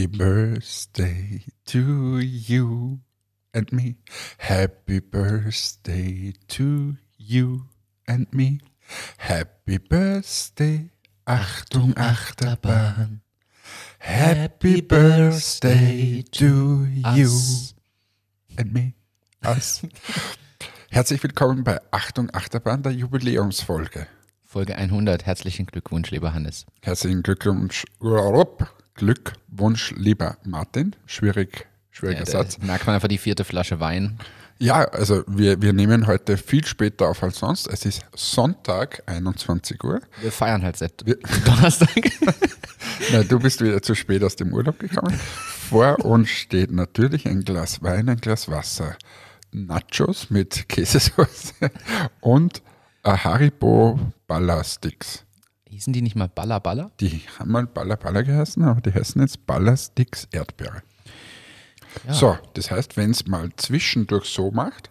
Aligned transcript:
Happy 0.00 0.16
birthday 0.16 1.44
to 1.66 2.18
you 2.20 3.00
and 3.52 3.70
me. 3.70 3.96
Happy 4.38 4.98
birthday 4.98 6.32
to 6.48 6.96
you 7.18 7.66
and 8.08 8.26
me. 8.32 8.60
Happy 9.18 9.76
birthday, 9.76 10.88
Achtung, 11.26 11.92
Achterbahn. 11.96 13.20
Happy 13.98 14.80
birthday 14.80 16.24
to 16.30 16.86
you 16.86 17.38
and 18.56 18.72
me. 18.72 18.94
Us. 19.44 19.82
Herzlich 20.90 21.22
willkommen 21.22 21.62
bei 21.62 21.78
Achtung, 21.90 22.30
Achterbahn, 22.32 22.82
der 22.82 22.92
Jubiläumsfolge. 22.92 24.06
Folge 24.46 24.76
100. 24.76 25.26
Herzlichen 25.26 25.66
Glückwunsch, 25.66 26.10
lieber 26.10 26.32
Hannes. 26.32 26.64
Herzlichen 26.80 27.22
Glückwunsch, 27.22 27.84
Glückwunsch, 29.00 29.94
lieber 29.96 30.36
Martin. 30.44 30.94
Schwierig, 31.06 31.66
schwieriger 31.90 32.20
Ja, 32.20 32.26
Satz. 32.26 32.58
merkt 32.58 32.84
man 32.86 32.94
einfach 32.94 33.08
die 33.08 33.16
vierte 33.16 33.44
Flasche 33.44 33.80
Wein. 33.80 34.18
Ja, 34.58 34.84
also 34.84 35.24
wir, 35.26 35.62
wir 35.62 35.72
nehmen 35.72 36.06
heute 36.06 36.36
viel 36.36 36.66
später 36.66 37.08
auf 37.08 37.22
als 37.22 37.38
sonst. 37.38 37.66
Es 37.66 37.86
ist 37.86 38.02
Sonntag, 38.14 39.02
21 39.06 39.82
Uhr. 39.82 40.02
Wir 40.20 40.30
feiern 40.30 40.62
halt 40.62 40.76
seit 40.76 41.06
Wir- 41.06 41.16
Donnerstag. 41.46 41.88
Nein, 43.10 43.26
du 43.26 43.38
bist 43.38 43.62
wieder 43.62 43.80
zu 43.80 43.94
spät 43.94 44.22
aus 44.22 44.36
dem 44.36 44.52
Urlaub 44.52 44.78
gekommen. 44.78 45.18
Vor 45.70 46.04
uns 46.04 46.28
steht 46.28 46.70
natürlich 46.72 47.26
ein 47.26 47.40
Glas 47.42 47.82
Wein, 47.82 48.10
ein 48.10 48.18
Glas 48.18 48.50
Wasser, 48.50 48.96
Nachos 49.50 50.28
mit 50.28 50.68
Käsesauce 50.68 51.54
und 52.20 52.60
Haribo 53.02 53.98
Ballasticks. 54.26 55.24
Hießen 55.80 55.94
die 55.94 56.02
nicht 56.02 56.14
mal 56.14 56.28
Baller 56.28 56.60
Baller? 56.60 56.90
Die 57.00 57.22
haben 57.38 57.52
mal 57.52 57.66
Baller 57.66 57.96
Baller 57.96 58.22
geheißen, 58.22 58.62
aber 58.64 58.82
die 58.82 58.92
heißen 58.92 59.18
jetzt 59.22 59.46
Ballasticks 59.46 60.28
Erdbeere. 60.30 60.82
Ja. 62.06 62.12
So, 62.12 62.38
das 62.52 62.70
heißt, 62.70 62.98
wenn 62.98 63.12
es 63.12 63.26
mal 63.26 63.48
zwischendurch 63.56 64.26
so 64.26 64.50
macht, 64.50 64.90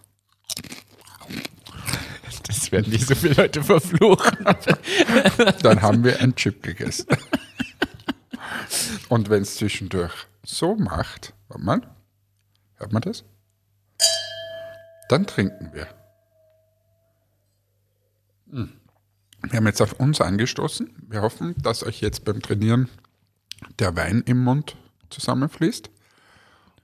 Das 2.47 2.71
werden 2.71 2.91
nicht 2.91 3.05
so 3.05 3.13
viele 3.13 3.35
Leute 3.35 3.61
verfluchen. 3.61 4.43
dann 5.61 5.83
haben 5.83 6.03
wir 6.03 6.19
einen 6.21 6.33
Chip 6.33 6.63
gegessen. 6.63 7.05
Und 9.09 9.29
wenn 9.29 9.43
es 9.43 9.57
zwischendurch 9.57 10.25
so 10.43 10.75
macht, 10.75 11.35
warte 11.49 11.63
mal, 11.63 11.81
hört 12.77 12.93
man 12.93 13.03
das? 13.03 13.23
Dann 15.07 15.27
trinken 15.27 15.69
wir. 15.71 15.98
Wir 19.41 19.57
haben 19.57 19.67
jetzt 19.67 19.81
auf 19.81 19.93
uns 19.93 20.21
angestoßen. 20.21 20.89
Wir 21.07 21.21
hoffen, 21.21 21.55
dass 21.61 21.83
euch 21.85 22.01
jetzt 22.01 22.25
beim 22.25 22.41
Trainieren 22.41 22.89
der 23.79 23.95
Wein 23.95 24.23
im 24.25 24.43
Mund 24.43 24.75
zusammenfließt. 25.09 25.89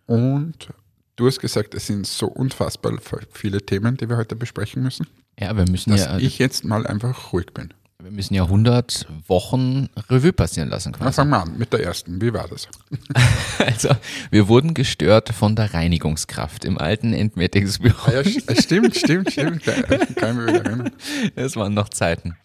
Und 0.08 0.70
du 1.16 1.28
hast 1.28 1.40
gesagt, 1.40 1.74
es 1.74 1.88
sind 1.88 2.08
so 2.08 2.28
unfassbar 2.28 2.94
viele 3.32 3.62
Themen, 3.62 3.98
die 3.98 4.10
wir 4.10 4.18
heute 4.18 4.36
besprechen 4.36 4.84
müssen, 4.84 5.08
Ja, 5.40 5.56
wir 5.56 5.70
müssen 5.70 5.92
dass 5.92 6.06
ja, 6.06 6.18
ich 6.18 6.40
jetzt 6.40 6.64
mal 6.64 6.86
einfach 6.86 7.34
ruhig 7.34 7.48
bin. 7.54 7.74
Wir 8.06 8.12
müssen 8.12 8.36
ja 8.36 8.44
100 8.44 9.08
Wochen 9.28 9.90
Revue 10.12 10.32
passieren 10.32 10.70
lassen 10.70 10.92
Na, 10.92 11.00
quasi. 11.00 11.16
fangen 11.16 11.32
wir 11.32 11.42
an 11.42 11.58
mit 11.58 11.74
der 11.74 11.84
ersten. 11.84 12.22
Wie 12.22 12.32
war 12.34 12.48
das? 12.48 12.68
Also, 13.58 13.90
wir 14.30 14.48
wurden 14.48 14.76
gestört 14.76 15.30
von 15.30 15.56
der 15.56 15.74
Reinigungskraft 15.74 16.66
im 16.66 16.78
alten 16.78 17.14
Entmächtigungsbüro. 17.14 17.96
Ah, 18.06 18.12
ja, 18.12 18.20
äh, 18.20 18.62
stimmt, 18.62 18.96
stimmt, 18.96 19.32
stimmt. 19.32 19.64
Kann, 19.64 20.40
ich 20.40 20.46
mich 20.46 20.56
erinnern. 20.56 20.92
Das 21.36 21.56
waren 21.56 21.74
noch 21.74 21.90
Zeiten. 21.90 22.36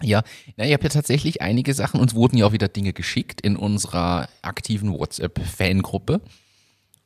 Ja, 0.00 0.22
na, 0.56 0.64
ich 0.64 0.72
habe 0.72 0.84
ja 0.84 0.88
tatsächlich 0.88 1.42
einige 1.42 1.74
Sachen, 1.74 2.00
uns 2.00 2.14
wurden 2.14 2.38
ja 2.38 2.46
auch 2.46 2.52
wieder 2.52 2.68
Dinge 2.68 2.94
geschickt 2.94 3.42
in 3.42 3.56
unserer 3.56 4.28
aktiven 4.40 4.90
WhatsApp-Fangruppe, 4.92 6.22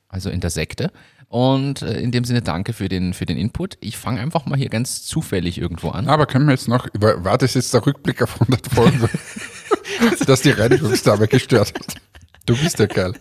also 0.09 0.31
in 0.31 0.41
der 0.41 0.51
Sekte. 0.51 0.93
Und 1.33 1.81
äh, 1.81 1.99
in 1.99 2.11
dem 2.11 2.25
Sinne 2.25 2.43
danke 2.43 2.75
für 2.75 2.91
den, 2.91 3.15
für 3.15 3.25
den 3.25 3.39
Input. 3.39 3.79
Ich 3.81 3.97
fange 3.97 4.21
einfach 4.21 4.45
mal 4.45 4.59
hier 4.59 4.69
ganz 4.69 5.03
zufällig 5.03 5.57
irgendwo 5.57 5.89
an. 5.89 6.07
Aber 6.07 6.27
können 6.27 6.45
wir 6.45 6.53
jetzt 6.53 6.69
noch, 6.69 6.89
war 6.93 7.39
das 7.39 7.55
jetzt 7.55 7.73
der 7.73 7.87
Rückblick 7.87 8.21
auf 8.21 8.39
100 8.39 8.67
Folgen, 8.67 9.09
dass 10.27 10.43
die 10.43 10.51
Reinigungsdame 10.51 11.27
gestört 11.29 11.73
hat? 11.73 11.95
Du 12.45 12.55
bist 12.55 12.79
ja 12.79 12.85
geil. 12.85 13.15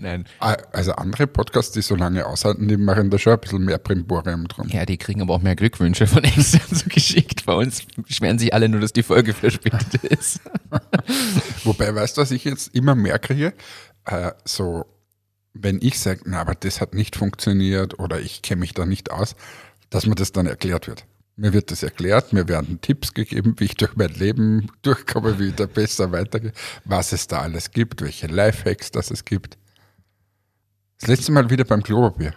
Nein. 0.00 0.24
Also 0.40 0.94
andere 0.94 1.28
Podcasts, 1.28 1.70
die 1.70 1.82
so 1.82 1.94
lange 1.94 2.26
aushalten, 2.26 2.66
die 2.66 2.76
machen 2.76 3.10
da 3.10 3.18
schon 3.20 3.34
ein 3.34 3.40
bisschen 3.40 3.64
mehr 3.64 3.78
Primborium 3.78 4.48
drum. 4.48 4.66
Ja, 4.68 4.84
die 4.84 4.96
kriegen 4.96 5.22
aber 5.22 5.34
auch 5.34 5.42
mehr 5.42 5.54
Glückwünsche 5.54 6.08
von 6.08 6.24
extern 6.24 6.62
so 6.76 6.86
geschickt. 6.88 7.46
Bei 7.46 7.54
uns 7.54 7.82
beschweren 7.96 8.40
sich 8.40 8.52
alle 8.52 8.68
nur, 8.68 8.80
dass 8.80 8.92
die 8.92 9.04
Folge 9.04 9.34
verspätet 9.34 10.02
ist. 10.02 10.40
Wobei, 11.62 11.94
weißt 11.94 12.16
du, 12.16 12.22
was 12.22 12.32
ich 12.32 12.42
jetzt 12.42 12.74
immer 12.74 12.96
mehr 12.96 13.20
kriege? 13.20 13.54
Äh, 14.04 14.32
so, 14.44 14.84
wenn 15.54 15.78
ich 15.82 15.98
sage, 15.98 16.22
na, 16.24 16.40
aber 16.40 16.54
das 16.54 16.80
hat 16.80 16.94
nicht 16.94 17.16
funktioniert 17.16 17.98
oder 17.98 18.20
ich 18.20 18.42
kenne 18.42 18.60
mich 18.60 18.74
da 18.74 18.86
nicht 18.86 19.10
aus, 19.10 19.36
dass 19.90 20.06
mir 20.06 20.14
das 20.14 20.32
dann 20.32 20.46
erklärt 20.46 20.86
wird. 20.88 21.04
Mir 21.36 21.52
wird 21.52 21.70
das 21.70 21.82
erklärt, 21.82 22.32
mir 22.32 22.46
werden 22.48 22.80
Tipps 22.80 23.14
gegeben, 23.14 23.54
wie 23.58 23.64
ich 23.64 23.74
durch 23.74 23.96
mein 23.96 24.10
Leben 24.10 24.70
durchkomme, 24.82 25.38
wie 25.38 25.48
ich 25.48 25.54
da 25.54 25.66
besser 25.66 26.12
weitergehe, 26.12 26.52
was 26.84 27.12
es 27.12 27.26
da 27.26 27.40
alles 27.40 27.70
gibt, 27.70 28.02
welche 28.02 28.26
Lifehacks 28.26 28.90
das 28.90 29.10
es 29.10 29.24
gibt. 29.24 29.56
Das 31.00 31.08
letzte 31.08 31.32
Mal 31.32 31.50
wieder 31.50 31.64
beim 31.64 31.82
Klopapier. 31.82 32.34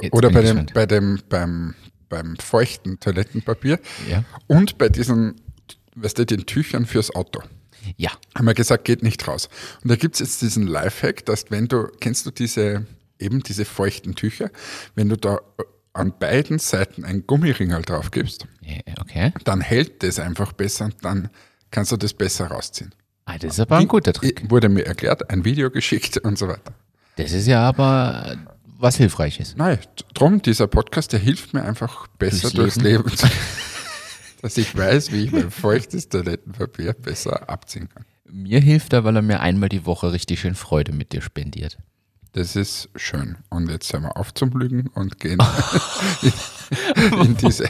Jetzt 0.00 0.12
Oder 0.12 0.30
bei 0.30 0.42
dem, 0.42 0.66
bei 0.72 0.86
dem, 0.86 1.20
beim, 1.28 1.74
beim 2.08 2.36
feuchten 2.36 2.98
Toilettenpapier. 2.98 3.78
Ja. 4.08 4.24
Und 4.46 4.78
bei 4.78 4.88
diesen, 4.88 5.40
weißt 5.94 6.18
du, 6.18 6.26
den 6.26 6.46
Tüchern 6.46 6.86
fürs 6.86 7.14
Auto 7.14 7.42
Ja. 7.96 8.10
haben 8.34 8.46
wir 8.46 8.54
gesagt, 8.54 8.84
geht 8.84 9.02
nicht 9.02 9.26
raus. 9.28 9.48
Und 9.82 9.90
da 9.90 9.96
gibt's 9.96 10.18
jetzt 10.20 10.42
diesen 10.42 10.66
Lifehack, 10.66 11.24
dass 11.26 11.50
wenn 11.50 11.68
du, 11.68 11.88
kennst 12.00 12.26
du 12.26 12.30
diese, 12.30 12.86
eben 13.18 13.42
diese 13.42 13.64
feuchten 13.64 14.14
Tücher, 14.14 14.50
wenn 14.94 15.08
du 15.08 15.16
da 15.16 15.36
äh, 15.36 15.62
an 15.92 16.12
beiden 16.18 16.58
Seiten 16.58 17.04
einen 17.04 17.26
Gummiringel 17.26 17.82
drauf 17.82 18.10
gibst, 18.10 18.46
Okay. 19.00 19.32
dann 19.44 19.60
hält 19.60 20.02
das 20.02 20.18
einfach 20.18 20.52
besser 20.52 20.86
und 20.86 20.96
dann 21.02 21.28
kannst 21.70 21.92
du 21.92 21.96
das 21.96 22.12
besser 22.14 22.46
rausziehen. 22.46 22.94
Ah, 23.26 23.38
das 23.38 23.54
ist 23.54 23.60
aber 23.60 23.76
ein 23.78 23.88
guter 23.88 24.12
Trick. 24.12 24.50
Wurde 24.50 24.68
mir 24.68 24.84
erklärt, 24.86 25.30
ein 25.30 25.44
Video 25.44 25.70
geschickt 25.70 26.18
und 26.18 26.36
so 26.38 26.48
weiter. 26.48 26.74
Das 27.16 27.32
ist 27.32 27.46
ja 27.46 27.60
aber 27.66 28.32
äh, 28.32 28.36
was 28.78 28.96
Hilfreiches. 28.96 29.54
Nein, 29.56 29.78
drum, 30.14 30.42
dieser 30.42 30.66
Podcast, 30.66 31.12
der 31.12 31.20
hilft 31.20 31.54
mir 31.54 31.62
einfach 31.62 32.06
besser 32.18 32.50
durchs, 32.50 32.74
Durchs 32.74 32.76
Leben, 32.76 33.04
dass 34.44 34.58
ich 34.58 34.76
weiß, 34.76 35.10
wie 35.10 35.24
ich 35.24 35.32
mein 35.32 35.50
feuchtes 35.50 36.10
Toilettenpapier 36.10 36.92
besser 36.92 37.48
abziehen 37.48 37.88
kann. 37.88 38.04
Mir 38.30 38.60
hilft 38.60 38.92
er, 38.92 39.02
weil 39.02 39.16
er 39.16 39.22
mir 39.22 39.40
einmal 39.40 39.70
die 39.70 39.86
Woche 39.86 40.12
richtig 40.12 40.40
schön 40.40 40.54
Freude 40.54 40.92
mit 40.92 41.14
dir 41.14 41.22
spendiert. 41.22 41.78
Das 42.32 42.54
ist 42.54 42.90
schön. 42.94 43.38
Und 43.48 43.70
jetzt 43.70 43.90
hören 43.90 44.02
wir 44.02 44.18
auf 44.18 44.34
zum 44.34 44.50
Lügen 44.50 44.88
und 44.88 45.18
gehen 45.18 45.38
in 47.24 47.38
diese, 47.38 47.66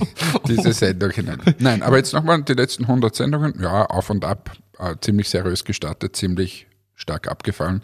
diese 0.48 0.72
Sendung 0.72 1.12
hinein. 1.12 1.40
Nein, 1.60 1.80
aber 1.84 1.96
jetzt 1.98 2.12
nochmal 2.12 2.42
die 2.42 2.54
letzten 2.54 2.86
100 2.86 3.14
Sendungen. 3.14 3.54
Ja, 3.60 3.86
auf 3.86 4.10
und 4.10 4.24
ab. 4.24 4.50
Äh, 4.80 4.96
ziemlich 5.00 5.28
seriös 5.28 5.64
gestartet, 5.64 6.16
ziemlich 6.16 6.66
stark 6.96 7.28
abgefallen. 7.28 7.82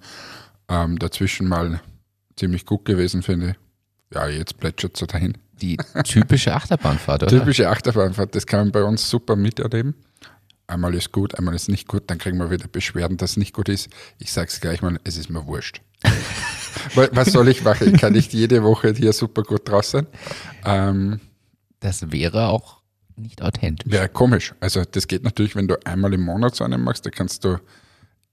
Ähm, 0.69 0.99
dazwischen 0.99 1.47
mal 1.47 1.81
ziemlich 2.35 2.67
gut 2.67 2.87
gewesen, 2.87 3.23
finde 3.23 3.51
ich. 3.51 3.57
Ja, 4.17 4.27
jetzt 4.27 4.59
plätschert 4.59 4.97
so 4.97 5.07
dahin. 5.07 5.39
Die 5.61 5.77
typische 6.05 6.55
Achterbahnfahrt, 6.55 7.25
oder? 7.25 7.31
Typische 7.39 7.69
Achterbahnfahrt, 7.69 8.35
das 8.35 8.47
kann 8.47 8.61
man 8.61 8.73
bei 8.73 8.83
uns 8.83 9.09
super 9.09 9.37
miterleben. 9.37 9.95
Einmal 10.67 10.95
ist 10.95 11.11
gut, 11.13 11.37
einmal 11.37 11.55
ist 11.55 11.69
nicht 11.69 11.89
gut, 11.89 12.05
dann 12.07 12.19
kriegen 12.19 12.39
wir 12.39 12.51
wieder 12.51 12.69
Beschwerden, 12.69 13.17
dass 13.17 13.33
es 13.33 13.37
nicht 13.37 13.53
gut 13.55 13.69
ist. 13.69 13.89
Ich 14.19 14.33
sage 14.33 14.49
es 14.49 14.61
gleich 14.61 14.83
mal, 14.83 14.99
es 15.05 15.17
ist 15.17 15.29
mir 15.29 15.47
wurscht. 15.47 15.81
Was 16.95 17.33
soll 17.33 17.49
ich 17.49 17.63
machen? 17.65 17.95
Ich 17.95 18.01
kann 18.01 18.13
nicht 18.13 18.33
jede 18.33 18.63
Woche 18.63 18.93
hier 18.95 19.13
super 19.13 19.43
gut 19.43 19.69
draus 19.69 19.91
sein. 19.91 20.07
Ähm, 20.65 21.21
Das 21.81 22.11
wäre 22.13 22.47
auch 22.49 22.81
nicht 23.17 23.43
authentisch. 23.43 23.91
Wäre 23.91 24.09
komisch. 24.09 24.55
Also 24.61 24.85
das 24.85 25.09
geht 25.09 25.25
natürlich, 25.25 25.57
wenn 25.57 25.69
du 25.69 25.77
einmal 25.85 26.15
im 26.15 26.23
Monat 26.23 26.55
so 26.55 26.65
einen 26.65 26.83
machst, 26.83 27.05
da 27.05 27.11
kannst 27.11 27.45
du 27.45 27.59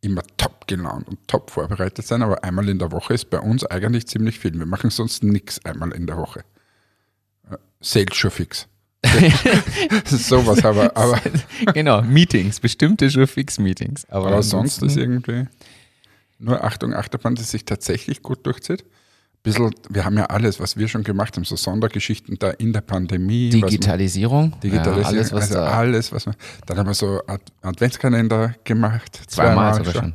immer 0.02 0.22
top 0.38 0.68
gelaunt 0.68 1.08
und 1.10 1.28
top 1.28 1.50
vorbereitet 1.50 2.06
sein, 2.06 2.22
aber 2.22 2.44
einmal 2.44 2.70
in 2.70 2.78
der 2.80 2.92
Woche 2.92 3.16
ist 3.16 3.30
bei 3.30 3.40
uns 3.40 3.66
eigentlich 3.66 4.08
ziemlich 4.08 4.38
viel. 4.40 4.54
Wir 4.58 4.66
machen 4.68 4.92
sonst 4.92 5.24
nichts 5.24 5.64
einmal 5.66 5.92
in 5.92 6.06
der 6.06 6.18
Woche. 6.18 6.44
Sales 7.80 8.16
schon 8.16 8.32
fix. 8.32 8.68
Sowas 10.06 10.66
aber, 10.66 10.96
aber, 10.98 11.22
genau, 11.74 12.02
Meetings, 12.02 12.60
bestimmte 12.60 13.10
schon 13.10 13.28
Fix-Meetings. 13.28 14.10
Aber, 14.10 14.28
aber 14.28 14.44
sonst 14.44 14.82
ist 14.82 14.98
irgendwie 14.98 15.46
nur 16.40 16.64
Achtung, 16.64 16.94
Achterbahn, 16.94 17.36
das 17.36 17.52
sich 17.52 17.66
tatsächlich 17.66 18.22
gut 18.22 18.46
durchzieht. 18.46 18.86
Bisschen, 19.44 19.74
wir 19.90 20.04
haben 20.04 20.18
ja 20.18 20.26
alles, 20.26 20.60
was 20.60 20.78
wir 20.78 20.88
schon 20.88 21.04
gemacht 21.04 21.36
haben, 21.38 21.46
so 21.46 21.56
Sondergeschichten 21.56 22.38
da 22.38 22.50
in 22.50 22.74
der 22.74 22.82
Pandemie. 22.82 23.54
was 23.54 23.62
man- 23.62 23.70
Digitalisierung, 23.70 24.60
Digitalisierung, 24.62 25.02
ja, 25.04 25.08
alles, 25.08 25.32
was 25.32 25.42
also 25.44 25.54
da 25.54 25.66
alles, 25.68 26.12
was 26.12 26.26
man. 26.26 26.36
Dann 26.66 26.78
haben 26.78 26.88
wir 26.88 26.94
so 26.94 27.22
Ad 27.28 27.44
Adventskalender 27.62 28.56
gemacht. 28.64 29.22
zweimal 29.28 29.76
sogar 29.76 29.94
schon. 29.94 30.02
schon. 30.02 30.14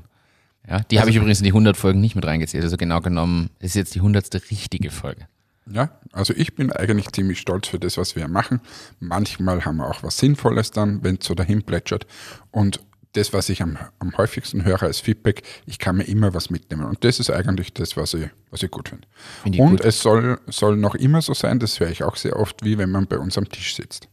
Ja, 0.69 0.81
die 0.81 1.01
habe 1.01 1.11
ich 1.11 1.17
übrigens 1.17 1.39
in 1.39 1.45
die 1.45 1.51
100 1.51 1.77
Folgen 1.77 2.01
nicht 2.01 2.15
mit 2.15 2.25
reingezählt. 2.25 2.63
Also 2.63 2.77
genau 2.77 3.01
genommen 3.01 3.51
ist 3.59 3.75
jetzt 3.75 3.95
die 3.95 4.01
100. 4.01 4.35
richtige 4.51 4.91
Folge. 4.91 5.27
Ja, 5.71 5.91
also 6.13 6.35
ich 6.35 6.55
bin 6.57 6.73
eigentlich 6.73 7.13
ziemlich 7.13 7.39
stolz 7.39 7.69
für 7.69 7.79
das, 7.79 7.97
was 7.97 8.17
wir 8.17 8.27
machen. 8.29 8.61
Manchmal 8.99 9.65
haben 9.65 9.77
wir 9.77 9.87
auch 9.89 10.03
was 10.03 10.19
Sinnvolles 10.19 10.71
dann, 10.73 11.05
wenn 11.05 11.17
es 11.21 11.27
so 11.27 11.35
dahin 11.35 11.63
plätschert. 11.63 12.07
Und 12.51 12.81
das, 13.13 13.33
was 13.33 13.49
ich 13.49 13.63
am, 13.63 13.79
am 13.99 14.17
häufigsten 14.17 14.65
höre 14.65 14.83
als 14.83 14.99
Feedback, 14.99 15.43
ich 15.67 15.79
kann 15.79 15.97
mir 15.99 16.05
immer 16.05 16.35
was 16.35 16.51
mitnehmen. 16.51 16.85
Und 16.85 17.05
das 17.05 17.21
ist 17.21 17.31
eigentlich 17.31 17.73
das, 17.75 17.97
was 17.97 18.15
ich, 18.15 18.29
was 18.51 18.63
ich 18.63 18.71
gut 18.71 18.89
finde. 18.89 19.07
Find 19.43 19.59
Und 19.61 19.71
gut. 19.71 19.81
es 19.83 20.01
soll, 20.01 20.41
soll 20.49 20.77
noch 20.77 20.95
immer 20.97 21.23
so 21.23 21.33
sein, 21.35 21.59
das 21.59 21.79
höre 21.79 21.91
ich 21.91 22.03
auch 22.03 22.17
sehr 22.17 22.37
oft, 22.37 22.65
wie 22.65 22.77
wenn 22.79 22.91
man 22.91 23.07
bei 23.07 23.19
uns 23.19 23.39
am 23.39 23.49
Tisch 23.49 23.77
sitzt. 23.77 24.09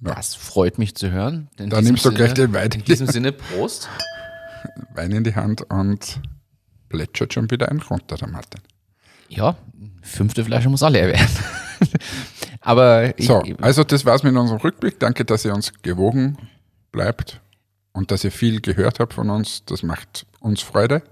Ja. 0.00 0.14
Das 0.14 0.34
freut 0.34 0.78
mich 0.78 0.94
zu 0.96 1.10
hören. 1.10 1.48
In 1.58 1.70
Da 1.70 1.80
nimmst 1.80 2.04
du 2.04 2.08
Sinne- 2.08 2.16
gleich 2.18 2.34
den 2.34 2.52
Wein 2.52 2.66
in 2.66 2.72
In 2.72 2.78
die 2.80 2.84
diesem 2.84 3.06
Sinne, 3.06 3.32
Prost. 3.32 3.88
Wein 4.94 5.12
in 5.12 5.24
die 5.24 5.34
Hand 5.34 5.62
und 5.70 6.20
plätschert 6.88 7.32
schon 7.34 7.50
wieder 7.50 7.68
ein 7.70 7.80
runter, 7.80 8.16
der 8.16 8.28
Martin. 8.28 8.60
Ja, 9.28 9.56
fünfte 10.04 10.44
Flasche 10.44 10.68
muss 10.68 10.80
leer 10.82 11.08
werden. 11.08 11.28
Aber 12.60 13.18
ich, 13.18 13.26
So, 13.26 13.42
also 13.60 13.84
das 13.84 14.04
war's 14.04 14.22
mit 14.22 14.34
unserem 14.34 14.60
Rückblick. 14.60 14.98
Danke, 14.98 15.24
dass 15.24 15.44
ihr 15.44 15.54
uns 15.54 15.72
gewogen 15.82 16.38
bleibt 16.92 17.40
und 17.92 18.10
dass 18.10 18.24
ihr 18.24 18.30
viel 18.30 18.60
gehört 18.60 19.00
habt 19.00 19.14
von 19.14 19.30
uns. 19.30 19.64
Das 19.66 19.82
macht 19.82 20.26
uns 20.40 20.62
Freude. 20.62 21.02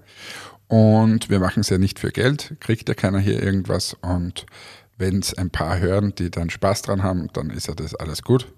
Und 0.67 1.29
wir 1.29 1.39
machen 1.39 1.59
es 1.59 1.69
ja 1.69 1.77
nicht 1.77 1.99
für 1.99 2.11
Geld, 2.11 2.55
kriegt 2.59 2.89
ja 2.89 2.95
keiner 2.95 3.19
hier 3.19 3.43
irgendwas. 3.43 3.95
Und 4.01 4.45
wenn 4.97 5.19
es 5.19 5.33
ein 5.33 5.49
paar 5.49 5.79
hören, 5.79 6.15
die 6.15 6.31
dann 6.31 6.49
Spaß 6.49 6.83
dran 6.83 7.03
haben, 7.03 7.29
dann 7.33 7.49
ist 7.49 7.67
ja 7.67 7.75
das 7.75 7.93
alles 7.93 8.23
gut. 8.23 8.51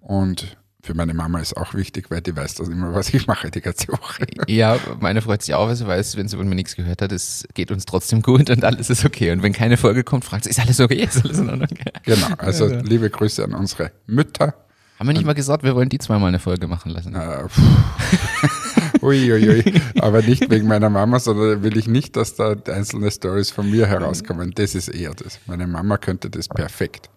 Und 0.00 0.58
für 0.82 0.94
meine 0.94 1.12
Mama 1.12 1.40
ist 1.40 1.56
auch 1.56 1.74
wichtig, 1.74 2.10
weil 2.10 2.20
die 2.20 2.34
weiß 2.36 2.54
das 2.54 2.68
immer, 2.68 2.94
was 2.94 3.12
ich 3.12 3.26
mache 3.26 3.50
die 3.50 3.60
ganze 3.60 3.88
Woche. 3.88 4.26
ja, 4.46 4.78
meine 5.00 5.22
freut 5.22 5.42
sich 5.42 5.54
auch, 5.54 5.68
weil 5.68 5.76
sie 5.76 5.86
weiß, 5.86 6.16
wenn 6.16 6.28
sie 6.28 6.36
von 6.36 6.48
mir 6.48 6.54
nichts 6.54 6.76
gehört 6.76 7.02
hat, 7.02 7.12
es 7.12 7.46
geht 7.54 7.70
uns 7.70 7.84
trotzdem 7.84 8.22
gut 8.22 8.50
und 8.50 8.64
alles 8.64 8.90
ist 8.90 9.04
okay. 9.04 9.32
Und 9.32 9.42
wenn 9.42 9.52
keine 9.52 9.76
Folge 9.76 10.04
kommt, 10.04 10.24
fragt 10.24 10.44
sie, 10.44 10.50
ist 10.50 10.60
alles 10.60 10.80
okay? 10.80 10.98
Ist 11.08 11.24
alles 11.24 11.38
in 11.38 11.48
Ordnung? 11.50 11.68
Genau, 12.04 12.26
also 12.38 12.66
liebe 12.66 13.08
Grüße 13.10 13.42
an 13.42 13.54
unsere 13.54 13.92
Mütter. 14.06 14.54
Haben 14.98 15.08
wir 15.08 15.12
nicht 15.12 15.24
mal 15.24 15.34
gesagt, 15.34 15.62
wir 15.62 15.76
wollen 15.76 15.88
die 15.88 15.98
zweimal 15.98 16.28
eine 16.28 16.40
Folge 16.40 16.66
machen 16.66 16.90
lassen? 16.90 17.14
Äh, 17.14 17.48
pff. 17.48 19.02
ui, 19.02 19.32
ui, 19.32 19.48
ui. 19.48 19.82
Aber 20.00 20.22
nicht 20.22 20.50
wegen 20.50 20.66
meiner 20.66 20.90
Mama, 20.90 21.20
sondern 21.20 21.62
will 21.62 21.76
ich 21.76 21.86
nicht, 21.86 22.16
dass 22.16 22.34
da 22.34 22.56
einzelne 22.66 23.10
Stories 23.10 23.50
von 23.52 23.70
mir 23.70 23.86
herauskommen. 23.86 24.50
Das 24.54 24.74
ist 24.74 24.88
eher 24.88 25.14
das. 25.14 25.38
Meine 25.46 25.68
Mama 25.68 25.98
könnte 25.98 26.30
das 26.30 26.48
perfekt. 26.48 27.10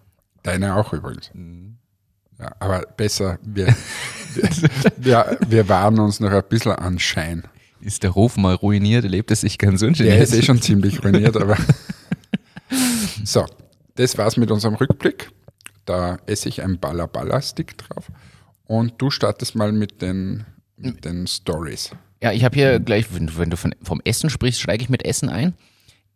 Deine 0.44 0.76
auch 0.76 0.92
übrigens. 0.92 1.32
Ja, 2.42 2.50
aber 2.58 2.80
besser, 2.96 3.38
wir, 3.42 3.72
wir, 4.96 5.38
wir, 5.48 5.68
wahren 5.68 6.00
uns 6.00 6.18
noch 6.18 6.30
ein 6.32 6.42
bisschen 6.48 6.72
an 6.72 6.98
Schein. 6.98 7.44
Ist 7.80 8.02
der 8.02 8.10
Ruf 8.10 8.36
mal 8.36 8.54
ruiniert, 8.54 9.04
lebt 9.04 9.30
es 9.30 9.42
sich 9.42 9.58
ganz 9.58 9.80
Der 9.80 9.88
ungeniert. 9.88 10.20
ist 10.22 10.34
eh 10.34 10.42
schon 10.42 10.60
ziemlich 10.60 11.02
ruiniert, 11.04 11.36
aber. 11.36 11.56
So, 13.24 13.44
das 13.96 14.16
war's 14.18 14.36
mit 14.36 14.50
unserem 14.50 14.74
Rückblick. 14.74 15.30
Da 15.84 16.18
esse 16.26 16.48
ich 16.48 16.62
ein 16.62 16.78
Balla-Balla-Stick 16.78 17.76
drauf. 17.78 18.06
Und 18.64 18.94
du 18.98 19.10
startest 19.10 19.54
mal 19.54 19.72
mit 19.72 20.00
den, 20.00 20.44
mit 20.76 21.04
den 21.04 21.26
Stories. 21.26 21.90
Ja, 22.22 22.32
ich 22.32 22.44
habe 22.44 22.54
hier 22.56 22.80
gleich, 22.80 23.12
wenn, 23.14 23.26
du- 23.26 23.36
wenn 23.38 23.50
du 23.50 23.56
von, 23.56 23.74
vom 23.82 24.00
Essen 24.04 24.30
sprichst, 24.30 24.60
steige 24.60 24.82
ich 24.82 24.88
mit 24.88 25.04
Essen 25.04 25.28
ein. 25.28 25.54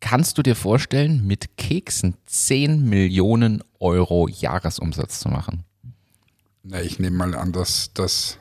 Kannst 0.00 0.38
du 0.38 0.42
dir 0.42 0.54
vorstellen, 0.56 1.26
mit 1.26 1.56
Keksen 1.58 2.16
10 2.26 2.88
Millionen 2.88 3.62
Euro 3.80 4.28
Jahresumsatz 4.28 5.20
zu 5.20 5.28
machen? 5.28 5.64
Na, 6.68 6.82
ich 6.82 6.98
nehme 6.98 7.16
mal 7.16 7.34
an, 7.34 7.52
dass 7.52 7.92
das, 7.94 8.38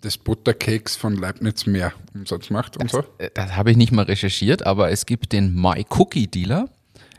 das 0.00 0.16
Butterkeks 0.16 0.96
von 0.96 1.14
Leibniz 1.16 1.66
mehr 1.66 1.92
Umsatz 2.14 2.50
macht 2.50 2.76
und 2.78 2.90
so. 2.90 3.04
Äh, 3.18 3.30
Das 3.34 3.54
habe 3.56 3.70
ich 3.70 3.76
nicht 3.76 3.92
mal 3.92 4.04
recherchiert, 4.06 4.64
aber 4.66 4.90
es 4.90 5.04
gibt 5.06 5.32
den 5.32 5.54
My 5.54 5.84
Cookie 5.90 6.26
Dealer, 6.26 6.68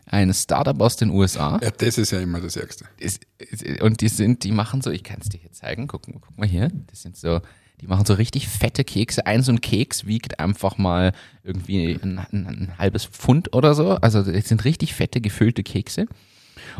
ein 0.07 0.33
Startup 0.33 0.79
aus 0.81 0.95
den 0.97 1.09
USA. 1.11 1.59
Ja, 1.61 1.69
das 1.71 1.97
ist 1.97 2.11
ja 2.11 2.19
immer 2.19 2.41
das 2.41 2.55
Ärgste. 2.55 2.85
Und 3.81 4.01
die 4.01 4.09
sind, 4.09 4.43
die 4.43 4.51
machen 4.51 4.81
so, 4.81 4.89
ich 4.89 5.03
kann 5.03 5.17
es 5.21 5.29
dir 5.29 5.39
hier 5.39 5.51
zeigen, 5.51 5.87
guck, 5.87 6.03
guck 6.03 6.37
mal 6.37 6.47
hier, 6.47 6.71
das 6.87 7.03
sind 7.03 7.15
so, 7.15 7.39
die 7.79 7.87
machen 7.87 8.05
so 8.05 8.13
richtig 8.15 8.47
fette 8.47 8.83
Kekse. 8.83 9.25
Ein 9.25 9.43
so 9.43 9.51
ein 9.51 9.61
Keks 9.61 10.05
wiegt 10.05 10.39
einfach 10.39 10.77
mal 10.77 11.13
irgendwie 11.43 11.93
ein, 12.01 12.19
ein, 12.19 12.47
ein 12.47 12.77
halbes 12.77 13.05
Pfund 13.05 13.53
oder 13.53 13.73
so. 13.73 13.91
Also 13.95 14.21
das 14.23 14.47
sind 14.47 14.65
richtig 14.65 14.93
fette, 14.95 15.21
gefüllte 15.21 15.63
Kekse. 15.63 16.07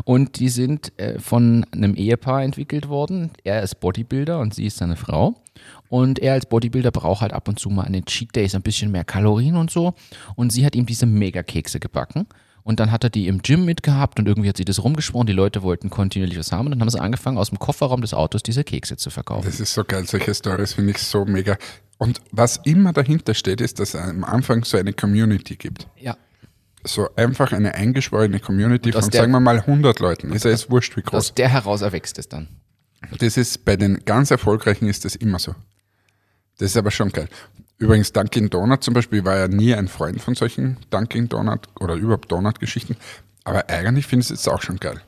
Und 0.04 0.38
die 0.38 0.48
sind 0.48 0.92
äh, 0.98 1.18
von 1.18 1.66
einem 1.72 1.94
Ehepaar 1.94 2.42
entwickelt 2.42 2.88
worden. 2.88 3.30
Er 3.44 3.62
ist 3.62 3.80
Bodybuilder 3.80 4.38
und 4.38 4.54
sie 4.54 4.66
ist 4.66 4.78
seine 4.78 4.96
Frau. 4.96 5.42
Und 5.88 6.18
er 6.18 6.32
als 6.34 6.46
Bodybuilder 6.46 6.90
braucht 6.90 7.20
halt 7.20 7.32
ab 7.32 7.48
und 7.48 7.58
zu 7.58 7.70
mal 7.70 7.84
einen 7.84 8.04
Cheat 8.04 8.34
Days, 8.34 8.54
ein 8.54 8.62
bisschen 8.62 8.90
mehr 8.90 9.04
Kalorien 9.04 9.56
und 9.56 9.70
so. 9.70 9.94
Und 10.36 10.52
sie 10.52 10.64
hat 10.64 10.74
ihm 10.74 10.86
diese 10.86 11.06
Mega-Kekse 11.06 11.80
gebacken. 11.80 12.26
Und 12.64 12.78
dann 12.80 12.92
hat 12.92 13.04
er 13.04 13.10
die 13.10 13.26
im 13.26 13.42
Gym 13.42 13.64
mitgehabt 13.64 14.20
und 14.20 14.28
irgendwie 14.28 14.48
hat 14.48 14.56
sie 14.56 14.64
das 14.64 14.84
rumgesprochen. 14.84 15.26
Die 15.26 15.32
Leute 15.32 15.62
wollten 15.62 15.90
kontinuierlich 15.90 16.38
was 16.38 16.52
haben. 16.52 16.66
Und 16.66 16.72
dann 16.72 16.80
haben 16.80 16.90
sie 16.90 17.00
angefangen, 17.00 17.36
aus 17.38 17.48
dem 17.48 17.58
Kofferraum 17.58 18.00
des 18.00 18.14
Autos 18.14 18.42
diese 18.42 18.62
Kekse 18.62 18.96
zu 18.96 19.10
verkaufen. 19.10 19.46
Das 19.46 19.58
ist 19.58 19.74
so 19.74 19.84
geil, 19.84 20.06
solche 20.06 20.34
Stories 20.34 20.74
finde 20.74 20.92
ich 20.92 20.98
so 20.98 21.24
mega. 21.24 21.56
Und 21.98 22.20
was 22.30 22.58
immer 22.64 22.92
dahinter 22.92 23.34
steht, 23.34 23.60
ist, 23.60 23.80
dass 23.80 23.94
es 23.94 24.00
am 24.00 24.24
Anfang 24.24 24.64
so 24.64 24.76
eine 24.76 24.92
Community 24.92 25.56
gibt. 25.56 25.88
Ja. 26.00 26.16
So 26.84 27.08
einfach 27.16 27.52
eine 27.52 27.74
eingeschworene 27.74 28.40
Community 28.40 28.92
von, 28.92 29.08
der- 29.10 29.20
sagen 29.22 29.32
wir 29.32 29.40
mal, 29.40 29.58
100 29.60 30.00
Leuten. 30.00 30.32
Ist 30.32 30.44
ja 30.44 30.50
jetzt 30.50 30.70
wurscht, 30.70 30.96
wie 30.96 31.02
groß. 31.02 31.14
Aus 31.14 31.34
der 31.34 31.48
heraus 31.48 31.82
erwächst 31.82 32.18
es 32.18 32.28
dann. 32.28 32.48
Das 33.18 33.36
ist 33.36 33.64
bei 33.64 33.76
den 33.76 34.04
ganz 34.04 34.30
erfolgreichen 34.30 34.88
ist 34.88 35.04
das 35.04 35.14
immer 35.16 35.38
so. 35.38 35.54
Das 36.58 36.70
ist 36.70 36.76
aber 36.76 36.90
schon 36.90 37.10
geil. 37.10 37.28
Übrigens, 37.78 38.12
Dunkin' 38.12 38.48
Donut 38.50 38.84
zum 38.84 38.94
Beispiel 38.94 39.24
war 39.24 39.36
ja 39.36 39.48
nie 39.48 39.74
ein 39.74 39.88
Freund 39.88 40.20
von 40.20 40.34
solchen 40.34 40.76
Dunkin' 40.90 41.28
Donut 41.28 41.66
oder 41.80 41.94
überhaupt 41.94 42.30
Donut-Geschichten. 42.30 42.96
Aber 43.44 43.68
eigentlich 43.68 44.06
finde 44.06 44.22
ich 44.24 44.30
es 44.30 44.38
jetzt 44.44 44.48
auch 44.48 44.62
schon 44.62 44.76
geil. 44.78 45.00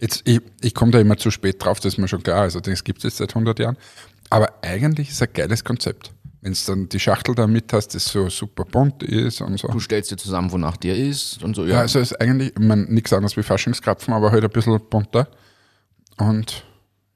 Jetzt, 0.00 0.22
ich, 0.28 0.40
ich 0.60 0.74
komme 0.74 0.92
da 0.92 1.00
immer 1.00 1.16
zu 1.16 1.30
spät 1.30 1.64
drauf, 1.64 1.78
das 1.80 1.94
ist 1.94 1.98
mir 1.98 2.08
schon 2.08 2.22
klar. 2.22 2.42
Also, 2.42 2.60
das 2.60 2.82
gibt 2.84 2.98
es 2.98 3.04
jetzt 3.04 3.16
seit 3.18 3.30
100 3.30 3.58
Jahren. 3.58 3.76
Aber 4.30 4.52
eigentlich 4.62 5.08
ist 5.08 5.14
es 5.16 5.22
ein 5.22 5.32
geiles 5.32 5.64
Konzept. 5.64 6.12
Wenn 6.40 6.52
du 6.52 6.58
dann 6.66 6.88
die 6.88 7.00
Schachtel 7.00 7.34
da 7.34 7.46
mit 7.46 7.72
hast, 7.72 7.94
das 7.94 8.04
so 8.04 8.28
super 8.30 8.64
bunt 8.64 9.02
ist 9.02 9.40
und 9.40 9.58
so. 9.58 9.68
Du 9.68 9.80
stellst 9.80 10.10
dir 10.10 10.16
zusammen, 10.16 10.52
wonach 10.52 10.76
dir 10.76 10.94
ist 10.96 11.42
und 11.42 11.56
so. 11.56 11.64
Ja, 11.66 11.80
also 11.80 11.98
es 11.98 12.12
ist 12.12 12.20
eigentlich, 12.20 12.52
ich 12.56 12.64
meine, 12.64 12.82
nichts 12.82 13.12
anderes 13.12 13.36
wie 13.36 13.42
Faschingskrapfen, 13.42 14.14
aber 14.14 14.30
halt 14.30 14.44
ein 14.44 14.50
bisschen 14.50 14.78
bunter. 14.88 15.28
Und 16.16 16.64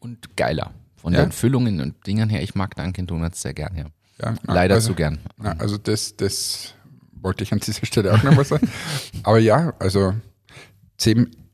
und 0.00 0.36
geiler. 0.36 0.72
Von 0.96 1.12
Ja. 1.14 1.20
den 1.24 1.32
Füllungen 1.32 1.80
und 1.80 2.06
Dingern 2.06 2.28
her. 2.28 2.42
Ich 2.42 2.54
mag 2.54 2.74
Dunkin' 2.76 3.06
Donuts 3.06 3.42
sehr 3.42 3.54
gern, 3.54 3.76
ja. 3.76 3.84
ja, 4.20 4.34
na, 4.42 4.54
Leider 4.54 4.74
also, 4.74 4.88
zu 4.90 4.94
gern. 4.94 5.18
Na, 5.36 5.52
also 5.58 5.78
das, 5.78 6.16
das 6.16 6.74
wollte 7.12 7.44
ich 7.44 7.52
an 7.52 7.60
dieser 7.60 7.86
Stelle 7.86 8.12
auch 8.12 8.22
nochmal 8.22 8.44
sagen. 8.44 8.68
Aber 9.22 9.38
ja, 9.38 9.72
also 9.78 10.14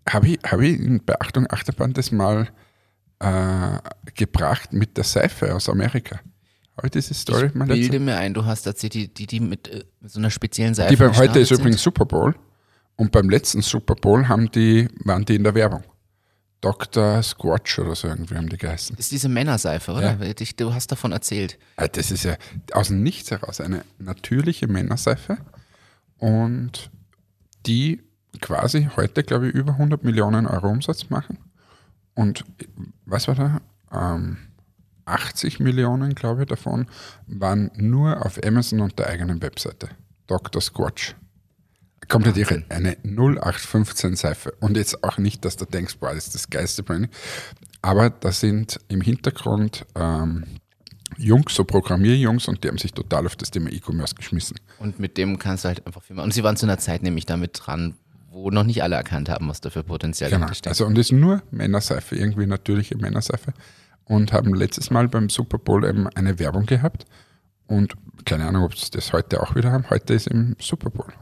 habe 0.09 0.29
ich, 0.29 0.39
hab 0.45 0.61
ich 0.61 0.81
in 0.81 1.05
Beachtung 1.05 1.47
Achterbahn 1.51 1.93
das 1.93 2.11
mal 2.11 2.49
äh, 3.21 3.79
gebracht 4.15 4.73
mit 4.73 4.97
der 4.97 5.05
Seife 5.05 5.55
aus 5.55 5.69
Amerika. 5.69 6.21
Habe 6.79 6.87
ich 6.87 6.93
diese 6.93 7.13
Story 7.13 7.47
Ich 7.47 7.53
bilde 7.53 7.75
erzählt? 7.75 8.03
mir 8.03 8.17
ein, 8.17 8.33
du 8.35 8.45
hast 8.47 8.67
erzählt, 8.67 8.95
die, 8.95 9.13
die, 9.13 9.27
die 9.27 9.41
mit, 9.41 9.69
äh, 9.69 9.85
so 10.03 10.19
einer 10.19 10.31
speziellen 10.31 10.75
Seife 10.75 10.91
Die 10.91 10.97
beim, 10.97 11.15
heute 11.17 11.39
ist 11.41 11.49
sind. 11.49 11.59
übrigens 11.61 11.83
Super 11.83 12.07
Bowl 12.07 12.35
und 12.97 13.13
beim 13.13 13.29
letzten 13.29 13.61
Super 13.63 13.95
Bowl 13.95 14.27
haben 14.29 14.51
die, 14.51 14.89
waren 15.05 15.25
die 15.25 15.35
in 15.35 15.45
der 15.45 15.55
Werbung. 15.55 15.83
Dr. 16.61 17.23
Squatch 17.23 17.79
oder 17.79 17.95
so 17.95 18.09
irgendwie 18.09 18.35
haben 18.37 18.49
die 18.49 18.57
geheißen. 18.57 18.97
ist 18.97 19.13
diese 19.13 19.29
Männerseife, 19.29 19.93
oder? 19.93 20.19
Ja. 20.21 20.35
Du 20.57 20.75
hast 20.75 20.91
davon 20.91 21.13
erzählt. 21.13 21.57
Ah, 21.77 21.87
Das 21.87 22.11
ist 22.11 22.25
ja 22.25 22.37
aus 22.73 22.89
dem 22.89 23.03
Nichts 23.05 23.31
heraus 23.31 23.61
eine 23.61 23.85
natürliche 23.99 24.67
Männerseife 24.67 25.39
und 26.17 26.91
die 27.67 28.03
quasi 28.41 28.89
heute, 28.97 29.23
glaube 29.23 29.49
ich, 29.49 29.55
über 29.55 29.73
100 29.73 30.03
Millionen 30.03 30.47
Euro 30.47 30.69
Umsatz 30.69 31.11
machen. 31.11 31.39
Und 32.15 32.45
was 33.07 33.29
war 33.29 33.35
da? 33.37 33.61
Ähm, 33.93 34.39
80 35.09 35.61
Millionen, 35.61 36.15
glaube 36.15 36.43
ich, 36.43 36.49
davon 36.49 36.87
waren 37.27 37.71
nur 37.77 38.25
auf 38.25 38.39
Amazon 38.45 38.81
und 38.81 38.99
der 38.99 39.09
eigenen 39.09 39.41
Webseite. 39.43 39.89
Dr. 40.27 40.61
Squatch. 40.63 41.15
Komplett 42.09 42.37
irre. 42.39 42.63
Eine 42.71 42.97
0815 43.03 44.17
Seife. 44.17 44.53
Und 44.61 44.77
jetzt 44.77 45.05
auch 45.05 45.19
nicht, 45.19 45.45
dass 45.45 45.57
du 45.57 45.65
denkst, 45.67 45.99
boah, 45.99 46.15
das 46.15 46.27
ist 46.29 46.35
das 46.35 46.49
geilste 46.51 46.83
Branding. 46.83 47.11
Aber 47.83 48.11
da 48.11 48.33
sind 48.33 48.79
im 48.89 49.01
Hintergrund 49.01 49.85
ähm, 49.95 50.45
Jungs, 51.17 51.55
so 51.55 51.65
Programmierjungs, 51.65 52.49
und 52.49 52.63
die 52.65 52.69
haben 52.69 52.79
sich 52.79 52.93
total 52.93 53.27
auf 53.27 53.37
das 53.37 53.51
Thema 53.51 53.71
E-Commerce 53.71 54.15
geschmissen. 54.15 54.59
Und 54.79 54.99
mit 55.01 55.17
dem 55.17 55.39
kannst 55.39 55.65
du 55.65 55.69
halt 55.69 55.87
einfach 55.87 56.03
viel 56.03 56.17
machen. 56.17 56.27
Und 56.27 56.35
sie 56.35 56.45
waren 56.45 56.57
zu 56.57 56.67
einer 56.67 56.79
Zeit 56.79 57.03
nämlich 57.03 57.27
damit 57.27 57.59
dran, 57.61 57.95
wo 58.31 58.51
noch 58.51 58.65
nicht 58.65 58.83
alle 58.83 58.97
erkannt 58.97 59.29
haben, 59.29 59.49
was 59.49 59.61
da 59.61 59.71
für 59.71 59.83
Potenzial 59.83 60.31
Genau. 60.31 60.47
steckt. 60.49 60.69
Also, 60.69 60.87
und 60.87 60.97
es 60.97 61.07
ist 61.09 61.13
nur 61.13 61.43
Männerseife, 61.51 62.15
irgendwie 62.17 62.47
natürliche 62.47 62.97
Männerseife. 62.97 63.53
Und 64.09 64.33
haben 64.33 64.55
letztes 64.55 64.91
Mal 64.91 65.09
beim 65.09 65.29
Super 65.29 65.59
Bowl 65.59 65.85
eben 65.85 66.09
eine 66.09 66.39
Werbung 66.39 66.67
gehabt. 66.67 67.05
Und 67.67 67.95
keine 68.25 68.47
Ahnung, 68.47 68.65
ob 68.65 68.77
sie 68.77 68.91
das 68.91 69.13
heute 69.13 69.43
auch 69.43 69.55
wieder 69.55 69.71
haben. 69.71 69.89
Heute 69.91 70.15
ist 70.15 70.27
im 70.27 70.57
Super 70.59 70.91
Bowl. 70.91 71.13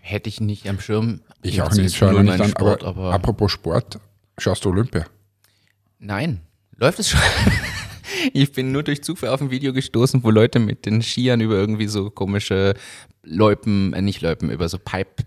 Hätte 0.00 0.28
ich 0.28 0.40
nicht 0.40 0.68
am 0.68 0.80
Schirm. 0.80 1.20
Ich 1.42 1.60
auch 1.62 1.72
nicht, 1.72 1.94
schaue 1.94 2.24
nicht 2.24 2.40
an. 2.40 2.48
Sport, 2.48 2.84
aber, 2.84 3.02
aber 3.02 3.14
apropos 3.14 3.52
Sport, 3.52 3.98
schaust 4.38 4.64
du 4.64 4.70
Olympia? 4.70 5.04
Nein. 5.98 6.40
Läuft 6.76 6.98
es 6.98 7.10
schon? 7.10 7.20
Ich 8.32 8.52
bin 8.52 8.72
nur 8.72 8.82
durch 8.82 9.02
Zufall 9.02 9.28
auf 9.30 9.42
ein 9.42 9.50
Video 9.50 9.72
gestoßen, 9.72 10.24
wo 10.24 10.30
Leute 10.30 10.58
mit 10.58 10.86
den 10.86 11.02
Skiern 11.02 11.40
über 11.40 11.56
irgendwie 11.56 11.88
so 11.88 12.10
komische 12.10 12.74
Loipen, 13.22 13.92
äh, 13.92 14.02
nicht 14.02 14.22
Loipen, 14.22 14.50
über 14.50 14.68
so 14.68 14.78
Pipe 14.78 15.24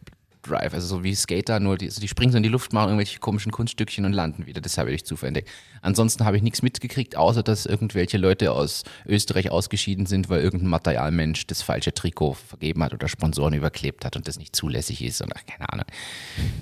Drive, 0.48 0.74
also 0.74 0.88
so 0.88 1.04
wie 1.04 1.14
Skater, 1.14 1.60
nur 1.60 1.78
die, 1.78 1.86
also 1.86 2.02
die 2.02 2.08
springen 2.08 2.32
so 2.32 2.38
in 2.38 2.44
die 2.44 2.50
Luft, 2.50 2.74
machen 2.74 2.90
irgendwelche 2.90 3.20
komischen 3.20 3.52
Kunststückchen 3.52 4.06
und 4.06 4.14
landen 4.14 4.46
wieder. 4.46 4.62
Das 4.62 4.78
habe 4.78 4.92
ich 4.92 5.06
Zufall 5.06 5.28
entdeckt. 5.28 5.50
Ansonsten 5.82 6.26
habe 6.26 6.38
ich 6.38 6.44
nichts 6.44 6.62
mitgekriegt, 6.62 7.16
außer 7.16 7.44
dass 7.44 7.66
irgendwelche 7.66 8.18
Leute 8.18 8.52
aus 8.52 8.84
Österreich 9.06 9.52
ausgeschieden 9.52 10.06
sind, 10.06 10.30
weil 10.30 10.42
irgendein 10.42 10.70
Materialmensch 10.70 11.48
das 11.48 11.62
falsche 11.62 11.94
Trikot 11.94 12.34
vergeben 12.34 12.84
hat 12.84 12.94
oder 12.94 13.08
Sponsoren 13.08 13.54
überklebt 13.54 14.06
hat 14.06 14.16
und 14.16 14.28
das 14.28 14.38
nicht 14.38 14.56
zulässig 14.56 15.04
ist 15.04 15.22
und 15.22 15.32
ach, 15.36 15.46
keine 15.46 15.72
Ahnung. 15.72 15.86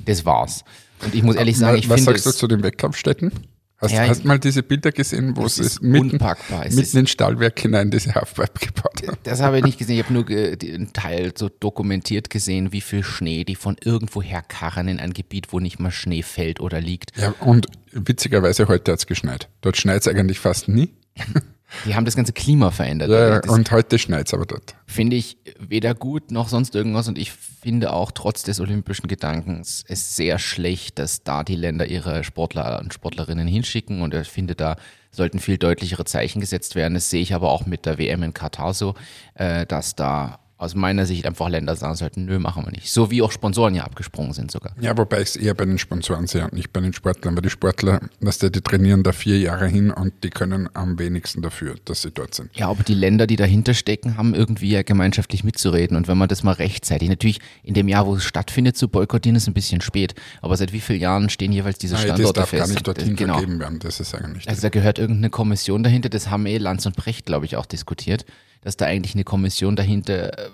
Das 0.06 0.26
war's. 0.26 0.64
Und 1.04 1.14
ich 1.14 1.24
muss 1.24 1.36
ehrlich 1.36 1.58
sagen, 1.58 1.78
ich 1.78 1.90
Was 1.90 2.04
finde 2.04 2.20
sagst 2.20 2.26
du 2.26 2.32
zu 2.32 2.48
den 2.48 2.64
Wettkampfstätten? 2.64 3.32
Hast, 3.78 3.92
Ja, 3.94 4.08
hast 4.08 4.24
mal 4.24 4.40
diese 4.40 4.64
Bilder 4.64 4.92
gesehen, 4.94 5.36
wo 5.36 5.46
Es 5.46 5.60
ist 5.60 5.82
mitten. 5.84 6.18
Es 6.22 6.50
mitten 6.76 6.80
ist- 6.80 6.96
ins 6.96 7.10
Stahlwerk 7.10 7.60
hinein 7.60 7.92
diese 7.92 8.16
Halfpipe 8.16 8.66
gebaut 8.68 9.06
haben? 9.06 9.18
Das 9.24 9.42
habe 9.42 9.58
ich 9.58 9.66
nicht 9.66 9.78
gesehen. 9.78 9.98
Ich 10.00 10.04
habe 10.06 10.14
nur 10.14 10.24
die- 10.26 10.74
einen 10.74 10.94
Teil 10.94 11.34
so 11.38 11.50
dokumentiert 11.50 12.30
gesehen, 12.30 12.72
wie 12.72 12.80
viel 12.82 13.04
Schnee 13.04 13.44
die 13.44 13.56
von 13.56 13.76
irgendwoher 13.84 14.42
karren 14.42 14.88
in 14.88 15.00
ein 15.02 15.12
Gebiet, 15.14 15.52
wo 15.52 15.60
nicht 15.60 15.80
mal 15.80 15.92
Schnee 15.92 16.24
fällt 16.24 16.62
oder 16.62 16.80
liegt. 16.80 17.18
Ja, 17.18 17.34
und 17.42 17.68
witzigerweise 17.92 18.68
heute 18.70 18.94
hat 18.94 19.00
es 19.00 19.08
geschneit. 19.08 19.50
Dort 19.62 19.76
schneit 19.76 20.02
es 20.02 20.08
eigentlich 20.08 20.40
fast 20.40 20.70
nie. 20.70 20.90
Die 21.86 21.96
haben 21.96 22.06
das 22.06 22.16
ganze 22.16 22.34
Klima 22.34 22.72
verändert. 22.72 23.10
Ja, 23.10 23.42
das 23.42 23.52
und 23.52 23.70
heute 23.72 24.00
schneit 24.00 24.28
es 24.28 24.34
aber 24.34 24.46
dort. 24.46 24.76
finde 24.86 25.16
ich 25.16 25.38
weder 25.60 25.94
gut 25.94 26.32
noch 26.32 26.50
sonst 26.50 26.76
irgendwas. 26.76 27.08
Und 27.08 27.18
ich 27.18 27.32
finde 27.32 27.94
auch 27.94 28.12
trotz 28.12 28.44
des 28.44 28.60
olympischen 28.60 29.08
Gedankens 29.08 29.84
es 29.88 30.16
sehr 30.16 30.40
schlecht, 30.40 31.00
dass 31.00 31.24
da 31.24 31.44
die 31.44 31.56
Länder 31.56 31.88
ihre 31.88 32.24
Sportler 32.24 32.80
und 32.82 32.94
Sportlerinnen 32.94 33.48
hinschicken. 33.48 34.02
Und 34.02 34.14
ich 34.14 34.30
finde, 34.30 34.56
da 34.56 34.78
sollten 35.12 35.40
viel 35.40 35.58
deutlichere 35.58 36.06
Zeichen 36.06 36.40
gesetzt 36.40 36.76
werden. 36.76 36.94
Das 36.94 37.10
sehe 37.10 37.22
ich 37.22 37.34
aber 37.34 37.52
auch 37.52 37.66
mit 37.66 37.86
der 37.86 37.98
WM 37.98 38.24
in 38.24 38.34
Katar 38.34 38.74
so, 38.74 38.96
äh, 39.36 39.66
dass 39.66 39.96
da 39.96 40.40
aus 40.58 40.74
meiner 40.74 41.06
Sicht 41.06 41.26
einfach 41.26 41.50
Länder 41.50 41.76
sagen 41.76 41.96
sollten, 41.96 42.26
nö, 42.26 42.40
machen 42.40 42.64
wir 42.66 42.72
nicht. 42.72 42.90
So 42.90 43.12
wie 43.12 43.22
auch 43.22 43.32
Sponsoren 43.32 43.76
ja 43.76 43.84
abgesprungen 43.84 44.32
sind 44.32 44.52
sogar. 44.52 44.74
Ja, 44.80 44.98
wobei 44.98 45.18
ich 45.18 45.30
es 45.30 45.36
eher 45.36 45.54
bei 45.54 45.66
den 45.66 45.78
Sponsoren 45.78 46.28
sehe 46.28 46.46
und 46.46 46.54
nicht 46.54 46.72
bei 46.72 46.80
den 46.80 46.94
Sportlern, 46.94 47.36
weil 47.36 47.42
die 47.42 47.50
Sportler, 47.50 48.00
dass 48.22 48.38
die, 48.38 48.50
die 48.50 48.62
trainieren 48.62 49.04
da 49.04 49.12
vier 49.12 49.38
Jahre 49.38 49.68
hin 49.68 49.92
und 49.92 50.14
die 50.24 50.30
können 50.30 50.70
am 50.74 50.98
wenigsten 50.98 51.42
dafür, 51.42 51.76
dass 51.84 52.04
sie 52.04 52.12
dort 52.12 52.34
sind. 52.36 52.56
Ja, 52.56 52.70
aber 52.70 52.84
die 52.84 52.94
Länder, 52.94 53.28
die 53.28 53.36
dahinter 53.36 53.74
stecken, 53.74 54.16
haben 54.16 54.34
irgendwie 54.34 54.70
ja 54.70 54.84
gemeinschaftlich 54.84 55.44
mitzureden. 55.44 55.98
Und 55.98 56.08
wenn 56.08 56.18
man 56.18 56.30
das 56.30 56.44
mal 56.44 56.54
rechtzeitig, 56.54 57.10
natürlich 57.10 57.40
in 57.64 57.74
dem 57.74 57.90
Jahr, 57.90 58.06
wo 58.06 58.16
es 58.16 58.24
stattfindet, 58.24 58.78
zu 58.78 58.88
boykottieren, 58.88 59.36
ist 59.36 59.48
ein 59.48 59.54
bisschen 59.54 59.82
spät. 59.82 60.16
Aber 60.42 60.56
seit 60.56 60.72
wie 60.72 60.80
vielen 60.80 61.02
Jahren 61.02 61.30
stehen 61.30 61.52
jeweils 61.52 61.80
diese 61.80 61.96
Nein, 61.96 62.08
das 62.08 62.16
Standorte 62.16 62.40
darf 62.40 62.50
fest? 62.50 62.62
gar 62.62 62.68
nicht 62.70 62.88
dorthin 62.88 63.16
genau. 63.18 63.34
vergeben 63.34 63.60
werden, 63.60 63.80
das 63.80 64.00
ist 64.00 64.16
eigentlich. 64.16 64.48
Also 64.48 64.62
da 64.62 64.70
gehört 64.70 65.00
irgendeine 65.00 65.30
Kommission 65.30 65.84
dahinter, 65.84 66.08
das 66.08 66.30
haben 66.30 66.46
eh 66.46 66.58
Lanz 66.58 66.86
und 66.86 66.96
Brecht, 66.96 67.26
glaube 67.26 67.46
ich, 67.46 67.58
auch 67.58 67.66
diskutiert, 67.66 68.26
dass 68.66 68.78
da 68.78 68.86
eigentlich 68.86 69.14
eine 69.14 69.24
Kommission 69.24 69.76
dahinter 69.76 70.38
äh, 70.40 70.50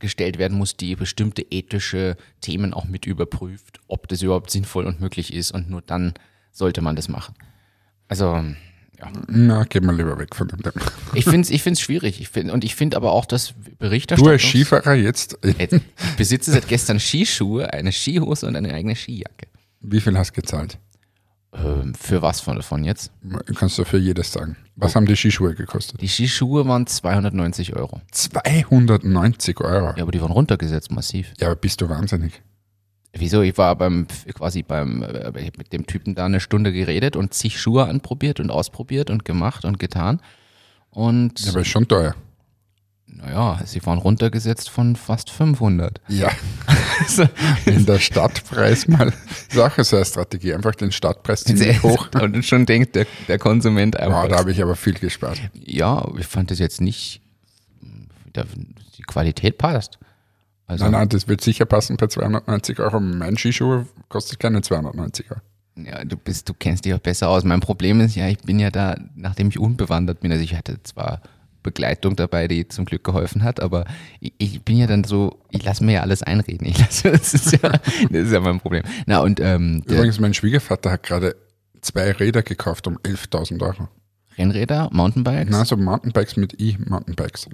gestellt 0.00 0.38
werden 0.38 0.58
muss, 0.58 0.76
die 0.76 0.96
bestimmte 0.96 1.42
ethische 1.50 2.16
Themen 2.40 2.74
auch 2.74 2.84
mit 2.86 3.06
überprüft, 3.06 3.78
ob 3.86 4.08
das 4.08 4.22
überhaupt 4.22 4.50
sinnvoll 4.50 4.86
und 4.86 5.00
möglich 5.00 5.32
ist 5.32 5.52
und 5.52 5.70
nur 5.70 5.80
dann 5.80 6.14
sollte 6.50 6.80
man 6.82 6.96
das 6.96 7.08
machen. 7.08 7.34
Also, 8.08 8.26
ja. 8.98 9.12
Na, 9.28 9.64
geh 9.68 9.78
mal 9.80 9.96
lieber 9.96 10.18
weg 10.18 10.34
von 10.34 10.48
dem 10.48 10.60
Thema. 10.62 10.84
Ich 11.14 11.24
finde 11.24 11.42
es 11.42 11.50
ich 11.50 11.62
find's 11.62 11.80
schwierig. 11.80 12.20
Ich 12.20 12.28
find, 12.28 12.50
und 12.50 12.64
ich 12.64 12.74
finde 12.74 12.96
aber 12.96 13.12
auch, 13.12 13.24
dass 13.24 13.48
Du 13.54 13.76
Berichterstattung. 13.78 14.32
als 14.32 14.42
Skifahrer 14.42 14.94
jetzt, 14.94 15.38
Jetzt, 15.58 15.80
besitze 16.16 16.50
seit 16.50 16.66
gestern 16.66 16.98
Skischuhe, 16.98 17.72
eine 17.72 17.92
Skihose 17.92 18.46
und 18.48 18.56
eine 18.56 18.74
eigene 18.74 18.96
Skijacke. 18.96 19.46
wie 19.80 20.00
viel 20.00 20.18
hast 20.18 20.30
du 20.36 20.40
gezahlt? 20.40 20.78
Ähm, 21.52 21.94
für 21.94 22.20
was 22.20 22.40
von 22.40 22.56
davon 22.56 22.84
jetzt? 22.84 23.10
Kannst 23.54 23.78
du 23.78 23.84
für 23.84 23.98
jedes 23.98 24.32
sagen. 24.32 24.56
Was 24.76 24.94
haben 24.94 25.06
die 25.06 25.16
Skischuhe 25.16 25.54
gekostet? 25.54 26.00
Die 26.00 26.08
Skischuhe 26.08 26.66
waren 26.66 26.86
290 26.86 27.74
Euro. 27.74 28.00
290 28.12 29.60
Euro. 29.60 29.96
Ja, 29.96 30.02
aber 30.02 30.12
die 30.12 30.20
waren 30.20 30.30
runtergesetzt, 30.30 30.90
massiv. 30.90 31.32
Ja, 31.38 31.48
aber 31.48 31.56
bist 31.56 31.80
du 31.80 31.88
wahnsinnig. 31.88 32.42
Wieso? 33.12 33.40
Ich 33.40 33.56
war 33.56 33.74
beim 33.76 34.06
quasi 34.34 34.62
beim 34.62 35.02
äh, 35.02 35.32
ich 35.40 35.56
mit 35.56 35.72
dem 35.72 35.86
Typen 35.86 36.14
da 36.14 36.26
eine 36.26 36.40
Stunde 36.40 36.72
geredet 36.72 37.16
und 37.16 37.32
zig 37.32 37.58
Schuhe 37.58 37.86
anprobiert 37.86 38.38
und 38.38 38.50
ausprobiert 38.50 39.10
und 39.10 39.24
gemacht 39.24 39.64
und 39.64 39.78
getan. 39.78 40.20
Und 40.90 41.40
Ja, 41.40 41.52
aber 41.52 41.60
ist 41.62 41.68
schon 41.68 41.88
teuer. 41.88 42.14
Naja, 43.10 43.60
sie 43.64 43.84
waren 43.84 43.98
runtergesetzt 43.98 44.70
von 44.70 44.94
fast 44.96 45.30
500. 45.30 46.00
Ja, 46.08 46.30
Also, 47.00 47.28
wenn 47.64 47.86
der 47.86 47.98
Stadtpreis 48.00 48.88
mal, 48.88 49.12
ist 49.48 49.58
auch 49.58 49.78
so 49.84 49.96
eine 49.96 50.04
Strategie, 50.04 50.52
einfach 50.54 50.74
den 50.74 50.90
Stadtpreis 50.92 51.44
ziemlich 51.44 51.80
hoch. 51.82 52.08
Und 52.20 52.44
schon 52.44 52.66
denkt 52.66 52.96
der, 52.96 53.06
der 53.28 53.38
Konsument 53.38 53.96
einfach, 53.96 54.22
Wow, 54.24 54.28
da 54.28 54.38
habe 54.38 54.50
ich 54.50 54.60
aber 54.62 54.74
viel 54.76 54.94
gespart. 54.94 55.40
ja, 55.54 56.06
ich 56.18 56.26
fand 56.26 56.50
das 56.50 56.58
jetzt 56.58 56.80
nicht, 56.80 57.20
die 58.96 59.02
Qualität 59.02 59.58
passt. 59.58 59.98
Also, 60.66 60.84
Nein, 60.84 60.92
nein, 60.92 61.08
das 61.08 61.28
wird 61.28 61.40
sicher 61.40 61.64
passen 61.64 61.96
bei 61.96 62.08
290 62.08 62.78
Euro. 62.80 63.00
Mein 63.00 63.36
Skischuh 63.38 63.84
kostet 64.08 64.38
keine 64.38 64.60
290 64.60 65.30
Euro. 65.30 65.40
Ja, 65.76 66.04
du 66.04 66.16
bist, 66.16 66.48
du 66.48 66.54
kennst 66.54 66.84
dich 66.84 66.92
auch 66.94 66.98
besser 66.98 67.28
aus. 67.28 67.44
Mein 67.44 67.60
Problem 67.60 68.00
ist 68.00 68.16
ja, 68.16 68.28
ich 68.28 68.38
bin 68.38 68.58
ja 68.58 68.70
da, 68.70 68.96
nachdem 69.14 69.48
ich 69.48 69.58
unbewandert 69.58 70.20
bin, 70.20 70.32
also 70.32 70.42
ich 70.42 70.54
hatte 70.56 70.82
zwar 70.82 71.22
Begleitung 71.62 72.16
dabei, 72.16 72.48
die 72.48 72.68
zum 72.68 72.84
Glück 72.84 73.04
geholfen 73.04 73.42
hat, 73.42 73.60
aber 73.60 73.84
ich, 74.20 74.32
ich 74.38 74.62
bin 74.62 74.78
ja 74.78 74.86
dann 74.86 75.04
so, 75.04 75.38
ich 75.50 75.64
lasse 75.64 75.84
mir 75.84 75.92
ja 75.92 76.00
alles 76.02 76.22
einreden. 76.22 76.66
Ich 76.66 76.78
lasse, 76.78 77.10
das 77.10 77.34
ist 77.34 77.52
ja, 77.52 77.70
das 77.70 77.82
ist 78.10 78.32
ja 78.32 78.40
mein 78.40 78.60
Problem. 78.60 78.82
Na 79.06 79.20
und 79.20 79.40
ähm, 79.40 79.82
Übrigens, 79.86 80.20
mein 80.20 80.34
Schwiegervater 80.34 80.90
hat 80.90 81.02
gerade 81.02 81.36
zwei 81.80 82.10
Räder 82.12 82.42
gekauft 82.42 82.86
um 82.86 82.98
11.000 82.98 83.62
Euro. 83.62 83.88
Rennräder, 84.36 84.88
Mountainbikes, 84.92 85.50
Na, 85.50 85.64
so 85.64 85.76
Mountainbikes 85.76 86.36
mit 86.36 86.60
E-Mountainbikes. 86.60 87.48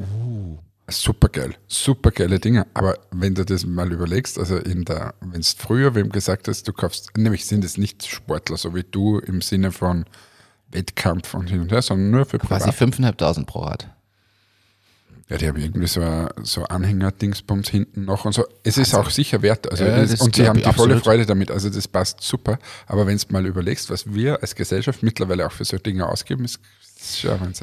Super 0.90 1.30
geil, 1.30 1.54
super 1.66 2.10
geile 2.10 2.38
Dinge. 2.38 2.66
Aber 2.74 2.98
wenn 3.10 3.34
du 3.34 3.44
das 3.44 3.64
mal 3.64 3.90
überlegst, 3.90 4.38
also 4.38 4.58
in 4.58 4.84
der, 4.84 5.14
wenn 5.22 5.40
es 5.40 5.54
früher 5.54 5.94
wem 5.94 6.10
gesagt 6.10 6.46
hast, 6.46 6.68
du 6.68 6.74
kaufst, 6.74 7.16
nämlich 7.16 7.46
sind 7.46 7.64
es 7.64 7.78
nicht 7.78 8.06
Sportler, 8.06 8.58
so 8.58 8.74
wie 8.74 8.84
du 8.84 9.18
im 9.18 9.40
Sinne 9.40 9.72
von 9.72 10.04
Wettkampf 10.74 11.34
und 11.34 11.48
hin 11.48 11.60
und 11.60 11.72
her, 11.72 11.82
sondern 11.82 12.10
nur 12.10 12.26
für 12.26 12.38
quasi 12.38 12.70
Privat. 12.70 13.16
5.500 13.16 13.46
pro 13.46 13.60
Rad. 13.60 13.88
Ja, 15.30 15.38
die 15.38 15.48
haben 15.48 15.56
irgendwie 15.56 15.86
so, 15.86 16.28
so 16.42 16.64
Anhänger-Dingsbums 16.64 17.70
hinten 17.70 18.04
noch 18.04 18.26
und 18.26 18.34
so. 18.34 18.44
Es 18.62 18.76
ist 18.76 18.94
auch 18.94 19.08
sicher 19.08 19.40
wert. 19.40 19.70
Also 19.70 19.84
Ja, 19.84 20.04
das 20.04 20.20
und 20.20 20.36
sie 20.36 20.46
haben 20.46 20.58
die 20.58 20.64
volle 20.64 20.74
absolut. 20.96 21.04
Freude 21.04 21.24
damit. 21.24 21.50
Also 21.50 21.70
das 21.70 21.88
passt 21.88 22.20
super. 22.20 22.58
Aber 22.86 23.06
wenn 23.06 23.16
du 23.16 23.24
mal 23.30 23.46
überlegst, 23.46 23.88
was 23.88 24.12
wir 24.12 24.42
als 24.42 24.54
Gesellschaft 24.54 25.02
mittlerweile 25.02 25.46
auch 25.46 25.52
für 25.52 25.64
so 25.64 25.78
Dinge 25.78 26.06
ausgeben, 26.06 26.44
ist, 26.44 26.60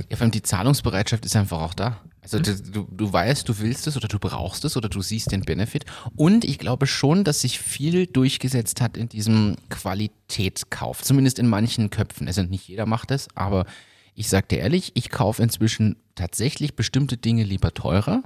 Ja, 0.09 0.17
vor 0.17 0.23
allem 0.23 0.31
die 0.31 0.43
Zahlungsbereitschaft 0.43 1.25
ist 1.25 1.35
einfach 1.35 1.61
auch 1.61 1.73
da. 1.73 2.01
Also 2.21 2.39
das, 2.39 2.61
du, 2.61 2.87
du 2.91 3.11
weißt, 3.11 3.49
du 3.49 3.57
willst 3.59 3.87
es 3.87 3.97
oder 3.97 4.07
du 4.07 4.19
brauchst 4.19 4.63
es 4.63 4.77
oder 4.77 4.89
du 4.89 5.01
siehst 5.01 5.31
den 5.31 5.41
Benefit. 5.41 5.85
Und 6.15 6.45
ich 6.45 6.59
glaube 6.59 6.85
schon, 6.85 7.23
dass 7.23 7.41
sich 7.41 7.59
viel 7.59 8.05
durchgesetzt 8.05 8.79
hat 8.81 8.95
in 8.95 9.09
diesem 9.09 9.55
Qualitätskauf. 9.69 11.01
Zumindest 11.01 11.39
in 11.39 11.47
manchen 11.47 11.89
Köpfen. 11.89 12.27
Also 12.27 12.43
nicht 12.43 12.67
jeder 12.67 12.85
macht 12.85 13.09
es, 13.09 13.27
aber 13.35 13.65
ich 14.13 14.29
sag 14.29 14.49
dir 14.49 14.59
ehrlich, 14.59 14.91
ich 14.93 15.09
kaufe 15.09 15.41
inzwischen 15.41 15.95
tatsächlich 16.15 16.75
bestimmte 16.75 17.17
Dinge 17.17 17.43
lieber 17.43 17.73
teurer 17.73 18.21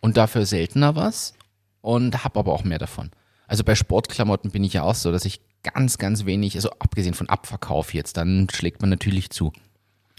und 0.00 0.16
dafür 0.16 0.46
seltener 0.46 0.96
was 0.96 1.34
und 1.80 2.24
habe 2.24 2.40
aber 2.40 2.52
auch 2.52 2.64
mehr 2.64 2.78
davon. 2.78 3.10
Also 3.46 3.64
bei 3.64 3.74
Sportklamotten 3.74 4.50
bin 4.50 4.64
ich 4.64 4.72
ja 4.72 4.82
auch 4.82 4.94
so, 4.94 5.12
dass 5.12 5.24
ich 5.24 5.40
ganz, 5.62 5.98
ganz 5.98 6.24
wenig, 6.24 6.56
also 6.56 6.70
abgesehen 6.78 7.14
von 7.14 7.28
Abverkauf 7.28 7.94
jetzt, 7.94 8.16
dann 8.16 8.48
schlägt 8.50 8.80
man 8.80 8.90
natürlich 8.90 9.30
zu. 9.30 9.52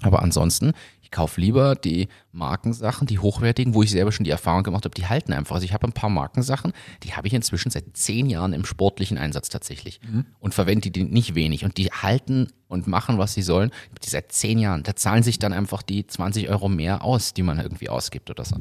Aber 0.02 0.22
ansonsten, 0.22 0.74
ich 1.02 1.12
kaufe 1.12 1.40
lieber 1.40 1.76
die 1.76 2.08
Markensachen, 2.32 3.08
die 3.08 3.20
hochwertigen, 3.20 3.74
wo 3.74 3.84
ich 3.84 3.92
selber 3.92 4.12
schon 4.12 4.24
die 4.24 4.32
Erfahrung 4.32 4.64
gemacht 4.64 4.86
habe, 4.86 4.96
die 4.96 5.08
halten 5.08 5.32
einfach. 5.34 5.56
Also 5.56 5.66
ich 5.66 5.74
habe 5.74 5.88
ein 5.88 5.94
paar 5.94 6.10
Markensachen, 6.10 6.74
die 7.04 7.14
habe 7.14 7.28
ich 7.28 7.34
inzwischen 7.34 7.70
seit 7.70 7.96
zehn 7.96 8.30
Jahren 8.30 8.54
im 8.54 8.66
sportlichen 8.66 9.18
Einsatz 9.18 9.50
tatsächlich 9.50 10.02
und 10.40 10.54
verwende 10.54 10.92
die 10.92 11.04
nicht 11.04 11.36
wenig 11.36 11.64
und 11.64 11.78
die 11.78 11.92
halten 11.92 12.48
und 12.68 12.88
machen, 12.88 13.18
was 13.18 13.34
sie 13.34 13.44
sollen. 13.44 13.72
Die 14.04 14.10
seit 14.10 14.32
zehn 14.32 14.58
Jahren. 14.60 14.84
Da 14.84 14.96
zahlen 14.96 15.24
sich 15.24 15.40
dann 15.40 15.54
einfach 15.54 15.84
die 15.84 16.06
20 16.06 16.50
Euro 16.50 16.68
mehr 16.68 17.04
aus, 17.04 17.34
die 17.34 17.44
man 17.44 17.60
irgendwie 17.60 17.90
ausgibt 17.90 18.30
oder 18.30 18.44
so. 18.44 18.58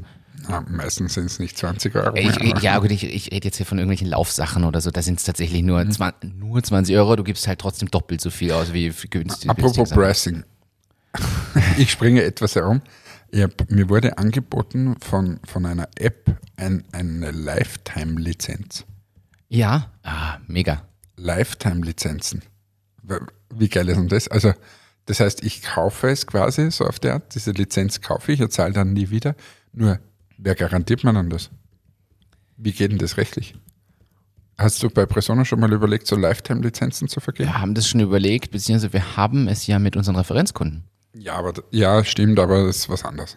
Ja, 0.48 0.64
meistens 0.68 1.14
sind 1.14 1.26
es 1.26 1.38
nicht 1.38 1.56
20 1.56 1.94
Euro. 1.94 2.16
Ich, 2.16 2.38
mehr, 2.40 2.58
ja, 2.60 2.78
gut, 2.78 2.90
ich, 2.90 3.04
ich 3.04 3.30
rede 3.30 3.46
jetzt 3.46 3.56
hier 3.56 3.66
von 3.66 3.78
irgendwelchen 3.78 4.08
Laufsachen 4.08 4.64
oder 4.64 4.80
so. 4.80 4.90
Da 4.90 5.02
sind 5.02 5.18
es 5.18 5.24
tatsächlich 5.24 5.62
nur, 5.62 5.88
20, 5.88 6.34
nur 6.34 6.62
20 6.62 6.96
Euro. 6.96 7.16
Du 7.16 7.24
gibst 7.24 7.46
halt 7.46 7.60
trotzdem 7.60 7.90
doppelt 7.90 8.20
so 8.20 8.30
viel 8.30 8.52
aus 8.52 8.72
wie 8.72 8.92
günstig. 9.10 9.50
Apropos. 9.50 9.90
Pricing. 9.90 10.44
ich 11.78 11.90
springe 11.90 12.22
etwas 12.22 12.54
herum. 12.54 12.80
Hab, 13.34 13.70
mir 13.70 13.88
wurde 13.88 14.18
angeboten 14.18 14.96
von, 15.00 15.40
von 15.44 15.64
einer 15.64 15.88
App 15.96 16.36
ein, 16.56 16.84
eine 16.92 17.30
Lifetime-Lizenz. 17.30 18.84
Ja, 19.48 19.90
ah, 20.02 20.38
mega. 20.46 20.82
Lifetime-Lizenzen. 21.16 22.42
Wie 23.54 23.68
geil 23.68 23.88
ist 23.88 23.96
denn 23.96 24.08
das? 24.08 24.28
Also, 24.28 24.52
das 25.06 25.20
heißt, 25.20 25.42
ich 25.44 25.62
kaufe 25.62 26.08
es 26.08 26.26
quasi 26.26 26.70
so 26.70 26.86
auf 26.86 26.98
der 27.00 27.14
Art, 27.14 27.34
diese 27.34 27.50
Lizenz 27.52 28.00
kaufe 28.00 28.32
ich, 28.32 28.40
ich 28.40 28.50
zahle 28.50 28.72
dann 28.72 28.92
nie 28.92 29.10
wieder. 29.10 29.34
Nur, 29.72 29.98
wer 30.38 30.54
garantiert 30.54 31.02
man 31.04 31.14
dann 31.14 31.30
das? 31.30 31.50
Wie 32.56 32.72
geht 32.72 32.92
denn 32.92 32.98
das 32.98 33.16
rechtlich? 33.16 33.54
Hast 34.58 34.82
du 34.82 34.90
bei 34.90 35.06
Persona 35.06 35.44
schon 35.44 35.58
mal 35.58 35.72
überlegt, 35.72 36.06
so 36.06 36.16
Lifetime-Lizenzen 36.16 37.08
zu 37.08 37.20
vergeben? 37.20 37.48
Wir 37.48 37.60
haben 37.60 37.74
das 37.74 37.88
schon 37.88 38.00
überlegt, 38.00 38.50
beziehungsweise 38.50 38.92
wir 38.92 39.16
haben 39.16 39.48
es 39.48 39.66
ja 39.66 39.78
mit 39.78 39.96
unseren 39.96 40.16
Referenzkunden. 40.16 40.84
Ja, 41.22 41.34
aber 41.34 41.52
ja, 41.70 42.04
stimmt, 42.04 42.38
aber 42.38 42.66
das 42.66 42.78
ist 42.78 42.88
was 42.88 43.04
anderes. 43.04 43.36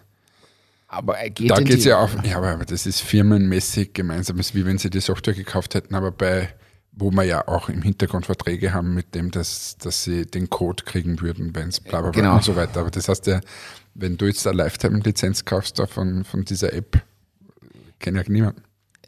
Aber 0.88 1.18
er 1.18 1.30
geht 1.30 1.51
Da 1.51 1.60
geht 1.60 1.80
es 1.80 1.86
ja 1.86 2.00
auf, 2.00 2.15
ja, 2.24 2.38
aber 2.38 2.65
das 2.65 2.86
ist 2.86 3.01
firmenmäßig 3.01 3.94
gemeinsam, 3.94 4.39
ist 4.39 4.56
wie 4.56 4.65
wenn 4.65 4.77
sie 4.77 4.89
die 4.89 5.01
Software 5.01 5.34
gekauft 5.34 5.75
hätten, 5.75 5.94
aber 5.94 6.12
bei, 6.12 6.50
wo 6.92 7.12
wir 7.12 7.24
ja 7.24 7.48
auch 7.48 7.70
im 7.70 7.82
Hintergrund 7.82 8.25
Verträge 8.25 8.74
haben 8.74 8.94
mit 8.94 9.13
dem, 9.13 9.30
dass, 9.32 9.77
dass 9.77 10.04
sie 10.04 10.25
den 10.25 10.50
Code 10.50 10.84
kriegen 10.84 11.22
würden, 11.22 11.56
wenn 11.56 11.70
es 11.70 11.80
bla 11.80 12.01
bla 12.01 12.12
bla 12.12 12.22
Genau. 12.22 12.36
und 12.36 12.44
so 12.44 12.56
weiter. 12.56 12.82
Aber 12.82 12.92
das 12.92 13.10
heißt 13.10 13.27
ja, 13.27 13.42
wenn 13.94 14.18
du 14.18 14.25
jetzt 14.25 14.46
eine 14.48 14.58
Lifetime-Lizenz 14.58 15.46
kaufst 15.46 15.80
da 15.80 15.86
von, 15.86 16.24
von 16.24 16.46
dieser 16.46 16.74
App, 16.74 17.01
kennt 18.00 18.18
ja 18.18 18.24
niemand. 18.27 18.58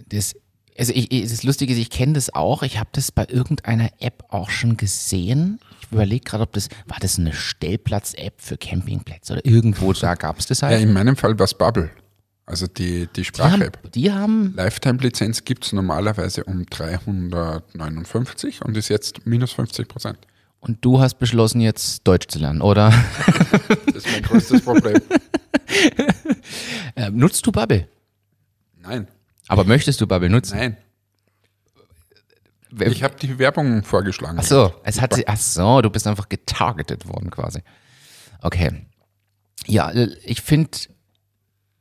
Das, 0.10 0.36
also 0.77 0.93
ich, 0.93 1.10
das 1.10 1.43
Lustige 1.43 1.74
ist, 1.74 1.79
ich 1.79 1.89
kenne 1.89 2.13
das 2.13 2.34
auch. 2.34 2.63
Ich 2.63 2.79
habe 2.79 2.89
das 2.93 3.12
bei 3.12 3.25
irgendeiner 3.29 3.91
App 4.00 4.25
auch 4.29 4.50
schon 4.50 4.77
gesehen. 4.77 5.60
Überlege 5.91 6.24
gerade, 6.24 6.44
ob 6.44 6.53
das, 6.53 6.70
war 6.88 6.98
das 7.00 7.17
eine 7.20 7.34
Stellplatz-App 7.34 8.34
für 8.41 8.58
Campingplätze 8.58 9.34
oder 9.34 9.46
irgendwo 9.46 9.94
da 9.94 10.15
gab 10.15 10.39
es 10.39 10.46
das 10.48 10.62
Ja, 10.62 10.67
halt. 10.70 10.82
in 10.82 10.94
meinem 10.94 11.15
Fall 11.15 11.38
war 11.39 11.46
es 11.46 11.53
Bubble, 11.53 11.89
also 12.46 12.67
die, 12.67 13.08
die 13.08 13.22
die, 13.22 13.22
haben, 13.22 13.25
Sprach-App. 13.25 13.91
die 13.94 14.12
haben, 14.12 14.53
Lifetime-Lizenz 14.56 15.44
gibt 15.46 15.65
es 15.65 15.74
normalerweise 15.74 16.44
um 16.46 16.65
359 16.65 18.62
und 18.63 18.75
ist 18.77 18.89
jetzt 18.89 19.25
minus 19.25 19.51
50 19.53 19.88
Prozent. 19.88 20.17
und 20.60 20.84
du 20.84 21.00
hast 21.00 21.15
beschlossen, 21.20 21.62
jetzt 21.62 22.08
Deutsch 22.08 22.27
zu 22.27 22.39
lernen, 22.39 22.62
oder? 22.62 22.91
Das 23.88 24.06
ist 24.06 24.12
mein 24.12 24.22
größtes 24.24 24.62
Problem. 24.62 25.01
Äh, 26.96 27.10
nutzt 27.12 27.46
du 27.46 27.51
Bubble? 27.51 27.88
Nein, 28.82 29.08
Aber 29.48 29.63
möchtest 29.65 30.00
du 30.01 30.08
Bubble 30.08 30.29
nutzen? 30.29 30.58
nein. 30.58 30.77
Ich 32.79 33.03
habe 33.03 33.15
die 33.22 33.39
Werbung 33.39 33.84
vorgeschlagen. 33.84 34.38
Ach 34.39 34.43
so, 34.43 34.74
es 34.84 35.01
hat, 35.01 35.15
ach 35.27 35.38
so, 35.38 35.81
du 35.81 35.89
bist 35.89 36.07
einfach 36.07 36.29
getargetet 36.29 37.07
worden 37.07 37.29
quasi. 37.31 37.62
Okay. 38.41 38.86
Ja, 39.65 39.91
äh, 39.91 40.15
ich 40.24 40.41
finde 40.41 40.77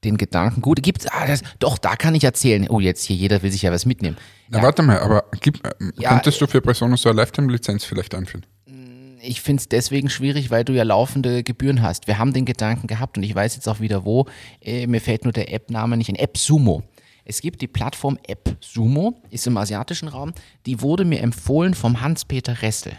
den 0.05 0.17
Gedanken 0.17 0.63
gut. 0.63 0.83
Gibt's, 0.83 1.07
ah, 1.07 1.27
das, 1.27 1.43
doch, 1.59 1.79
da 1.79 1.97
kann 1.97 2.15
ich 2.15 2.25
erzählen. 2.25 2.69
Oh, 2.69 2.81
jetzt 2.81 3.05
hier, 3.05 3.17
jeder 3.17 3.43
will 3.43 3.51
sich 3.51 3.63
ja 3.63 3.73
was 3.73 3.87
mitnehmen. 3.87 4.17
Na, 4.49 4.63
warte 4.63 4.83
mal, 4.83 4.99
aber 5.01 5.25
gib, 5.41 5.61
ähm, 5.81 5.93
Ja, 5.99 6.11
könntest 6.11 6.41
du 6.41 6.47
für 6.47 6.61
Persona 6.61 6.97
so 6.97 7.09
eine 7.09 7.21
Lifetime-Lizenz 7.21 7.85
vielleicht 7.85 8.15
einführen? 8.15 8.47
Ich 9.23 9.41
finde 9.41 9.61
es 9.61 9.69
deswegen 9.69 10.09
schwierig, 10.09 10.51
weil 10.51 10.65
du 10.65 10.73
ja 10.73 10.85
laufende 10.85 11.43
Gebühren 11.43 11.83
hast. 11.83 12.07
Wir 12.07 12.19
haben 12.19 12.33
den 12.33 12.45
Gedanken 12.45 12.87
gehabt 12.87 13.17
und 13.17 13.25
ich 13.25 13.35
weiß 13.35 13.57
jetzt 13.57 13.69
auch 13.69 13.81
wieder 13.81 14.05
wo. 14.05 14.27
Äh, 14.61 14.87
mir 14.87 15.01
fällt 15.01 15.25
nur 15.25 15.33
der 15.33 15.53
App-Name 15.53 15.97
nicht 15.97 16.09
in. 16.09 16.21
AppSumo. 16.21 16.85
Es 17.27 17.41
gibt 17.41 17.61
die 17.61 17.67
Plattform 17.67 18.19
AppSumo, 18.29 19.21
ist 19.31 19.47
im 19.47 19.57
asiatischen 19.57 20.09
Raum. 20.09 20.33
Die 20.65 20.81
wurde 20.81 21.05
mir 21.05 21.21
empfohlen 21.21 21.75
vom 21.75 22.01
Hans-Peter 22.01 22.63
Ressel, 22.63 22.93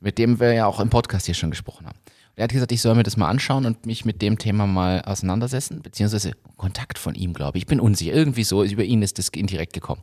mit 0.00 0.18
dem 0.18 0.38
wir 0.38 0.52
ja 0.52 0.66
auch 0.66 0.78
im 0.78 0.90
Podcast 0.90 1.26
hier 1.26 1.34
schon 1.34 1.50
gesprochen 1.50 1.86
haben. 1.86 1.98
Er 2.36 2.44
hat 2.44 2.52
gesagt, 2.52 2.72
ich 2.72 2.80
soll 2.80 2.94
mir 2.94 3.02
das 3.02 3.16
mal 3.16 3.28
anschauen 3.28 3.66
und 3.66 3.86
mich 3.86 4.04
mit 4.04 4.22
dem 4.22 4.38
Thema 4.38 4.66
mal 4.66 5.02
auseinandersetzen, 5.02 5.82
beziehungsweise 5.82 6.32
Kontakt 6.56 6.98
von 6.98 7.14
ihm, 7.14 7.32
glaube 7.32 7.58
ich. 7.58 7.64
Ich 7.64 7.66
bin 7.66 7.80
unsicher. 7.80 8.12
Irgendwie 8.12 8.44
so, 8.44 8.62
über 8.62 8.84
ihn 8.84 9.02
ist 9.02 9.18
das 9.18 9.28
indirekt 9.28 9.72
gekommen. 9.72 10.02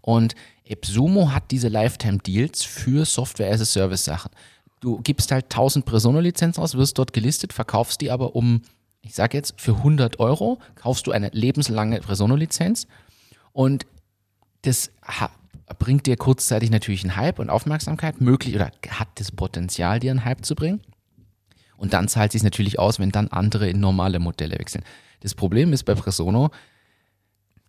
Und 0.00 0.34
AppSumo 0.68 1.32
hat 1.32 1.50
diese 1.50 1.68
Lifetime-Deals 1.68 2.64
für 2.64 3.04
Software-as-a-Service-Sachen. 3.04 4.30
Du 4.80 5.00
gibst 5.00 5.30
halt 5.30 5.46
1000 5.46 5.84
Presono-Lizenzen 5.84 6.62
aus, 6.62 6.74
wirst 6.74 6.98
dort 6.98 7.12
gelistet, 7.12 7.52
verkaufst 7.52 8.00
die 8.00 8.10
aber 8.10 8.36
um, 8.36 8.62
ich 9.02 9.14
sage 9.14 9.36
jetzt, 9.36 9.60
für 9.60 9.76
100 9.76 10.20
Euro, 10.20 10.58
kaufst 10.74 11.06
du 11.06 11.12
eine 11.12 11.30
lebenslange 11.32 12.00
Presono-Lizenz 12.00 12.86
und 13.52 13.86
das 14.62 14.90
bringt 15.78 16.06
dir 16.06 16.16
kurzzeitig 16.16 16.70
natürlich 16.70 17.04
einen 17.04 17.16
Hype 17.16 17.38
und 17.38 17.50
Aufmerksamkeit, 17.50 18.20
möglich 18.20 18.54
oder 18.54 18.70
hat 18.88 19.08
das 19.16 19.32
Potenzial, 19.32 20.00
dir 20.00 20.10
einen 20.10 20.24
Hype 20.24 20.44
zu 20.44 20.54
bringen. 20.54 20.80
Und 21.76 21.92
dann 21.92 22.08
zahlt 22.08 22.32
sich 22.32 22.42
natürlich 22.42 22.78
aus, 22.78 22.98
wenn 22.98 23.12
dann 23.12 23.28
andere 23.28 23.68
in 23.68 23.78
normale 23.78 24.18
Modelle 24.18 24.58
wechseln. 24.58 24.84
Das 25.20 25.34
Problem 25.34 25.72
ist 25.72 25.84
bei 25.84 25.94
Presono, 25.94 26.50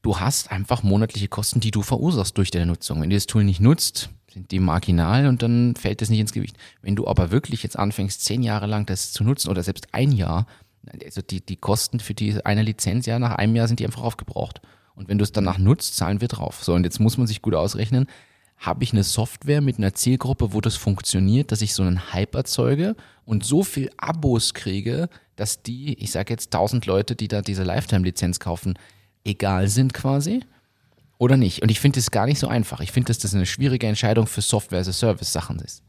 du 0.01 0.19
hast 0.19 0.51
einfach 0.51 0.81
monatliche 0.81 1.27
Kosten, 1.27 1.59
die 1.59 1.71
du 1.71 1.83
verursachst 1.83 2.37
durch 2.37 2.51
deine 2.51 2.65
Nutzung. 2.65 3.01
Wenn 3.01 3.09
du 3.09 3.15
das 3.15 3.27
Tool 3.27 3.43
nicht 3.43 3.59
nutzt, 3.59 4.09
sind 4.33 4.51
die 4.51 4.59
marginal 4.59 5.27
und 5.27 5.41
dann 5.43 5.75
fällt 5.75 6.01
das 6.01 6.09
nicht 6.09 6.19
ins 6.19 6.33
Gewicht. 6.33 6.57
Wenn 6.81 6.95
du 6.95 7.07
aber 7.07 7.31
wirklich 7.31 7.63
jetzt 7.63 7.77
anfängst, 7.77 8.23
zehn 8.23 8.41
Jahre 8.41 8.65
lang 8.65 8.85
das 8.85 9.11
zu 9.11 9.23
nutzen 9.23 9.49
oder 9.49 9.61
selbst 9.61 9.87
ein 9.93 10.11
Jahr, 10.11 10.47
also 11.03 11.21
die, 11.21 11.41
die 11.45 11.55
Kosten 11.55 11.99
für 11.99 12.13
die 12.13 12.43
eine 12.45 12.63
Lizenz, 12.63 13.05
ja, 13.05 13.19
nach 13.19 13.35
einem 13.35 13.55
Jahr 13.55 13.67
sind 13.67 13.79
die 13.79 13.85
einfach 13.85 14.03
aufgebraucht. 14.03 14.61
Und 14.95 15.07
wenn 15.07 15.17
du 15.17 15.23
es 15.23 15.31
danach 15.31 15.57
nutzt, 15.57 15.95
zahlen 15.95 16.21
wir 16.21 16.27
drauf. 16.27 16.63
So, 16.63 16.73
und 16.73 16.83
jetzt 16.83 16.99
muss 16.99 17.17
man 17.17 17.27
sich 17.27 17.41
gut 17.41 17.55
ausrechnen, 17.55 18.07
habe 18.57 18.83
ich 18.83 18.91
eine 18.91 19.03
Software 19.03 19.61
mit 19.61 19.77
einer 19.77 19.93
Zielgruppe, 19.93 20.53
wo 20.53 20.59
das 20.59 20.75
funktioniert, 20.75 21.51
dass 21.51 21.61
ich 21.61 21.73
so 21.73 21.83
einen 21.83 22.11
Hype 22.11 22.35
erzeuge 22.35 22.95
und 23.23 23.45
so 23.45 23.63
viel 23.63 23.89
Abos 23.95 24.53
kriege, 24.53 25.07
dass 25.37 25.63
die, 25.63 25.93
ich 25.93 26.11
sage 26.11 26.33
jetzt 26.33 26.53
1000 26.53 26.85
Leute, 26.85 27.15
die 27.15 27.29
da 27.29 27.41
diese 27.41 27.63
Lifetime-Lizenz 27.63 28.41
kaufen, 28.41 28.77
egal 29.23 29.69
sind 29.69 29.93
quasi 29.93 30.41
oder 31.17 31.37
nicht. 31.37 31.61
Und 31.61 31.71
ich 31.71 31.79
finde 31.79 31.99
das 31.99 32.11
gar 32.11 32.25
nicht 32.25 32.39
so 32.39 32.49
einfach. 32.49 32.81
Ich 32.81 32.91
finde, 32.91 33.07
dass 33.07 33.19
das 33.19 33.33
eine 33.33 33.45
schwierige 33.45 33.87
Entscheidung 33.87 34.27
für 34.27 34.41
Software-as-a-Service-Sachen 34.41 35.59
ist. 35.59 35.83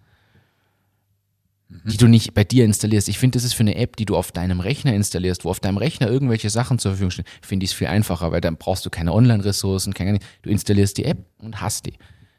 Die 1.85 1.97
du 1.97 2.09
nicht 2.09 2.35
bei 2.35 2.43
dir 2.43 2.65
installierst. 2.65 3.09
Ich 3.09 3.19
finde, 3.19 3.37
das 3.37 3.45
ist 3.45 3.53
für 3.53 3.61
eine 3.61 3.77
App, 3.77 3.97
die 3.97 4.05
du 4.05 4.17
auf 4.17 4.33
deinem 4.33 4.59
Rechner 4.59 4.93
installierst, 4.93 5.45
wo 5.45 5.51
auf 5.51 5.61
deinem 5.61 5.77
Rechner 5.77 6.09
irgendwelche 6.09 6.51
Sachen 6.51 6.79
zur 6.81 6.93
Verfügung 6.93 7.13
stehen, 7.13 7.25
finde 7.43 7.65
ich 7.65 7.71
es 7.71 7.77
viel 7.77 7.87
einfacher, 7.87 8.33
weil 8.33 8.41
dann 8.41 8.57
brauchst 8.57 8.85
du 8.85 8.91
keine 8.91 9.13
Online-Ressourcen, 9.13 9.95
keine, 9.95 10.19
du 10.43 10.51
installierst 10.51 10.99
die 10.99 11.05
App 11.05 11.19
und 11.39 11.61
hast 11.61 11.87
die. 11.87 11.95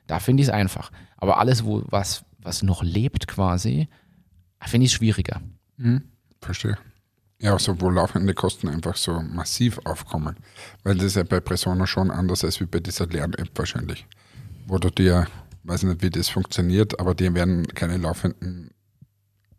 Da 0.08 0.20
finde 0.20 0.41
ich 0.41 0.50
es 0.50 0.54
einfach. 0.54 0.91
Aber 1.15 1.39
alles, 1.39 1.63
wo 1.63 1.84
was, 1.86 2.26
was 2.39 2.62
noch 2.62 2.84
lebt 2.84 3.28
quasi, 3.28 3.88
finde 4.65 4.86
ich 4.86 4.91
schwieriger. 4.91 5.41
Verstehe. 6.41 6.78
Ja, 7.39 7.58
so 7.58 7.80
wo 7.82 7.89
laufende 7.89 8.34
Kosten 8.34 8.67
einfach 8.67 8.96
so 8.96 9.20
massiv 9.22 9.80
aufkommen. 9.86 10.36
Weil 10.84 10.96
das 10.96 11.06
ist 11.06 11.15
ja 11.15 11.24
bei 11.24 11.39
Persona 11.39 11.88
schon 11.88 12.12
anders 12.12 12.44
als 12.44 12.60
wie 12.60 12.65
bei 12.65 12.80
dieser 12.80 13.08
Lern-App 13.08 13.50
wahrscheinlich. 13.56 14.06
Wo 14.67 14.78
du 14.78 14.91
dir, 14.91 15.28
weiß 15.63 15.84
nicht, 15.84 16.04
wie 16.04 16.12
das 16.12 16.30
funktioniert, 16.30 17.00
aber 17.00 17.15
die 17.15 17.34
werden 17.34 17.65
keine 17.67 17.98
laufenden 17.98 18.72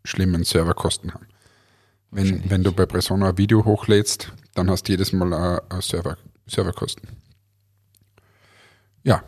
schlimmen 0.03 0.43
Serverkosten 0.43 1.13
haben. 1.13 1.27
Wenn, 2.11 2.49
wenn 2.49 2.63
du 2.63 2.71
bei 2.71 2.85
Persona 2.85 3.29
ein 3.29 3.37
Video 3.37 3.65
hochlädst, 3.65 4.31
dann 4.53 4.69
hast 4.69 4.87
du 4.87 4.93
jedes 4.93 5.13
Mal 5.13 5.33
eine, 5.33 5.61
eine 5.69 5.81
Server, 5.81 6.17
Serverkosten. 6.45 7.09
Ja, 9.03 9.23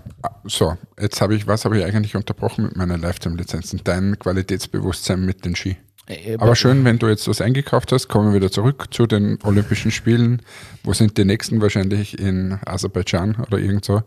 so, 0.45 0.77
jetzt 0.99 1.19
habe 1.19 1.35
ich, 1.35 1.47
was 1.47 1.65
habe 1.65 1.77
ich 1.77 1.83
eigentlich 1.85 2.15
unterbrochen 2.15 2.65
mit 2.65 2.77
meinen 2.77 3.01
Lifetime-Lizenzen? 3.01 3.81
Dein 3.83 4.17
Qualitätsbewusstsein 4.17 5.25
mit 5.25 5.43
den 5.43 5.55
Ski. 5.55 5.77
Äh, 6.07 6.37
Aber 6.39 6.55
schön, 6.55 6.85
wenn 6.85 6.99
du 6.99 7.07
jetzt 7.07 7.27
was 7.27 7.41
eingekauft 7.41 7.91
hast, 7.91 8.07
kommen 8.07 8.29
wir 8.29 8.39
wieder 8.39 8.51
zurück 8.51 8.93
zu 8.93 9.07
den 9.07 9.39
Olympischen 9.43 9.91
Spielen. 9.91 10.41
Wo 10.83 10.93
sind 10.93 11.17
die 11.17 11.25
nächsten? 11.25 11.61
Wahrscheinlich 11.61 12.19
in 12.19 12.57
Aserbaidschan 12.65 13.35
oder 13.35 13.57
irgend 13.57 13.83
so. 13.83 14.03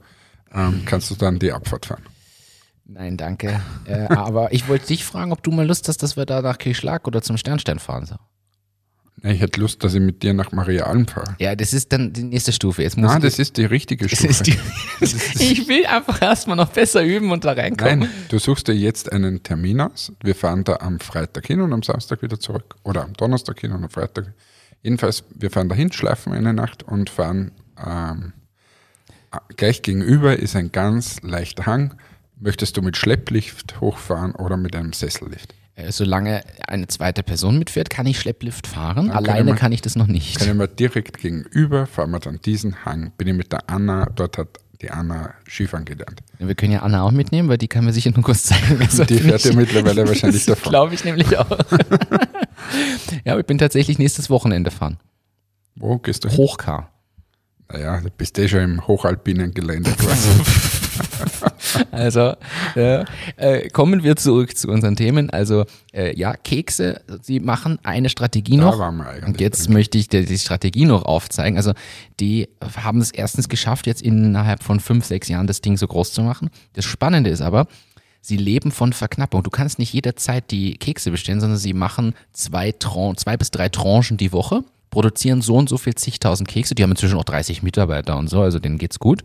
Ähm, 0.55 0.83
kannst 0.87 1.11
du 1.11 1.17
dann 1.17 1.39
die 1.39 1.53
Abfahrt 1.53 1.87
fahren? 1.87 2.05
Nein, 2.91 3.17
danke. 3.19 3.61
äh, 3.85 4.07
aber 4.09 4.53
ich 4.53 4.67
wollte 4.69 4.87
dich 4.87 5.05
fragen, 5.05 5.31
ob 5.33 5.43
du 5.43 5.51
mal 5.51 5.67
Lust 5.67 5.89
hast, 5.89 6.03
dass 6.03 6.17
wir 6.17 6.25
da 6.27 6.41
nach 6.43 6.57
Kirchschlag 6.59 7.07
oder 7.07 7.21
zum 7.23 7.37
Sternstein 7.37 7.79
fahren. 7.79 8.07
So. 8.07 8.17
Ich 9.23 9.41
hätte 9.41 9.61
Lust, 9.61 9.83
dass 9.85 9.95
ich 9.95 10.01
mit 10.01 10.23
dir 10.23 10.33
nach 10.33 10.53
Maria 10.53 10.85
Alm 10.85 11.07
fahre. 11.07 11.35
Ja, 11.39 11.55
das 11.57 11.73
ist 11.73 11.93
dann 11.93 12.13
die 12.13 12.23
nächste 12.23 12.53
Stufe. 12.53 12.83
Jetzt 12.83 12.97
muss 12.97 13.15
ich- 13.17 13.21
das 13.21 13.39
ist 13.39 13.57
die 13.57 13.65
richtige 13.67 14.09
Stufe. 14.09 14.29
ist 14.29 14.47
die, 14.47 14.53
ich 15.43 15.69
will 15.69 15.85
einfach 15.87 16.23
erstmal 16.23 16.57
noch 16.57 16.69
besser 16.71 17.03
üben 17.05 17.31
und 17.31 17.45
da 17.45 17.53
reinkommen. 17.53 17.99
Nein, 18.01 18.09
du 18.31 18.39
suchst 18.39 18.69
dir 18.69 18.75
jetzt 18.75 19.13
einen 19.13 19.43
Termin 19.43 19.81
aus. 19.81 20.13
Wir 20.23 20.35
fahren 20.35 20.65
da 20.65 20.77
am 20.77 20.99
Freitag 21.01 21.47
hin 21.47 21.61
und 21.61 21.73
am 21.73 21.83
Samstag 21.83 22.23
wieder 22.23 22.39
zurück. 22.41 22.77
Oder 22.85 23.03
am 23.05 23.13
Donnerstag 23.15 23.61
hin 23.61 23.73
und 23.73 23.83
am 23.85 23.91
Freitag. 23.91 24.33
Jedenfalls, 24.83 25.25
wir 25.35 25.51
fahren 25.51 25.69
dahin, 25.69 25.91
schlafen 25.93 26.33
eine 26.33 26.55
Nacht 26.55 26.85
und 26.85 27.11
fahren 27.11 27.51
ähm, 27.85 28.33
gleich 29.57 29.83
gegenüber 29.83 30.39
ist 30.39 30.55
ein 30.57 30.71
ganz 30.73 31.21
leichter 31.23 31.67
Hang. 31.67 31.95
Möchtest 32.41 32.77
du 32.77 32.83
mit 32.83 32.97
Schlepplift 32.97 33.81
hochfahren 33.81 34.33
oder 34.35 34.57
mit 34.57 34.77
einem 34.77 34.93
Sessellift? 34.93 35.55
Äh, 35.75 35.91
Solange 35.93 36.43
eine 36.67 36.87
zweite 36.87 37.23
Person 37.23 37.59
mitfährt, 37.59 37.91
kann 37.91 38.07
ich 38.07 38.21
Schlepplift 38.21 38.67
fahren. 38.67 39.09
Dann 39.09 39.17
Alleine 39.17 39.53
wir- 39.53 39.55
kann 39.57 39.73
ich 39.73 39.81
das 39.83 39.97
noch 39.97 40.07
nicht. 40.07 40.39
Können 40.39 40.59
wir 40.59 40.69
direkt 40.69 41.19
gegenüber, 41.19 41.87
fahren 41.87 42.11
wir 42.13 42.21
dann 42.21 42.41
diesen 42.45 42.85
Hang. 42.85 43.13
Bin 43.17 43.29
ich 43.29 43.35
mit 43.35 43.53
der 43.53 43.69
Anna, 43.69 44.07
dort 44.15 44.39
hat 44.39 44.59
die 44.81 44.91
Anna 44.93 45.35
Skifahren 45.49 45.85
gelernt. 45.85 46.21
Wir 46.39 46.55
können 46.55 46.73
ja 46.73 46.83
Anna 46.83 47.03
auch 47.03 47.11
mitnehmen, 47.11 47.49
weil 47.49 47.59
die 47.59 47.67
kann 47.67 47.85
mir 47.85 47.93
sicher 47.93 48.13
nur 48.13 48.23
kurz 48.23 48.45
zeigen. 48.45 48.79
Also 48.81 49.05
Die 49.05 49.19
fährt 49.19 49.43
ja 49.45 49.53
mittlerweile 49.55 50.07
wahrscheinlich 50.07 50.45
davon. 50.47 50.71
Glaube 50.71 50.95
ich 50.95 51.05
nämlich 51.05 51.37
auch. 51.37 51.51
ja, 53.25 53.33
aber 53.33 53.41
ich 53.41 53.47
bin 53.47 53.59
tatsächlich 53.59 53.99
nächstes 53.99 54.31
Wochenende 54.31 54.71
fahren. 54.71 54.99
Wo 55.75 55.99
gehst 55.99 56.25
du 56.25 56.29
hin? 56.29 56.39
Hochkar. 56.39 56.93
Naja, 57.71 58.01
du 58.01 58.09
bist 58.11 58.39
eh 58.39 58.47
schon 58.49 58.61
im 58.61 58.87
hochalpinen 58.87 59.53
Gelände. 59.53 59.93
Also 61.91 62.35
äh, 62.77 63.05
äh, 63.37 63.69
kommen 63.71 64.03
wir 64.03 64.17
zurück 64.17 64.57
zu 64.57 64.69
unseren 64.69 64.97
Themen. 64.97 65.31
Also 65.31 65.65
äh, 65.93 66.17
ja, 66.17 66.35
Kekse, 66.35 67.01
sie 67.23 67.41
machen 67.41 67.79
eine 67.83 68.09
Strategie 68.09 68.57
Da 68.57 68.65
noch. 68.65 68.79
Und 69.27 69.41
jetzt 69.41 69.69
möchte 69.69 69.99
ich 69.99 70.09
die, 70.09 70.25
die 70.25 70.39
Strategie 70.39 70.85
noch 70.85 71.05
aufzeigen. 71.05 71.57
Also 71.57 71.73
die 72.21 72.49
haben 72.77 73.01
es 73.01 73.11
erstens 73.11 73.49
geschafft, 73.49 73.87
jetzt 73.87 74.03
innerhalb 74.03 74.63
von 74.63 74.81
fünf, 74.81 75.05
sechs 75.05 75.29
Jahren 75.29 75.47
das 75.47 75.61
Ding 75.61 75.77
so 75.77 75.87
groß 75.87 76.13
zu 76.13 76.23
machen. 76.23 76.51
Das 76.75 76.85
Spannende 76.85 77.31
ist 77.31 77.41
aber, 77.41 77.67
sie 78.21 78.37
leben 78.37 78.71
von 78.71 78.93
Verknappung. 78.93 79.43
Du 79.43 79.51
kannst 79.51 79.79
nicht 79.79 79.93
jederzeit 79.93 80.51
die 80.51 80.77
Kekse 80.77 81.11
bestellen, 81.11 81.41
sondern 81.41 81.59
sie 81.59 81.75
machen 81.75 82.15
zwei, 82.33 82.73
Tran 82.73 83.17
zwei 83.17 83.37
bis 83.37 83.51
drei 83.51 83.69
Tranchen 83.69 84.17
die 84.17 84.33
Woche 84.33 84.65
produzieren 84.91 85.43
so 85.43 85.57
und 85.57 85.69
so 85.69 85.79
viel 85.79 85.95
zigtausend 85.95 86.49
Kekse. 86.49 86.75
Die 86.75 86.83
haben 86.83 86.91
inzwischen 86.91 87.19
auch 87.19 87.25
30 87.25 87.63
Mitarbeiter 87.63 88.17
und 88.17 88.29
so, 88.29 88.41
also 88.41 88.59
denen 88.59 88.79
geht's 88.79 88.99
gut. 88.99 89.23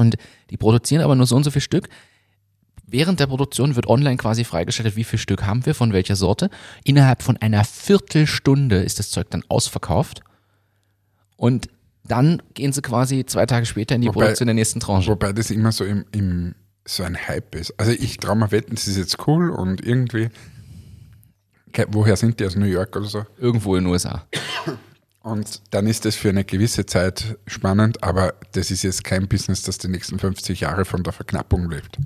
Und 0.00 0.16
die 0.50 0.56
produzieren 0.56 1.02
aber 1.02 1.14
nur 1.14 1.26
so 1.26 1.36
und 1.36 1.44
so 1.44 1.50
viel 1.50 1.62
Stück. 1.62 1.88
Während 2.86 3.20
der 3.20 3.28
Produktion 3.28 3.76
wird 3.76 3.86
online 3.86 4.16
quasi 4.16 4.42
freigeschaltet, 4.44 4.96
wie 4.96 5.04
viel 5.04 5.18
Stück 5.18 5.44
haben 5.44 5.64
wir, 5.64 5.74
von 5.74 5.92
welcher 5.92 6.16
Sorte. 6.16 6.50
Innerhalb 6.82 7.22
von 7.22 7.36
einer 7.36 7.62
Viertelstunde 7.64 8.82
ist 8.82 8.98
das 8.98 9.10
Zeug 9.10 9.30
dann 9.30 9.44
ausverkauft. 9.48 10.22
Und 11.36 11.68
dann 12.02 12.42
gehen 12.54 12.72
sie 12.72 12.82
quasi 12.82 13.24
zwei 13.24 13.46
Tage 13.46 13.66
später 13.66 13.94
in 13.94 14.00
die 14.00 14.08
Wobei- 14.08 14.24
Produktion 14.24 14.46
der 14.48 14.54
nächsten 14.54 14.80
Tranche. 14.80 15.10
Wobei 15.10 15.32
das 15.32 15.50
immer 15.52 15.70
so 15.70 15.84
im, 15.84 16.04
im 16.10 16.54
so 16.84 17.04
ein 17.04 17.16
Hype 17.16 17.54
ist. 17.54 17.72
Also 17.78 17.92
ich 17.92 18.16
traue 18.16 18.36
mir 18.36 18.50
wetten, 18.50 18.74
das 18.74 18.88
ist 18.88 18.96
jetzt 18.96 19.28
cool 19.28 19.50
und 19.50 19.84
irgendwie. 19.84 20.30
Woher 21.88 22.16
sind 22.16 22.40
die? 22.40 22.46
Aus 22.46 22.56
New 22.56 22.66
York 22.66 22.96
oder 22.96 23.06
so? 23.06 23.24
Irgendwo 23.38 23.76
in 23.76 23.84
den 23.84 23.92
USA. 23.92 24.26
Und 25.22 25.60
dann 25.70 25.86
ist 25.86 26.06
das 26.06 26.16
für 26.16 26.30
eine 26.30 26.44
gewisse 26.44 26.86
Zeit 26.86 27.38
spannend, 27.46 28.02
aber 28.02 28.34
das 28.52 28.70
ist 28.70 28.82
jetzt 28.82 29.04
kein 29.04 29.28
Business, 29.28 29.62
das 29.62 29.78
die 29.78 29.88
nächsten 29.88 30.18
50 30.18 30.60
Jahre 30.60 30.84
von 30.84 31.02
der 31.02 31.12
Verknappung 31.12 31.70
lebt. 31.70 31.98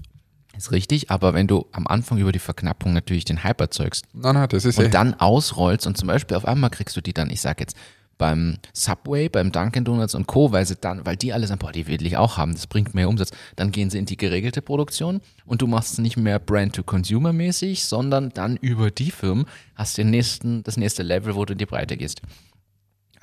Ist 0.56 0.72
richtig, 0.72 1.10
aber 1.10 1.34
wenn 1.34 1.46
du 1.46 1.66
am 1.72 1.86
Anfang 1.86 2.18
über 2.18 2.32
die 2.32 2.38
Verknappung 2.38 2.92
natürlich 2.92 3.24
den 3.24 3.42
Hype 3.42 3.60
erzeugst 3.60 4.06
Nein, 4.12 4.34
nein, 4.34 4.48
das 4.48 4.64
ist 4.64 4.78
eh. 4.78 4.84
und 4.84 4.94
dann 4.94 5.14
ausrollst 5.14 5.86
und 5.86 5.96
zum 5.96 6.06
Beispiel 6.06 6.36
auf 6.36 6.44
einmal 6.44 6.70
kriegst 6.70 6.96
du 6.96 7.00
die 7.00 7.12
dann, 7.12 7.30
ich 7.30 7.40
sag 7.40 7.60
jetzt, 7.60 7.76
beim 8.18 8.58
Subway, 8.72 9.28
beim 9.28 9.50
Dunkin' 9.50 9.84
Donuts 9.84 10.14
und 10.14 10.28
Co., 10.28 10.52
weil 10.52 10.64
sie 10.64 10.76
dann, 10.76 11.04
weil 11.04 11.16
die 11.16 11.32
alle 11.32 11.46
sagen, 11.48 11.58
boah, 11.58 11.72
die 11.72 11.86
will 11.88 12.04
ich 12.06 12.16
auch 12.16 12.36
haben, 12.36 12.52
das 12.52 12.68
bringt 12.68 12.94
mehr 12.94 13.08
Umsatz, 13.08 13.30
dann 13.56 13.72
gehen 13.72 13.90
sie 13.90 13.98
in 13.98 14.06
die 14.06 14.16
geregelte 14.16 14.62
Produktion 14.62 15.20
und 15.44 15.62
du 15.62 15.66
machst 15.66 15.94
es 15.94 15.98
nicht 15.98 16.16
mehr 16.16 16.38
Brand-to-Consumer-mäßig, 16.38 17.84
sondern 17.84 18.30
dann 18.30 18.56
über 18.56 18.92
die 18.92 19.10
Firmen 19.10 19.46
hast 19.74 19.98
den 19.98 20.10
nächsten, 20.10 20.62
das 20.62 20.76
nächste 20.76 21.02
Level, 21.02 21.34
wo 21.34 21.44
du 21.44 21.52
in 21.52 21.58
die 21.58 21.66
Breite 21.66 21.96
gehst. 21.96 22.22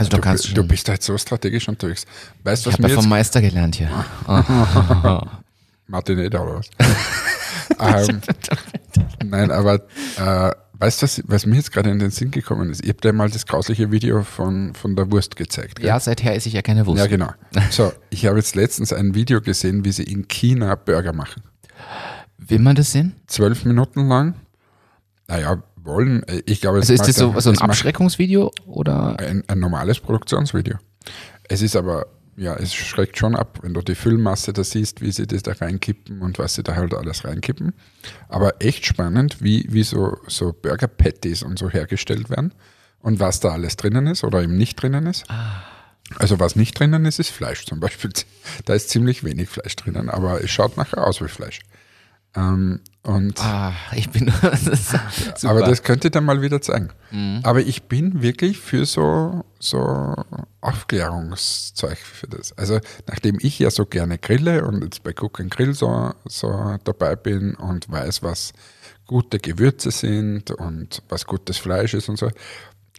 Also 0.01 0.09
du, 0.09 0.17
du, 0.17 0.21
kannst 0.23 0.45
du 0.45 0.55
schon, 0.55 0.67
bist 0.67 0.89
halt 0.89 1.03
so 1.03 1.15
strategisch 1.15 1.67
unterwegs. 1.67 2.07
Weißt 2.43 2.65
du, 2.65 2.71
ich 2.71 2.77
was 2.77 2.83
habe 2.83 2.93
ja 2.93 3.01
vom 3.01 3.09
Meister 3.09 3.39
gelernt 3.39 3.75
hier. 3.75 3.91
Martin 5.87 6.17
Eder 6.17 6.43
oder 6.43 6.55
was? 6.55 6.69
ähm, 8.09 8.21
nein, 9.23 9.51
aber 9.51 9.75
äh, 10.17 10.51
weißt 10.79 11.01
du, 11.01 11.03
was, 11.03 11.21
was 11.27 11.45
mir 11.45 11.57
jetzt 11.57 11.71
gerade 11.71 11.91
in 11.91 11.99
den 11.99 12.09
Sinn 12.09 12.31
gekommen 12.31 12.71
ist? 12.71 12.83
Ich 12.83 12.89
habe 12.89 12.99
dir 12.99 13.13
mal 13.13 13.29
das 13.29 13.45
grausliche 13.45 13.91
Video 13.91 14.23
von, 14.23 14.73
von 14.73 14.95
der 14.95 15.11
Wurst 15.11 15.35
gezeigt. 15.35 15.75
gell? 15.75 15.85
Ja, 15.85 15.99
seither 15.99 16.33
esse 16.33 16.47
ich 16.47 16.55
ja 16.55 16.63
keine 16.63 16.87
Wurst. 16.87 16.97
ja, 16.97 17.05
genau. 17.05 17.29
So, 17.69 17.93
ich 18.09 18.25
habe 18.25 18.37
jetzt 18.37 18.55
letztens 18.55 18.91
ein 18.93 19.13
Video 19.13 19.39
gesehen, 19.39 19.85
wie 19.85 19.91
sie 19.91 20.03
in 20.03 20.27
China 20.27 20.73
Burger 20.73 21.13
machen. 21.13 21.43
Will 22.39 22.59
man 22.59 22.75
das 22.75 22.91
sehen? 22.91 23.13
Zwölf 23.27 23.65
Minuten 23.65 24.07
lang. 24.07 24.33
Naja, 25.27 25.61
wollen. 25.83 26.23
äh, 26.23 26.41
Ich 26.45 26.61
glaube, 26.61 26.79
es 26.79 26.89
Also 26.89 26.93
ist 26.93 27.07
das 27.07 27.15
so, 27.15 27.39
so 27.39 27.49
ein 27.49 27.57
Abschreckungsvideo 27.59 28.51
oder? 28.65 29.17
ein, 29.19 29.43
ein 29.47 29.59
normales 29.59 29.99
Produktionsvideo. 29.99 30.77
Es 31.49 31.61
ist 31.61 31.75
aber, 31.75 32.05
ja, 32.37 32.55
es 32.55 32.73
schreckt 32.73 33.17
schon 33.17 33.35
ab, 33.35 33.59
wenn 33.61 33.73
du 33.73 33.81
die 33.81 33.95
Füllmasse 33.95 34.53
da 34.53 34.63
siehst, 34.63 35.01
wie 35.01 35.11
sie 35.11 35.27
das 35.27 35.43
da 35.43 35.53
reinkippen 35.53 36.21
und 36.21 36.39
was 36.39 36.55
sie 36.55 36.63
da 36.63 36.75
halt 36.75 36.93
alles 36.93 37.25
reinkippen. 37.25 37.73
Aber 38.29 38.53
echt 38.61 38.85
spannend, 38.85 39.37
wie, 39.43 39.67
wie 39.69 39.83
so, 39.83 40.17
so 40.27 40.53
Burger 40.53 40.87
Patties 40.87 41.43
und 41.43 41.59
so 41.59 41.69
hergestellt 41.69 42.29
werden 42.29 42.53
und 42.99 43.19
was 43.19 43.39
da 43.39 43.49
alles 43.49 43.75
drinnen 43.77 44.07
ist 44.07 44.23
oder 44.23 44.41
eben 44.43 44.57
nicht 44.57 44.81
drinnen 44.81 45.07
ist. 45.07 45.25
Also 46.17 46.39
was 46.39 46.55
nicht 46.55 46.77
drinnen 46.79 47.05
ist, 47.05 47.19
ist 47.19 47.29
Fleisch 47.29 47.65
zum 47.65 47.79
Beispiel. 47.79 48.11
Da 48.65 48.73
ist 48.73 48.89
ziemlich 48.89 49.23
wenig 49.23 49.49
Fleisch 49.49 49.75
drinnen, 49.75 50.09
aber 50.09 50.43
es 50.43 50.49
schaut 50.51 50.77
nachher 50.77 51.05
aus 51.07 51.21
wie 51.21 51.27
Fleisch. 51.27 51.59
Ähm, 52.35 52.79
und 53.03 53.39
Ah, 53.43 53.73
ich 53.93 54.09
bin. 54.09 54.27
das. 54.41 54.93
Mhm. 54.93 54.99
aber 55.49 55.61
das 55.61 55.83
könnte 55.83 56.07
ich 56.07 56.11
dann 56.11 56.25
mal 56.25 56.41
wieder 56.41 56.61
zeigen. 56.61 56.89
Aber 57.43 57.59
ich 57.59 57.83
bin 57.83 58.21
wirklich 58.21 58.59
für 58.59 58.85
so, 58.85 59.43
so 59.59 60.13
Aufklärungszeug 60.61 61.97
für 61.97 62.27
das. 62.27 62.57
Also 62.57 62.79
nachdem 63.07 63.37
ich 63.41 63.59
ja 63.59 63.71
so 63.71 63.85
gerne 63.85 64.17
grille 64.17 64.65
und 64.65 64.83
jetzt 64.83 65.03
bei 65.03 65.11
Cook 65.11 65.39
and 65.39 65.51
Grill 65.51 65.73
so, 65.73 66.13
so 66.25 66.77
dabei 66.83 67.15
bin 67.15 67.55
und 67.55 67.89
weiß, 67.89 68.23
was 68.23 68.53
gute 69.07 69.39
Gewürze 69.39 69.91
sind 69.91 70.51
und 70.51 71.01
was 71.09 71.25
gutes 71.25 71.57
Fleisch 71.57 71.93
ist 71.95 72.07
und 72.07 72.17
so, 72.17 72.29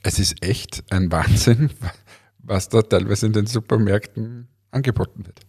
es 0.03 0.18
ist 0.18 0.45
echt 0.45 0.83
ein 0.90 1.11
Wahnsinn, 1.12 1.71
was 2.38 2.68
da 2.68 2.83
teilweise 2.83 3.27
in 3.27 3.33
den 3.33 3.47
Supermärkten 3.47 4.49
angeboten 4.73 5.25
wird. 5.25 5.40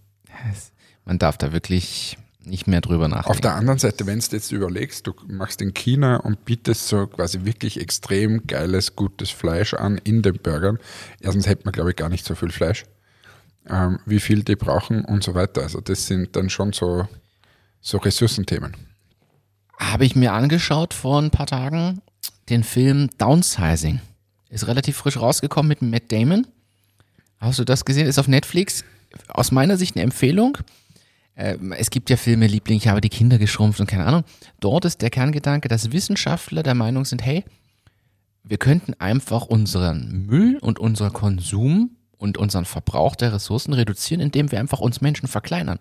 Man 1.05 1.19
darf 1.19 1.37
da 1.37 1.51
wirklich 1.51 2.17
nicht 2.45 2.67
mehr 2.67 2.81
drüber 2.81 3.07
nachdenken. 3.07 3.31
Auf 3.31 3.41
der 3.41 3.55
anderen 3.55 3.79
Seite, 3.79 4.05
wenn 4.05 4.19
du 4.19 4.25
jetzt 4.31 4.51
überlegst, 4.51 5.07
du 5.07 5.13
machst 5.27 5.61
in 5.61 5.73
China 5.73 6.17
und 6.17 6.45
bietest 6.45 6.87
so 6.87 7.07
quasi 7.07 7.45
wirklich 7.45 7.79
extrem 7.79 8.45
geiles, 8.47 8.95
gutes 8.95 9.29
Fleisch 9.29 9.73
an 9.73 9.99
in 10.03 10.21
den 10.21 10.35
Burgern. 10.35 10.79
Erstens 11.21 11.47
hätte 11.47 11.65
man, 11.65 11.71
glaube 11.71 11.91
ich, 11.91 11.95
gar 11.95 12.09
nicht 12.09 12.25
so 12.25 12.35
viel 12.35 12.51
Fleisch, 12.51 12.85
ähm, 13.69 13.99
wie 14.05 14.19
viel 14.19 14.43
die 14.43 14.55
brauchen 14.55 15.05
und 15.05 15.23
so 15.23 15.35
weiter. 15.35 15.61
Also 15.61 15.81
das 15.81 16.07
sind 16.07 16.35
dann 16.35 16.49
schon 16.49 16.73
so, 16.73 17.07
so 17.81 17.97
Ressourcenthemen. 17.97 18.75
Habe 19.79 20.05
ich 20.05 20.15
mir 20.15 20.33
angeschaut 20.33 20.93
vor 20.93 21.21
ein 21.21 21.31
paar 21.31 21.47
Tagen 21.47 22.01
den 22.49 22.63
Film 22.63 23.09
Downsizing. 23.17 24.01
Ist 24.49 24.67
relativ 24.67 24.97
frisch 24.97 25.17
rausgekommen 25.17 25.69
mit 25.69 25.81
Matt 25.81 26.11
Damon. 26.11 26.45
Hast 27.39 27.59
du 27.59 27.63
das 27.63 27.85
gesehen? 27.85 28.07
Ist 28.07 28.19
auf 28.19 28.27
Netflix. 28.27 28.83
Aus 29.27 29.51
meiner 29.51 29.77
Sicht 29.77 29.95
eine 29.95 30.03
Empfehlung. 30.03 30.57
Ähm, 31.35 31.73
Es 31.73 31.89
gibt 31.89 32.09
ja 32.09 32.17
Filme, 32.17 32.47
Liebling, 32.47 32.77
ich 32.77 32.87
habe 32.87 33.01
die 33.01 33.09
Kinder 33.09 33.37
geschrumpft 33.37 33.79
und 33.79 33.87
keine 33.87 34.05
Ahnung. 34.05 34.23
Dort 34.59 34.85
ist 34.85 35.01
der 35.01 35.09
Kerngedanke, 35.09 35.67
dass 35.67 35.91
Wissenschaftler 35.91 36.63
der 36.63 36.75
Meinung 36.75 37.05
sind, 37.05 37.23
hey, 37.23 37.43
wir 38.43 38.57
könnten 38.57 38.93
einfach 38.95 39.45
unseren 39.45 40.25
Müll 40.25 40.57
und 40.59 40.79
unseren 40.79 41.13
Konsum 41.13 41.95
und 42.17 42.37
unseren 42.37 42.65
Verbrauch 42.65 43.15
der 43.15 43.33
Ressourcen 43.33 43.73
reduzieren, 43.73 44.21
indem 44.21 44.51
wir 44.51 44.59
einfach 44.59 44.79
uns 44.79 45.01
Menschen 45.01 45.27
verkleinern. 45.27 45.79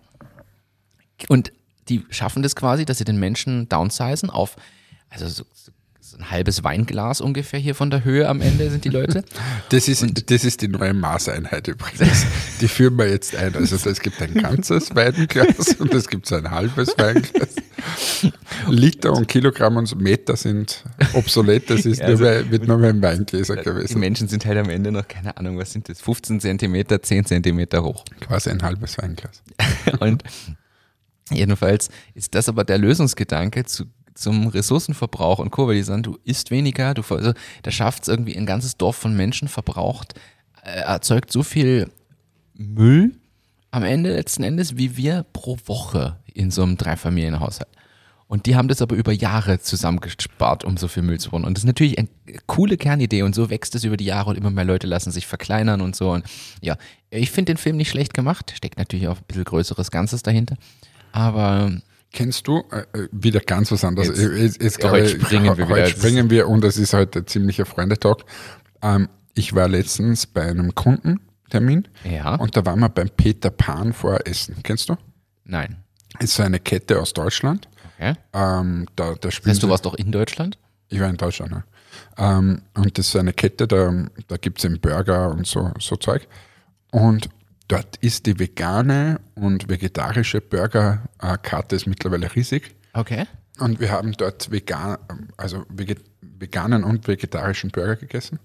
Und 1.27 1.51
die 1.89 2.05
schaffen 2.09 2.43
das 2.43 2.55
quasi, 2.55 2.85
dass 2.85 2.97
sie 2.97 3.03
den 3.03 3.17
Menschen 3.17 3.67
downsizen 3.69 4.29
auf, 4.29 4.55
also 5.09 5.27
so, 5.27 5.43
ein 6.17 6.31
halbes 6.31 6.63
Weinglas 6.63 7.21
ungefähr 7.21 7.59
hier 7.59 7.75
von 7.75 7.89
der 7.89 8.03
Höhe 8.03 8.27
am 8.27 8.41
Ende 8.41 8.69
sind 8.69 8.85
die 8.85 8.89
Leute. 8.89 9.23
Das 9.69 9.87
ist, 9.87 10.29
das 10.29 10.43
ist 10.43 10.61
die 10.61 10.67
neue 10.67 10.93
Maßeinheit 10.93 11.67
übrigens. 11.67 12.25
Die 12.61 12.67
führen 12.67 12.95
wir 12.97 13.09
jetzt 13.09 13.35
ein. 13.35 13.55
Also 13.55 13.75
es 13.89 13.99
gibt 13.99 14.21
ein 14.21 14.33
ganzes 14.35 14.93
Weinglas 14.95 15.69
und 15.79 15.93
es 15.93 16.07
gibt 16.07 16.27
so 16.27 16.35
ein 16.35 16.49
halbes 16.51 16.95
Weinglas. 16.97 17.55
Liter 18.67 19.13
und 19.13 19.27
Kilogramm 19.27 19.77
und 19.77 19.99
Meter 19.99 20.35
sind 20.35 20.83
obsolet. 21.13 21.69
Das 21.69 21.85
ist 21.85 22.01
Also- 22.01 22.23
nur 22.23 22.31
bei, 22.31 22.51
wird 22.51 22.67
nur 22.67 22.77
beim 22.79 23.01
Weingläser 23.01 23.55
Die 23.55 23.63
gewesen. 23.63 23.99
Menschen 23.99 24.27
sind 24.27 24.45
halt 24.45 24.57
am 24.59 24.69
Ende 24.69 24.91
noch, 24.91 25.07
keine 25.07 25.35
Ahnung, 25.37 25.57
was 25.57 25.71
sind 25.73 25.89
das, 25.89 26.01
15 26.01 26.39
Zentimeter, 26.39 27.01
10 27.01 27.25
Zentimeter 27.25 27.83
hoch. 27.83 28.05
Quasi 28.19 28.49
ein 28.51 28.61
halbes 28.61 28.97
Weinglas. 28.99 29.41
Und 29.99 30.23
jedenfalls 31.31 31.89
ist 32.13 32.35
das 32.35 32.47
aber 32.49 32.63
der 32.63 32.77
Lösungsgedanke 32.77 33.65
zu, 33.65 33.85
zum 34.15 34.47
Ressourcenverbrauch 34.47 35.39
und 35.39 35.51
Co., 35.51 35.67
weil 35.67 35.75
die 35.75 35.83
sagen, 35.83 36.03
du 36.03 36.17
isst 36.23 36.51
weniger, 36.51 36.93
du, 36.93 37.01
also, 37.09 37.33
da 37.63 37.71
schafft 37.71 38.03
es 38.03 38.07
irgendwie 38.07 38.37
ein 38.37 38.45
ganzes 38.45 38.77
Dorf 38.77 38.95
von 38.95 39.15
Menschen 39.15 39.47
verbraucht, 39.47 40.13
äh, 40.63 40.81
erzeugt 40.81 41.31
so 41.31 41.43
viel 41.43 41.89
Müll 42.53 43.15
am 43.71 43.83
Ende 43.83 44.13
letzten 44.13 44.43
Endes, 44.43 44.77
wie 44.77 44.97
wir 44.97 45.25
pro 45.33 45.57
Woche 45.65 46.17
in 46.33 46.51
so 46.51 46.63
einem 46.63 46.77
Dreifamilienhaushalt. 46.77 47.69
Und 48.27 48.45
die 48.45 48.55
haben 48.55 48.67
das 48.67 48.81
aber 48.81 48.95
über 48.95 49.11
Jahre 49.11 49.59
zusammengespart, 49.59 50.63
um 50.63 50.77
so 50.77 50.87
viel 50.87 51.03
Müll 51.03 51.19
zu 51.19 51.29
bauen. 51.31 51.43
Und 51.43 51.55
das 51.55 51.63
ist 51.63 51.67
natürlich 51.67 51.99
eine 51.99 52.07
coole 52.47 52.77
Kernidee 52.77 53.21
und 53.21 53.35
so 53.35 53.49
wächst 53.49 53.75
es 53.75 53.83
über 53.83 53.97
die 53.97 54.05
Jahre 54.05 54.31
und 54.31 54.37
immer 54.37 54.49
mehr 54.49 54.65
Leute 54.65 54.87
lassen 54.87 55.11
sich 55.11 55.27
verkleinern 55.27 55.81
und 55.81 55.95
so. 55.95 56.11
Und 56.11 56.25
ja, 56.61 56.77
ich 57.11 57.29
finde 57.29 57.53
den 57.53 57.57
Film 57.57 57.77
nicht 57.77 57.89
schlecht 57.89 58.13
gemacht, 58.13 58.53
steckt 58.55 58.79
natürlich 58.79 59.07
auch 59.07 59.17
ein 59.17 59.25
bisschen 59.27 59.43
größeres 59.43 59.91
Ganzes 59.91 60.23
dahinter. 60.23 60.57
Aber 61.11 61.71
Kennst 62.13 62.47
du 62.47 62.63
äh, 62.71 62.81
äh, 62.97 63.09
wieder 63.11 63.39
ganz 63.41 63.71
was 63.71 63.83
anderes? 63.83 64.07
Jetzt- 64.09 64.37
Jetzt, 64.39 64.61
jetzt, 64.63 64.79
glaube 64.79 64.97
heute 64.97 65.17
ich, 65.17 65.21
springen 65.23 65.57
wir. 65.57 65.67
Heute 65.67 65.89
springen 65.89 66.29
wir 66.29 66.47
und 66.47 66.63
es 66.63 66.77
ist 66.77 66.93
heute 66.93 67.25
ziemlicher 67.25 67.65
Freundetalk. 67.65 68.23
Ähm, 68.81 69.09
ich 69.33 69.53
war 69.55 69.67
letztens 69.67 70.27
bei 70.27 70.43
einem 70.43 70.75
Kundentermin 70.75 71.87
Ja. 72.03 72.35
und 72.35 72.55
da 72.55 72.65
waren 72.65 72.79
wir 72.79 72.89
beim 72.89 73.09
Peter 73.09 73.49
Pan 73.49 73.93
vor 73.93 74.19
Essen. 74.25 74.57
Kennst 74.63 74.89
du? 74.89 74.95
nein. 75.43 75.77
Ist 76.19 76.35
so 76.35 76.43
eine 76.43 76.59
Kette 76.59 77.01
aus 77.01 77.11
Deutschland. 77.11 77.67
Okay. 77.97 78.13
Ähm, 78.33 78.85
da, 78.95 79.13
da 79.15 79.29
Das 79.29 79.41
heißt, 79.43 79.63
du 79.63 79.69
warst 79.69 79.83
doch 79.83 79.95
in 79.95 80.11
Deutschland? 80.11 80.59
Ich 80.89 80.99
war 80.99 81.09
in 81.09 81.17
Deutschland, 81.17 81.51
ja. 81.51 82.37
Ähm, 82.37 82.61
und 82.75 82.95
das 82.99 83.07
ist 83.07 83.15
eine 83.15 83.33
Kette, 83.33 83.67
da, 83.67 83.91
da 84.27 84.37
gibt 84.37 84.59
es 84.59 84.65
eben 84.65 84.79
Burger 84.79 85.31
und 85.31 85.47
so, 85.47 85.71
so 85.79 85.95
Zeug. 85.95 86.27
Und 86.91 87.29
dort 87.73 87.97
ist 87.97 88.25
die 88.25 88.39
vegane 88.39 89.19
und 89.35 89.67
vegetarische 89.69 90.41
Burgerkarte 90.41 91.75
ist 91.75 91.87
mittlerweile 91.87 92.33
riesig. 92.35 92.75
Okay. 92.93 93.25
Und 93.59 93.79
wir 93.79 93.91
haben 93.91 94.13
dort 94.13 94.51
vegan, 94.51 94.97
also 95.37 95.65
veganen 95.69 96.83
und 96.83 97.07
vegetarischen 97.07 97.71
Burger 97.71 97.95
gegessen. 97.95 98.39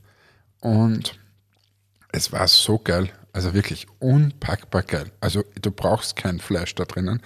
Und 0.60 1.18
es 2.12 2.32
war 2.32 2.48
so 2.48 2.78
geil. 2.78 3.10
Also 3.32 3.52
wirklich 3.54 3.86
unpackbar 4.00 4.82
geil. 4.82 5.12
Also 5.20 5.44
du 5.60 5.70
brauchst 5.70 6.16
kein 6.16 6.40
Fleisch 6.40 6.74
da 6.74 6.84
drinnen. 6.84 7.20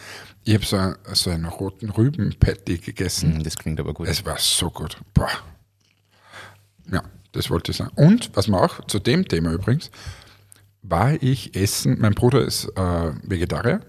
Ich 0.44 0.54
habe 0.54 0.64
so, 0.66 0.94
so 1.14 1.30
einen 1.30 1.46
roten 1.46 1.90
Rüben-Patty 1.90 2.78
gegessen. 2.78 3.36
Hm, 3.36 3.44
Das 3.44 3.56
klingt 3.56 3.78
aber 3.80 3.94
gut. 3.94 4.08
Es 4.08 4.24
war 4.26 4.38
so 4.38 4.70
gut. 4.70 4.98
Boah. 5.14 5.30
Ja, 6.90 7.02
das 7.30 7.48
wollte 7.48 7.70
ich 7.70 7.76
sagen. 7.78 7.92
Und 7.94 8.30
was 8.34 8.48
man 8.48 8.60
auch 8.60 8.84
zu 8.86 8.98
dem 8.98 9.26
Thema 9.26 9.52
übrigens, 9.52 9.90
war 10.82 11.22
ich 11.22 11.54
essen, 11.56 11.96
mein 12.00 12.14
Bruder 12.14 12.42
ist 12.44 12.64
äh, 12.76 13.12
Vegetarier, 13.22 13.80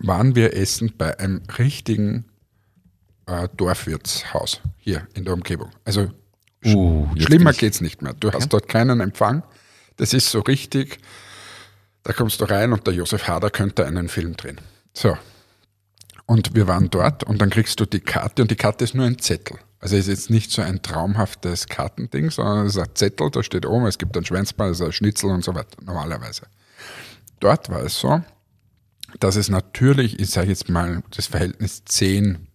waren 0.00 0.34
wir 0.34 0.54
essen 0.56 0.94
bei 0.96 1.18
einem 1.18 1.42
richtigen 1.58 2.24
äh, 3.26 3.48
Dorfwirtshaus 3.56 4.60
hier 4.78 5.06
in 5.14 5.24
der 5.24 5.34
Umgebung. 5.34 5.70
Also 5.84 6.10
Uh, 6.62 7.06
schlimmer 7.16 7.52
ich- 7.52 7.58
geht's 7.58 7.80
nicht 7.80 8.02
mehr. 8.02 8.12
Du 8.12 8.30
hast 8.32 8.52
dort 8.52 8.68
keinen 8.68 9.00
Empfang. 9.00 9.42
Das 9.96 10.12
ist 10.12 10.30
so 10.30 10.40
richtig, 10.40 10.98
da 12.02 12.12
kommst 12.12 12.38
du 12.42 12.44
rein 12.44 12.74
und 12.74 12.86
der 12.86 12.92
Josef 12.92 13.26
Hader 13.28 13.48
könnte 13.48 13.86
einen 13.86 14.08
Film 14.08 14.36
drehen. 14.36 14.60
So. 14.92 15.16
Und 16.30 16.54
wir 16.54 16.68
waren 16.68 16.90
dort 16.90 17.24
und 17.24 17.42
dann 17.42 17.50
kriegst 17.50 17.80
du 17.80 17.86
die 17.86 17.98
Karte 17.98 18.42
und 18.42 18.52
die 18.52 18.56
Karte 18.56 18.84
ist 18.84 18.94
nur 18.94 19.04
ein 19.04 19.18
Zettel. 19.18 19.58
Also 19.80 19.96
es 19.96 20.06
ist 20.06 20.08
jetzt 20.08 20.30
nicht 20.30 20.52
so 20.52 20.62
ein 20.62 20.80
traumhaftes 20.80 21.66
Kartending, 21.66 22.30
sondern 22.30 22.66
es 22.66 22.76
ist 22.76 22.82
ein 22.82 22.94
Zettel, 22.94 23.32
da 23.32 23.42
steht 23.42 23.66
oben, 23.66 23.86
es 23.86 23.98
gibt 23.98 24.16
ein 24.16 24.24
Schwänzball, 24.24 24.70
es 24.70 24.78
ist 24.78 24.86
ein 24.86 24.92
Schnitzel 24.92 25.30
und 25.30 25.42
so 25.42 25.56
weiter, 25.56 25.82
normalerweise. 25.82 26.42
Dort 27.40 27.68
war 27.68 27.82
es 27.82 27.98
so, 27.98 28.22
dass 29.18 29.34
es 29.34 29.48
natürlich, 29.48 30.20
ich 30.20 30.30
sage 30.30 30.50
jetzt 30.50 30.68
mal, 30.68 31.02
das 31.10 31.26
Verhältnis 31.26 31.84
10 31.84 32.46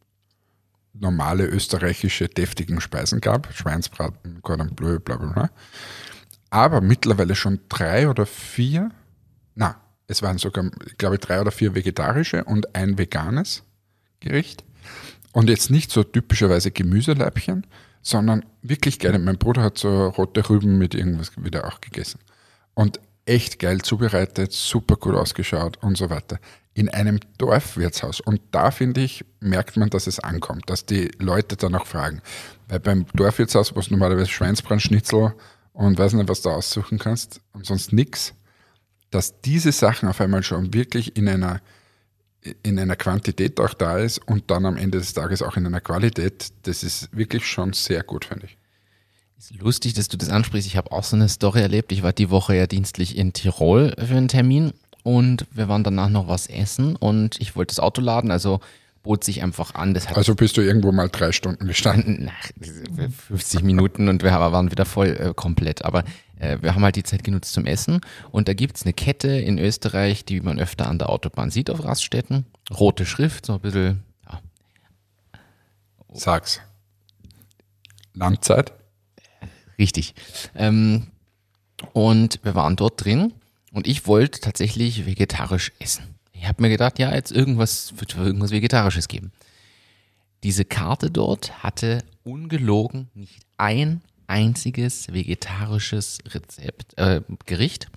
normale 0.94 1.46
österreichische 1.46 2.30
deftigen 2.30 2.80
Speisen 2.80 3.20
gab, 3.20 3.54
Schweinsbraten, 3.54 4.42
Cordon 4.42 4.74
Bleu, 4.74 5.00
bla 5.00 5.18
bla 5.18 5.34
bla. 5.34 5.50
Aber 6.50 6.80
mittlerweile 6.80 7.36
schon 7.36 7.60
drei 7.68 8.08
oder 8.08 8.26
vier, 8.26 8.92
na, 9.54 9.76
es 10.08 10.22
waren 10.22 10.38
sogar, 10.38 10.72
ich 10.86 10.98
glaube, 10.98 11.18
drei 11.18 11.42
oder 11.42 11.52
vier 11.52 11.76
vegetarische 11.76 12.46
und 12.46 12.74
ein 12.74 12.98
veganes 12.98 13.65
Gericht. 14.26 14.64
Und 15.32 15.50
jetzt 15.50 15.70
nicht 15.70 15.92
so 15.92 16.04
typischerweise 16.04 16.72
Gemüseleibchen, 16.72 17.66
sondern 18.02 18.46
wirklich 18.62 19.00
geil. 19.00 19.18
Mein 19.20 19.38
Bruder 19.38 19.64
hat 19.64 19.78
so 19.78 20.08
rote 20.10 20.50
Rüben 20.50 20.78
mit 20.78 20.96
irgendwas 20.96 21.32
wieder 21.38 21.68
auch 21.68 21.82
gegessen. 21.82 22.20
Und 22.74 23.00
echt 23.26 23.60
geil 23.60 23.82
zubereitet, 23.82 24.54
super 24.54 24.96
gut 24.96 25.16
ausgeschaut 25.16 25.78
und 25.82 25.98
so 25.98 26.10
weiter. 26.10 26.40
In 26.74 26.90
einem 26.90 27.20
Dorfwirtshaus. 27.38 28.22
Und 28.22 28.42
da, 28.52 28.72
finde 28.72 29.02
ich, 29.02 29.26
merkt 29.40 29.78
man, 29.78 29.90
dass 29.90 30.08
es 30.08 30.20
ankommt, 30.20 30.70
dass 30.70 30.86
die 30.86 31.10
Leute 31.20 31.56
danach 31.56 31.86
fragen. 31.86 32.22
Weil 32.68 32.80
beim 32.80 33.06
Dorfwirtshaus, 33.14 33.76
wo 33.76 33.82
du 33.82 33.92
normalerweise 33.92 34.30
Schweinsbrandschnitzel 34.30 35.34
und 35.74 35.98
weiß 35.98 36.14
nicht, 36.14 36.30
was 36.30 36.42
du 36.42 36.50
aussuchen 36.50 37.00
kannst 37.00 37.42
und 37.54 37.66
sonst 37.66 37.94
nix, 37.94 38.34
dass 39.10 39.42
diese 39.42 39.72
Sachen 39.72 40.10
auf 40.10 40.22
einmal 40.22 40.44
schon 40.44 40.74
wirklich 40.74 41.16
in 41.18 41.28
einer, 41.28 41.62
in 42.64 42.80
einer 42.80 42.96
Quantität 42.96 43.60
auch 43.60 43.74
da 43.74 43.98
ist 43.98 44.20
und 44.28 44.50
dann 44.52 44.66
am 44.66 44.78
Ende 44.78 45.00
des 45.00 45.14
Tages 45.14 45.42
auch 45.42 45.58
in 45.58 45.66
einer 45.66 45.82
Qualität, 45.82 46.52
das 46.64 46.84
ist 46.84 47.10
wirklich 47.16 47.46
schon 47.46 47.74
sehr 47.74 48.04
gut, 48.04 48.26
finde 48.26 48.46
ich. 48.46 48.58
Ist 49.38 49.62
lustig, 49.62 49.94
dass 49.94 50.08
du 50.08 50.18
das 50.18 50.30
ansprichst. 50.30 50.68
Ich 50.68 50.78
habe 50.78 50.92
auch 50.92 51.04
so 51.04 51.16
eine 51.16 51.28
Story 51.28 51.62
erlebt. 51.62 51.92
Ich 51.92 52.04
war 52.04 52.14
die 52.14 52.30
Woche 52.30 52.56
ja 52.56 52.68
dienstlich 52.68 53.18
in 53.18 53.34
Tirol 53.34 53.94
für 53.98 54.16
einen 54.16 54.28
Termin 54.28 54.74
und 55.04 55.46
wir 55.52 55.68
waren 55.68 55.84
danach 55.84 56.10
noch 56.10 56.28
was 56.28 56.48
essen 56.48 56.96
und 56.96 57.40
ich 57.40 57.56
wollte 57.56 57.76
das 57.76 57.80
Auto 57.80 58.02
laden, 58.02 58.32
also 58.32 58.60
bot 59.04 59.24
sich 59.24 59.44
einfach 59.44 59.76
an. 59.76 59.96
Also 60.16 60.34
bist 60.36 60.58
du 60.58 60.62
irgendwo 60.62 60.92
mal 60.92 61.10
drei 61.10 61.32
Stunden 61.32 61.68
gestanden. 61.68 62.26
nach 62.26 63.12
50 63.28 63.62
Minuten 63.62 64.10
und 64.10 64.24
wir 64.24 64.32
waren 64.32 64.72
wieder 64.72 64.86
voll 64.86 65.10
äh, 65.10 65.34
komplett. 65.36 65.86
Aber 65.86 66.04
äh, 66.40 66.58
wir 66.62 66.76
haben 66.76 66.84
halt 66.84 66.96
die 66.96 67.04
Zeit 67.04 67.24
genutzt 67.24 67.54
zum 67.54 67.66
Essen 67.66 68.02
und 68.32 68.48
da 68.48 68.54
gibt's 68.54 68.84
eine 68.84 68.94
Kette 68.94 69.30
in 69.30 69.58
Österreich, 69.58 70.26
die 70.26 70.42
man 70.42 70.60
öfter 70.60 70.88
an 70.88 71.00
der 71.00 71.10
Autobahn 71.10 71.52
sieht 71.52 71.70
auf 71.70 71.84
Raststätten. 71.84 72.46
Rote 72.72 73.06
Schrift, 73.06 73.46
so 73.46 73.54
ein 73.54 73.60
bisschen, 73.62 74.04
ja, 74.30 74.42
Sag's. 76.14 76.62
Landzeit? 78.14 78.74
Richtig. 79.78 80.16
Ähm, 80.56 81.08
und 81.94 82.40
wir 82.44 82.56
waren 82.56 82.76
dort 82.76 83.04
drin 83.04 83.34
und 83.72 83.88
ich 83.88 84.08
wollte 84.08 84.40
tatsächlich 84.40 85.06
vegetarisch 85.06 85.74
essen. 85.80 86.16
Ich 86.32 86.48
habe 86.48 86.62
mir 86.62 86.70
gedacht, 86.70 87.00
ja, 87.00 87.14
jetzt 87.14 87.32
irgendwas 87.32 87.94
wird 87.98 88.16
irgendwas 88.16 88.52
Vegetarisches 88.52 89.08
geben. 89.08 89.32
Diese 90.44 90.64
Karte 90.64 91.12
dort 91.12 91.64
hatte 91.64 92.04
ungelogen 92.24 93.10
nicht 93.14 93.42
ein 93.58 94.02
einziges 94.28 95.12
vegetarisches 95.12 96.20
Rezept, 96.28 96.98
äh, 96.98 97.22
Gericht. 97.46 97.88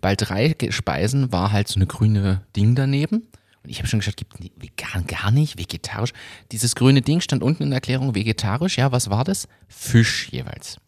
Bei 0.00 0.14
drei 0.14 0.54
Speisen 0.70 1.32
war 1.32 1.52
halt 1.52 1.68
so 1.68 1.76
eine 1.76 1.86
grüne 1.86 2.42
Ding 2.56 2.74
daneben. 2.74 3.26
Und 3.62 3.70
ich 3.70 3.78
habe 3.78 3.88
schon 3.88 4.00
gesagt, 4.00 4.18
gibt 4.18 4.38
vegan 4.40 5.06
gar 5.06 5.30
nicht, 5.30 5.58
vegetarisch. 5.58 6.12
Dieses 6.52 6.74
grüne 6.74 7.02
Ding 7.02 7.20
stand 7.20 7.42
unten 7.42 7.62
in 7.62 7.70
der 7.70 7.78
Erklärung 7.78 8.14
vegetarisch. 8.14 8.76
Ja, 8.76 8.92
was 8.92 9.10
war 9.10 9.24
das? 9.24 9.48
Fisch 9.68 10.28
jeweils 10.30 10.78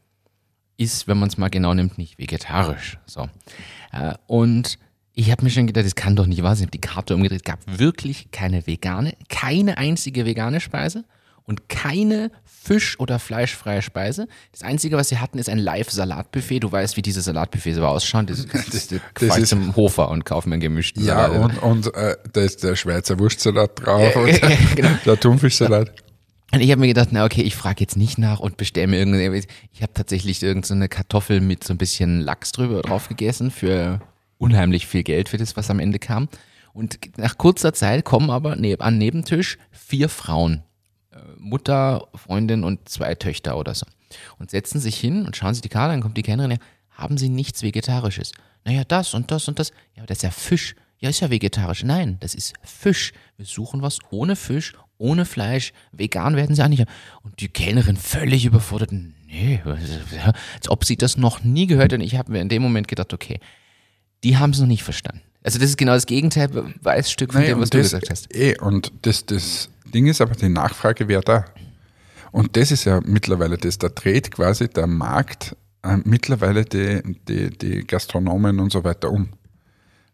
ist, 0.77 1.09
wenn 1.09 1.19
man 1.19 1.29
es 1.29 1.39
mal 1.39 1.49
genau 1.49 1.75
nimmt, 1.75 1.99
nicht 1.99 2.19
vegetarisch. 2.19 2.99
So. 3.07 3.29
Äh, 3.93 4.15
und 4.27 4.79
ich 5.15 5.31
habe 5.31 5.45
mir 5.45 5.51
schon 5.51 5.67
gedacht, 5.67 5.87
das 5.87 5.95
kann 5.95 6.17
doch 6.17 6.27
nicht 6.27 6.43
wahr 6.43 6.55
sein. 6.55 6.65
Ich 6.65 6.67
habe 6.67 6.79
die 6.79 6.81
Karte 6.81 7.15
umgedreht. 7.15 7.41
Es 7.41 7.45
gab 7.45 7.61
wirklich 7.79 8.31
keine 8.31 8.67
vegane, 8.67 9.15
keine 9.29 9.79
einzige 9.79 10.27
vegane 10.27 10.61
Speise 10.61 11.05
und 11.47 11.69
keine 11.69 12.31
Fisch- 12.45 12.99
oder 12.99 13.19
fleischfreie 13.19 13.81
Speise. 13.81 14.27
Das 14.53 14.63
Einzige, 14.63 14.97
was 14.97 15.09
sie 15.09 15.19
hatten, 15.19 15.39
ist 15.39 15.49
ein 15.49 15.59
Live-Salatbuffet. 15.59 16.61
Du 16.61 16.73
weißt, 16.73 16.97
wie 16.97 17.03
diese 17.03 17.23
Salatbuffets 17.23 17.77
so 17.77 17.87
ausschauen. 17.87 18.27
Das, 18.27 18.45
das, 18.53 18.67
das, 18.67 18.89
das 18.89 19.01
fahr 19.29 19.37
ich 19.37 19.45
ist- 19.45 19.51
zum 19.51 19.75
Hofer 19.77 20.09
und 20.11 20.25
kaufe 20.25 20.49
mir 20.49 20.55
einen 20.55 20.63
gemischten 20.63 21.05
Ja, 21.05 21.29
Salat. 21.31 21.63
und, 21.63 21.87
und 21.87 21.95
äh, 21.95 22.17
da 22.33 22.41
ist 22.43 22.63
der 22.65 22.75
Schweizer 22.77 23.19
Wurstsalat 23.19 23.87
drauf 23.87 24.13
Ja, 24.15 24.21
und 24.21 24.29
ja, 24.43 24.49
genau. 24.75 24.91
der 25.07 25.21
Thunfischsalat. 25.21 25.93
Und 26.53 26.61
ich 26.61 26.71
habe 26.71 26.81
mir 26.81 26.87
gedacht, 26.89 27.09
na 27.13 27.25
okay, 27.25 27.43
ich 27.43 27.57
frage 27.57 27.81
jetzt 27.81 27.97
nicht 27.97 28.19
nach 28.19 28.39
und 28.41 28.57
bestelle 28.57 28.87
mir 28.87 28.99
irgendwie. 28.99 29.47
Ich 29.73 29.83
habe 29.83 29.93
tatsächlich 29.95 30.43
irgendeine 30.43 30.85
so 30.85 30.89
Kartoffel 30.89 31.41
mit 31.41 31.65
so 31.65 31.75
ein 31.75 31.79
bisschen 31.79 32.21
Lachs 32.21 32.53
drüber 32.53 32.83
drauf 32.83 33.09
gegessen 33.09 33.51
für 33.51 34.01
unheimlich 34.39 34.87
viel 34.87 35.03
Geld 35.03 35.29
für 35.29 35.39
das, 35.39 35.57
was 35.57 35.71
am 35.71 35.81
Ende 35.81 35.99
kam. 35.99 36.29
Und 36.73 36.99
nach 37.19 37.39
kurzer 37.39 37.73
Zeit 37.73 38.05
kommen 38.05 38.31
aber 38.31 38.53
an 38.81 38.99
Nebentisch 38.99 39.59
vier 39.73 40.09
Frauen. 40.09 40.63
Mutter, 41.39 42.09
Freundin 42.15 42.65
und 42.65 42.89
zwei 42.89 43.15
Töchter 43.15 43.59
oder 43.59 43.75
so. 43.75 43.87
Und 44.39 44.51
setzen 44.51 44.81
sich 44.81 44.97
hin 44.97 45.27
und 45.27 45.37
schauen 45.37 45.55
sich 45.55 45.63
die 45.63 45.69
Karte 45.69 45.95
an, 45.95 46.01
kommt 46.01 46.17
die 46.17 46.23
Kellnerin, 46.23 46.53
ja, 46.53 46.59
haben 46.91 47.19
sie 47.19 47.29
nichts 47.29 47.63
Vegetarisches? 47.63 48.33
Naja, 48.65 48.83
das 48.85 49.15
und 49.15 49.31
das 49.31 49.49
und 49.49 49.59
das. 49.59 49.71
Ja, 49.95 50.03
aber 50.03 50.07
das 50.07 50.19
ist 50.19 50.23
ja 50.23 50.31
Fisch. 50.31 50.75
Ja, 50.99 51.11
ist 51.11 51.21
ja 51.21 51.31
vegetarisch. 51.31 51.85
Nein, 51.85 52.17
das 52.21 52.35
ist 52.35 52.55
Fisch. 52.63 53.13
Wir 53.37 53.45
suchen 53.45 53.83
was 53.83 53.99
ohne 54.11 54.35
Fisch, 54.35 54.73
ohne 54.97 55.27
Fleisch. 55.27 55.73
Vegan 55.93 56.37
werden 56.37 56.57
sie 56.57 56.63
auch 56.63 56.69
nicht. 56.69 56.85
Und 57.23 57.41
die 57.41 57.49
Kellnerin 57.49 57.97
völlig 57.97 58.47
überfordert. 58.47 58.93
Nee, 58.93 59.61
als 59.65 60.69
ob 60.69 60.85
sie 60.85 60.97
das 60.97 61.19
noch 61.19 61.45
nie 61.45 61.67
gehört 61.67 61.93
hat. 61.93 61.99
Und 61.99 62.05
ich 62.05 62.17
habe 62.17 62.33
mir 62.33 62.41
in 62.41 62.49
dem 62.49 62.63
Moment 62.63 62.89
gedacht, 62.89 63.13
okay, 63.13 63.41
die 64.25 64.39
haben 64.39 64.51
es 64.51 64.59
noch 64.59 64.67
nicht 64.67 64.83
verstanden. 64.83 65.21
Also 65.43 65.59
das 65.59 65.69
ist 65.69 65.77
genau 65.77 65.93
das 65.93 66.07
Gegenteil, 66.07 66.49
Beweisstück 66.49 67.33
von 67.33 67.43
Naja, 67.43 67.55
dem, 67.55 67.61
was 67.61 67.71
du 67.71 67.79
das, 67.79 67.89
gesagt 67.91 68.11
hast. 68.11 68.35
Eh, 68.35 68.59
und 68.59 68.91
das, 69.03 69.27
das 69.27 69.69
Ding 69.97 70.09
ist 70.09 70.21
aber, 70.21 70.35
die 70.35 70.51
Nachfrage 70.51 71.09
wäre 71.09 71.23
da. 71.23 71.47
Und 72.31 72.55
das 72.59 72.71
ist 72.71 72.85
ja 72.85 73.01
mittlerweile 73.03 73.57
das, 73.57 73.79
da 73.79 73.89
dreht 73.89 74.31
quasi 74.31 74.69
der 74.69 74.87
Markt 74.87 75.57
äh, 75.83 75.97
mittlerweile 76.05 76.67
die, 76.67 77.01
die, 77.27 77.49
die 77.57 77.87
Gastronomen 77.87 78.61
und 78.61 78.71
so 78.71 78.85
weiter 78.85 79.11
um. 79.11 79.31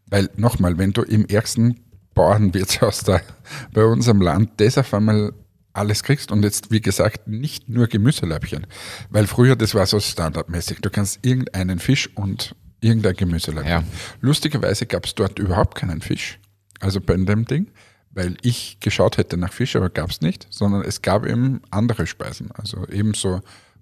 Weil 0.07 0.31
nochmal, 0.37 0.79
wenn 0.79 0.93
du 0.93 1.03
im 1.03 1.27
ersten 1.27 1.81
Bauernwirtshaus 2.15 3.01
da 3.01 3.21
bei 3.73 3.85
uns 3.85 4.09
am 4.09 4.21
Land 4.21 4.53
das 4.59 4.79
auf 4.79 4.95
einmal 4.95 5.33
alles 5.73 6.05
kriegst 6.05 6.31
und 6.31 6.45
jetzt, 6.45 6.71
wie 6.71 6.81
gesagt, 6.81 7.27
nicht 7.27 7.69
nur 7.69 7.89
Gemüseleibchen, 7.89 8.69
weil 9.11 9.27
früher 9.27 9.57
das 9.57 9.75
war 9.75 9.87
so 9.87 9.99
standardmäßig. 9.99 10.79
Du 10.81 10.91
kannst 10.91 11.27
irgendeinen 11.27 11.81
Fisch 11.81 12.09
und 12.15 12.55
irgendein 12.81 13.17
Gemüseleibchen. 13.17 13.69
Ja. 13.69 13.85
Lustigerweise 14.21 14.87
gab 14.87 15.07
es 15.07 15.17
dort 15.17 15.41
überhaupt 15.41 15.75
keinen 15.77 16.03
Fisch, 16.03 16.39
also 16.79 17.01
bei 17.01 17.17
dem 17.17 17.47
Ding, 17.47 17.67
weil 18.15 18.37
ich 18.43 18.79
geschaut 18.81 19.17
hätte 19.17 19.37
nach 19.37 19.53
Fisch, 19.53 19.77
aber 19.77 19.89
gab 19.89 20.11
es 20.11 20.21
nicht, 20.21 20.47
sondern 20.51 20.83
es 20.83 21.03
gab 21.03 21.27
eben 21.27 21.63
andere 21.71 22.07
Speisen, 22.07 22.51
also 22.53 22.87
eben 22.89 23.15
so 23.15 23.41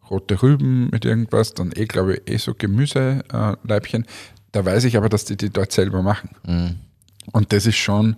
rote 0.09 0.43
Rüben 0.43 0.89
mit 0.91 1.05
irgendwas, 1.05 1.55
dann 1.55 1.73
eh, 1.75 1.87
glaube 1.87 2.15
ich, 2.15 2.35
eh 2.35 2.37
so 2.39 2.55
Gemüseleibchen. 2.55 4.07
Da 4.53 4.65
weiß 4.65 4.85
ich 4.85 4.97
aber, 4.97 5.09
dass 5.09 5.25
die 5.25 5.37
die 5.37 5.51
dort 5.51 5.73
selber 5.73 6.03
machen. 6.03 6.31
Und 7.33 7.53
das 7.53 7.67
ist 7.67 7.77
schon, 7.77 8.17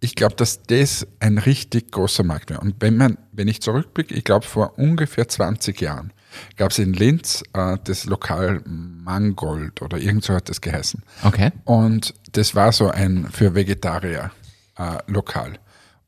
ich 0.00 0.14
glaube, 0.14 0.36
dass 0.36 0.62
das 0.62 1.06
ein 1.20 1.38
richtig 1.38 1.90
großer 1.92 2.24
Markt 2.24 2.50
wäre. 2.50 2.60
Und 2.60 2.76
wenn 2.80 2.96
man, 2.96 3.18
wenn 3.32 3.48
ich 3.48 3.60
zurückblicke, 3.60 4.14
ich 4.14 4.24
glaube, 4.24 4.46
vor 4.46 4.78
ungefähr 4.78 5.28
20 5.28 5.80
Jahren 5.80 6.12
gab 6.56 6.70
es 6.70 6.78
in 6.78 6.92
Linz 6.92 7.42
äh, 7.54 7.78
das 7.84 8.04
Lokal 8.04 8.62
Mangold 8.66 9.80
oder 9.82 9.98
irgend 9.98 10.24
so 10.24 10.34
hat 10.34 10.48
das 10.48 10.60
geheißen. 10.60 11.02
Okay. 11.22 11.50
Und 11.64 12.14
das 12.32 12.54
war 12.54 12.72
so 12.72 12.88
ein 12.88 13.28
für 13.30 13.54
Vegetarier 13.54 14.30
äh, 14.76 14.98
Lokal. 15.06 15.58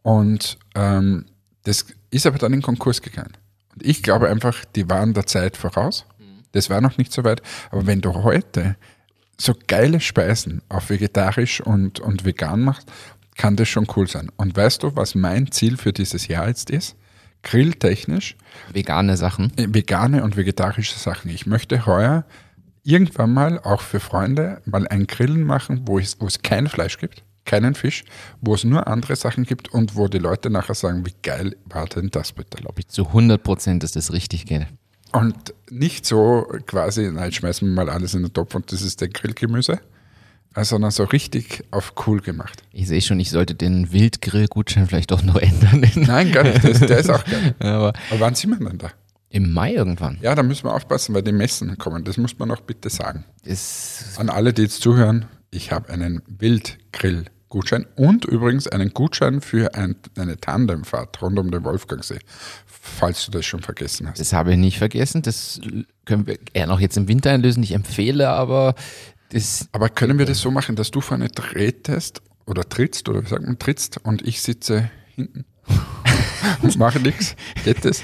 Und 0.02 0.58
ähm, 0.74 1.26
das 1.64 1.86
ist 2.10 2.26
aber 2.26 2.38
dann 2.38 2.52
in 2.52 2.62
Konkurs 2.62 3.02
gegangen. 3.02 3.36
Und 3.74 3.84
ich 3.84 4.02
glaube 4.02 4.28
einfach, 4.28 4.64
die 4.76 4.88
waren 4.88 5.14
der 5.14 5.26
Zeit 5.26 5.56
voraus. 5.56 6.06
Das 6.52 6.70
war 6.70 6.80
noch 6.80 6.96
nicht 6.96 7.12
so 7.12 7.24
weit. 7.24 7.42
Aber 7.70 7.86
wenn 7.86 8.00
du 8.00 8.14
heute 8.14 8.76
so 9.38 9.54
geile 9.66 10.00
Speisen 10.00 10.62
auf 10.68 10.90
vegetarisch 10.90 11.60
und, 11.60 12.00
und 12.00 12.24
vegan 12.24 12.62
machst, 12.62 12.90
kann 13.36 13.56
das 13.56 13.68
schon 13.68 13.86
cool 13.96 14.08
sein. 14.08 14.30
Und 14.36 14.56
weißt 14.56 14.82
du, 14.82 14.96
was 14.96 15.14
mein 15.14 15.52
Ziel 15.52 15.76
für 15.76 15.92
dieses 15.92 16.26
Jahr 16.26 16.48
jetzt 16.48 16.70
ist? 16.70 16.96
grilltechnisch 17.42 18.36
Vegane 18.72 19.16
Sachen. 19.16 19.52
äh, 19.56 19.66
vegane 19.68 20.24
und 20.24 20.36
vegetarische 20.36 20.98
Sachen. 20.98 21.30
Ich 21.30 21.46
möchte 21.46 21.86
heuer 21.86 22.24
irgendwann 22.82 23.32
mal 23.32 23.60
auch 23.60 23.80
für 23.80 24.00
Freunde 24.00 24.60
mal 24.64 24.88
ein 24.88 25.06
Grillen 25.06 25.44
machen, 25.44 25.82
wo 25.86 25.98
es, 25.98 26.20
wo 26.20 26.26
es 26.26 26.42
kein 26.42 26.68
Fleisch 26.68 26.98
gibt, 26.98 27.22
keinen 27.48 27.74
Fisch, 27.74 28.04
wo 28.40 28.54
es 28.54 28.62
nur 28.62 28.86
andere 28.86 29.16
Sachen 29.16 29.42
gibt 29.44 29.68
und 29.74 29.96
wo 29.96 30.06
die 30.06 30.18
Leute 30.18 30.50
nachher 30.50 30.74
sagen, 30.74 31.04
wie 31.04 31.14
geil 31.22 31.56
war 31.64 31.86
denn 31.86 32.10
das 32.10 32.30
bitte? 32.32 32.58
Glaube 32.58 32.78
ich 32.80 32.88
zu 32.88 33.06
100 33.08 33.42
Prozent, 33.42 33.82
dass 33.82 33.92
das 33.92 34.12
richtig 34.12 34.46
geht. 34.46 34.66
Und 35.12 35.54
nicht 35.70 36.06
so 36.06 36.46
quasi, 36.66 37.10
nein, 37.10 37.24
jetzt 37.24 37.36
schmeißen 37.36 37.66
wir 37.66 37.74
mal 37.74 37.90
alles 37.90 38.14
in 38.14 38.22
den 38.22 38.32
Topf 38.32 38.54
und 38.54 38.70
das 38.70 38.82
ist 38.82 39.00
der 39.00 39.08
Grillgemüse, 39.08 39.80
äh, 40.54 40.64
sondern 40.64 40.90
so 40.90 41.04
richtig 41.04 41.64
auf 41.70 41.94
cool 42.06 42.20
gemacht. 42.20 42.62
Ich 42.72 42.88
sehe 42.88 43.00
schon, 43.00 43.18
ich 43.18 43.30
sollte 43.30 43.54
den 43.54 43.90
Wildgrill-Gutschein 43.90 44.86
vielleicht 44.86 45.10
doch 45.10 45.22
noch 45.22 45.36
ändern. 45.40 45.84
Nein, 45.94 46.30
gar 46.30 46.44
nicht, 46.44 46.62
der 46.62 46.70
ist, 46.70 46.88
der 46.88 46.98
ist 46.98 47.10
auch 47.10 47.24
geil. 47.24 47.54
Aber 47.58 47.94
Aber 48.10 48.20
wann 48.20 48.34
sind 48.34 48.50
wir 48.60 48.68
denn 48.68 48.78
da? 48.78 48.90
im 49.30 49.52
Mai 49.52 49.74
irgendwann. 49.74 50.18
Ja, 50.22 50.34
da 50.34 50.42
müssen 50.42 50.64
wir 50.64 50.74
aufpassen, 50.74 51.14
weil 51.14 51.22
die 51.22 51.32
Messen 51.32 51.76
kommen. 51.76 52.02
Das 52.04 52.16
muss 52.16 52.38
man 52.38 52.48
noch 52.48 52.60
bitte 52.62 52.88
sagen. 52.88 53.24
Ist, 53.44 54.14
An 54.16 54.30
alle, 54.30 54.54
die 54.54 54.62
jetzt 54.62 54.80
zuhören, 54.80 55.26
ich 55.50 55.70
habe 55.70 55.90
einen 55.90 56.22
Wildgrill-Gutschein 57.50 57.86
und 57.96 58.24
übrigens 58.24 58.68
einen 58.68 58.92
Gutschein 58.92 59.40
für 59.40 59.74
ein, 59.74 59.96
eine 60.16 60.36
Tandemfahrt 60.38 61.20
rund 61.22 61.38
um 61.38 61.50
den 61.50 61.64
Wolfgangsee, 61.64 62.18
falls 62.66 63.26
du 63.26 63.32
das 63.32 63.46
schon 63.46 63.60
vergessen 63.60 64.08
hast. 64.08 64.20
das 64.20 64.32
habe 64.32 64.52
ich 64.52 64.58
nicht 64.58 64.78
vergessen. 64.78 65.22
Das 65.22 65.60
können 66.04 66.26
wir 66.26 66.38
eher 66.52 66.66
noch 66.66 66.80
jetzt 66.80 66.96
im 66.96 67.08
Winter 67.08 67.30
einlösen. 67.30 67.62
Ich 67.62 67.72
empfehle, 67.72 68.28
aber 68.28 68.74
das, 69.30 69.68
Aber 69.72 69.88
können 69.88 70.18
wir 70.18 70.26
das 70.26 70.38
so 70.40 70.50
machen, 70.50 70.76
dass 70.76 70.90
du 70.90 71.00
vorne 71.00 71.30
tretest 71.30 72.22
oder 72.46 72.66
trittst 72.66 73.08
oder 73.08 73.22
wie 73.22 73.28
sagt 73.28 73.44
man, 73.44 73.58
trittst 73.58 73.98
und 74.04 74.26
ich 74.26 74.40
sitze 74.40 74.90
hinten 75.14 75.44
und 76.62 76.78
mache 76.78 76.98
nichts? 76.98 77.36
Geht 77.64 77.84
das? 77.84 78.02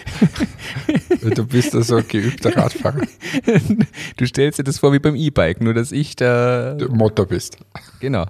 Du 1.35 1.47
bist 1.47 1.73
ja 1.73 1.81
so 1.81 1.97
ein 1.97 2.09
geübter 2.09 2.55
Radfahrer, 2.55 3.07
du 4.19 4.27
stellst 4.27 4.59
dir 4.59 4.65
das 4.65 4.79
vor 4.79 4.93
wie 4.93 4.99
beim 4.99 5.17
E-Bike, 5.17 5.63
nur 5.63 5.73
dass 5.73 5.93
ich 5.93 6.15
da. 6.17 6.75
du 6.75 6.89
Motor 6.89 7.27
bist. 7.27 7.57
Genau. 8.01 8.27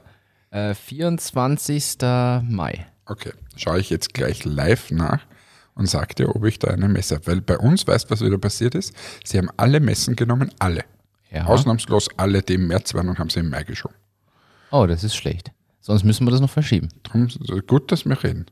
Äh, 0.55 0.75
24. 0.75 1.97
Mai. 2.01 2.87
Okay, 3.07 3.33
schaue 3.57 3.81
ich 3.81 3.91
jetzt 3.91 4.15
gleich 4.15 4.45
live 4.45 4.93
nach 4.93 5.27
und 5.75 5.87
sag 5.87 6.15
dir, 6.15 6.35
ob 6.37 6.45
ich 6.45 6.61
da 6.61 6.69
eine 6.69 6.89
Messe 6.89 7.17
habe. 7.17 7.27
Weil 7.27 7.41
bei 7.41 7.59
uns, 7.59 7.85
weißt 7.89 8.05
du, 8.05 8.11
was 8.11 8.21
wieder 8.21 8.39
passiert 8.39 8.77
ist? 8.77 8.95
Sie 9.25 9.37
haben 9.37 9.51
alle 9.57 9.81
Messen 9.81 10.15
genommen, 10.15 10.53
alle. 10.61 10.85
Ja. 11.33 11.47
Ausnahmslos 11.47 12.09
alle, 12.17 12.41
die 12.41 12.55
im 12.55 12.69
März 12.69 12.95
waren 12.95 13.09
und 13.09 13.19
haben 13.19 13.31
sie 13.31 13.41
im 13.41 13.51
Mai 13.51 13.65
geschoben. 13.65 13.97
Oh, 14.71 14.87
das 14.87 15.03
ist 15.03 15.17
schlecht. 15.17 15.51
Sonst 15.81 16.05
müssen 16.05 16.25
wir 16.25 16.31
das 16.31 16.41
noch 16.41 16.51
verschieben. 16.51 16.89
Es 17.03 17.67
gut, 17.67 17.91
dass 17.91 18.05
wir 18.05 18.23
reden. 18.23 18.47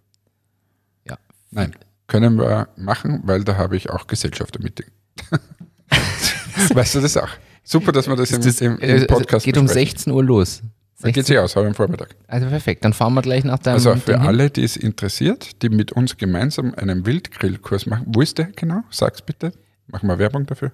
Ja. 1.08 1.16
Nein, 1.52 1.76
können 2.08 2.36
wir 2.36 2.68
machen, 2.76 3.20
weil 3.24 3.44
da 3.44 3.56
habe 3.56 3.76
ich 3.76 3.90
auch 3.90 4.08
Gesellschaftermeeting. 4.08 4.86
weißt 6.74 6.96
du 6.96 7.00
das 7.00 7.16
auch? 7.16 7.30
Super, 7.62 7.92
dass 7.92 8.08
wir 8.08 8.16
das, 8.16 8.32
im, 8.32 8.42
Das, 8.42 8.60
im, 8.60 8.80
äh, 8.80 8.96
im 8.96 9.06
Podcast 9.06 9.44
geht 9.44 9.56
um 9.56 9.66
besprechen. 9.66 9.90
16 9.98 10.12
Uhr 10.12 10.24
los. 10.24 10.62
Dann 11.02 11.12
geht 11.12 11.26
sie 11.26 11.38
aus, 11.38 11.56
heute 11.56 11.68
am 11.68 11.74
Vormittag. 11.74 12.14
Also 12.28 12.46
perfekt, 12.48 12.84
dann 12.84 12.92
fahren 12.92 13.14
wir 13.14 13.22
gleich 13.22 13.44
nach 13.44 13.58
deinem 13.58 13.74
Also 13.74 13.94
für 13.96 14.20
alle, 14.20 14.50
die 14.50 14.62
es 14.64 14.76
interessiert, 14.76 15.62
die 15.62 15.68
mit 15.68 15.92
uns 15.92 16.16
gemeinsam 16.16 16.74
einen 16.74 17.04
Wildgrillkurs 17.06 17.86
machen. 17.86 18.04
Wo 18.06 18.20
ist 18.20 18.38
der 18.38 18.46
genau? 18.46 18.82
Sag's 18.90 19.20
bitte. 19.22 19.52
Machen 19.88 20.08
wir 20.08 20.18
Werbung 20.18 20.46
dafür. 20.46 20.72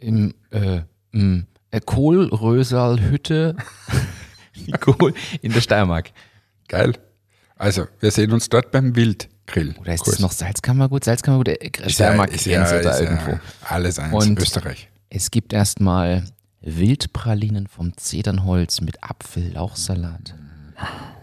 im 0.00 0.34
äh, 0.50 0.80
m, 1.12 1.46
äh, 1.70 1.80
Kohlröserl-Hütte 1.80 3.56
Kohl 4.80 5.14
in 5.42 5.52
der 5.52 5.60
Steiermark. 5.60 6.10
Geil. 6.68 6.94
Also, 7.56 7.86
wir 8.00 8.10
sehen 8.10 8.32
uns 8.32 8.48
dort 8.48 8.70
beim 8.70 8.94
Wildgrill. 8.94 9.74
Oder 9.80 9.94
ist 9.94 10.06
das 10.06 10.20
noch 10.20 10.32
Salzkammergut? 10.32 11.04
Salzkammergut, 11.04 11.48
äh, 11.48 11.70
Ist 11.84 11.92
Steiermark 11.94 12.44
ja, 12.46 12.64
ja, 12.70 12.82
da 12.82 12.98
irgendwo. 13.00 13.30
Ja 13.32 13.40
alles 13.62 13.98
eins. 13.98 14.12
Und- 14.14 14.40
Österreich. 14.40 14.88
Es 15.10 15.30
gibt 15.30 15.52
erstmal 15.52 16.24
Wildpralinen 16.76 17.66
vom 17.66 17.96
Zedernholz 17.96 18.80
mit 18.80 19.02
Apfel-Lauchsalat. 19.02 20.34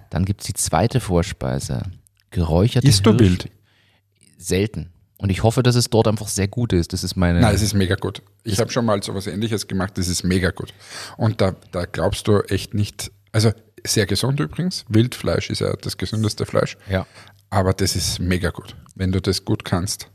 Dann 0.10 0.26
gibt 0.26 0.42
es 0.42 0.48
die 0.48 0.54
zweite 0.54 1.00
Vorspeise. 1.00 1.84
Geräucherte 2.32 2.88
Isst 2.88 3.06
du 3.06 3.18
Wild? 3.18 3.50
Selten. 4.38 4.90
Und 5.18 5.30
ich 5.30 5.44
hoffe, 5.44 5.64
dass 5.64 5.76
es 5.76 5.90
dort 5.90 6.08
einfach 6.08 6.28
sehr 6.28 6.48
gut 6.48 6.74
ist. 6.74 6.94
Das 6.94 7.04
ist 7.04 7.16
meine. 7.16 7.40
Nein, 7.40 7.56
es 7.56 7.62
ist 7.62 7.74
mega 7.74 7.96
gut. 7.96 8.22
Ich 8.44 8.60
habe 8.60 8.72
schon 8.72 8.86
mal 8.86 9.02
so 9.02 9.16
was 9.16 9.28
ähnliches 9.28 9.68
gemacht, 9.68 9.98
das 9.98 10.08
ist 10.08 10.24
mega 10.24 10.52
gut. 10.52 10.74
Und 11.18 11.42
da, 11.42 11.56
da 11.72 11.86
glaubst 11.86 12.28
du 12.28 12.42
echt 12.42 12.74
nicht, 12.74 13.12
also 13.32 13.52
sehr 13.86 14.06
gesund 14.06 14.40
übrigens, 14.40 14.86
Wildfleisch 14.90 15.50
ist 15.50 15.60
ja 15.60 15.74
das 15.76 15.98
gesündeste 15.98 16.46
Fleisch, 16.46 16.78
ja. 16.90 17.06
aber 17.50 17.74
das 17.74 17.96
ist 17.96 18.20
mega 18.20 18.50
gut, 18.50 18.76
wenn 18.96 19.12
du 19.12 19.22
das 19.22 19.46
gut 19.46 19.64
kannst. 19.64 20.10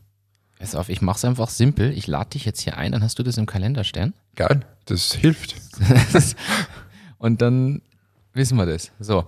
Pass 0.59 0.75
auf, 0.75 0.91
ich 0.91 1.01
mache 1.01 1.17
es 1.17 1.25
einfach 1.25 1.49
simpel. 1.49 1.91
Ich 1.97 2.07
lade 2.07 2.31
dich 2.31 2.45
jetzt 2.45 2.61
hier 2.61 2.77
ein, 2.77 2.93
dann 2.93 3.03
hast 3.03 3.19
du 3.19 3.23
das 3.23 3.39
im 3.39 3.47
Kalender 3.47 3.83
stehen. 3.83 4.13
Geil, 4.37 4.61
das 4.87 5.13
hilft. 5.13 5.57
Und 7.19 7.43
dann 7.43 7.83
wissen 8.33 8.57
wir 8.57 8.67
das. 8.67 8.91
So. 9.01 9.25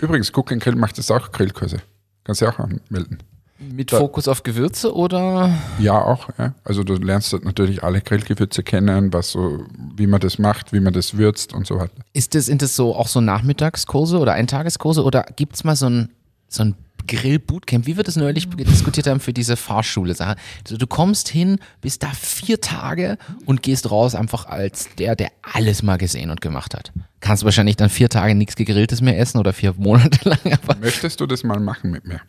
Übrigens, 0.00 0.30
Cook 0.34 0.48
Grill 0.60 0.76
macht 0.76 0.98
das 0.98 1.10
auch 1.10 1.32
Grillkurse. 1.32 1.78
Kannst 2.24 2.42
du 2.42 2.46
auch 2.48 2.58
anmelden. 2.58 3.18
Mit 3.58 3.90
Da- 3.90 3.98
Fokus 3.98 4.28
auf 4.28 4.42
Gewürze 4.42 4.94
oder? 4.94 5.50
Ja, 5.78 5.98
auch. 5.98 6.28
Ja. 6.38 6.54
Also 6.62 6.84
du 6.84 6.94
lernst 6.96 7.32
dort 7.32 7.44
natürlich 7.44 7.82
alle 7.82 8.02
Grillgewürze 8.02 8.62
kennen, 8.62 9.12
was 9.14 9.30
so, 9.30 9.64
wie 9.96 10.06
man 10.06 10.20
das 10.20 10.38
macht, 10.38 10.74
wie 10.74 10.80
man 10.80 10.92
das 10.92 11.16
würzt 11.16 11.54
und 11.54 11.66
so 11.66 11.78
weiter. 11.78 11.94
Ist 12.12 12.34
das, 12.34 12.46
sind 12.46 12.60
das 12.60 12.76
so 12.76 12.94
auch 12.94 13.08
so 13.08 13.22
Nachmittagskurse 13.22 14.18
oder 14.18 14.34
Eintageskurse 14.34 15.02
oder 15.02 15.22
gibt 15.36 15.54
es 15.56 15.64
mal 15.64 15.74
so 15.74 15.86
ein, 15.88 16.10
so 16.48 16.64
ein 16.64 16.74
Grill-Bootcamp, 17.06 17.86
wie 17.86 17.96
wir 17.96 18.04
das 18.04 18.16
neulich 18.16 18.48
diskutiert 18.48 19.06
haben 19.06 19.20
für 19.20 19.32
diese 19.32 19.56
Fahrschule. 19.56 20.14
Sache. 20.14 20.36
Also 20.64 20.76
du 20.76 20.86
kommst 20.86 21.28
hin, 21.28 21.58
bist 21.80 22.02
da 22.02 22.08
vier 22.12 22.60
Tage 22.60 23.18
und 23.44 23.62
gehst 23.62 23.90
raus 23.90 24.14
einfach 24.14 24.46
als 24.46 24.88
der, 24.98 25.16
der 25.16 25.30
alles 25.42 25.82
mal 25.82 25.96
gesehen 25.96 26.30
und 26.30 26.40
gemacht 26.40 26.74
hat. 26.74 26.92
Kannst 27.20 27.44
wahrscheinlich 27.44 27.76
dann 27.76 27.90
vier 27.90 28.08
Tage 28.08 28.34
nichts 28.34 28.56
Gegrilltes 28.56 29.00
mehr 29.00 29.18
essen 29.18 29.38
oder 29.38 29.52
vier 29.52 29.74
Monate 29.76 30.28
lang, 30.28 30.38
aber 30.62 30.76
Möchtest 30.80 31.20
du 31.20 31.26
das 31.26 31.42
mal 31.44 31.60
machen 31.60 31.90
mit 31.90 32.06
mir? 32.06 32.20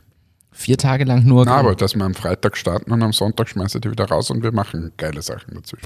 vier 0.51 0.77
Tage 0.77 1.03
lang 1.03 1.23
nur 1.23 1.45
Na, 1.45 1.57
aber 1.57 1.75
dass 1.75 1.93
wir 1.93 2.03
am 2.03 2.15
Freitag 2.15 2.57
starten 2.57 2.91
und 2.91 3.03
am 3.03 3.13
Sonntag 3.13 3.47
schmeiße 3.47 3.77
ich 3.77 3.81
die 3.83 3.91
wieder 3.91 4.05
raus 4.05 4.31
und 4.31 4.41
wir 4.41 4.51
machen 4.51 4.91
geile 4.97 5.21
Sachen 5.21 5.53
dazu. 5.53 5.77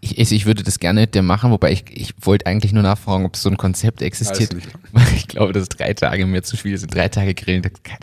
Ich, 0.00 0.16
ich 0.16 0.32
ich 0.32 0.46
würde 0.46 0.62
das 0.62 0.78
gerne 0.78 1.00
mit 1.02 1.14
dir 1.14 1.20
machen, 1.20 1.50
wobei 1.50 1.72
ich, 1.72 1.84
ich 1.90 2.14
wollte 2.22 2.46
eigentlich 2.46 2.72
nur 2.72 2.82
nachfragen, 2.82 3.26
ob 3.26 3.36
so 3.36 3.50
ein 3.50 3.58
Konzept 3.58 4.00
existiert. 4.00 4.56
Weil 4.92 5.04
ich 5.14 5.28
glaube, 5.28 5.52
dass 5.52 5.68
drei 5.68 5.92
Tage 5.92 6.24
mir 6.24 6.42
zu 6.42 6.56
viel 6.56 6.78
sind. 6.78 6.94
Drei 6.94 7.08
Tage 7.10 7.34
grillen. 7.34 7.60
das 7.62 7.72
kann- 7.82 7.98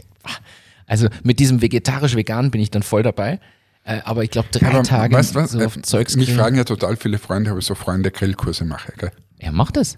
Also 0.87 1.07
mit 1.23 1.39
diesem 1.39 1.61
vegetarisch-vegan 1.61 2.51
bin 2.51 2.61
ich 2.61 2.71
dann 2.71 2.83
voll 2.83 3.03
dabei. 3.03 3.39
Äh, 3.83 4.01
Aber 4.03 4.23
ich 4.23 4.31
glaube, 4.31 4.49
drei 4.51 4.67
Aber 4.69 4.83
Tage 4.83 5.15
weißt 5.15 5.35
was? 5.35 5.51
so 5.51 5.63
auf 5.63 5.77
Äh, 5.77 5.81
Zeugs 5.83 6.15
Mich 6.15 6.25
grillen. 6.27 6.39
fragen 6.39 6.55
ja 6.57 6.63
total 6.63 6.95
viele 6.95 7.17
Freunde, 7.19 7.51
ob 7.51 7.59
ich 7.59 7.65
so 7.65 7.75
Freunde 7.75 8.11
Grillkurse 8.11 8.65
mache. 8.65 8.93
Gell? 8.97 9.11
Ja, 9.39 9.51
mach 9.51 9.71
das. 9.71 9.97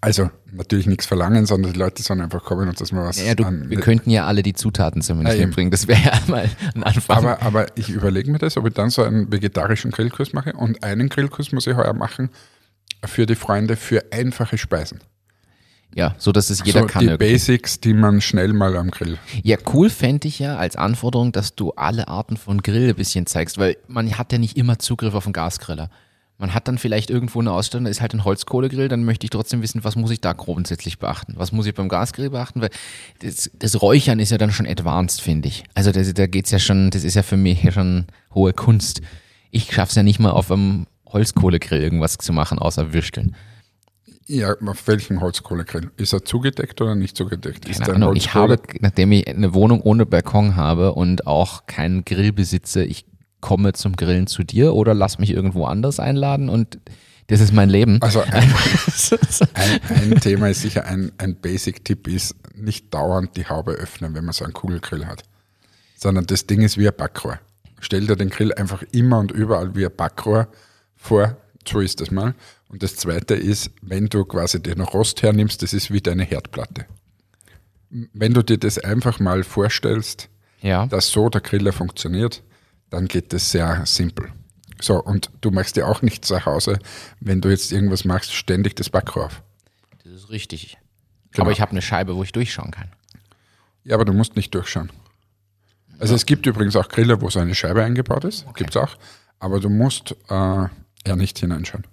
Also 0.00 0.30
natürlich 0.52 0.86
nichts 0.86 1.06
verlangen, 1.06 1.46
sondern 1.46 1.72
die 1.72 1.78
Leute 1.78 2.02
sollen 2.02 2.20
einfach 2.20 2.44
kommen 2.44 2.68
und 2.68 2.78
dass 2.80 2.92
man 2.92 3.04
was 3.04 3.24
Ja, 3.24 3.34
du, 3.34 3.44
wir 3.50 3.80
könnten 3.80 4.10
ja 4.10 4.26
alle 4.26 4.42
die 4.42 4.52
Zutaten 4.52 5.00
zumindest 5.00 5.38
Ja, 5.38 5.46
mitbringen. 5.46 5.70
Das 5.70 5.88
wäre 5.88 5.98
ja 6.02 6.12
mal 6.26 6.48
ein 6.74 6.82
Anfang. 6.82 7.16
aber, 7.16 7.40
aber 7.42 7.66
ich 7.78 7.88
überlege 7.88 8.30
mir 8.30 8.38
das, 8.38 8.56
ob 8.58 8.66
ich 8.66 8.74
dann 8.74 8.90
so 8.90 9.02
einen 9.02 9.32
vegetarischen 9.32 9.90
Grillkurs 9.92 10.32
mache 10.34 10.52
und 10.52 10.82
einen 10.84 11.08
Grillkurs 11.08 11.52
muss 11.52 11.66
ich 11.66 11.74
heuer 11.74 11.94
machen 11.94 12.28
für 13.06 13.24
die 13.26 13.34
Freunde 13.34 13.76
für 13.76 14.04
einfache 14.12 14.58
Speisen. 14.58 15.00
Ja, 15.94 16.14
so 16.18 16.32
dass 16.32 16.50
es 16.50 16.62
jeder 16.64 16.80
so 16.80 16.86
kann. 16.86 17.00
die 17.00 17.06
irgendwie. 17.06 17.32
Basics, 17.32 17.80
die 17.80 17.94
man 17.94 18.20
schnell 18.20 18.52
mal 18.52 18.76
am 18.76 18.90
Grill. 18.90 19.18
Ja, 19.42 19.56
cool 19.72 19.90
fände 19.90 20.28
ich 20.28 20.38
ja 20.38 20.56
als 20.56 20.76
Anforderung, 20.76 21.32
dass 21.32 21.54
du 21.54 21.72
alle 21.72 22.08
Arten 22.08 22.36
von 22.36 22.62
Grill 22.62 22.90
ein 22.90 22.96
bisschen 22.96 23.26
zeigst, 23.26 23.58
weil 23.58 23.76
man 23.86 24.18
hat 24.18 24.32
ja 24.32 24.38
nicht 24.38 24.56
immer 24.56 24.78
Zugriff 24.78 25.14
auf 25.14 25.26
einen 25.26 25.32
Gasgriller. 25.32 25.90
Man 26.36 26.52
hat 26.52 26.66
dann 26.66 26.78
vielleicht 26.78 27.10
irgendwo 27.10 27.38
eine 27.38 27.52
Ausstellung, 27.52 27.84
da 27.84 27.90
ist 27.90 28.00
halt 28.00 28.12
ein 28.12 28.24
Holzkohlegrill, 28.24 28.88
dann 28.88 29.04
möchte 29.04 29.24
ich 29.24 29.30
trotzdem 29.30 29.62
wissen, 29.62 29.84
was 29.84 29.94
muss 29.94 30.10
ich 30.10 30.20
da 30.20 30.32
grundsätzlich 30.32 30.98
beachten? 30.98 31.34
Was 31.36 31.52
muss 31.52 31.66
ich 31.66 31.74
beim 31.74 31.88
Gasgrill 31.88 32.30
beachten? 32.30 32.60
Weil 32.60 32.70
das, 33.20 33.50
das 33.56 33.80
Räuchern 33.80 34.18
ist 34.18 34.30
ja 34.30 34.38
dann 34.38 34.50
schon 34.50 34.66
advanced, 34.66 35.20
finde 35.20 35.46
ich. 35.46 35.62
Also 35.74 35.92
das, 35.92 36.12
da 36.12 36.26
geht's 36.26 36.50
ja 36.50 36.58
schon, 36.58 36.90
das 36.90 37.04
ist 37.04 37.14
ja 37.14 37.22
für 37.22 37.36
mich 37.36 37.62
ja 37.62 37.70
schon 37.70 38.06
hohe 38.34 38.52
Kunst. 38.52 39.00
Ich 39.52 39.72
schaff's 39.72 39.94
ja 39.94 40.02
nicht 40.02 40.18
mal 40.18 40.32
auf 40.32 40.50
einem 40.50 40.86
Holzkohlegrill 41.06 41.80
irgendwas 41.80 42.18
zu 42.18 42.32
machen, 42.32 42.58
außer 42.58 42.92
würsteln. 42.92 43.36
Ja, 44.26 44.54
auf 44.66 44.86
welchen 44.86 45.20
Holzkohlegrill? 45.20 45.90
Ist 45.96 46.14
er 46.14 46.24
zugedeckt 46.24 46.80
oder 46.80 46.94
nicht 46.94 47.16
zugedeckt? 47.16 47.68
Ist 47.68 47.82
Keine 47.82 47.96
Ahnung, 47.96 48.16
ich 48.16 48.32
habe, 48.32 48.58
nachdem 48.80 49.12
ich 49.12 49.28
eine 49.28 49.52
Wohnung 49.52 49.82
ohne 49.82 50.06
Balkon 50.06 50.56
habe 50.56 50.94
und 50.94 51.26
auch 51.26 51.66
keinen 51.66 52.04
Grill 52.04 52.32
besitze, 52.32 52.84
ich 52.84 53.04
komme 53.40 53.74
zum 53.74 53.96
Grillen 53.96 54.26
zu 54.26 54.42
dir 54.42 54.74
oder 54.74 54.94
lass 54.94 55.18
mich 55.18 55.30
irgendwo 55.30 55.66
anders 55.66 56.00
einladen 56.00 56.48
und 56.48 56.78
das 57.26 57.40
ist 57.40 57.52
mein 57.52 57.68
Leben. 57.68 58.00
Also 58.00 58.20
ein, 58.22 58.54
ein, 59.54 59.80
ein 60.12 60.20
Thema 60.20 60.48
ist 60.48 60.62
sicher, 60.62 60.86
ein, 60.86 61.12
ein 61.18 61.36
Basic-Tipp 61.36 62.08
ist, 62.08 62.34
nicht 62.54 62.92
dauernd 62.92 63.36
die 63.36 63.46
Haube 63.46 63.72
öffnen, 63.72 64.14
wenn 64.14 64.24
man 64.24 64.32
so 64.32 64.44
einen 64.44 64.54
Kugelgrill 64.54 65.06
hat. 65.06 65.22
Sondern 65.96 66.26
das 66.26 66.46
Ding 66.46 66.62
ist 66.62 66.78
wie 66.78 66.88
ein 66.88 66.96
Backrohr. 66.96 67.38
Stell 67.80 68.06
dir 68.06 68.16
den 68.16 68.30
Grill 68.30 68.52
einfach 68.54 68.82
immer 68.92 69.18
und 69.18 69.30
überall 69.32 69.74
wie 69.74 69.84
ein 69.84 69.94
Backrohr 69.94 70.48
vor, 70.96 71.36
so 71.66 71.80
ist 71.80 72.00
das 72.00 72.10
mal. 72.10 72.34
Und 72.74 72.82
das 72.82 72.96
zweite 72.96 73.34
ist, 73.34 73.70
wenn 73.82 74.08
du 74.08 74.24
quasi 74.24 74.60
den 74.60 74.80
Rost 74.80 75.22
hernimmst, 75.22 75.62
das 75.62 75.72
ist 75.72 75.92
wie 75.92 76.00
deine 76.00 76.24
Herdplatte. 76.24 76.86
Wenn 77.88 78.34
du 78.34 78.42
dir 78.42 78.58
das 78.58 78.78
einfach 78.80 79.20
mal 79.20 79.44
vorstellst, 79.44 80.28
Ja. 80.60 80.84
dass 80.88 81.06
so 81.10 81.28
der 81.28 81.40
Griller 81.40 81.72
funktioniert, 81.72 82.42
dann 82.90 83.06
geht 83.06 83.32
es 83.32 83.52
sehr 83.52 83.86
simpel. 83.86 84.32
So, 84.82 85.00
und 85.00 85.30
du 85.40 85.52
machst 85.52 85.76
dir 85.76 85.86
auch 85.86 86.02
nicht 86.02 86.24
zu 86.24 86.46
Hause, 86.46 86.80
wenn 87.20 87.40
du 87.40 87.48
jetzt 87.48 87.70
irgendwas 87.70 88.04
machst, 88.04 88.34
ständig 88.34 88.74
das 88.74 88.90
Backrohr 88.90 89.26
auf. 89.26 89.42
Das 90.02 90.12
ist 90.12 90.30
richtig. 90.30 90.76
Genau. 91.30 91.42
Aber 91.44 91.52
ich 91.52 91.60
habe 91.60 91.70
eine 91.70 91.80
Scheibe, 91.80 92.16
wo 92.16 92.24
ich 92.24 92.32
durchschauen 92.32 92.72
kann. 92.72 92.88
Ja, 93.84 93.94
aber 93.94 94.04
du 94.04 94.12
musst 94.12 94.34
nicht 94.34 94.52
durchschauen. 94.52 94.90
Also 96.00 96.16
es 96.16 96.26
gibt 96.26 96.44
übrigens 96.46 96.74
auch 96.74 96.88
Griller, 96.88 97.20
wo 97.20 97.30
so 97.30 97.38
eine 97.38 97.54
Scheibe 97.54 97.84
eingebaut 97.84 98.24
ist, 98.24 98.44
gibt's 98.56 98.76
auch, 98.76 98.96
aber 99.38 99.60
du 99.60 99.68
musst 99.70 100.16
äh, 100.28 100.34
ja 100.34 101.14
nicht 101.14 101.38
hineinschauen. 101.38 101.86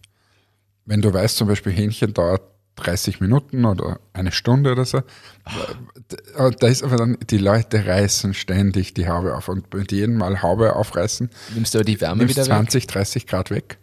Wenn 0.85 1.01
du 1.01 1.13
weißt, 1.13 1.37
zum 1.37 1.47
Beispiel 1.47 1.71
Hähnchen 1.71 2.13
dauert 2.13 2.41
30 2.77 3.19
Minuten 3.19 3.65
oder 3.65 3.99
eine 4.13 4.31
Stunde 4.31 4.71
oder 4.71 4.85
so, 4.85 4.97
äh, 4.97 6.51
da 6.59 6.67
ist 6.67 6.83
aber 6.83 6.97
dann, 6.97 7.17
die 7.29 7.37
Leute 7.37 7.85
reißen 7.85 8.33
ständig 8.33 8.93
die 8.93 9.07
Haube 9.07 9.35
auf 9.35 9.49
und 9.49 9.73
mit 9.73 9.91
jedem 9.91 10.17
Mal 10.17 10.41
Haube 10.41 10.75
aufreißen, 10.75 11.29
Nimmst 11.53 11.73
du 11.73 11.79
aber 11.79 11.85
die 11.85 12.01
Wärme 12.01 12.27
wieder 12.27 12.41
weg? 12.41 12.47
20, 12.47 12.87
30 12.87 13.27
Grad 13.27 13.51
weg 13.51 13.77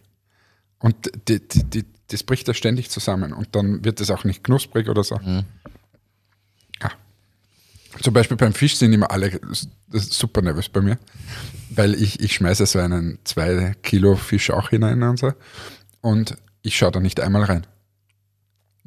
und 0.78 1.10
die, 1.28 1.46
die, 1.46 1.64
die, 1.64 1.84
das 2.08 2.22
bricht 2.22 2.48
da 2.48 2.54
ständig 2.54 2.90
zusammen 2.90 3.32
und 3.32 3.54
dann 3.54 3.84
wird 3.84 4.00
es 4.00 4.10
auch 4.10 4.24
nicht 4.24 4.42
knusprig 4.42 4.88
oder 4.88 5.04
so. 5.04 5.18
Mhm. 5.18 5.44
Ja. 6.82 6.90
Zum 8.02 8.14
Beispiel 8.14 8.36
beim 8.36 8.54
Fisch 8.54 8.76
sind 8.76 8.92
immer 8.92 9.10
alle 9.10 9.38
super 9.90 10.42
nervös 10.42 10.68
bei 10.68 10.80
mir, 10.80 10.98
weil 11.70 11.94
ich, 11.94 12.20
ich 12.20 12.34
schmeiße 12.34 12.66
so 12.66 12.78
einen 12.78 13.18
2 13.24 13.74
Kilo 13.82 14.16
Fisch 14.16 14.50
auch 14.50 14.70
hinein 14.70 15.02
und 15.02 15.18
so 15.18 15.32
und 16.00 16.36
ich 16.68 16.76
schaue 16.78 16.92
da 16.92 17.00
nicht 17.00 17.18
einmal 17.20 17.42
rein. 17.44 17.66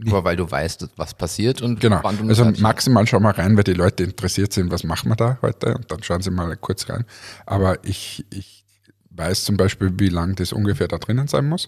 Aber 0.07 0.23
weil 0.23 0.35
du 0.35 0.49
weißt, 0.49 0.87
was 0.95 1.13
passiert 1.13 1.61
und 1.61 1.79
Genau. 1.79 1.99
wann 2.01 2.17
du 2.17 2.27
Also 2.27 2.45
maximal 2.59 3.05
schauen 3.05 3.21
wir 3.23 3.37
rein, 3.37 3.55
weil 3.57 3.63
die 3.63 3.73
Leute 3.73 4.03
interessiert 4.03 4.51
sind, 4.53 4.71
was 4.71 4.83
machen 4.83 5.09
wir 5.09 5.15
da 5.15 5.37
heute 5.43 5.75
und 5.75 5.91
dann 5.91 6.01
schauen 6.01 6.21
sie 6.21 6.31
mal 6.31 6.55
kurz 6.57 6.89
rein. 6.89 7.05
Aber 7.45 7.83
ich, 7.85 8.25
ich 8.31 8.63
weiß 9.11 9.43
zum 9.43 9.57
Beispiel, 9.57 9.91
wie 9.99 10.09
lang 10.09 10.35
das 10.35 10.53
ungefähr 10.53 10.87
da 10.87 10.97
drinnen 10.97 11.27
sein 11.27 11.45
muss. 11.47 11.67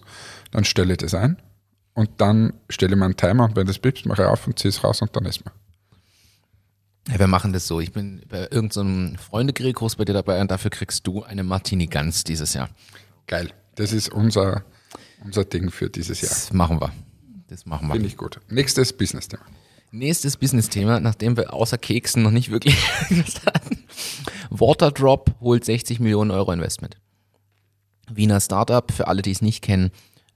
Dann 0.50 0.64
stelle 0.64 0.92
ich 0.94 0.98
das 0.98 1.14
ein 1.14 1.36
und 1.92 2.10
dann 2.18 2.54
stelle 2.70 2.94
ich 2.94 2.98
mir 2.98 3.04
einen 3.04 3.16
Timer 3.16 3.44
und 3.44 3.54
wenn 3.56 3.66
das 3.68 3.78
piepst, 3.78 4.06
mache 4.06 4.22
ich 4.22 4.28
auf 4.28 4.46
und 4.48 4.58
ziehe 4.58 4.70
es 4.70 4.82
raus 4.82 5.00
und 5.02 5.14
dann 5.14 5.26
essen 5.26 5.44
wir. 5.44 5.52
Ja, 7.12 7.18
wir 7.20 7.26
machen 7.28 7.52
das 7.52 7.66
so. 7.68 7.80
Ich 7.80 7.92
bin 7.92 8.22
bei 8.28 8.48
irgendeinem 8.50 9.16
Freunde-Grillkurs 9.16 9.96
bei 9.96 10.04
dir 10.06 10.14
dabei 10.14 10.40
und 10.40 10.50
dafür 10.50 10.70
kriegst 10.70 11.06
du 11.06 11.22
eine 11.22 11.44
Martini 11.44 11.86
Gans 11.86 12.24
dieses 12.24 12.54
Jahr. 12.54 12.70
Geil. 13.26 13.50
Das 13.76 13.92
ist 13.92 14.08
unser, 14.10 14.64
unser 15.22 15.44
Ding 15.44 15.70
für 15.70 15.90
dieses 15.90 16.20
Jahr. 16.20 16.30
Das 16.30 16.52
machen 16.52 16.80
wir. 16.80 16.92
Das 17.48 17.66
machen 17.66 17.88
wir. 17.88 17.94
Finde 17.94 18.08
ich 18.08 18.16
gut. 18.16 18.40
Nächstes 18.48 18.92
Business-Thema. 18.92 19.42
Nächstes 19.90 20.36
Business-Thema, 20.36 20.98
nachdem 21.00 21.36
wir 21.36 21.52
außer 21.52 21.78
Keksen 21.78 22.22
noch 22.22 22.30
nicht 22.32 22.50
wirklich 22.50 22.76
was 23.10 23.46
hatten. 23.46 23.84
Waterdrop 24.50 25.34
holt 25.40 25.64
60 25.64 26.00
Millionen 26.00 26.30
Euro 26.30 26.52
Investment. 26.52 26.96
Wiener 28.10 28.40
Startup, 28.40 28.90
für 28.90 29.06
alle, 29.08 29.22
die 29.22 29.30
es 29.30 29.40
nicht 29.40 29.62
kennen, 29.62 29.90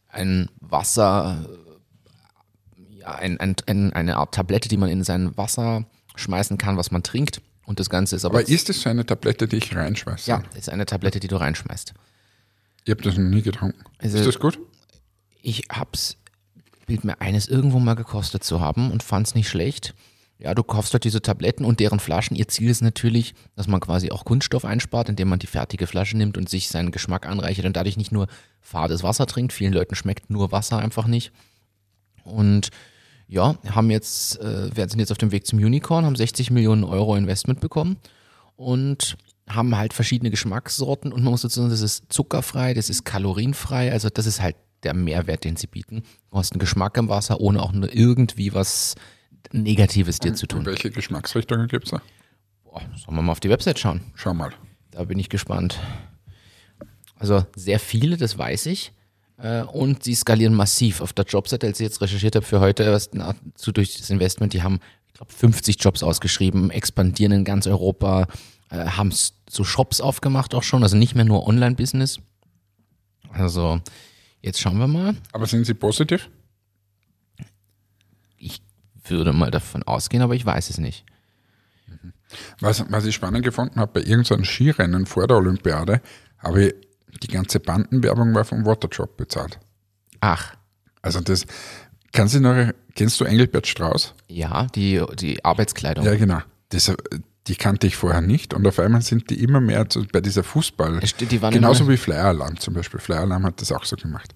ein 0.09 0.49
Wasser, 0.61 1.45
ja, 2.91 3.15
ein, 3.17 3.39
ein, 3.41 3.57
ein, 3.67 3.93
eine 3.93 4.17
Art 4.17 4.35
Tablette, 4.35 4.69
die 4.69 4.77
man 4.77 4.89
in 4.89 5.05
sein 5.05 5.37
Wasser 5.37 5.85
schmeißen 6.17 6.57
kann, 6.57 6.77
was 6.77 6.91
man 6.91 7.03
trinkt. 7.03 7.43
Und 7.67 7.81
das 7.81 7.91
Ganze 7.91 8.17
ist 8.17 8.25
aber, 8.25 8.39
Aber 8.39 8.49
ist 8.49 8.69
das 8.71 8.81
so 8.81 8.89
eine 8.89 9.05
Tablette, 9.05 9.47
die 9.47 9.57
ich 9.57 9.77
reinschmeiße? 9.77 10.31
ja, 10.31 10.43
ist 10.55 10.71
eine 10.71 10.87
Tablette, 10.87 11.21
die 11.21 11.29
du 11.29 11.37
reinschmeißt. 11.37 11.93
Ich 12.85 12.91
habe 12.91 13.03
das 13.03 13.17
noch 13.17 13.25
nie 13.29 13.43
getrunken. 13.43 13.83
Also- 13.99 14.19
ist 14.19 14.27
das 14.27 14.39
gut? 14.39 14.59
Ich 15.43 15.65
hab's, 15.71 16.17
bild 16.87 17.05
mir 17.05 17.21
eines 17.21 17.49
irgendwo 17.49 17.79
mal 17.79 17.95
gekostet 17.95 18.45
zu 18.45 18.61
haben 18.61 18.91
und 18.91 19.03
fand's 19.03 19.35
nicht 19.35 19.49
schlecht. 19.49 19.95
Ja, 20.41 20.55
du 20.55 20.63
kaufst 20.63 20.93
halt 20.93 21.03
diese 21.05 21.21
Tabletten 21.21 21.65
und 21.65 21.81
deren 21.81 21.99
Flaschen. 21.99 22.37
Ihr 22.37 22.47
Ziel 22.47 22.71
ist 22.71 22.81
natürlich, 22.81 23.35
dass 23.57 23.67
man 23.67 23.81
quasi 23.81 24.11
auch 24.13 24.25
Kunststoff 24.25 24.65
einspart, 24.65 25.09
indem 25.09 25.29
man 25.29 25.41
die 25.41 25.49
fertige 25.49 25.89
Flasche 25.89 26.17
nimmt 26.17 26.39
und 26.39 26.49
sich 26.49 26.69
seinen 26.69 26.93
Geschmack 26.93 27.27
anreichert 27.27 27.65
und 27.67 27.77
dadurch 27.77 27.97
nicht 27.97 28.13
nur 28.13 28.29
fades 28.61 29.03
Wasser 29.03 29.27
trinkt. 29.27 29.53
Vielen 29.53 29.73
Leuten 29.73 29.97
schmeckt 29.97 30.31
nur 30.31 30.53
Wasser 30.53 30.79
einfach 30.79 31.09
nicht. 31.09 31.33
Und 32.23 32.71
ja, 33.27 33.57
haben 33.69 33.91
jetzt, 33.91 34.41
äh, 34.41 34.75
wir 34.75 34.89
sind 34.89 35.01
jetzt 35.01 35.11
auf 35.11 35.19
dem 35.19 35.33
Weg 35.33 35.45
zum 35.47 35.59
Unicorn, 35.59 36.05
haben 36.05 36.17
60 36.17 36.51
Millionen 36.53 36.85
Euro 36.85 37.17
Investment 37.17 37.61
bekommen 37.61 37.97
und 38.57 39.17
haben 39.49 39.77
halt 39.77 39.93
verschiedene 39.93 40.31
Geschmackssorten 40.31 41.13
und 41.13 41.23
man 41.23 41.31
muss 41.33 41.43
dazu 41.43 41.61
sagen, 41.61 41.71
das 41.71 41.81
ist 41.81 42.05
zuckerfrei, 42.13 42.75
das 42.75 42.91
ist 42.91 43.05
kalorienfrei, 43.05 43.93
also 43.93 44.09
das 44.11 44.27
ist 44.27 44.41
halt 44.43 44.57
der 44.83 44.95
Mehrwert, 44.95 45.45
den 45.45 45.57
sie 45.57 45.67
bieten. 45.67 46.03
Du 46.31 46.39
hast 46.39 46.53
einen 46.53 46.61
Geschmack 46.61 46.97
im 46.97 47.09
Wasser, 47.09 47.41
ohne 47.41 47.63
auch 47.63 47.73
nur 47.73 47.93
irgendwie 47.93 48.53
was 48.55 48.95
Negatives 49.53 50.19
dir 50.19 50.35
zu 50.35 50.45
Und 50.45 50.49
tun. 50.51 50.67
welche 50.67 50.91
Geschmacksrichtungen 50.91 51.69
gibt 51.69 51.87
es 51.87 51.91
da? 51.93 52.03
Boah, 52.65 52.83
sollen 52.97 53.17
wir 53.17 53.23
mal 53.23 53.33
auf 53.33 53.41
die 53.41 53.49
Website 53.51 53.79
schauen? 53.79 54.03
Schau 54.15 54.35
mal. 54.35 54.53
Da 54.91 55.05
bin 55.05 55.19
ich 55.19 55.29
gespannt. 55.29 55.79
Also 57.17 57.45
sehr 57.57 57.81
viele, 57.81 58.17
das 58.17 58.39
weiß 58.39 58.67
ich. 58.67 58.93
Äh, 59.39 59.63
Und 59.63 60.05
sie 60.05 60.15
skalieren 60.15 60.55
massiv. 60.55 61.01
Auf 61.01 61.13
der 61.13 61.25
Jobseite, 61.25 61.67
als 61.67 61.81
ich 61.81 61.85
jetzt 61.85 62.01
recherchiert 62.01 62.37
habe 62.37 62.45
für 62.47 62.61
heute, 62.61 62.93
was 62.93 63.11
zu 63.55 63.73
durch 63.73 63.97
das 63.97 64.11
Investment, 64.11 64.53
die 64.53 64.63
haben, 64.63 64.81
ich 65.09 65.15
glaube, 65.15 65.33
50 65.33 65.77
Jobs 65.83 66.03
ausgeschrieben, 66.03 66.71
expandieren 66.71 67.33
in 67.33 67.45
ganz 67.45 67.67
Europa, 67.67 68.27
äh, 68.71 68.87
haben 68.87 69.13
so 69.49 69.65
Shops 69.65 70.01
aufgemacht 70.01 70.55
auch 70.55 70.63
schon, 70.63 70.83
also 70.83 70.97
nicht 70.97 71.15
mehr 71.15 71.25
nur 71.25 71.47
Online-Business. 71.47 72.21
Also 73.33 73.81
jetzt 74.41 74.61
schauen 74.61 74.79
wir 74.79 74.87
mal. 74.89 75.17
Aber 75.33 75.47
sind 75.47 75.65
Sie 75.67 75.75
positiv? 75.75 76.29
Ich 78.37 78.63
würde 79.05 79.33
mal 79.33 79.51
davon 79.51 79.83
ausgehen, 79.83 80.23
aber 80.23 80.35
ich 80.35 80.45
weiß 80.45 80.71
es 80.71 80.79
nicht. 80.79 81.05
Was, 82.61 82.85
was 82.91 83.07
ich 83.07 83.15
spannend 83.15 83.45
gefunden 83.45 83.81
habe, 83.81 84.01
bei 84.01 84.07
irgendeinem 84.07 84.45
Skirennen 84.45 85.07
vor 85.07 85.27
der 85.27 85.39
Olympiade, 85.39 86.03
habe 86.39 86.67
ich 86.67 86.75
die 87.23 87.29
ganze 87.29 87.59
Bandenwerbung 87.59 88.35
war 88.35 88.45
vom 88.45 88.67
Waterdrop 88.67 89.17
bezahlt. 89.17 89.59
Ach, 90.21 90.55
Also 91.01 91.21
das, 91.21 91.47
kannst 92.13 92.35
du 92.35 92.41
noch, 92.41 92.73
kennst 92.95 93.19
du 93.21 93.25
Engelbert 93.25 93.67
Strauß? 93.67 94.15
ja, 94.29 94.67
die, 94.67 95.03
die 95.19 95.43
Arbeitskleidung. 95.45 96.05
Ja, 96.05 96.15
genau. 96.17 96.41
Das, 96.69 96.93
die 97.49 97.57
kannte 97.57 97.87
ich 97.87 97.97
vorher 97.97 98.21
nicht 98.21 98.55
und 98.55 98.67
auf 98.67 98.79
einmal 98.79 99.03
sind 99.03 99.31
die 99.31 99.43
immer 99.43 99.61
mehr 99.61 99.89
zu, 99.89 100.07
bei 100.07 100.21
dieser 100.21 100.45
Fußball. 100.45 101.01
Die 101.01 101.39
Genauso 101.39 101.89
wie 101.89 101.97
Flyer-Alarm 101.97 102.59
zum 102.61 102.75
Beispiel. 102.75 103.01
Flyer-Alarm 103.01 103.45
hat 103.45 103.61
das 103.61 103.73
auch 103.73 103.85
so 103.85 103.97
gemacht. 103.97 104.35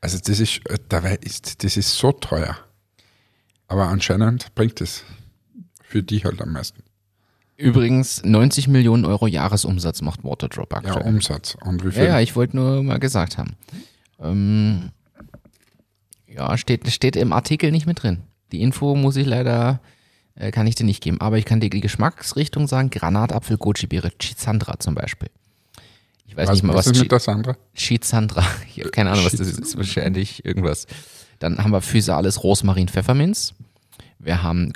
Also 0.00 0.18
das 0.18 0.38
ist, 0.40 0.60
äh, 0.68 0.78
dabei 0.88 1.16
ist, 1.22 1.64
das 1.64 1.76
ist 1.76 1.94
so 1.96 2.12
teuer. 2.12 2.56
Aber 3.68 3.88
anscheinend 3.88 4.54
bringt 4.54 4.80
es 4.80 5.04
für 5.82 6.02
die 6.02 6.22
halt 6.24 6.42
am 6.42 6.52
meisten. 6.52 6.82
Übrigens, 7.56 8.22
90 8.24 8.66
Millionen 8.68 9.04
Euro 9.04 9.26
Jahresumsatz 9.26 10.02
macht 10.02 10.24
Waterdrop 10.24 10.72
Ja, 10.72 10.78
aktuell. 10.78 11.06
Umsatz. 11.06 11.56
Und 11.64 11.82
wie 11.82 11.88
Ja, 11.88 11.92
viel? 11.92 12.04
ja, 12.04 12.20
ich 12.20 12.34
wollte 12.34 12.56
nur 12.56 12.82
mal 12.82 12.98
gesagt 12.98 13.38
haben. 13.38 13.56
Ähm, 14.18 14.90
ja, 16.26 16.56
steht, 16.58 16.90
steht 16.90 17.14
im 17.16 17.32
Artikel 17.32 17.70
nicht 17.70 17.86
mit 17.86 18.02
drin. 18.02 18.22
Die 18.50 18.62
Info 18.62 18.94
muss 18.96 19.16
ich 19.16 19.26
leider, 19.26 19.80
äh, 20.34 20.50
kann 20.50 20.66
ich 20.66 20.74
dir 20.74 20.84
nicht 20.84 21.02
geben. 21.02 21.20
Aber 21.20 21.38
ich 21.38 21.44
kann 21.44 21.60
dir 21.60 21.70
die 21.70 21.80
Geschmacksrichtung 21.80 22.66
sagen. 22.66 22.90
Granatapfel, 22.90 23.58
Goji-Beere, 23.58 24.10
Chizandra 24.18 24.78
zum 24.78 24.94
Beispiel. 24.94 25.28
Ich 26.26 26.36
weiß 26.36 26.48
was, 26.48 26.54
nicht 26.54 26.62
mal, 26.62 26.74
was 26.74 26.86
was 26.86 26.96
ist 26.96 27.02
mit 27.02 27.12
das 27.12 27.28
andere? 27.28 27.56
Chizandra. 27.74 28.44
Ich 28.74 28.80
habe 28.80 28.90
keine 28.90 29.10
Ahnung, 29.10 29.24
was 29.24 29.32
das 29.32 29.48
ist. 29.48 29.58
ist. 29.58 29.76
Wahrscheinlich 29.76 30.44
irgendwas. 30.44 30.86
Dann 31.38 31.58
haben 31.58 31.72
wir 31.72 31.82
Physalis, 31.82 32.42
Rosmarin, 32.42 32.88
Pfefferminz. 32.88 33.54
Wir 34.18 34.42
haben 34.42 34.72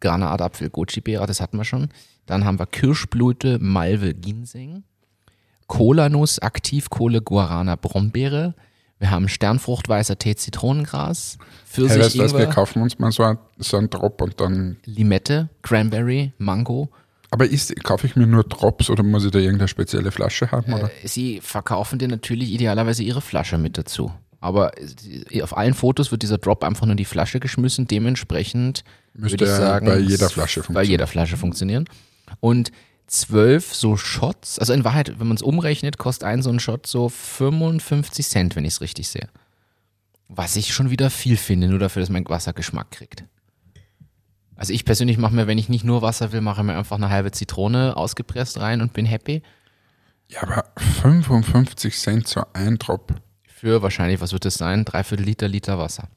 Granatapfel, 0.00 0.68
Goji-Beere, 0.68 1.26
das 1.26 1.40
hatten 1.40 1.56
wir 1.56 1.64
schon. 1.64 1.88
Dann 2.26 2.44
haben 2.44 2.58
wir 2.58 2.66
Kirschblüte, 2.66 3.58
Malve, 3.58 4.14
Ginseng. 4.14 4.84
Kolanuss, 5.66 6.38
Aktivkohle, 6.40 7.22
Guarana, 7.22 7.76
Brombeere. 7.76 8.54
Wir 8.98 9.10
haben 9.10 9.28
Sternfrucht, 9.28 9.88
weißer 9.88 10.18
Tee, 10.18 10.34
Zitronengras, 10.34 11.38
Pfirsich, 11.66 11.92
Hey, 11.96 12.04
weißt 12.04 12.14
du 12.16 12.18
was, 12.20 12.32
wir 12.32 12.40
Ingwer, 12.40 12.54
kaufen 12.54 12.82
uns 12.82 12.98
mal 12.98 13.12
so 13.12 13.22
einen, 13.22 13.38
so 13.58 13.76
einen 13.76 13.90
Drop 13.90 14.20
und 14.22 14.40
dann. 14.40 14.76
Limette, 14.84 15.48
Cranberry, 15.62 16.32
Mango. 16.38 16.88
Aber 17.30 17.46
ist, 17.46 17.74
kaufe 17.84 18.06
ich 18.06 18.16
mir 18.16 18.26
nur 18.26 18.42
Drops 18.42 18.88
oder 18.90 19.02
muss 19.02 19.24
ich 19.24 19.30
da 19.30 19.38
irgendeine 19.38 19.68
spezielle 19.68 20.10
Flasche 20.10 20.50
haben? 20.50 20.72
Oder? 20.72 20.90
Sie 21.04 21.40
verkaufen 21.42 21.98
dir 21.98 22.08
natürlich 22.08 22.50
idealerweise 22.50 23.02
ihre 23.02 23.20
Flasche 23.20 23.58
mit 23.58 23.76
dazu. 23.78 24.10
Aber 24.40 24.72
die- 25.30 25.42
auf 25.42 25.56
allen 25.56 25.74
Fotos 25.74 26.10
wird 26.10 26.22
dieser 26.22 26.38
Drop 26.38 26.64
einfach 26.64 26.86
nur 26.86 26.92
in 26.92 26.96
die 26.96 27.04
Flasche 27.04 27.38
geschmissen. 27.38 27.86
Dementsprechend 27.86 28.82
Müsste 29.14 29.32
würde 29.40 29.44
ich 29.44 29.50
er 29.50 29.56
sagen, 29.56 29.86
bei 29.86 29.98
jeder 29.98 30.30
Flasche 30.30 30.60
Bei 30.60 30.64
funktionieren. 30.64 30.90
jeder 30.90 31.06
Flasche 31.06 31.36
funktionieren. 31.36 31.84
Und 32.40 32.70
zwölf 33.08 33.74
so 33.74 33.96
Shots, 33.96 34.58
also 34.58 34.72
in 34.72 34.84
Wahrheit, 34.84 35.18
wenn 35.18 35.26
man 35.26 35.36
es 35.36 35.42
umrechnet, 35.42 35.98
kostet 35.98 36.24
ein 36.24 36.42
so 36.42 36.50
ein 36.50 36.60
Shot 36.60 36.86
so 36.86 37.08
55 37.08 38.26
Cent, 38.26 38.56
wenn 38.56 38.64
ich 38.64 38.74
es 38.74 38.80
richtig 38.80 39.08
sehe. 39.08 39.28
Was 40.28 40.56
ich 40.56 40.74
schon 40.74 40.90
wieder 40.90 41.10
viel 41.10 41.36
finde, 41.36 41.68
nur 41.68 41.78
dafür, 41.78 42.00
dass 42.00 42.10
mein 42.10 42.28
Wasser 42.28 42.52
Geschmack 42.52 42.90
kriegt. 42.90 43.24
Also 44.56 44.72
ich 44.72 44.84
persönlich 44.84 45.18
mache 45.18 45.34
mir, 45.34 45.46
wenn 45.46 45.58
ich 45.58 45.68
nicht 45.68 45.84
nur 45.84 46.02
Wasser 46.02 46.32
will, 46.32 46.40
mache 46.40 46.62
mir 46.64 46.76
einfach 46.76 46.96
eine 46.96 47.08
halbe 47.08 47.30
Zitrone 47.30 47.96
ausgepresst 47.96 48.60
rein 48.60 48.80
und 48.80 48.92
bin 48.92 49.06
happy. 49.06 49.42
Ja, 50.28 50.42
aber 50.42 50.64
55 51.00 51.96
Cent 51.96 52.28
so 52.28 52.42
ein 52.52 52.76
Drop. 52.78 53.14
Für 53.46 53.82
wahrscheinlich, 53.82 54.20
was 54.20 54.32
wird 54.32 54.44
das 54.44 54.54
sein? 54.54 54.84
Dreiviertel 54.84 55.24
Liter, 55.24 55.48
Liter 55.48 55.78
Wasser. 55.78 56.08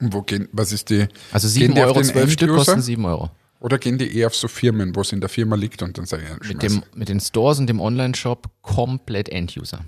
Und 0.00 0.14
wo 0.14 0.22
gehen, 0.22 0.48
was 0.52 0.72
ist 0.72 0.88
die? 0.88 1.06
Also 1.32 1.46
Gehen 1.48 1.72
7 1.72 1.74
die 1.74 1.82
auf 1.82 1.88
Euro, 1.88 2.02
12 2.02 2.32
Stück 2.32 2.50
kosten 2.50 2.80
7 2.80 3.04
Euro. 3.04 3.30
Oder 3.60 3.78
gehen 3.78 3.98
die 3.98 4.16
eher 4.16 4.26
auf 4.28 4.34
so 4.34 4.48
Firmen, 4.48 4.96
wo 4.96 5.02
es 5.02 5.12
in 5.12 5.20
der 5.20 5.28
Firma 5.28 5.54
liegt 5.54 5.82
und 5.82 5.96
dann 5.98 6.06
sagen, 6.06 6.24
ja, 6.26 6.48
Mit, 6.48 6.62
dem, 6.62 6.82
mit 6.94 7.10
den 7.10 7.20
Stores 7.20 7.58
und 7.58 7.66
dem 7.66 7.78
Online-Shop 7.78 8.50
komplett 8.62 9.28
End-User. 9.28 9.84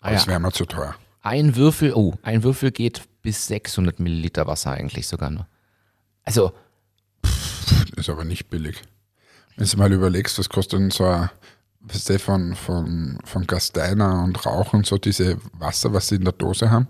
Ah, 0.00 0.12
das 0.12 0.24
ja. 0.24 0.32
wäre 0.32 0.40
mir 0.40 0.50
zu 0.50 0.64
teuer. 0.64 0.96
Ein 1.20 1.54
Würfel, 1.54 1.92
oh, 1.94 2.14
ein 2.22 2.42
Würfel 2.42 2.72
geht 2.72 3.02
bis 3.20 3.46
600 3.46 4.00
Milliliter 4.00 4.46
Wasser 4.46 4.72
eigentlich 4.72 5.06
sogar 5.06 5.30
nur. 5.30 5.46
Also, 6.24 6.52
Ist 7.96 8.08
aber 8.08 8.24
nicht 8.24 8.48
billig. 8.48 8.82
Wenn 9.56 9.68
du 9.68 9.76
mal 9.76 9.92
überlegst, 9.92 10.38
was 10.38 10.48
kostet 10.48 10.80
denn 10.80 10.90
so 10.90 11.04
ein, 11.04 11.30
du, 11.80 12.18
von, 12.18 12.54
von, 12.56 13.18
von 13.24 13.46
Gasteiner 13.46 14.24
und 14.24 14.44
Rauch 14.46 14.72
und 14.72 14.86
so, 14.86 14.96
diese 14.96 15.36
Wasser, 15.58 15.92
was 15.92 16.08
sie 16.08 16.16
in 16.16 16.24
der 16.24 16.32
Dose 16.32 16.70
haben, 16.70 16.88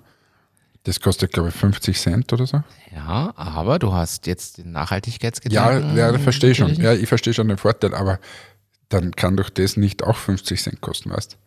das 0.85 1.01
kostet, 1.01 1.33
glaube 1.33 1.51
ich, 1.51 1.55
50 1.55 1.99
Cent 1.99 2.33
oder 2.33 2.47
so. 2.47 2.63
ja, 2.93 3.33
aber 3.37 3.79
du 3.79 3.93
hast 3.93 4.27
jetzt 4.27 4.59
den 4.59 4.67
Ja, 4.67 4.71
Nachhaltigkeitsgedanken. 4.73 5.97
ja, 5.97 6.11
das 6.13 6.23
verstehe 6.23 6.51
ich 6.51 6.57
schon. 6.59 6.75
Ja, 6.75 6.93
ich 6.93 7.09
verstehe 7.09 7.33
schon 7.35 7.49
den 7.49 7.59
Vorteil, 7.59 7.95
aber 7.95 8.19
dann 8.89 9.13
kann 9.17 9.37
doch 9.37 9.49
das 9.51 9.77
nicht 9.77 10.03
auch 10.03 10.17
50 10.17 10.61
Cent 10.63 10.81
kosten, 10.81 11.11
weißt 11.11 11.39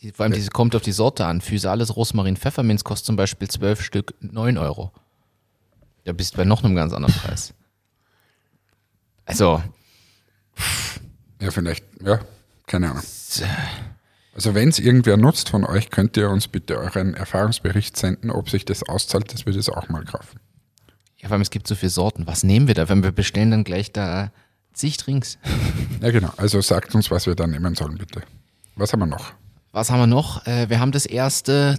Die, 0.00 0.12
vor 0.12 0.24
allem, 0.24 0.32
diese 0.32 0.50
kommt 0.50 0.74
auf 0.74 0.82
die 0.82 0.92
Sorte 0.92 1.24
an. 1.26 1.40
Physalis 1.40 1.94
Rosmarin 1.96 2.36
Pfefferminz 2.36 2.82
kostet 2.84 3.06
zum 3.06 3.16
Beispiel 3.16 3.48
12 3.48 3.82
Stück 3.82 4.14
9 4.20 4.58
Euro. 4.58 4.92
Da 6.04 6.12
bist 6.12 6.32
du 6.34 6.38
bei 6.38 6.44
noch 6.44 6.64
einem 6.64 6.74
ganz 6.74 6.92
anderen 6.92 7.14
Preis. 7.14 7.54
Also, 9.24 9.62
Ja, 11.40 11.50
vielleicht, 11.50 11.84
ja, 12.02 12.18
keine 12.66 12.90
Ahnung. 12.90 13.02
Also 14.34 14.54
wenn 14.54 14.68
es 14.68 14.78
irgendwer 14.78 15.16
nutzt 15.16 15.48
von 15.48 15.64
euch, 15.64 15.90
könnt 15.90 16.16
ihr 16.16 16.30
uns 16.30 16.48
bitte 16.48 16.78
euren 16.78 17.14
Erfahrungsbericht 17.14 17.96
senden, 17.96 18.30
ob 18.30 18.48
sich 18.48 18.64
das 18.64 18.82
auszahlt, 18.82 19.32
dass 19.32 19.46
wir 19.46 19.52
das 19.52 19.68
auch 19.68 19.88
mal 19.88 20.04
kaufen. 20.04 20.38
ja, 21.18 21.28
vor 21.28 21.32
allem, 21.32 21.42
es 21.42 21.50
gibt 21.50 21.66
so 21.66 21.74
viele 21.74 21.90
Sorten. 21.90 22.26
Was 22.26 22.44
nehmen 22.44 22.68
wir 22.68 22.74
da? 22.74 22.88
Wenn 22.88 23.02
wir 23.02 23.12
bestellen, 23.12 23.50
dann 23.50 23.64
gleich 23.64 23.92
da 23.92 24.30
zig 24.72 24.96
Drinks. 24.96 25.38
Ja, 26.00 26.10
genau. 26.10 26.30
Also 26.36 26.60
sagt 26.60 26.94
uns, 26.94 27.10
was 27.10 27.26
wir 27.26 27.34
da 27.34 27.46
nehmen 27.46 27.74
sollen, 27.74 27.98
bitte. 27.98 28.22
Was 28.76 28.92
haben 28.92 29.00
wir 29.00 29.06
noch? 29.06 29.32
Was 29.72 29.90
haben 29.90 30.00
wir 30.00 30.06
noch? 30.06 30.46
Äh, 30.46 30.70
wir 30.70 30.80
haben 30.80 30.92
das 30.92 31.04
erste 31.06 31.78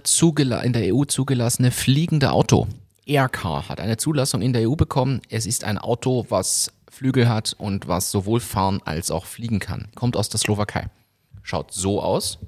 in 0.62 0.72
der 0.72 0.94
EU 0.94 1.04
zugelassene 1.04 1.72
fliegende 1.72 2.30
Auto. 2.30 2.68
Aircar 3.04 3.68
hat 3.68 3.80
eine 3.80 3.96
Zulassung 3.96 4.42
in 4.42 4.52
der 4.52 4.68
EU 4.68 4.76
bekommen. 4.76 5.20
Es 5.28 5.46
ist 5.46 5.64
ein 5.64 5.78
Auto, 5.78 6.26
was 6.28 6.70
Flügel 6.88 7.28
hat 7.28 7.54
und 7.58 7.88
was 7.88 8.10
sowohl 8.10 8.40
fahren 8.40 8.80
als 8.84 9.10
auch 9.10 9.24
fliegen 9.26 9.58
kann. 9.58 9.88
Kommt 9.94 10.16
aus 10.16 10.28
der 10.28 10.38
Slowakei. 10.38 10.86
Schaut 11.42 11.72
so 11.72 12.02
aus. 12.02 12.38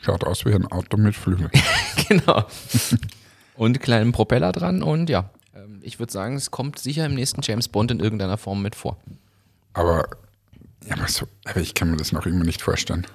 Schaut 0.00 0.24
aus 0.24 0.44
wie 0.44 0.52
ein 0.52 0.66
Auto 0.66 0.96
mit 0.96 1.14
Flügeln. 1.14 1.50
genau. 2.08 2.44
Und 3.54 3.80
kleinen 3.80 4.12
Propeller 4.12 4.52
dran 4.52 4.82
und 4.82 5.08
ja. 5.08 5.30
ähm, 5.54 5.80
Ich 5.82 5.98
würde 5.98 6.12
sagen, 6.12 6.34
es 6.36 6.50
kommt 6.50 6.78
sicher 6.78 7.06
im 7.06 7.14
nächsten 7.14 7.40
James 7.42 7.68
Bond 7.68 7.90
in 7.90 8.00
irgendeiner 8.00 8.36
Form 8.36 8.62
mit 8.62 8.74
vor. 8.74 8.96
Aber, 9.74 10.08
ja, 10.84 10.96
aber, 10.96 11.08
so, 11.08 11.26
aber 11.44 11.60
ich 11.60 11.74
kann 11.74 11.90
mir 11.90 11.96
das 11.96 12.12
noch 12.12 12.26
immer 12.26 12.44
nicht 12.44 12.62
vorstellen. 12.62 13.06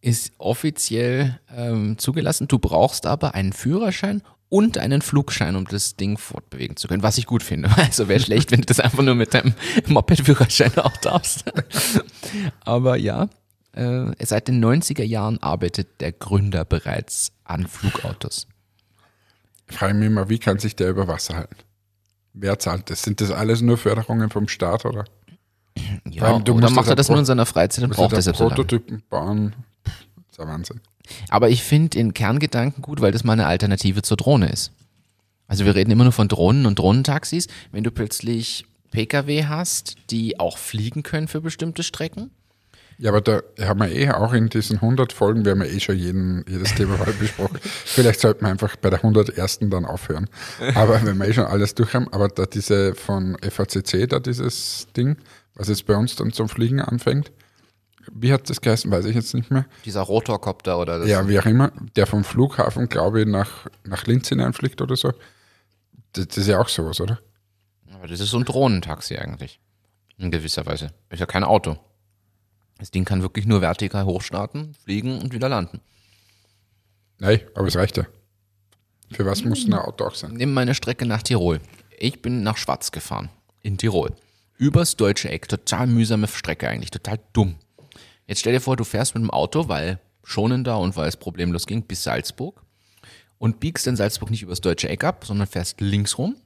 Ist 0.00 0.32
offiziell 0.38 1.40
ähm, 1.50 1.98
zugelassen. 1.98 2.46
Du 2.46 2.58
brauchst 2.58 3.06
aber 3.06 3.34
einen 3.34 3.52
Führerschein 3.52 4.22
und 4.48 4.78
einen 4.78 5.02
Flugschein, 5.02 5.56
um 5.56 5.66
das 5.66 5.96
Ding 5.96 6.16
fortbewegen 6.16 6.76
zu 6.76 6.88
können, 6.88 7.02
was 7.02 7.18
ich 7.18 7.26
gut 7.26 7.42
finde. 7.42 7.70
Also 7.76 8.08
wäre 8.08 8.20
schlecht, 8.20 8.50
wenn 8.50 8.60
du 8.60 8.66
das 8.66 8.80
einfach 8.80 9.02
nur 9.02 9.14
mit 9.14 9.34
deinem 9.34 9.54
Moped-Führerschein 9.86 10.76
auch 10.78 10.96
darfst. 10.98 11.44
Aber 12.60 12.96
ja, 12.96 13.28
äh, 13.72 14.06
seit 14.24 14.48
den 14.48 14.64
90er 14.64 15.04
Jahren 15.04 15.38
arbeitet 15.42 16.00
der 16.00 16.12
Gründer 16.12 16.64
bereits 16.64 17.32
an 17.44 17.66
Flugautos. 17.66 18.46
Ich 19.70 19.76
frage 19.76 19.94
mich 19.94 20.06
immer, 20.06 20.28
wie 20.28 20.38
kann 20.38 20.58
sich 20.58 20.76
der 20.76 20.90
über 20.90 21.08
Wasser 21.08 21.36
halten? 21.36 21.56
Wer 22.32 22.58
zahlt 22.58 22.90
das? 22.90 23.02
Sind 23.02 23.20
das 23.20 23.30
alles 23.30 23.60
nur 23.60 23.76
Förderungen 23.76 24.30
vom 24.30 24.48
Staat 24.48 24.84
oder? 24.84 25.04
Ja, 26.08 26.34
oder 26.34 26.54
musst 26.54 26.74
macht 26.74 26.86
ja 26.86 26.92
er 26.92 26.96
das 26.96 27.08
nur 27.08 27.18
in 27.18 27.24
seiner 27.24 27.46
Freizeit 27.46 27.84
und 27.84 27.90
braucht 27.90 28.12
der 28.12 28.18
das 28.18 28.26
ja. 28.26 28.32
Prototypen 28.32 29.02
bauen? 29.08 29.54
Das 29.84 29.94
ist 30.32 30.40
ein 30.40 30.48
Wahnsinn. 30.48 30.80
Aber 31.28 31.50
ich 31.50 31.62
finde 31.62 31.90
den 31.90 32.14
Kerngedanken 32.14 32.82
gut, 32.82 33.00
weil 33.00 33.12
das 33.12 33.24
mal 33.24 33.34
eine 33.34 33.46
Alternative 33.46 34.02
zur 34.02 34.16
Drohne 34.16 34.50
ist. 34.50 34.72
Also 35.46 35.64
wir 35.64 35.74
reden 35.74 35.90
immer 35.90 36.04
nur 36.04 36.12
von 36.12 36.28
Drohnen 36.28 36.66
und 36.66 36.78
Drohnentaxis. 36.78 37.48
Wenn 37.72 37.84
du 37.84 37.90
plötzlich 37.90 38.66
Pkw 38.90 39.44
hast, 39.44 39.96
die 40.10 40.38
auch 40.38 40.58
fliegen 40.58 41.02
können 41.02 41.28
für 41.28 41.40
bestimmte 41.40 41.82
Strecken. 41.82 42.30
Ja, 43.00 43.10
aber 43.10 43.20
da 43.20 43.42
haben 43.60 43.78
wir 43.78 43.92
eh 43.92 44.10
auch 44.10 44.32
in 44.32 44.48
diesen 44.48 44.76
100 44.76 45.12
Folgen, 45.12 45.44
wir 45.44 45.52
haben 45.52 45.62
ja 45.62 45.68
eh 45.68 45.78
schon 45.78 45.96
jeden, 45.96 46.44
jedes 46.48 46.74
Thema 46.74 46.96
mal 46.96 47.12
besprochen. 47.20 47.58
Vielleicht 47.62 48.18
sollten 48.18 48.44
wir 48.44 48.50
einfach 48.50 48.74
bei 48.74 48.90
der 48.90 48.98
101. 48.98 49.60
dann 49.62 49.84
aufhören. 49.84 50.28
Aber 50.74 51.00
wenn 51.04 51.16
wir 51.16 51.28
eh 51.28 51.32
schon 51.32 51.44
alles 51.44 51.76
durch 51.76 51.94
haben, 51.94 52.12
aber 52.12 52.28
da 52.28 52.44
diese 52.44 52.96
von 52.96 53.36
FACC, 53.40 54.08
da 54.08 54.18
dieses 54.18 54.88
Ding, 54.96 55.16
was 55.54 55.68
jetzt 55.68 55.86
bei 55.86 55.96
uns 55.96 56.16
dann 56.16 56.32
zum 56.32 56.48
Fliegen 56.48 56.80
anfängt, 56.80 57.30
wie 58.12 58.32
hat 58.32 58.48
das 58.50 58.60
geheißen, 58.60 58.90
weiß 58.90 59.04
ich 59.06 59.14
jetzt 59.14 59.34
nicht 59.34 59.50
mehr. 59.50 59.66
Dieser 59.84 60.02
Rotorcopter 60.02 60.78
oder 60.78 60.98
das. 60.98 61.08
Ja, 61.08 61.26
wie 61.28 61.38
auch 61.38 61.46
immer, 61.46 61.72
der 61.96 62.06
vom 62.06 62.24
Flughafen, 62.24 62.88
glaube 62.88 63.22
ich, 63.22 63.26
nach, 63.26 63.66
nach 63.84 64.06
Linz 64.06 64.28
hineinfliegt 64.28 64.80
oder 64.80 64.96
so. 64.96 65.12
Das, 66.12 66.28
das 66.28 66.38
ist 66.38 66.46
ja 66.48 66.60
auch 66.60 66.68
sowas, 66.68 67.00
oder? 67.00 67.20
Aber 67.92 68.06
das 68.06 68.20
ist 68.20 68.30
so 68.30 68.38
ein 68.38 68.44
Drohnentaxi 68.44 69.16
eigentlich. 69.16 69.60
In 70.18 70.30
gewisser 70.30 70.66
Weise. 70.66 70.90
Ist 71.10 71.20
ja 71.20 71.26
kein 71.26 71.44
Auto. 71.44 71.76
Das 72.78 72.90
Ding 72.90 73.04
kann 73.04 73.22
wirklich 73.22 73.46
nur 73.46 73.60
vertikal 73.60 74.04
hochstarten, 74.04 74.74
fliegen 74.84 75.20
und 75.20 75.32
wieder 75.32 75.48
landen. 75.48 75.80
Nein, 77.18 77.40
aber 77.54 77.66
es 77.66 77.76
reicht 77.76 77.96
ja. 77.96 78.06
Für 79.10 79.26
was 79.26 79.44
muss 79.44 79.66
ein 79.66 79.74
Auto 79.74 80.04
auch 80.04 80.14
sein? 80.14 80.34
Nimm 80.34 80.52
meine 80.52 80.74
Strecke 80.74 81.06
nach 81.06 81.22
Tirol. 81.22 81.60
Ich 81.98 82.22
bin 82.22 82.42
nach 82.42 82.56
Schwarz 82.56 82.92
gefahren. 82.92 83.30
In 83.62 83.78
Tirol. 83.78 84.12
Übers 84.56 84.96
deutsche 84.96 85.28
Eck. 85.28 85.48
Total 85.48 85.86
mühsame 85.86 86.28
Strecke 86.28 86.68
eigentlich. 86.68 86.90
Total 86.90 87.18
dumm. 87.32 87.56
Jetzt 88.28 88.40
stell 88.40 88.52
dir 88.52 88.60
vor, 88.60 88.76
du 88.76 88.84
fährst 88.84 89.14
mit 89.14 89.24
dem 89.24 89.30
Auto, 89.30 89.68
weil 89.68 89.98
schonender 90.22 90.78
und 90.78 90.94
weil 90.96 91.08
es 91.08 91.16
problemlos 91.16 91.66
ging, 91.66 91.82
bis 91.82 92.04
Salzburg. 92.04 92.62
Und 93.38 93.58
biegst 93.58 93.86
in 93.86 93.96
Salzburg 93.96 94.30
nicht 94.30 94.42
übers 94.42 94.60
deutsche 94.60 94.88
Eck 94.88 95.02
ab, 95.02 95.24
sondern 95.24 95.46
fährst 95.46 95.80
links 95.80 96.18
rum. 96.18 96.36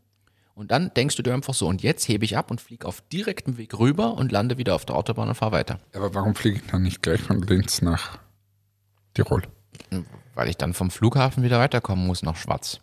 Und 0.54 0.70
dann 0.70 0.92
denkst 0.94 1.16
du 1.16 1.22
dir 1.22 1.34
einfach 1.34 1.54
so, 1.54 1.66
und 1.66 1.82
jetzt 1.82 2.06
hebe 2.06 2.24
ich 2.24 2.36
ab 2.36 2.50
und 2.50 2.60
fliege 2.60 2.86
auf 2.86 3.00
direktem 3.12 3.56
Weg 3.56 3.78
rüber 3.78 4.14
und 4.14 4.30
lande 4.30 4.58
wieder 4.58 4.74
auf 4.74 4.84
der 4.84 4.94
Autobahn 4.96 5.28
und 5.28 5.34
fahre 5.34 5.52
weiter. 5.52 5.80
Aber 5.94 6.14
warum 6.14 6.34
fliege 6.34 6.58
ich 6.58 6.70
dann 6.70 6.82
nicht 6.82 7.02
gleich 7.02 7.20
von 7.20 7.42
Linz 7.42 7.82
nach 7.82 8.18
Tirol? 9.14 9.42
Weil 10.34 10.48
ich 10.48 10.56
dann 10.58 10.74
vom 10.74 10.90
Flughafen 10.90 11.42
wieder 11.42 11.58
weiterkommen 11.58 12.06
muss 12.06 12.22
nach 12.22 12.36
Schwarz. 12.36 12.80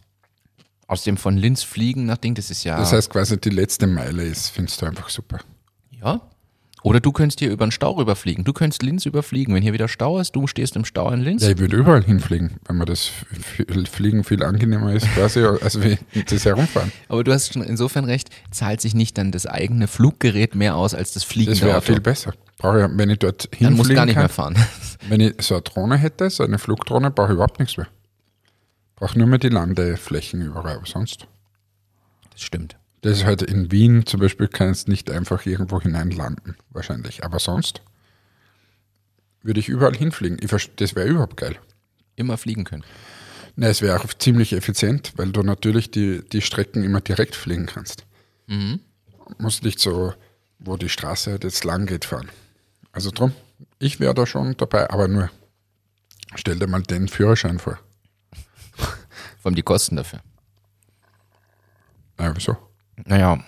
Außerdem 0.87 1.17
von 1.17 1.37
Linz 1.37 1.61
fliegen 1.61 2.07
nach 2.07 2.17
Ding, 2.17 2.33
das 2.33 2.49
ist 2.49 2.63
ja. 2.63 2.75
Das 2.77 2.91
heißt 2.91 3.11
quasi 3.11 3.39
die 3.39 3.51
letzte 3.51 3.85
Meile 3.85 4.23
ist, 4.23 4.49
findest 4.49 4.81
du 4.81 4.87
einfach 4.87 5.09
super. 5.09 5.39
Ja. 5.91 6.19
Oder 6.83 6.99
du 6.99 7.11
könntest 7.11 7.39
hier 7.39 7.51
über 7.51 7.65
den 7.65 7.71
Stau 7.71 7.91
rüberfliegen. 7.91 8.43
Du 8.43 8.53
könntest 8.53 8.83
Linz 8.83 9.05
überfliegen. 9.05 9.53
Wenn 9.53 9.61
hier 9.63 9.73
wieder 9.73 9.87
Stau 9.87 10.19
ist, 10.19 10.35
du 10.35 10.47
stehst 10.47 10.75
im 10.75 10.85
Stau 10.85 11.11
in 11.11 11.21
Linz. 11.21 11.43
Ja, 11.43 11.49
ich 11.49 11.57
würde 11.57 11.75
überall 11.75 12.03
hinfliegen, 12.03 12.57
wenn 12.67 12.77
mir 12.77 12.85
das 12.85 13.11
Fliegen 13.91 14.23
viel 14.23 14.43
angenehmer 14.43 14.93
ist, 14.93 15.07
quasi, 15.13 15.43
als 15.61 15.81
wie 15.81 15.97
das 16.23 16.45
Herumfahren. 16.45 16.91
Aber 17.07 17.23
du 17.23 17.33
hast 17.33 17.53
schon 17.53 17.63
insofern 17.63 18.05
recht, 18.05 18.29
zahlt 18.51 18.81
sich 18.81 18.93
nicht 18.95 19.17
dann 19.17 19.31
das 19.31 19.45
eigene 19.45 19.87
Fluggerät 19.87 20.55
mehr 20.55 20.75
aus 20.75 20.93
als 20.93 21.13
das 21.13 21.23
Das 21.23 21.31
fliegende 21.31 21.61
wäre 21.61 21.81
viel 21.81 21.99
besser. 21.99 22.33
Brauche 22.57 22.81
ich, 22.81 22.97
wenn 22.97 23.09
ich 23.09 23.19
dort 23.19 23.49
dann 23.59 23.73
musst 23.73 23.89
du 23.89 23.95
hinfliegen 23.95 23.95
gar 23.95 24.05
nicht 24.05 24.15
kann, 24.15 24.23
mehr 24.23 24.29
fahren. 24.29 24.55
wenn 25.09 25.21
ich 25.21 25.33
so 25.41 25.55
eine 25.55 25.63
Drohne 25.63 25.97
hätte, 25.97 26.29
so 26.29 26.43
eine 26.43 26.59
Flugdrohne, 26.59 27.11
brauche 27.11 27.29
ich 27.29 27.33
überhaupt 27.33 27.59
nichts 27.59 27.77
mehr. 27.77 27.87
Brauche 28.95 29.17
nur 29.17 29.27
mehr 29.27 29.39
die 29.39 29.49
Landeflächen 29.49 30.41
überall, 30.41 30.77
aber 30.77 30.85
sonst. 30.85 31.27
Das 32.31 32.41
stimmt. 32.41 32.78
Das 33.01 33.17
ist 33.17 33.25
halt 33.25 33.41
in 33.41 33.71
Wien 33.71 34.05
zum 34.05 34.19
Beispiel, 34.19 34.47
kannst 34.47 34.87
nicht 34.87 35.09
einfach 35.09 35.45
irgendwo 35.45 35.81
hinein 35.81 36.11
landen, 36.11 36.55
wahrscheinlich. 36.71 37.23
Aber 37.23 37.39
sonst 37.39 37.81
würde 39.41 39.59
ich 39.59 39.69
überall 39.69 39.95
hinfliegen. 39.95 40.37
Ich 40.41 40.49
das 40.75 40.95
wäre 40.95 41.07
überhaupt 41.07 41.37
geil. 41.37 41.57
Immer 42.15 42.37
fliegen 42.37 42.65
können. 42.65 42.83
Na, 43.55 43.67
es 43.67 43.81
wäre 43.81 43.99
auch 43.99 44.13
ziemlich 44.13 44.53
effizient, 44.53 45.13
weil 45.15 45.31
du 45.31 45.43
natürlich 45.43 45.91
die, 45.91 46.21
die 46.27 46.41
Strecken 46.41 46.83
immer 46.83 47.01
direkt 47.01 47.35
fliegen 47.35 47.65
kannst. 47.65 48.05
Mhm. 48.47 48.79
Musst 49.37 49.63
nicht 49.63 49.79
so, 49.79 50.13
wo 50.59 50.75
die 50.75 50.89
Straße 50.89 51.31
halt 51.31 51.43
jetzt 51.43 51.63
lang 51.63 51.85
geht, 51.85 52.05
fahren. 52.05 52.29
Also 52.91 53.11
drum, 53.11 53.33
ich 53.77 53.99
wäre 53.99 54.13
da 54.13 54.25
schon 54.25 54.57
dabei, 54.57 54.89
aber 54.89 55.07
nur, 55.07 55.29
stell 56.35 56.57
dir 56.57 56.67
mal 56.67 56.81
den 56.83 57.07
Führerschein 57.07 57.59
vor. 57.59 57.79
Vor 58.75 59.45
allem 59.45 59.55
die 59.55 59.61
Kosten 59.61 59.95
dafür. 59.95 60.21
Na, 62.17 62.35
wieso? 62.35 62.57
Naja, 63.05 63.39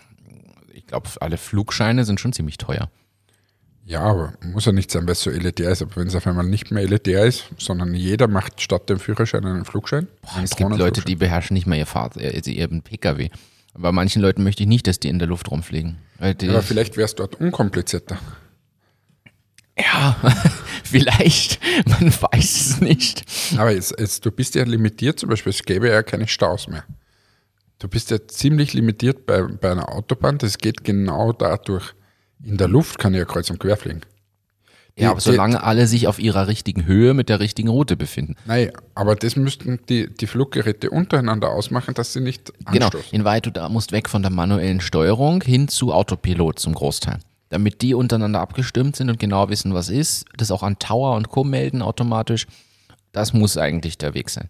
ich 0.74 0.88
glaube, 0.88 1.10
alle 1.20 1.38
Flugscheine 1.38 2.06
sind 2.06 2.20
schon 2.20 2.34
ziemlich 2.34 2.58
teuer. 2.58 2.90
Ja, 3.86 4.04
aber 4.04 4.34
muss 4.44 4.66
ja 4.66 4.72
nicht 4.72 4.92
sein, 4.92 5.06
weil 5.06 5.14
es 5.14 5.22
so 5.22 5.32
elitär 5.32 5.72
ist. 5.72 5.82
Aber 5.82 5.96
wenn 5.98 6.08
es 6.08 6.16
auf 6.16 6.28
einmal 6.28 6.46
nicht 6.46 6.72
mehr 6.72 6.84
elitär 6.84 7.26
ist, 7.26 7.50
sondern 7.58 7.94
jeder 7.94 8.28
macht 8.28 8.62
statt 8.62 8.90
dem 8.90 9.00
Führerschein 9.00 9.46
einen 9.46 9.66
Flugschein. 9.66 10.08
einen 10.34 10.46
Es 10.46 10.56
gibt 10.56 10.70
Leute, 10.78 11.02
die 11.02 11.16
beherrschen 11.16 11.56
nicht 11.56 11.68
mehr 11.68 11.80
ihr 11.80 11.86
Fahrrad, 11.86 12.18
äh, 12.18 12.40
ihren 12.40 12.84
Pkw. 12.84 13.30
Bei 13.74 13.92
manchen 13.92 14.22
Leuten 14.22 14.44
möchte 14.44 14.64
ich 14.64 14.70
nicht, 14.70 14.88
dass 14.88 15.00
die 15.00 15.10
in 15.10 15.20
der 15.20 15.28
Luft 15.28 15.50
rumfliegen. 15.50 15.98
Aber 16.20 16.62
vielleicht 16.62 16.98
wäre 16.98 17.06
es 17.06 17.16
dort 17.16 17.36
unkomplizierter. 17.36 18.20
ja, 19.78 20.16
vielleicht. 20.84 21.60
Man 21.88 22.14
weiß 22.32 22.68
es 22.68 22.82
nicht. 22.82 23.24
Aber 23.58 23.72
jetzt, 23.72 23.96
jetzt, 23.98 24.26
du 24.26 24.32
bist 24.32 24.56
ja 24.56 24.64
limitiert, 24.64 25.20
zum 25.20 25.30
Beispiel, 25.30 25.50
es 25.52 25.64
gäbe 25.64 25.90
ja 25.90 26.04
keine 26.04 26.28
Staus 26.28 26.68
mehr. 26.68 26.84
Du 27.82 27.88
bist 27.88 28.12
ja 28.12 28.18
ziemlich 28.28 28.74
limitiert 28.74 29.26
bei, 29.26 29.42
bei 29.44 29.72
einer 29.72 29.90
Autobahn. 29.94 30.38
Das 30.38 30.58
geht 30.58 30.84
genau 30.84 31.34
dadurch. 31.34 31.94
In 32.44 32.58
der 32.58 32.68
Luft 32.68 32.98
kann 33.00 33.14
ja 33.14 33.26
kreuz 33.26 33.50
und 33.50 33.60
quer 33.60 33.78
fliegen. 33.78 34.02
Die- 34.98 35.04
Ja, 35.04 35.12
aber 35.12 35.22
solange 35.22 35.64
alle 35.64 35.88
sich 35.88 36.08
auf 36.08 36.20
ihrer 36.20 36.48
richtigen 36.48 36.86
Höhe 36.86 37.14
mit 37.14 37.30
der 37.30 37.40
richtigen 37.40 37.70
Route 37.70 37.96
befinden. 37.96 38.36
Nein, 38.46 38.72
aber 38.94 39.16
das 39.16 39.36
müssten 39.36 39.80
die, 39.88 40.14
die 40.14 40.28
Fluggeräte 40.28 40.90
untereinander 40.90 41.50
ausmachen, 41.50 41.94
dass 41.94 42.14
sie 42.14 42.20
nicht 42.20 42.52
Genau, 42.72 42.88
anstoßen. 42.88 43.14
inwieweit 43.14 43.46
du 43.46 43.52
da 43.52 43.70
musst 43.70 43.92
weg 43.94 44.10
von 44.10 44.22
der 44.22 44.32
manuellen 44.32 44.82
Steuerung 44.82 45.42
hin 45.44 45.68
zu 45.70 45.94
Autopilot 45.94 46.60
zum 46.60 46.74
Großteil. 46.74 47.20
Damit 47.50 47.82
die 47.82 47.94
untereinander 47.94 48.40
abgestimmt 48.42 48.96
sind 48.96 49.10
und 49.10 49.20
genau 49.20 49.50
wissen, 49.50 49.74
was 49.74 49.90
ist, 49.90 50.26
das 50.38 50.52
auch 50.52 50.64
an 50.64 50.78
Tower 50.80 51.16
und 51.16 51.30
Co. 51.30 51.44
melden 51.44 51.82
automatisch. 51.82 52.48
Das 53.12 53.34
muss 53.34 53.58
eigentlich 53.58 53.98
der 53.98 54.14
Weg 54.14 54.30
sein. 54.30 54.50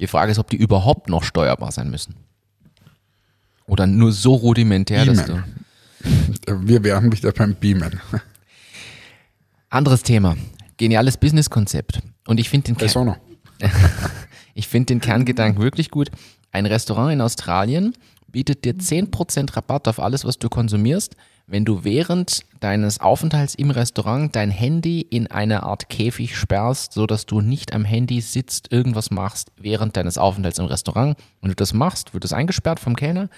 Die 0.00 0.06
Frage 0.06 0.32
ist, 0.32 0.38
ob 0.38 0.48
die 0.48 0.56
überhaupt 0.56 1.08
noch 1.10 1.22
steuerbar 1.22 1.70
sein 1.72 1.90
müssen. 1.90 2.14
Oder 3.70 3.86
nur 3.86 4.10
so 4.10 4.34
rudimentär, 4.34 5.06
dass 5.06 5.26
du. 5.26 5.44
Beamen. 6.42 6.66
Wir 6.68 6.82
wären 6.82 7.12
wieder 7.12 7.30
beim 7.30 7.54
Beamen. 7.54 8.00
Anderes 9.68 10.02
Thema. 10.02 10.36
Geniales 10.76 11.16
Businesskonzept. 11.16 12.00
Und 12.26 12.40
ich 12.40 12.48
finde 12.50 12.72
den, 12.72 12.76
Kern, 12.76 13.14
ich 14.54 14.66
find 14.66 14.90
den 14.90 15.00
Kerngedanken 15.00 15.62
wirklich 15.62 15.90
gut. 15.90 16.10
Ein 16.50 16.66
Restaurant 16.66 17.12
in 17.12 17.20
Australien 17.20 17.94
bietet 18.26 18.64
dir 18.64 18.74
10% 18.74 19.54
Rabatt 19.54 19.86
auf 19.86 20.00
alles, 20.00 20.24
was 20.24 20.40
du 20.40 20.48
konsumierst, 20.48 21.14
wenn 21.46 21.64
du 21.64 21.84
während 21.84 22.40
deines 22.58 23.00
Aufenthalts 23.00 23.54
im 23.54 23.70
Restaurant 23.70 24.34
dein 24.34 24.50
Handy 24.50 25.00
in 25.00 25.28
eine 25.28 25.62
Art 25.62 25.88
Käfig 25.88 26.36
sperrst, 26.36 26.92
sodass 26.92 27.24
du 27.24 27.40
nicht 27.40 27.72
am 27.72 27.84
Handy 27.84 28.20
sitzt, 28.20 28.72
irgendwas 28.72 29.12
machst 29.12 29.52
während 29.56 29.96
deines 29.96 30.18
Aufenthalts 30.18 30.58
im 30.58 30.66
Restaurant. 30.66 31.16
Wenn 31.40 31.50
du 31.50 31.56
das 31.56 31.72
machst, 31.72 32.14
wird 32.14 32.24
es 32.24 32.32
eingesperrt 32.32 32.80
vom 32.80 32.96
Kellner 32.96 33.28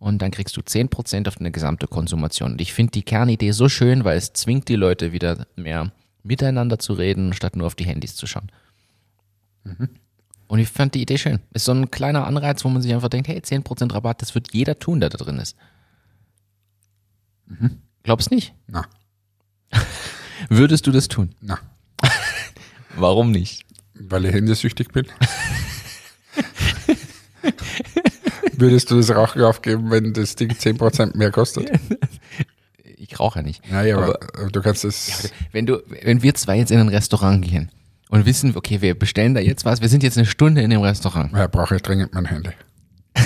und 0.00 0.20
dann 0.20 0.32
kriegst 0.32 0.56
du 0.56 0.62
10% 0.62 1.28
auf 1.28 1.36
deine 1.36 1.52
gesamte 1.52 1.86
Konsumation. 1.86 2.52
Und 2.52 2.60
ich 2.60 2.72
finde 2.72 2.90
die 2.92 3.02
Kernidee 3.02 3.52
so 3.52 3.68
schön, 3.68 4.02
weil 4.02 4.16
es 4.18 4.32
zwingt 4.32 4.68
die 4.68 4.74
Leute 4.76 5.12
wieder 5.12 5.46
mehr 5.56 5.92
miteinander 6.24 6.78
zu 6.78 6.94
reden, 6.94 7.32
statt 7.34 7.54
nur 7.54 7.66
auf 7.68 7.74
die 7.76 7.84
Handys 7.84 8.16
zu 8.16 8.26
schauen. 8.26 8.50
Und 10.48 10.58
ich 10.58 10.68
fand 10.68 10.94
die 10.94 11.02
Idee 11.02 11.18
schön. 11.18 11.40
Ist 11.52 11.66
so 11.66 11.72
ein 11.72 11.90
kleiner 11.90 12.26
Anreiz, 12.26 12.64
wo 12.64 12.68
man 12.70 12.82
sich 12.82 12.92
einfach 12.92 13.10
denkt, 13.10 13.28
hey, 13.28 13.38
10% 13.38 13.92
Rabatt, 13.94 14.20
das 14.22 14.34
wird 14.34 14.52
jeder 14.52 14.78
tun, 14.78 15.00
der 15.00 15.10
da 15.10 15.18
drin 15.18 15.38
ist. 15.38 15.56
Glaubst 18.02 18.30
nicht? 18.30 18.54
Na, 18.66 18.86
Würdest 20.48 20.86
du 20.86 20.92
das 20.92 21.08
tun? 21.08 21.34
na, 21.40 21.58
Warum 22.96 23.30
nicht? 23.30 23.66
weil 23.94 24.24
ich 24.24 24.32
handysüchtig 24.32 24.88
bin. 24.88 25.06
Würdest 28.60 28.90
du 28.90 28.96
das 28.96 29.10
Rauchen 29.10 29.42
aufgeben, 29.42 29.90
wenn 29.90 30.12
das 30.12 30.36
Ding 30.36 30.50
10% 30.50 31.16
mehr 31.16 31.30
kostet? 31.30 31.70
Ich 33.02 33.18
rauche 33.18 33.38
ja 33.38 33.42
nicht. 33.42 33.68
Naja, 33.70 33.96
aber, 33.96 34.20
aber 34.38 34.50
du 34.50 34.60
kannst 34.60 34.84
es. 34.84 35.32
Wenn 35.52 35.64
du, 35.64 35.82
wenn 36.02 36.22
wir 36.22 36.34
zwei 36.34 36.58
jetzt 36.58 36.70
in 36.70 36.78
ein 36.78 36.90
Restaurant 36.90 37.42
gehen 37.42 37.72
und 38.10 38.26
wissen, 38.26 38.54
okay, 38.54 38.82
wir 38.82 38.96
bestellen 38.96 39.34
da 39.34 39.40
jetzt 39.40 39.64
was, 39.64 39.80
wir 39.80 39.88
sind 39.88 40.02
jetzt 40.02 40.18
eine 40.18 40.26
Stunde 40.26 40.60
in 40.60 40.68
dem 40.68 40.82
Restaurant. 40.82 41.32
Ja, 41.32 41.46
brauche 41.46 41.76
ich 41.76 41.82
dringend 41.82 42.12
mein 42.12 42.26
Handy. 42.26 42.50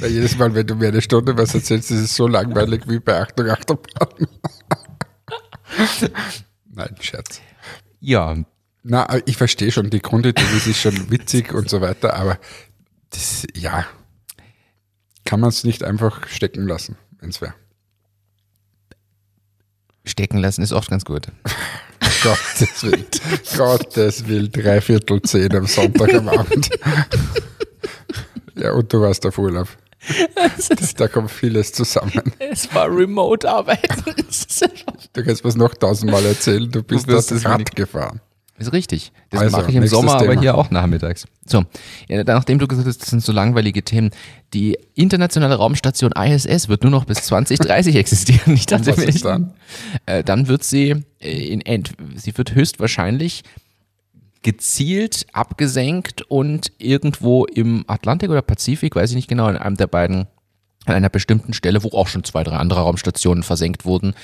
Weil 0.00 0.10
jedes 0.10 0.38
Mal, 0.38 0.54
wenn 0.54 0.66
du 0.66 0.74
mir 0.74 0.88
eine 0.88 1.02
Stunde 1.02 1.36
was 1.36 1.54
erzählst, 1.54 1.90
ist 1.90 2.00
es 2.00 2.16
so 2.16 2.26
langweilig 2.26 2.84
wie 2.88 2.98
bei 2.98 3.20
Achtung, 3.20 3.50
Achterbahn. 3.50 4.26
Nein, 6.74 6.96
Scherz. 6.98 7.42
Ja, 8.00 8.36
Na, 8.82 9.06
ich 9.26 9.36
verstehe 9.36 9.70
schon, 9.70 9.90
die 9.90 10.00
Grundidee 10.00 10.42
ist 10.66 10.78
schon 10.78 11.10
witzig 11.10 11.52
und 11.52 11.68
so 11.68 11.82
weiter, 11.82 12.14
aber 12.14 12.38
das, 13.12 13.46
ja, 13.54 13.86
kann 15.24 15.40
man 15.40 15.50
es 15.50 15.64
nicht 15.64 15.84
einfach 15.84 16.26
stecken 16.28 16.66
lassen, 16.66 16.96
wenn 17.20 17.30
es 17.30 17.40
wäre. 17.40 17.54
stecken 20.04 20.38
lassen 20.38 20.62
ist 20.62 20.72
oft 20.72 20.90
ganz 20.90 21.04
gut. 21.04 21.28
Gottes 22.22 22.82
Willen, 22.82 23.06
Gottes 23.56 24.26
Willen, 24.26 24.50
dreiviertel 24.50 25.22
zehn 25.22 25.54
am 25.56 25.66
Sonntag 25.66 26.12
am 26.14 26.28
Abend. 26.28 26.68
Ja, 28.56 28.72
und 28.72 28.92
du 28.92 29.00
warst 29.00 29.24
auf 29.26 29.38
Urlaub. 29.38 29.68
Da 30.96 31.08
kommt 31.08 31.30
vieles 31.30 31.72
zusammen. 31.72 32.22
Es 32.38 32.72
war 32.74 32.88
Remote-Arbeiten. 32.88 34.14
Du 35.12 35.24
kannst 35.24 35.44
was 35.44 35.54
noch 35.54 35.74
tausendmal 35.74 36.24
erzählen, 36.26 36.70
du 36.70 36.82
bist 36.82 37.08
das 37.08 37.44
Rad 37.44 37.74
gefahren. 37.74 38.20
Ist 38.62 38.72
richtig. 38.72 39.12
Das 39.30 39.40
Also, 39.40 39.56
mache 39.56 39.70
ich 39.70 39.76
im 39.76 39.86
Sommer, 39.86 40.14
aber 40.14 40.28
Thema. 40.28 40.40
hier 40.40 40.54
auch 40.56 40.70
nachmittags. 40.70 41.26
So, 41.46 41.64
ja, 42.08 42.22
nachdem 42.24 42.58
du 42.58 42.66
gesagt 42.68 42.86
hast, 42.86 43.02
das 43.02 43.10
sind 43.10 43.22
so 43.22 43.32
langweilige 43.32 43.82
Themen. 43.82 44.10
Die 44.54 44.78
internationale 44.94 45.56
Raumstation 45.56 46.12
ISS 46.12 46.68
wird 46.68 46.82
nur 46.84 46.90
noch 46.92 47.04
bis 47.04 47.22
2030 47.24 47.96
existieren. 47.96 48.54
Ich 48.54 48.66
dachte 48.66 48.94
mir, 48.96 49.12
dann? 49.12 49.52
Äh, 50.06 50.22
dann 50.22 50.46
wird 50.48 50.62
sie 50.64 51.02
äh, 51.20 51.48
in 51.48 51.60
End, 51.60 51.92
sie 52.14 52.36
wird 52.38 52.54
höchstwahrscheinlich 52.54 53.42
gezielt 54.42 55.26
abgesenkt 55.32 56.22
und 56.22 56.72
irgendwo 56.78 57.44
im 57.44 57.84
Atlantik 57.86 58.30
oder 58.30 58.42
Pazifik, 58.42 58.96
weiß 58.96 59.10
ich 59.10 59.16
nicht 59.16 59.28
genau, 59.28 59.48
in 59.48 59.56
einem 59.56 59.76
der 59.76 59.86
beiden, 59.86 60.26
an 60.84 60.94
einer 60.94 61.08
bestimmten 61.08 61.52
Stelle, 61.52 61.82
wo 61.84 61.88
auch 61.96 62.08
schon 62.08 62.24
zwei, 62.24 62.42
drei 62.42 62.56
andere 62.56 62.80
Raumstationen 62.80 63.42
versenkt 63.44 63.84
wurden, 63.84 64.14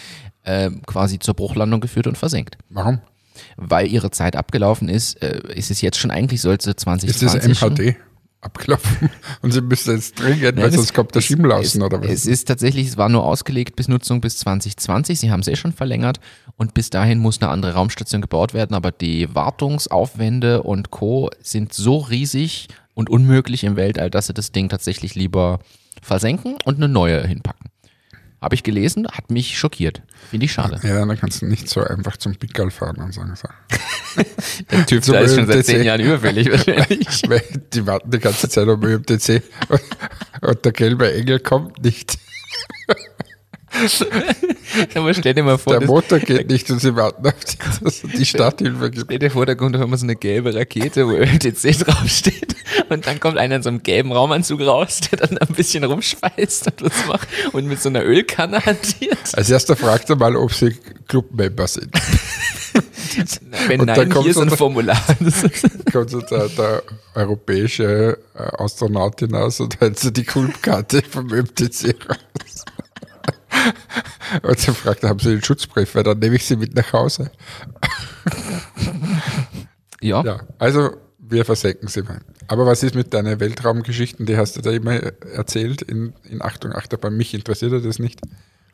äh, 0.45 0.70
quasi 0.86 1.18
zur 1.18 1.34
Bruchlandung 1.34 1.80
geführt 1.80 2.07
und 2.07 2.18
versenkt. 2.18 2.59
Warum? 2.68 3.01
Weil 3.57 3.86
ihre 3.89 4.11
Zeit 4.11 4.36
abgelaufen 4.36 4.89
ist, 4.89 5.22
äh, 5.22 5.41
ist 5.55 5.70
es 5.70 5.80
jetzt 5.80 5.99
schon 5.99 6.11
eigentlich, 6.11 6.41
sollte 6.41 6.70
Ist 6.70 6.80
2020 6.80 7.51
das 7.51 7.59
schon- 7.59 7.72
MHD 7.74 7.97
abgelaufen? 8.41 9.11
Und 9.43 9.53
sie 9.53 9.61
müssen 9.61 9.95
jetzt 9.97 10.18
dringend, 10.20 10.57
weil 10.57 10.70
sonst 10.70 10.86
es- 10.91 10.95
kommt 10.95 11.14
der 11.14 11.18
es- 11.20 11.24
Schimmel 11.24 11.51
außen, 11.53 11.80
es, 11.80 11.86
oder 11.86 12.01
was? 12.03 12.09
Es 12.11 12.26
ist 12.26 12.47
tatsächlich, 12.47 12.89
es 12.89 12.97
war 12.97 13.09
nur 13.09 13.24
ausgelegt 13.24 13.74
bis 13.76 13.89
Nutzung 13.89 14.20
bis 14.20 14.39
2020. 14.39 15.18
Sie 15.18 15.30
haben 15.30 15.41
es 15.41 15.49
eh 15.49 15.57
schon 15.57 15.72
verlängert 15.72 16.20
und 16.57 16.72
bis 16.74 16.91
dahin 16.91 17.18
muss 17.18 17.41
eine 17.43 17.51
andere 17.51 17.74
Raumstation 17.74 18.20
gebaut 18.20 18.55
werden, 18.55 18.74
aber 18.74 18.93
die 18.93 19.34
Wartungsaufwände 19.34 20.62
und 20.62 20.91
Co. 20.91 21.30
sind 21.41 21.72
so 21.72 21.99
riesig 21.99 22.68
und 22.95 23.11
unmöglich 23.11 23.64
im 23.64 23.76
Weltall, 23.76 24.11
dass 24.11 24.26
sie 24.28 24.34
das 24.34 24.53
Ding 24.53 24.68
tatsächlich 24.68 25.14
lieber 25.14 25.61
versenken 26.03 26.57
und 26.64 26.76
eine 26.76 26.89
neue 26.89 27.26
hinpacken. 27.26 27.70
Habe 28.41 28.55
ich 28.55 28.62
gelesen, 28.62 29.09
hat 29.09 29.30
mich 29.30 29.59
schockiert. 29.59 30.03
Finde 30.30 30.47
ich 30.47 30.53
schade. 30.53 30.78
ja, 30.84 31.05
dann 31.05 31.18
kannst 31.18 31.43
du 31.43 31.47
nicht 31.47 31.68
so 31.68 31.82
einfach 31.82 32.16
zum 32.16 32.36
Pickerl 32.36 32.70
fahren 32.70 32.97
und 32.99 33.12
sagen, 33.12 33.34
so. 33.34 33.49
Der 34.70 34.86
Typ 34.86 35.03
Zum 35.03 35.14
da 35.14 35.20
ist 35.20 35.34
schon 35.34 35.47
seit 35.47 35.66
zehn 35.66 35.82
Jahren 35.82 36.01
überfällig 36.01 36.51
wahrscheinlich. 36.51 37.22
Die 37.72 37.86
warten 37.86 38.11
die 38.11 38.18
ganze 38.18 38.49
Zeit 38.49 38.68
am 38.68 38.82
ÖMTC 38.82 39.43
und, 39.68 39.80
und 40.41 40.64
der 40.64 40.72
gelbe 40.72 41.12
Engel 41.12 41.41
kommt 41.41 41.82
nicht. 41.82 42.18
Aber 44.95 45.14
stell 45.14 45.35
dir 45.35 45.43
mal 45.43 45.59
vor, 45.59 45.73
Der 45.73 45.81
das, 45.81 45.89
Motor 45.89 46.19
geht 46.19 46.49
nicht 46.49 46.71
und 46.71 46.81
sie 46.81 46.95
warten 46.97 47.27
auf 47.27 47.45
die, 47.45 47.85
dass 47.85 48.03
die 48.03 48.27
Starthilfe 48.27 48.91
gibt. 48.91 49.07
Stell 49.07 49.19
dir 49.19 49.31
vor, 49.31 49.47
da 49.47 49.55
kommt 49.55 49.77
auf 49.77 49.83
einmal 49.83 49.99
so 49.99 50.07
eine 50.07 50.16
gelbe 50.16 50.55
Rakete, 50.55 51.07
wo 51.07 51.12
ÖTC 51.16 51.79
draufsteht. 51.79 52.57
Und 52.89 53.07
dann 53.07 53.21
kommt 53.21 53.39
einer 53.39 53.57
in 53.57 53.62
so 53.62 53.69
einem 53.69 53.83
gelben 53.83 54.12
Raumanzug 54.12 54.61
raus, 54.61 55.01
der 55.11 55.19
dann 55.19 55.39
ein 55.39 55.55
bisschen 55.55 55.85
rumschweißt 55.85 56.66
und 56.66 56.83
was 56.83 57.07
macht 57.07 57.29
und 57.53 57.66
mit 57.66 57.81
so 57.81 57.89
einer 57.89 58.05
Ölkanne 58.05 58.64
hantiert. 58.64 59.19
Als 59.33 59.51
erster 59.51 59.77
fragt 59.77 60.11
er 60.11 60.16
mal, 60.16 60.37
ob 60.37 60.53
sie 60.53 60.77
Clubmember 61.07 61.66
sind. 61.66 61.93
Wenn 63.66 63.81
Und 63.81 63.87
dann 63.87 63.97
nein, 63.97 64.09
kommt 64.11 64.25
hier 64.25 64.35
so 64.35 64.43
ein 64.43 64.51
Formular. 64.51 65.01
Kommt 65.93 66.11
so 66.11 66.21
der, 66.21 66.49
der 66.49 66.83
europäische 67.14 68.19
äh, 68.35 68.62
Astronaut 68.62 69.19
hinaus 69.21 69.61
und 69.61 69.81
hält 69.81 69.99
so 69.99 70.11
die 70.11 70.25
Kultkarte 70.25 71.03
vom 71.03 71.33
ÖMTC 71.33 71.97
raus. 72.09 72.64
Und 74.43 74.59
so 74.59 74.73
fragt 74.73 75.03
haben 75.05 75.19
Sie 75.19 75.31
den 75.31 75.43
Schutzbrief? 75.43 75.95
Weil 75.95 76.03
dann 76.03 76.19
nehme 76.19 76.37
ich 76.37 76.45
Sie 76.45 76.57
mit 76.57 76.75
nach 76.75 76.93
Hause. 76.93 77.31
Ja, 80.01 80.23
Ja, 80.25 80.41
also 80.59 80.91
wir 81.19 81.45
versenken 81.45 81.89
sie 81.89 82.03
mal. 82.03 82.21
Aber 82.47 82.65
was 82.65 82.83
ist 82.83 82.95
mit 82.95 83.13
deinen 83.13 83.41
Weltraumgeschichten? 83.41 84.25
Die 84.27 84.37
hast 84.37 84.57
du 84.57 84.63
da 84.63 84.71
immer 84.71 84.93
erzählt 84.93 85.83
in, 85.83 86.15
in 86.25 86.41
Achtung, 86.41 86.73
Achterbahn. 86.73 87.17
Mich 87.17 87.35
interessiert 87.35 87.85
das 87.85 87.99
nicht. 87.99 88.21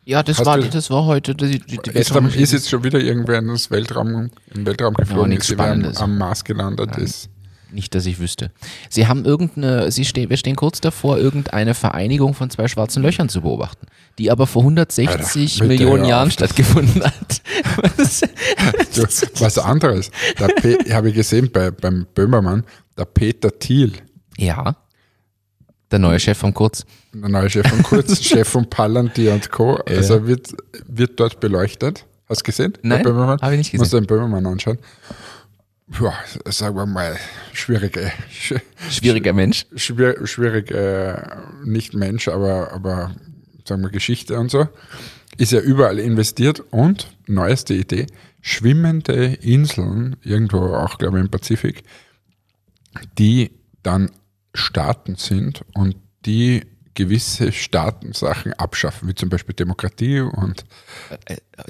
ja 0.05 0.23
das, 0.23 0.39
Hast 0.39 0.47
war, 0.47 0.59
du- 0.59 0.69
das 0.69 0.91
war 0.91 1.05
heute 1.07 1.35
die, 1.35 1.59
die, 1.59 1.79
die 1.79 1.91
Ist, 1.99 2.15
ist 2.15 2.53
jetzt 2.53 2.69
schon 2.71 2.85
wieder 2.85 3.01
irgendwer 3.01 3.39
ins 3.39 3.71
Weltraum, 3.71 4.31
im 4.55 4.67
Weltraum 4.67 4.95
geflogen, 4.95 5.31
nichts 5.31 5.51
ist 5.51 5.59
am, 6.01 6.17
Mars 6.19 6.45
gelandet 6.45 6.97
ist. 6.99 7.29
Nicht, 7.75 7.95
dass 7.95 8.07
ich 8.07 8.21
wüsste. 8.21 8.53
Sie 8.89 9.09
haben 9.09 9.25
irgendeine, 9.25 9.91
sie 9.91 10.05
stehen, 10.05 10.31
wir 10.31 10.37
stehen 10.37 10.55
kurz 10.55 10.81
davor, 10.81 11.19
irgendeine 11.19 11.75
Vereinigung 11.75 12.33
von 12.33 12.49
zwei 12.49 12.69
schwarzen 12.69 13.03
Löchern 13.03 13.29
zu 13.29 13.41
beobachten, 13.43 13.87
die 14.19 14.31
aber 14.31 14.47
vor 14.47 14.63
160 14.63 15.55
Alter, 15.61 15.65
Millionen 15.67 16.05
Jahren 16.05 16.31
stattgefunden 16.31 17.03
hat. 17.03 17.43
Was? 17.97 18.21
Du, 18.95 19.03
was 19.41 19.59
anderes. 19.59 20.11
Habe 20.39 21.09
ich 21.09 21.15
gesehen 21.15 21.51
bei, 21.53 21.71
beim 21.73 22.07
Böhmermann, 22.15 22.63
der 22.97 23.07
Peter 23.07 23.59
Thiel, 23.59 23.93
ja. 24.37 24.77
Der 25.91 25.99
neue 25.99 26.19
Chef 26.19 26.39
vom 26.39 26.55
Kurz. 26.55 26.85
der 27.13 27.29
neue 27.29 27.51
Chef 27.51 27.69
von 27.69 27.83
Kurz, 27.83 28.21
Chef 28.23 28.49
von 28.49 28.69
Palantir 28.69 29.33
und 29.33 29.51
Co. 29.51 29.75
Also 29.87 30.27
wird, 30.27 30.49
wird 30.87 31.21
dort 31.21 31.41
beleuchtet. 31.41 32.05
Hast 32.29 32.41
du 32.41 32.45
gesehen? 32.45 32.75
Nein, 32.83 33.05
habe 33.07 33.53
ich 33.53 33.59
nicht 33.59 33.73
gesehen. 33.73 34.01
den 34.01 34.07
Böhmermann 34.07 34.47
anschauen. 34.47 34.79
Ja, 36.01 36.15
sagen 36.47 36.77
wir 36.77 36.87
mal, 36.87 37.17
schwierige, 37.53 38.11
sch- 38.31 38.61
Schwieriger 38.91 39.33
Mensch. 39.33 39.67
schwier, 39.77 40.27
schwierige, 40.27 41.43
nicht 41.65 41.95
Mensch, 41.95 42.29
aber, 42.29 42.73
aber 42.73 43.15
sagen 43.67 43.83
wir 43.83 43.91
Geschichte 43.91 44.39
und 44.39 44.51
so, 44.51 44.69
ist 45.37 45.53
ja 45.53 45.61
überall 45.61 45.99
investiert 45.99 46.61
und 46.71 47.15
neueste 47.27 47.75
Idee, 47.75 48.07
schwimmende 48.41 49.35
Inseln, 49.35 50.17
irgendwo 50.23 50.75
auch, 50.75 50.99
glaube 50.99 51.19
ich, 51.19 51.25
im 51.25 51.31
Pazifik, 51.31 51.83
die 53.19 53.51
dann 53.83 54.11
Staaten 54.55 55.17
sind 55.17 55.65
und 55.75 55.97
die 56.27 56.63
gewisse 56.95 57.51
Staatensachen 57.53 58.53
abschaffen, 58.55 59.09
wie 59.09 59.15
zum 59.15 59.29
Beispiel 59.29 59.55
Demokratie 59.55 60.21
und 60.21 60.65
Ah, 61.11 61.65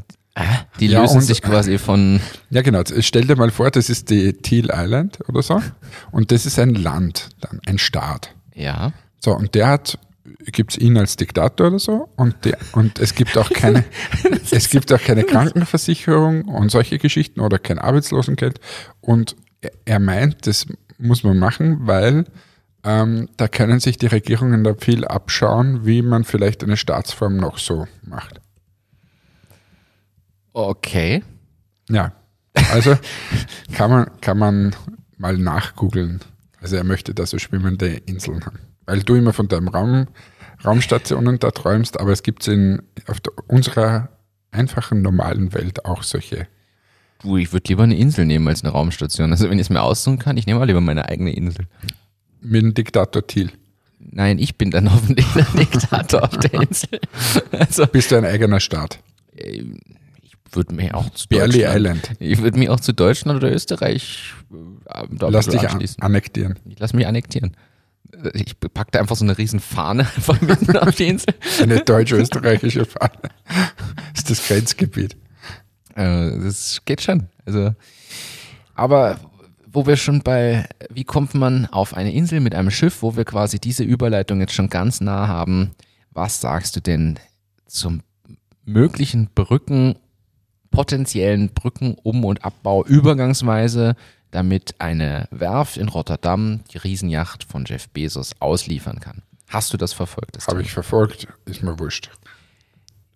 die 0.81 0.87
Ja, 0.89 1.03
lösen 1.03 1.17
und- 1.19 1.23
sich 1.23 1.43
quasi 1.43 1.79
von. 1.79 2.21
ja 2.51 2.63
genau, 2.63 2.83
stell 3.01 3.25
dir 3.27 3.37
mal 3.37 3.51
vor, 3.51 3.71
das 3.71 3.89
ist 3.89 4.11
die 4.11 4.33
Teal 4.33 4.71
Island 4.73 5.19
oder 5.29 5.43
so 5.43 5.63
und 6.11 6.33
das 6.33 6.47
ist 6.47 6.59
ein 6.59 6.75
Land, 6.75 7.29
dann 7.41 7.61
ein 7.67 7.79
Staat. 7.79 8.35
Ja. 8.55 8.93
So, 9.21 9.35
und 9.37 9.55
der 9.55 9.69
hat, 9.69 9.99
gibt's 10.47 10.77
ihn 10.77 10.99
als 10.99 11.17
Diktator 11.17 11.69
oder 11.69 11.79
so 11.79 12.09
und, 12.17 12.35
der, 12.45 12.59
und 12.73 12.99
es 12.99 13.15
gibt 13.15 13.39
auch 13.39 13.49
keine, 13.51 13.85
es 14.51 14.69
gibt 14.71 14.93
auch 14.93 15.01
keine 15.01 15.23
Krankenversicherung 15.25 16.43
und 16.47 16.71
solche 16.71 16.99
Geschichten 16.99 17.41
oder 17.41 17.59
kein 17.59 17.79
Arbeitslosengeld 17.79 18.59
und 19.01 19.37
er- 19.61 19.71
er 19.85 19.99
meint, 20.01 20.47
das 20.47 20.67
muss 20.99 21.23
man 21.23 21.39
machen, 21.39 21.79
weil 21.87 22.25
ähm, 22.85 23.29
da 23.39 23.49
können 23.49 23.81
sich 23.81 23.97
die 23.99 24.07
Regierungen 24.07 24.63
da 24.63 24.75
viel 24.75 25.05
abschauen, 25.07 25.87
wie 25.87 26.03
man 26.03 26.25
vielleicht 26.25 26.63
eine 26.63 26.77
Staatsform 26.77 27.37
noch 27.37 27.57
so 27.59 27.87
macht. 28.03 28.41
Okay. 30.55 31.23
Ja, 31.91 32.13
also 32.73 32.97
kann 33.75 33.91
man, 33.91 34.21
kann 34.21 34.39
man 34.39 34.77
mal 35.19 35.37
nachgoogeln. 35.37 36.21
Also 36.61 36.77
er 36.77 36.85
möchte 36.85 37.13
da 37.13 37.27
so 37.27 37.39
schwimmende 37.39 37.89
Inseln 37.89 38.47
haben. 38.47 38.61
Weil 38.87 39.03
du 39.03 39.17
immer 39.17 39.33
von 39.33 39.49
deinem 39.49 39.69
Raum, 39.69 40.07
Raumstationen 40.65 41.41
da 41.41 41.51
träumst, 41.51 41.99
aber 41.99 42.13
es 42.13 42.23
gibt 42.23 42.47
in 42.47 42.83
auf 43.09 43.21
der, 43.21 43.33
unserer 43.49 44.11
einfachen, 44.53 45.03
normalen 45.03 45.53
Welt 45.53 45.85
auch 45.85 46.05
solche. 46.05 46.47
Du, 47.21 47.37
ich 47.37 47.53
würde 47.53 47.69
lieber 47.69 47.83
eine 47.83 47.97
Insel 47.97 48.25
nehmen 48.25 48.47
als 48.47 48.63
eine 48.63 48.73
Raumstation. 48.73 49.33
Also 49.33 49.51
wenn 49.51 49.59
ich 49.59 49.67
es 49.67 49.71
mir 49.71 49.83
aussuchen 49.83 50.21
kann, 50.21 50.37
ich 50.37 50.47
nehme 50.47 50.61
mal 50.61 50.67
lieber 50.67 50.81
meine 50.81 51.09
eigene 51.09 51.35
Insel. 51.35 51.67
Mit 52.41 52.63
dem 52.63 52.75
Diktator 52.75 53.27
Thiel. 53.27 53.51
Nein, 53.99 54.39
ich 54.39 54.57
bin 54.57 54.71
dann 54.71 54.93
hoffentlich 54.93 55.27
der 55.33 55.45
Diktator 55.59 56.23
auf 56.23 56.39
der 56.39 56.55
Insel. 56.55 57.01
Also 57.51 57.87
Bist 57.87 58.13
du 58.13 58.17
ein 58.17 58.25
eigener 58.25 58.61
Staat? 58.61 59.01
ich 59.33 59.65
würde 60.57 60.75
mir 60.75 60.95
auch 60.95 61.11
zu 61.11 61.29
Barely 61.29 61.61
Deutschland, 61.63 61.77
Island. 61.77 62.11
ich 62.21 62.43
würde 62.43 62.59
mich 62.59 62.69
auch 62.69 62.81
zu 62.81 62.93
Deutschland 62.93 63.37
oder 63.37 63.53
Österreich 63.53 64.33
äh, 64.87 65.05
Lass 65.19 65.47
dich 65.47 65.61
an, 65.61 65.67
anschließen. 65.67 66.03
annektieren. 66.03 66.59
Ich 66.69 66.79
lass 66.79 66.93
mich 66.93 67.07
annektieren. 67.07 67.57
Ich 68.35 68.59
pack 68.61 68.93
da 68.93 69.01
einfach 69.01 69.17
so 69.17 69.25
eine 69.25 69.37
riesen 69.37 69.61
Fahne 69.61 70.03
einfach 70.17 70.41
mitten 70.41 70.77
auf 70.77 70.95
die 70.95 71.09
Insel. 71.09 71.35
Eine 71.61 71.81
deutsch-österreichische 71.81 72.85
Fahne. 72.85 73.13
Das 74.13 74.19
ist 74.19 74.31
das 74.31 74.47
Grenzgebiet. 74.47 75.17
Äh, 75.97 76.39
das 76.41 76.83
geht 76.85 77.01
schon. 77.03 77.29
Also, 77.47 77.75
aber 78.75 79.19
wo 79.67 79.87
wir 79.87 79.97
schon 79.97 80.23
bei, 80.23 80.69
wie 80.91 81.05
kommt 81.05 81.35
man 81.35 81.67
auf 81.67 81.95
eine 81.95 82.13
Insel 82.13 82.41
mit 82.41 82.55
einem 82.55 82.71
Schiff, 82.71 83.03
wo 83.03 83.17
wir 83.17 83.25
quasi 83.25 83.59
diese 83.59 83.83
Überleitung 83.83 84.41
jetzt 84.41 84.55
schon 84.55 84.69
ganz 84.71 85.01
nah 85.01 85.27
haben, 85.27 85.73
was 86.13 86.41
sagst 86.41 86.77
du 86.77 86.81
denn 86.81 87.19
zum 87.67 88.03
möglichen 88.65 89.31
Brücken, 89.35 89.97
potenziellen 90.75 91.51
Brücken 91.51 91.97
um 92.03 92.25
und 92.25 92.45
Abbau 92.45 92.85
übergangsweise, 92.85 93.97
damit 94.31 94.75
eine 94.79 95.29
Werft 95.31 95.77
in 95.77 95.89
Rotterdam 95.89 96.61
die 96.73 96.79
Riesenjacht 96.79 97.45
von 97.45 97.65
Jeff 97.65 97.89
Bezos 97.89 98.35
ausliefern 98.41 99.01
kann? 99.01 99.23
Hast 99.49 99.73
du 99.73 99.77
das 99.77 99.93
verfolgt? 99.93 100.37
Das 100.37 100.49
Habe 100.49 100.63
ich 100.63 100.73
verfolgt, 100.73 101.29
ist 101.45 101.63
mir 101.63 101.79
wurscht. 101.79 102.11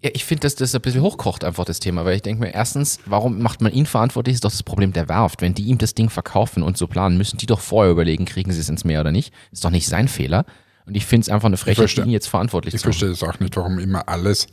Ja, 0.00 0.10
ich 0.14 0.24
finde, 0.24 0.42
dass 0.42 0.54
das 0.54 0.72
ein 0.76 0.80
bisschen 0.80 1.02
hochkocht 1.02 1.42
einfach 1.42 1.64
das 1.64 1.80
Thema, 1.80 2.04
weil 2.04 2.14
ich 2.14 2.22
denke 2.22 2.40
mir, 2.44 2.54
erstens, 2.54 3.00
warum 3.06 3.42
macht 3.42 3.60
man 3.60 3.72
ihn 3.72 3.86
verantwortlich, 3.86 4.34
ist 4.34 4.44
doch 4.44 4.50
das 4.52 4.62
Problem 4.62 4.92
der 4.92 5.08
Werft. 5.08 5.42
Wenn 5.42 5.54
die 5.54 5.64
ihm 5.64 5.78
das 5.78 5.94
Ding 5.94 6.08
verkaufen 6.08 6.62
und 6.62 6.78
so 6.78 6.86
planen, 6.86 7.18
müssen 7.18 7.38
die 7.38 7.46
doch 7.46 7.58
vorher 7.58 7.90
überlegen, 7.90 8.24
kriegen 8.24 8.52
sie 8.52 8.60
es 8.60 8.68
ins 8.68 8.84
Meer 8.84 9.00
oder 9.00 9.10
nicht. 9.10 9.34
Ist 9.50 9.64
doch 9.64 9.70
nicht 9.70 9.88
sein 9.88 10.06
Fehler. 10.06 10.44
Und 10.86 10.96
ich 10.96 11.04
finde 11.04 11.22
es 11.22 11.28
einfach 11.28 11.48
eine 11.48 11.56
Frechheit, 11.56 11.98
ihn 11.98 12.10
jetzt 12.10 12.28
verantwortlich 12.28 12.74
Ich 12.74 12.80
zu 12.82 12.88
machen. 12.88 12.98
verstehe 12.98 13.10
es 13.10 13.24
auch 13.24 13.40
nicht, 13.40 13.56
warum 13.56 13.80
immer 13.80 14.08
alles 14.08 14.46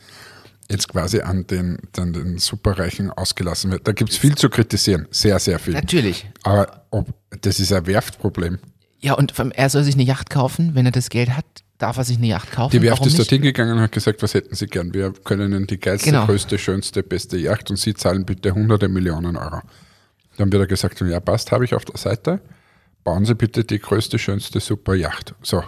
jetzt 0.69 0.89
quasi 0.89 1.21
an 1.21 1.45
den, 1.47 1.77
den, 1.95 2.13
den 2.13 2.37
Superreichen 2.37 3.11
ausgelassen 3.11 3.71
wird. 3.71 3.87
Da 3.87 3.91
gibt 3.91 4.11
es 4.11 4.17
viel 4.17 4.35
zu 4.35 4.49
kritisieren, 4.49 5.07
sehr, 5.11 5.39
sehr 5.39 5.59
viel. 5.59 5.73
Natürlich. 5.73 6.27
Aber 6.43 6.85
ob, 6.91 7.13
das 7.41 7.59
ist 7.59 7.71
ein 7.71 7.85
Werftproblem. 7.85 8.59
Ja, 8.99 9.13
und 9.13 9.33
er 9.37 9.69
soll 9.69 9.83
sich 9.83 9.93
eine 9.95 10.03
Yacht 10.03 10.29
kaufen, 10.29 10.73
wenn 10.73 10.85
er 10.85 10.91
das 10.91 11.09
Geld 11.09 11.29
hat, 11.35 11.45
darf 11.77 11.97
er 11.97 12.03
sich 12.03 12.17
eine 12.17 12.27
Yacht 12.27 12.51
kaufen. 12.51 12.71
Die 12.71 12.81
Werft 12.81 12.99
Warum 12.99 13.07
ist 13.07 13.19
dorthin 13.19 13.41
gegangen 13.41 13.73
und 13.73 13.81
hat 13.81 13.91
gesagt, 13.91 14.23
was 14.23 14.33
hätten 14.33 14.55
sie 14.55 14.65
gern? 14.67 14.93
Wir 14.93 15.13
können 15.23 15.51
ihnen 15.51 15.67
die 15.67 15.79
geilste, 15.79 16.09
Genau. 16.09 16.25
größte, 16.25 16.57
schönste, 16.57 17.03
beste 17.03 17.37
Yacht 17.37 17.69
und 17.69 17.77
sie 17.77 17.93
zahlen 17.93 18.25
bitte 18.25 18.53
hunderte 18.55 18.87
Millionen 18.87 19.35
Euro. 19.37 19.61
Dann 20.37 20.51
wird 20.51 20.63
er 20.63 20.67
gesagt, 20.67 20.99
ja 21.01 21.19
passt, 21.19 21.51
habe 21.51 21.65
ich 21.65 21.73
auf 21.75 21.85
der 21.85 21.97
Seite. 21.97 22.41
Bauen 23.03 23.23
Sie 23.25 23.35
bitte 23.35 23.63
die 23.63 23.77
größte, 23.77 24.17
schönste, 24.17 24.59
super 24.59 24.95
Yacht. 24.95 25.35
So, 25.43 25.63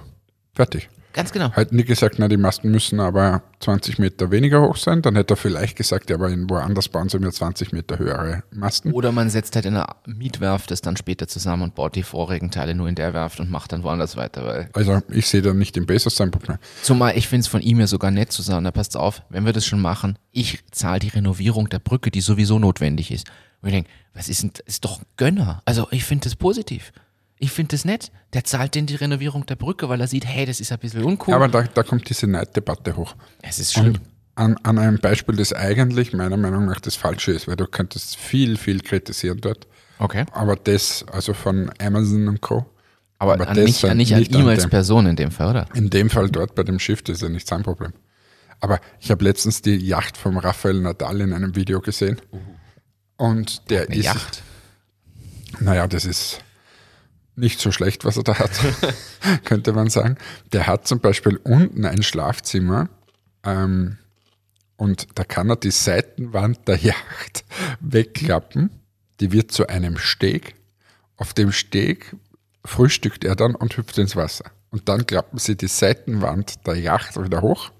fertig. 0.56 0.90
Ganz 1.18 1.32
genau. 1.32 1.52
Hätten 1.54 1.76
die 1.76 1.84
gesagt, 1.84 2.20
na, 2.20 2.28
die 2.28 2.38
Masten 2.38 2.70
müssen 2.70 3.00
aber 3.00 3.42
20 3.62 3.98
Meter 3.98 4.30
weniger 4.30 4.62
hoch 4.62 4.78
sein, 4.78 5.02
dann 5.02 5.16
hätte 5.16 5.34
er 5.34 5.38
vielleicht 5.38 5.76
gesagt, 5.76 6.12
ja, 6.12 6.16
aber 6.16 6.30
in 6.30 6.48
woanders 6.48 6.90
bauen 6.90 7.10
sie 7.10 7.18
mir 7.18 7.32
20 7.32 7.72
Meter 7.72 7.98
höhere 7.98 8.44
Masten. 8.52 8.92
Oder 8.94 9.12
man 9.12 9.32
setzt 9.32 9.56
halt 9.56 9.66
in 9.66 9.76
einer 9.76 9.96
Mietwerft 10.06 10.70
das 10.70 10.82
dann 10.82 10.96
später 10.96 11.28
zusammen 11.28 11.64
und 11.64 11.74
baut 11.74 11.96
die 11.96 12.04
vorigen 12.04 12.52
Teile 12.52 12.76
nur 12.76 12.88
in 12.88 12.94
der 12.94 13.16
Werft 13.16 13.40
und 13.40 13.50
macht 13.50 13.72
dann 13.72 13.82
woanders 13.82 14.16
weiter, 14.16 14.46
weil 14.46 14.70
Also 14.74 15.02
ich 15.10 15.28
sehe 15.28 15.42
da 15.42 15.56
nicht 15.56 15.76
im 15.76 15.88
Bezos 15.88 16.16
sein 16.16 16.30
Problem. 16.30 16.60
Zumal 16.84 17.18
ich 17.18 17.28
finde 17.28 17.42
es 17.42 17.48
von 17.48 17.62
ihm 17.62 17.80
ja 17.80 17.88
sogar 17.88 18.12
nett 18.12 18.32
zu 18.32 18.44
sagen, 18.44 18.62
na 18.62 18.70
passt 18.70 18.96
auf, 18.96 19.24
wenn 19.30 19.44
wir 19.44 19.54
das 19.54 19.66
schon 19.66 19.82
machen, 19.82 20.20
ich 20.32 20.60
zahle 20.70 21.00
die 21.00 21.10
Renovierung 21.10 21.68
der 21.68 21.80
Brücke, 21.80 22.12
die 22.12 22.22
sowieso 22.22 22.60
notwendig 22.60 23.10
ist. 23.10 23.28
Und 23.64 23.70
ich 23.70 23.74
denke, 23.74 23.90
was 24.14 24.30
ist 24.30 24.44
denn, 24.44 24.52
das 24.54 24.68
ist 24.68 24.86
doch 24.86 25.00
ein 25.00 25.06
Gönner. 25.18 25.64
Also 25.66 25.88
ich 25.90 26.04
finde 26.04 26.26
das 26.26 26.36
positiv. 26.36 26.92
Ich 27.40 27.52
finde 27.52 27.70
das 27.72 27.86
nett. 27.86 28.12
Der 28.34 28.44
zahlt 28.44 28.76
denn 28.76 28.88
die 28.88 28.96
Renovierung 28.96 29.46
der 29.46 29.56
Brücke, 29.56 29.90
weil 29.90 30.02
er 30.02 30.08
sieht, 30.08 30.26
hey, 30.26 30.46
das 30.46 30.60
ist 30.60 30.72
ein 30.72 30.80
bisschen 30.80 31.04
uncool. 31.04 31.34
Aber 31.34 31.48
da, 31.48 31.64
da 31.64 31.84
kommt 31.84 32.10
diese 32.10 32.28
Neiddebatte 32.28 32.96
hoch. 32.96 33.16
es 33.42 33.60
ist 33.60 33.74
schlimm. 33.74 33.94
Und 33.94 34.02
an, 34.36 34.58
an 34.64 34.78
einem 34.78 35.00
Beispiel, 35.00 35.36
das 35.36 35.54
eigentlich 35.54 36.14
meiner 36.14 36.38
Meinung 36.38 36.66
nach 36.66 36.80
das 36.80 36.96
Falsche 36.96 37.32
ist, 37.32 37.48
weil 37.48 37.56
du 37.56 37.66
könntest 37.66 38.16
viel, 38.16 38.58
viel 38.58 38.82
kritisieren 38.82 39.42
dort. 39.42 39.68
Okay. 40.00 40.26
Aber 40.32 40.56
das, 40.56 41.06
also 41.12 41.34
von 41.34 41.72
Amazon 41.80 42.28
und 42.28 42.42
Co. 42.42 42.66
Aber, 43.20 43.34
Aber 43.34 43.48
an 43.48 43.56
das 43.56 43.66
nicht, 43.66 43.84
dann 43.84 43.92
an, 43.92 43.98
nicht 43.98 44.14
an 44.14 44.24
ihm 44.24 44.48
als. 44.48 44.68
Person 44.68 45.08
in 45.08 45.16
dem 45.16 45.32
Fall, 45.32 45.50
oder? 45.50 45.66
In 45.74 45.90
dem 45.90 46.10
Fall 46.10 46.30
dort 46.30 46.54
bei 46.54 46.64
dem 46.64 46.78
Schiff, 46.78 47.02
das 47.02 47.18
ist 47.18 47.22
ja 47.24 47.30
nicht 47.30 47.48
sein 47.48 47.64
Problem. 47.64 47.94
Aber 48.60 48.80
ich 49.00 49.10
habe 49.10 49.24
letztens 49.24 49.62
die 49.62 49.76
Yacht 49.76 50.18
vom 50.18 50.38
Rafael 50.38 50.82
Nadal 50.82 51.22
in 51.22 51.34
einem 51.34 51.56
Video 51.56 51.80
gesehen. 51.80 52.22
Und 53.18 53.70
der 53.72 53.84
Eine 53.88 53.96
ist. 53.96 54.06
Yacht. 54.06 54.44
Naja, 55.60 55.88
das 55.88 56.06
ist 56.06 56.40
nicht 57.38 57.60
so 57.60 57.72
schlecht, 57.72 58.04
was 58.06 58.18
er 58.18 58.24
da 58.24 58.40
hat, 58.40 58.52
könnte 59.46 59.74
man 59.74 59.90
sagen. 59.90 60.18
Der 60.52 60.68
hat 60.68 60.88
zum 60.88 61.00
Beispiel 61.00 61.38
unten 61.38 61.86
ein 61.86 62.04
Schlafzimmer 62.04 62.90
ähm, 63.44 63.98
und 64.76 65.08
da 65.16 65.24
kann 65.24 65.50
er 65.50 65.56
die 65.56 65.72
Seitenwand 65.72 66.68
der 66.68 66.78
Yacht 66.78 67.46
wegklappen. 67.80 68.70
Die 69.20 69.32
wird 69.32 69.52
zu 69.52 69.68
einem 69.68 69.98
Steg. 69.98 70.56
Auf 71.16 71.34
dem 71.34 71.52
Steg 71.52 72.16
frühstückt 72.66 73.24
er 73.24 73.36
dann 73.36 73.56
und 73.56 73.76
hüpft 73.78 73.98
ins 73.98 74.16
Wasser. 74.16 74.52
Und 74.70 74.90
dann 74.90 75.06
klappen 75.08 75.40
sie 75.40 75.56
die 75.56 75.68
Seitenwand 75.68 76.68
der 76.68 76.76
Yacht 76.76 77.16
wieder 77.24 77.42
hoch 77.42 77.72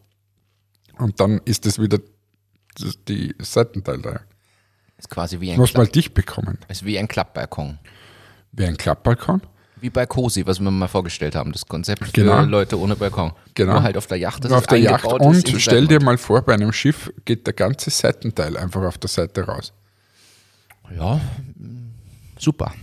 und 0.98 1.20
dann 1.20 1.42
ist 1.46 1.66
es 1.66 1.80
wieder 1.80 2.00
die 3.08 3.36
Seitenteil 3.40 4.02
der 4.02 4.12
Yacht. 4.14 4.26
Ist 4.98 5.10
quasi 5.10 5.40
wie 5.40 5.48
Ich 5.48 5.52
ein, 5.54 5.58
muss 5.60 5.72
Klapp, 5.72 5.86
mal 5.88 5.92
dicht 5.92 6.14
bekommen. 6.14 6.58
ist 6.70 6.86
wie 6.86 6.98
ein 6.98 7.08
Klappbalkon. 7.08 7.78
Wie 8.52 8.66
ein 8.66 8.78
Klappbalkon. 8.78 9.42
Wie 9.80 9.92
bei 9.92 10.08
Cosi, 10.08 10.46
was 10.48 10.60
wir 10.60 10.72
mal 10.72 10.88
vorgestellt 10.88 11.36
haben, 11.36 11.52
das 11.52 11.66
Konzept 11.68 12.12
Genau. 12.14 12.42
für 12.42 12.46
Leute 12.48 12.80
ohne 12.80 12.96
Balkon. 12.96 13.32
Genau. 13.54 13.74
Nur 13.74 13.84
halt 13.84 13.96
auf 13.96 14.08
der 14.08 14.18
Yacht, 14.18 14.52
auf 14.52 14.66
der 14.66 14.80
Yacht 14.80 15.06
und 15.06 15.48
stell 15.62 15.86
dir 15.88 16.02
mal 16.02 16.18
vor, 16.18 16.42
bei 16.42 16.56
einem 16.56 16.74
Schiff 16.74 17.12
geht 17.26 17.46
der 17.46 17.54
ganze 17.54 17.92
Seitenteil 17.92 18.58
einfach 18.58 18.82
auf 18.84 18.98
der 18.98 19.10
Seite 19.10 19.44
raus. 19.46 19.74
Ja, 20.96 21.22
super. 22.40 22.74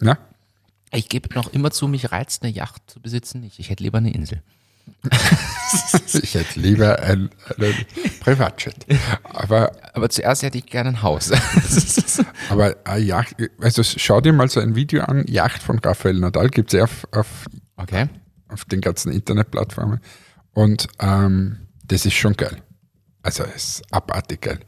Ja? 0.00 0.18
Ich 0.92 1.08
gebe 1.08 1.32
noch 1.34 1.52
immer 1.52 1.70
zu, 1.70 1.86
mich 1.86 2.10
reizt 2.10 2.42
eine 2.42 2.50
Yacht 2.52 2.82
zu 2.90 3.00
besitzen 3.00 3.40
nicht. 3.40 3.58
Ich 3.60 3.70
hätte 3.70 3.84
lieber 3.84 3.98
eine 3.98 4.12
Insel. 4.12 4.42
Ich 6.22 6.34
hätte 6.34 6.60
lieber 6.60 7.00
ein, 7.00 7.30
einen 7.58 7.74
Privatjet. 8.20 8.86
Aber, 9.24 9.72
Aber 9.92 10.08
zuerst 10.08 10.42
hätte 10.42 10.58
ich 10.58 10.66
gerne 10.66 10.90
ein 10.90 11.02
Haus. 11.02 11.32
aber 12.50 12.76
eine 12.84 13.04
Yacht, 13.04 13.34
also 13.60 13.82
schau 13.82 14.20
dir 14.20 14.32
mal 14.32 14.48
so 14.48 14.60
ein 14.60 14.76
Video 14.76 15.02
an, 15.02 15.24
Yacht 15.26 15.62
von 15.62 15.78
Rafael 15.80 16.18
Nadal, 16.18 16.48
gibt 16.48 16.72
es 16.72 16.78
ja 16.78 16.84
auf, 16.84 17.06
auf, 17.12 17.26
okay. 17.76 18.08
auf 18.48 18.64
den 18.64 18.80
ganzen 18.80 19.12
Internetplattformen. 19.12 20.00
Und 20.52 20.86
ähm, 21.00 21.58
das 21.84 22.06
ist 22.06 22.14
schon 22.14 22.34
geil. 22.34 22.62
Also 23.22 23.42
es 23.44 23.80
ist 23.80 23.92
abartig 23.92 24.42
geil. 24.42 24.60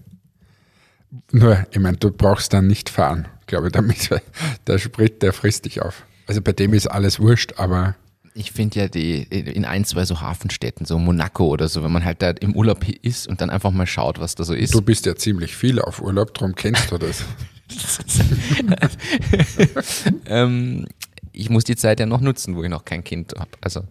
Nur, 1.30 1.66
ich 1.70 1.78
meine, 1.78 1.96
du 1.96 2.10
brauchst 2.10 2.52
dann 2.52 2.66
nicht 2.66 2.90
fahren. 2.90 3.28
glaube 3.46 3.68
ich, 3.68 3.72
damit 3.72 4.10
der 4.66 4.78
Sprit, 4.78 5.22
der 5.22 5.32
frisst 5.32 5.64
dich 5.64 5.80
auf. 5.80 6.04
Also 6.26 6.42
bei 6.42 6.52
dem 6.52 6.74
ist 6.74 6.86
alles 6.88 7.20
wurscht, 7.20 7.54
aber 7.56 7.94
Ich 8.38 8.52
finde 8.52 8.78
ja 8.78 8.88
die 8.88 9.22
in 9.22 9.64
ein, 9.64 9.84
zwei 9.84 10.04
so 10.04 10.20
Hafenstädten, 10.20 10.86
so 10.86 10.96
Monaco 10.96 11.48
oder 11.48 11.68
so, 11.68 11.82
wenn 11.82 11.90
man 11.90 12.04
halt 12.04 12.22
da 12.22 12.30
im 12.30 12.54
Urlaub 12.54 12.88
ist 12.88 13.26
und 13.26 13.40
dann 13.40 13.50
einfach 13.50 13.72
mal 13.72 13.84
schaut, 13.84 14.20
was 14.20 14.36
da 14.36 14.44
so 14.44 14.54
ist. 14.54 14.72
du 14.72 14.80
bist 14.80 15.06
ja 15.06 15.16
ziemlich 15.16 15.56
viel 15.56 15.80
auf 15.80 16.00
Urlaub, 16.00 16.34
darum 16.34 16.54
kennst 16.54 16.92
du 16.92 16.98
das. 16.98 17.24
ähm, 20.26 20.86
ich 21.32 21.50
muss 21.50 21.64
die 21.64 21.74
Zeit 21.74 21.98
ja 21.98 22.06
noch 22.06 22.20
nutzen, 22.20 22.54
wo 22.54 22.62
ich 22.62 22.70
noch 22.70 22.84
kein 22.84 23.02
Kind 23.02 23.34
habe. 23.36 23.50
Also, 23.60 23.82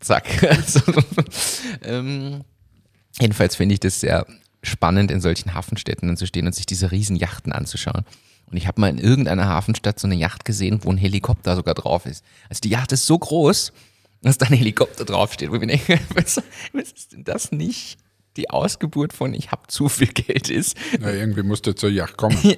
zack. 0.00 0.24
Also, 0.48 0.80
ähm, 1.82 2.42
jedenfalls 3.20 3.54
finde 3.54 3.74
ich 3.74 3.80
das 3.80 4.00
sehr 4.00 4.26
spannend, 4.64 5.12
in 5.12 5.20
solchen 5.20 5.54
Hafenstädten 5.54 6.08
dann 6.08 6.16
zu 6.16 6.26
stehen 6.26 6.46
und 6.46 6.56
sich 6.56 6.66
diese 6.66 6.90
riesen 6.90 7.14
Yachten 7.14 7.52
anzuschauen. 7.52 8.04
Und 8.50 8.56
ich 8.56 8.66
habe 8.66 8.80
mal 8.80 8.90
in 8.90 8.98
irgendeiner 8.98 9.46
Hafenstadt 9.46 10.00
so 10.00 10.08
eine 10.08 10.16
Yacht 10.16 10.44
gesehen, 10.44 10.80
wo 10.82 10.90
ein 10.90 10.98
Helikopter 10.98 11.54
sogar 11.54 11.74
drauf 11.74 12.04
ist. 12.04 12.24
Also 12.48 12.62
die 12.62 12.70
Yacht 12.70 12.90
ist 12.90 13.06
so 13.06 13.16
groß, 13.16 13.72
dass 14.22 14.38
da 14.38 14.46
ein 14.46 14.54
Helikopter 14.54 15.04
draufsteht, 15.04 15.50
wo 15.50 15.54
ich 15.54 15.60
mir 15.60 15.66
denke, 15.66 16.00
was, 16.14 16.40
was 16.72 16.92
ist 16.92 17.12
denn 17.12 17.24
das 17.24 17.52
nicht? 17.52 17.98
Die 18.36 18.48
Ausgeburt 18.48 19.12
von 19.12 19.34
ich 19.34 19.50
habe 19.52 19.66
zu 19.68 19.88
viel 19.90 20.06
Geld 20.06 20.48
ist. 20.48 20.76
Na, 20.98 21.12
irgendwie 21.12 21.42
musst 21.42 21.66
du 21.66 21.74
zur 21.74 21.90
Yacht 21.90 22.16
kommen. 22.16 22.38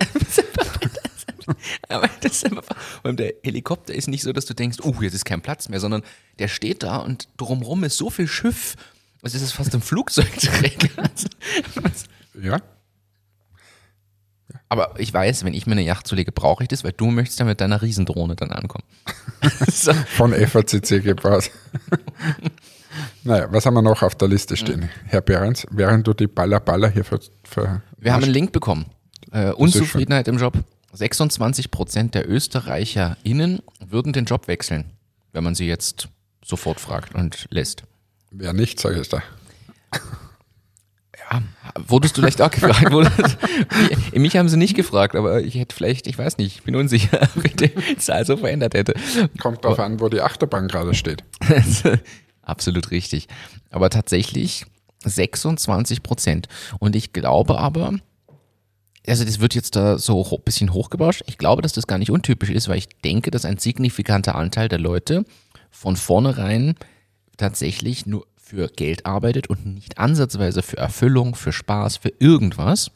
Ja, 1.91 1.97
aber 1.99 2.09
das 2.23 2.33
ist 2.33 2.47
einfach, 2.47 2.65
weil 3.03 3.17
der 3.17 3.35
Helikopter 3.43 3.95
ist 3.95 4.09
nicht 4.09 4.23
so, 4.23 4.33
dass 4.33 4.47
du 4.47 4.55
denkst, 4.55 4.79
oh, 4.83 4.95
jetzt 5.03 5.13
ist 5.13 5.27
kein 5.27 5.43
Platz 5.43 5.69
mehr, 5.69 5.79
sondern 5.79 6.03
der 6.39 6.49
steht 6.49 6.83
da 6.83 6.97
und 6.97 7.29
drumherum 7.37 7.85
ist 7.85 7.99
so 7.99 8.09
viel 8.09 8.27
Schiff. 8.27 8.77
Es 9.21 9.35
ist 9.35 9.53
fast 9.53 9.75
ein 9.75 9.83
Flugzeugträger. 9.83 10.89
Ja? 12.43 12.61
Aber 14.75 14.99
ich 14.99 15.15
weiß, 15.15 15.45
wenn 15.45 15.55
ich 15.55 15.67
mir 15.67 15.73
eine 15.73 15.83
Yacht 15.83 16.07
zulege, 16.07 16.33
brauche 16.33 16.65
ich 16.65 16.69
das, 16.69 16.83
weil 16.83 16.93
du 16.93 17.07
möchtest 17.07 17.39
ja 17.39 17.45
mit 17.45 17.61
deiner 17.61 17.81
Riesendrohne 17.81 18.35
dann 18.35 18.51
ankommen. 18.51 18.85
so. 19.71 19.93
Von 19.93 20.33
FACC 20.33 21.03
gebaut. 21.03 21.51
naja, 23.25 23.47
was 23.51 23.67
haben 23.67 23.75
wir 23.75 23.83
noch 23.83 24.03
auf 24.03 24.17
der 24.17 24.29
Liste 24.29 24.57
stehen? 24.57 24.89
Herr 25.07 25.21
Behrens, 25.21 25.67
während 25.71 26.07
du 26.07 26.13
die 26.13 26.27
Baller 26.27 26.59
Baller 26.59 26.91
hier 26.91 27.05
ver, 27.05 27.21
ver 27.45 27.83
Wir 27.99 28.13
haben 28.13 28.25
einen 28.25 28.33
Link 28.33 28.53
bekommen. 28.53 28.87
Äh, 29.31 29.53
Unzufriedenheit 29.53 30.27
im 30.27 30.39
Job. 30.39 30.55
26 30.93 31.71
Prozent 31.71 32.15
der 32.15 32.29
ÖsterreicherInnen 32.29 33.61
würden 33.85 34.13
den 34.13 34.25
Job 34.25 34.49
wechseln, 34.49 34.91
wenn 35.33 35.45
man 35.45 35.55
sie 35.55 35.67
jetzt 35.67 36.09
sofort 36.45 36.81
fragt 36.81 37.15
und 37.15 37.47
lässt. 37.51 37.85
Wer 38.31 38.53
nicht, 38.53 38.81
sage 38.81 39.01
ich 39.01 39.09
da. 39.09 39.23
Ja, 41.31 41.43
wurdest 41.87 42.17
du 42.17 42.21
vielleicht 42.21 42.43
auch 42.43 42.51
gefragt? 42.51 42.91
Wurdest, 42.93 43.39
mich 44.13 44.37
haben 44.37 44.49
sie 44.49 44.57
nicht 44.57 44.75
gefragt, 44.75 45.17
aber 45.17 45.43
ich 45.43 45.55
hätte 45.55 45.75
vielleicht, 45.75 46.07
ich 46.07 46.19
weiß 46.19 46.39
nicht, 46.39 46.57
ich 46.57 46.63
bin 46.63 46.77
unsicher, 46.77 47.21
wie 47.35 47.49
die 47.49 47.97
Zahl 47.99 48.25
so 48.25 48.37
verändert 48.37 48.75
hätte. 48.75 48.95
Kommt 49.41 49.65
darauf 49.65 49.79
an, 49.79 50.01
wo 50.01 50.09
die 50.09 50.21
Achterbahn 50.21 50.69
gerade 50.69 50.95
steht. 50.95 51.25
Absolut 52.43 52.91
richtig. 52.91 53.29
Aber 53.71 53.91
tatsächlich 53.91 54.67
26 55.05 56.03
Prozent. 56.03 56.49
Und 56.79 56.97
ich 56.97 57.13
glaube 57.13 57.59
aber, 57.59 57.95
also 59.07 59.25
das 59.25 59.41
wird 59.41 59.55
jetzt 59.55 59.77
da 59.77 59.99
so 59.99 60.25
ein 60.25 60.43
bisschen 60.45 60.73
hochgebauscht. 60.73 61.23
Ich 61.27 61.39
glaube, 61.39 61.63
dass 61.63 61.73
das 61.73 61.87
gar 61.87 61.99
nicht 61.99 62.11
untypisch 62.11 62.51
ist, 62.51 62.69
weil 62.69 62.79
ich 62.79 62.89
denke, 63.05 63.31
dass 63.31 63.45
ein 63.45 63.59
signifikanter 63.59 64.35
Anteil 64.35 64.69
der 64.69 64.79
Leute 64.79 65.25
von 65.71 65.97
vornherein 65.97 66.75
tatsächlich 67.37 68.07
nur 68.07 68.27
für 68.45 68.69
Geld 68.69 69.07
arbeitet 69.07 69.49
und 69.49 69.65
nicht 69.65 69.99
ansatzweise 69.99 70.63
für 70.63 70.77
Erfüllung, 70.77 71.35
für 71.35 71.53
Spaß, 71.53 71.97
für 71.97 72.13
irgendwas, 72.19 72.91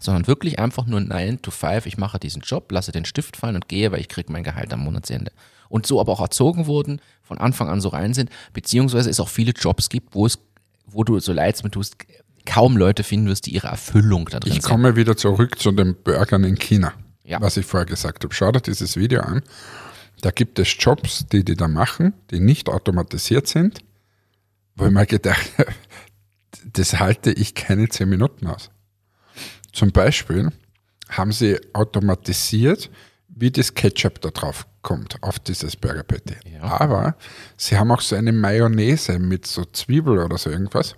sondern 0.00 0.26
wirklich 0.26 0.58
einfach 0.58 0.86
nur 0.86 1.00
9 1.00 1.40
to 1.42 1.50
5, 1.52 1.86
ich 1.86 1.96
mache 1.96 2.18
diesen 2.18 2.42
Job, 2.42 2.70
lasse 2.72 2.90
den 2.90 3.04
Stift 3.04 3.36
fallen 3.36 3.54
und 3.54 3.68
gehe, 3.68 3.92
weil 3.92 4.00
ich 4.00 4.08
kriege 4.08 4.32
mein 4.32 4.42
Gehalt 4.42 4.72
am 4.72 4.80
Monatsende. 4.80 5.30
Und 5.68 5.86
so 5.86 6.00
aber 6.00 6.12
auch 6.12 6.20
erzogen 6.20 6.66
wurden, 6.66 7.00
von 7.22 7.38
Anfang 7.38 7.68
an 7.68 7.80
so 7.80 7.88
rein 7.88 8.14
sind, 8.14 8.30
beziehungsweise 8.52 9.08
es 9.08 9.20
auch 9.20 9.28
viele 9.28 9.52
Jobs 9.52 9.88
gibt, 9.88 10.14
wo 10.14 10.26
es, 10.26 10.38
wo 10.86 11.04
du 11.04 11.18
so 11.20 11.32
leidst 11.32 11.62
mit 11.62 11.72
tust, 11.72 11.96
kaum 12.44 12.76
Leute 12.76 13.04
finden 13.04 13.28
wirst, 13.28 13.46
die 13.46 13.54
ihre 13.54 13.68
Erfüllung 13.68 14.26
da 14.30 14.40
drin 14.40 14.52
Ich 14.52 14.62
komme 14.62 14.96
wieder 14.96 15.16
zurück 15.16 15.58
zu 15.58 15.70
den 15.72 15.94
Burgern 16.02 16.44
in 16.44 16.56
China, 16.56 16.92
Ja. 17.24 17.40
was 17.40 17.56
ich 17.56 17.64
vorher 17.64 17.86
gesagt 17.86 18.24
habe. 18.24 18.34
Schau 18.34 18.50
dir 18.52 18.60
dieses 18.60 18.96
Video 18.96 19.20
an. 19.22 19.42
Da 20.20 20.30
gibt 20.30 20.58
es 20.58 20.74
Jobs, 20.78 21.26
die 21.26 21.44
die 21.44 21.54
da 21.56 21.68
machen, 21.68 22.12
die 22.30 22.40
nicht 22.40 22.68
automatisiert 22.68 23.46
sind, 23.46 23.80
wo 24.76 24.86
ich 24.86 24.92
mir 24.92 25.06
gedacht 25.06 25.50
habe, 25.58 25.72
das 26.72 26.98
halte 26.98 27.32
ich 27.32 27.54
keine 27.54 27.88
zehn 27.88 28.08
Minuten 28.08 28.46
aus. 28.46 28.70
Zum 29.72 29.90
Beispiel 29.92 30.50
haben 31.08 31.32
sie 31.32 31.58
automatisiert, 31.72 32.90
wie 33.28 33.50
das 33.50 33.74
Ketchup 33.74 34.20
da 34.20 34.30
drauf 34.30 34.66
kommt, 34.82 35.22
auf 35.22 35.38
dieses 35.38 35.76
Burger 35.76 36.04
Patty. 36.04 36.36
Ja. 36.52 36.80
Aber 36.80 37.16
sie 37.56 37.76
haben 37.76 37.90
auch 37.90 38.00
so 38.00 38.14
eine 38.16 38.32
Mayonnaise 38.32 39.18
mit 39.18 39.46
so 39.46 39.64
Zwiebel 39.64 40.18
oder 40.18 40.38
so 40.38 40.50
irgendwas. 40.50 40.94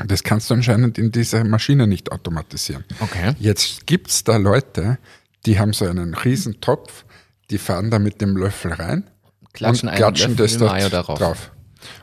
Und 0.00 0.10
das 0.10 0.22
kannst 0.22 0.50
du 0.50 0.54
anscheinend 0.54 0.98
in 0.98 1.10
dieser 1.10 1.44
Maschine 1.44 1.86
nicht 1.86 2.12
automatisieren. 2.12 2.84
Okay. 3.00 3.34
Jetzt 3.38 3.86
gibt's 3.86 4.22
da 4.22 4.36
Leute, 4.36 4.98
die 5.46 5.58
haben 5.58 5.72
so 5.72 5.86
einen 5.86 6.14
riesen 6.14 6.60
Topf, 6.60 7.04
die 7.50 7.58
fahren 7.58 7.90
da 7.90 7.98
mit 7.98 8.20
dem 8.20 8.36
Löffel 8.36 8.72
rein 8.72 9.10
Klatschen 9.52 9.88
und 9.88 9.94
klatschen 9.96 10.36
das 10.36 10.58
Mayo 10.58 10.88
drauf. 10.88 11.18
darauf. 11.18 11.52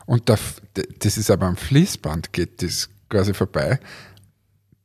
Und 0.04 0.28
da, 0.28 0.36
das 0.98 1.16
ist 1.18 1.30
aber 1.30 1.46
am 1.46 1.56
Fließband, 1.56 2.32
geht 2.32 2.62
das 2.62 2.88
quasi 3.08 3.34
vorbei. 3.34 3.80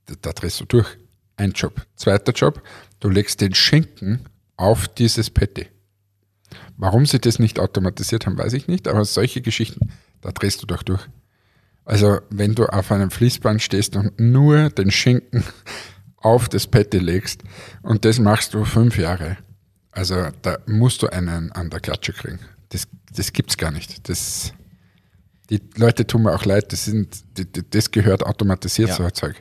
Da, 0.05 0.15
da 0.21 0.31
drehst 0.31 0.59
du 0.59 0.65
durch. 0.65 0.87
Ein 1.37 1.51
Job. 1.51 1.85
Zweiter 1.95 2.33
Job, 2.33 2.61
du 2.99 3.09
legst 3.09 3.41
den 3.41 3.55
Schinken 3.55 4.27
auf 4.57 4.87
dieses 4.87 5.29
Patty. 5.29 5.67
Warum 6.77 7.05
sie 7.05 7.19
das 7.19 7.39
nicht 7.39 7.59
automatisiert 7.59 8.25
haben, 8.25 8.37
weiß 8.37 8.53
ich 8.53 8.67
nicht, 8.67 8.87
aber 8.87 9.05
solche 9.05 9.41
Geschichten, 9.41 9.91
da 10.21 10.31
drehst 10.31 10.61
du 10.61 10.67
doch 10.67 10.83
durch. 10.83 11.01
Also, 11.85 12.19
wenn 12.29 12.53
du 12.53 12.65
auf 12.65 12.91
einem 12.91 13.09
Fließband 13.09 13.61
stehst 13.61 13.95
und 13.95 14.19
nur 14.19 14.69
den 14.69 14.91
Schinken 14.91 15.43
auf 16.17 16.47
das 16.47 16.67
Patty 16.67 16.99
legst 16.99 17.43
und 17.81 18.05
das 18.05 18.19
machst 18.19 18.53
du 18.53 18.65
fünf 18.65 18.97
Jahre, 18.97 19.37
also 19.91 20.27
da 20.41 20.57
musst 20.67 21.01
du 21.01 21.07
einen 21.07 21.51
an 21.51 21.69
der 21.69 21.79
Klatsche 21.79 22.13
kriegen. 22.13 22.39
Das, 22.69 22.87
das 23.13 23.33
gibt's 23.33 23.57
gar 23.57 23.71
nicht. 23.71 24.07
Das, 24.07 24.53
die 25.51 25.61
Leute 25.75 26.07
tun 26.07 26.23
mir 26.23 26.33
auch 26.33 26.45
leid, 26.45 26.71
das, 26.71 26.85
sind, 26.85 27.23
das 27.71 27.91
gehört 27.91 28.25
automatisiert, 28.25 28.89
Ja. 28.89 28.95
so 28.95 29.03
ein 29.03 29.13
Zeug. 29.13 29.35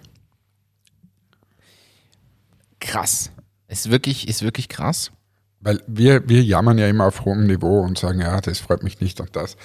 Krass. 2.80 3.30
Ist 3.68 3.90
wirklich, 3.90 4.26
ist 4.28 4.42
wirklich 4.42 4.68
krass. 4.68 5.12
Weil 5.60 5.82
wir, 5.86 6.28
wir 6.28 6.42
jammern 6.42 6.78
ja 6.78 6.88
immer 6.88 7.06
auf 7.06 7.24
hohem 7.24 7.46
Niveau 7.46 7.80
und 7.80 7.98
sagen, 7.98 8.20
ja, 8.20 8.40
das 8.40 8.58
freut 8.58 8.82
mich 8.82 9.00
nicht 9.00 9.20
und 9.20 9.36
das. 9.36 9.56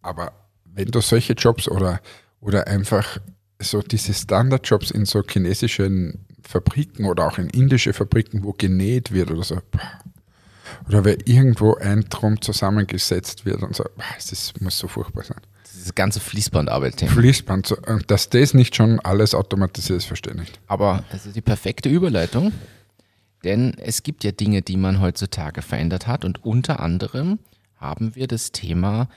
Aber 0.00 0.32
wenn 0.64 0.88
du 0.88 1.00
solche 1.00 1.34
Jobs 1.34 1.68
oder, 1.68 2.00
oder 2.40 2.66
einfach 2.66 3.18
so 3.60 3.82
diese 3.82 4.14
Standardjobs 4.14 4.90
in 4.90 5.04
so 5.04 5.22
chinesischen 5.22 6.26
Fabriken 6.42 7.04
oder 7.04 7.28
auch 7.28 7.38
in 7.38 7.48
indische 7.50 7.92
Fabriken, 7.92 8.42
wo 8.42 8.52
genäht 8.52 9.12
wird 9.12 9.30
oder 9.30 9.44
so, 9.44 9.60
oder 10.88 11.04
wer 11.04 11.28
irgendwo 11.28 11.74
ein 11.74 12.06
Drum 12.08 12.40
zusammengesetzt 12.40 13.44
wird 13.44 13.62
und 13.62 13.76
so, 13.76 13.84
das 14.16 14.54
muss 14.60 14.78
so 14.78 14.88
furchtbar 14.88 15.22
sein. 15.22 15.40
Dieses 15.82 15.96
ganze 15.96 16.20
Fließbandarbeit-Thema. 16.20 17.10
Fließband, 17.10 17.72
und 17.72 18.08
dass 18.08 18.28
das 18.28 18.54
nicht 18.54 18.76
schon 18.76 19.00
alles 19.00 19.34
automatisiert 19.34 19.96
ist, 19.98 20.04
verstehe 20.04 20.32
ich 20.34 20.38
nicht. 20.38 20.60
Aber 20.68 21.02
es 21.10 21.26
ist 21.26 21.34
die 21.34 21.40
perfekte 21.40 21.88
Überleitung, 21.88 22.52
denn 23.42 23.74
es 23.78 24.04
gibt 24.04 24.22
ja 24.22 24.30
Dinge, 24.30 24.62
die 24.62 24.76
man 24.76 25.00
heutzutage 25.00 25.60
verändert 25.60 26.06
hat 26.06 26.24
und 26.24 26.44
unter 26.44 26.78
anderem 26.78 27.40
haben 27.74 28.14
wir 28.14 28.28
das 28.28 28.52
Thema 28.52 29.08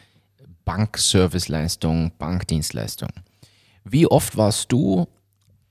Bankserviceleistung, 0.66 2.14
Bankdienstleistung. 2.18 3.10
Wie 3.84 4.08
oft 4.08 4.36
warst 4.36 4.72
du 4.72 5.08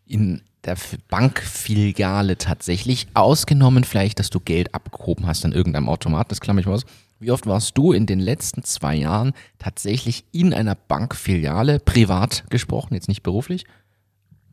in 0.06 0.42
der 0.64 0.76
Bankfiliale 1.08 2.38
tatsächlich, 2.38 3.08
ausgenommen 3.14 3.82
vielleicht, 3.82 4.20
dass 4.20 4.30
du 4.30 4.38
Geld 4.38 4.72
abgehoben 4.76 5.26
hast 5.26 5.44
an 5.44 5.50
irgendeinem 5.50 5.88
Automat, 5.88 6.30
das 6.30 6.40
klammer 6.40 6.60
ich 6.60 6.66
mal 6.66 6.74
aus. 6.74 6.86
Wie 7.24 7.30
oft 7.30 7.46
warst 7.46 7.78
du 7.78 7.94
in 7.94 8.04
den 8.04 8.20
letzten 8.20 8.64
zwei 8.64 8.94
Jahren 8.94 9.32
tatsächlich 9.58 10.26
in 10.30 10.52
einer 10.52 10.74
Bankfiliale, 10.74 11.78
privat 11.80 12.44
gesprochen, 12.50 12.92
jetzt 12.92 13.08
nicht 13.08 13.22
beruflich, 13.22 13.64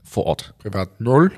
vor 0.05 0.26
Ort? 0.26 0.53
Privat 0.57 1.01
null. 1.01 1.34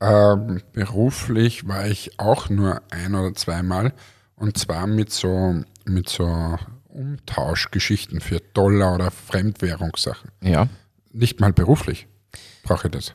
Ähm, 0.00 0.62
beruflich 0.72 1.66
war 1.66 1.88
ich 1.88 2.20
auch 2.20 2.50
nur 2.50 2.82
ein 2.90 3.16
oder 3.16 3.34
zweimal 3.34 3.92
und 4.36 4.56
zwar 4.56 4.86
mit 4.86 5.10
so, 5.10 5.64
mit 5.86 6.08
so 6.08 6.56
Umtauschgeschichten 6.86 8.20
für 8.20 8.38
Dollar 8.54 8.94
oder 8.94 9.10
Fremdwährungssachen. 9.10 10.30
Ja. 10.40 10.68
Nicht 11.10 11.40
mal 11.40 11.52
beruflich 11.52 12.06
brauche 12.62 12.86
ich 12.86 12.92
das. 12.92 13.14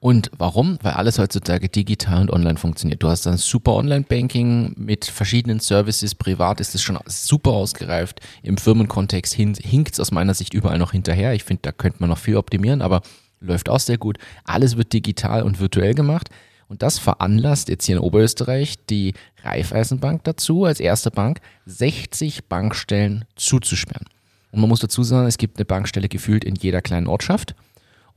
Und 0.00 0.30
warum? 0.38 0.78
Weil 0.82 0.92
alles 0.92 1.18
heutzutage 1.18 1.68
digital 1.68 2.22
und 2.22 2.30
online 2.30 2.56
funktioniert. 2.56 3.02
Du 3.02 3.08
hast 3.08 3.26
ein 3.26 3.36
super 3.36 3.74
Online-Banking 3.74 4.74
mit 4.76 5.04
verschiedenen 5.04 5.58
Services. 5.58 6.14
Privat 6.14 6.60
ist 6.60 6.74
es 6.76 6.82
schon 6.82 6.98
super 7.06 7.50
ausgereift. 7.50 8.20
Im 8.42 8.58
Firmenkontext 8.58 9.34
hin, 9.34 9.54
hinkt 9.54 9.94
es 9.94 10.00
aus 10.00 10.12
meiner 10.12 10.34
Sicht 10.34 10.54
überall 10.54 10.78
noch 10.78 10.92
hinterher. 10.92 11.34
Ich 11.34 11.42
finde, 11.42 11.62
da 11.62 11.72
könnte 11.72 11.98
man 11.98 12.10
noch 12.10 12.18
viel 12.18 12.36
optimieren, 12.36 12.80
aber 12.80 13.02
läuft 13.40 13.68
auch 13.68 13.80
sehr 13.80 13.98
gut. 13.98 14.18
Alles 14.44 14.76
wird 14.76 14.92
digital 14.92 15.42
und 15.42 15.58
virtuell 15.58 15.94
gemacht. 15.94 16.28
Und 16.68 16.82
das 16.82 16.98
veranlasst 16.98 17.68
jetzt 17.68 17.86
hier 17.86 17.96
in 17.96 18.02
Oberösterreich 18.02 18.76
die 18.88 19.14
Raiffeisenbank 19.42 20.22
dazu, 20.24 20.64
als 20.64 20.80
erste 20.80 21.10
Bank 21.10 21.40
60 21.66 22.44
Bankstellen 22.44 23.24
zuzusperren. 23.34 24.06
Und 24.52 24.60
man 24.60 24.68
muss 24.68 24.80
dazu 24.80 25.02
sagen, 25.02 25.26
es 25.26 25.38
gibt 25.38 25.58
eine 25.58 25.64
Bankstelle 25.64 26.08
gefühlt 26.08 26.44
in 26.44 26.54
jeder 26.54 26.82
kleinen 26.82 27.06
Ortschaft. 27.06 27.54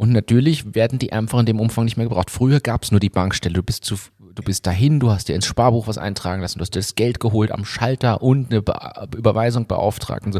Und 0.01 0.13
natürlich 0.13 0.73
werden 0.73 0.97
die 0.97 1.13
einfach 1.13 1.37
in 1.37 1.45
dem 1.45 1.59
Umfang 1.59 1.85
nicht 1.85 1.95
mehr 1.95 2.07
gebraucht. 2.07 2.31
Früher 2.31 2.59
gab 2.59 2.81
es 2.81 2.89
nur 2.89 2.99
die 2.99 3.11
Bankstelle. 3.11 3.53
Du 3.53 3.61
bist, 3.61 3.85
zu, 3.85 3.97
du 4.33 4.41
bist 4.41 4.65
dahin, 4.65 4.99
du 4.99 5.11
hast 5.11 5.29
dir 5.29 5.35
ins 5.35 5.45
Sparbuch 5.45 5.85
was 5.85 5.99
eintragen 5.99 6.41
lassen, 6.41 6.57
du 6.57 6.63
hast 6.63 6.73
dir 6.73 6.79
das 6.79 6.95
Geld 6.95 7.19
geholt 7.19 7.51
am 7.51 7.65
Schalter 7.65 8.23
und 8.23 8.49
eine 8.49 8.63
Be 8.63 8.73
Überweisung 9.15 9.67
beauftragt 9.67 10.25
und 10.25 10.33
so. 10.33 10.39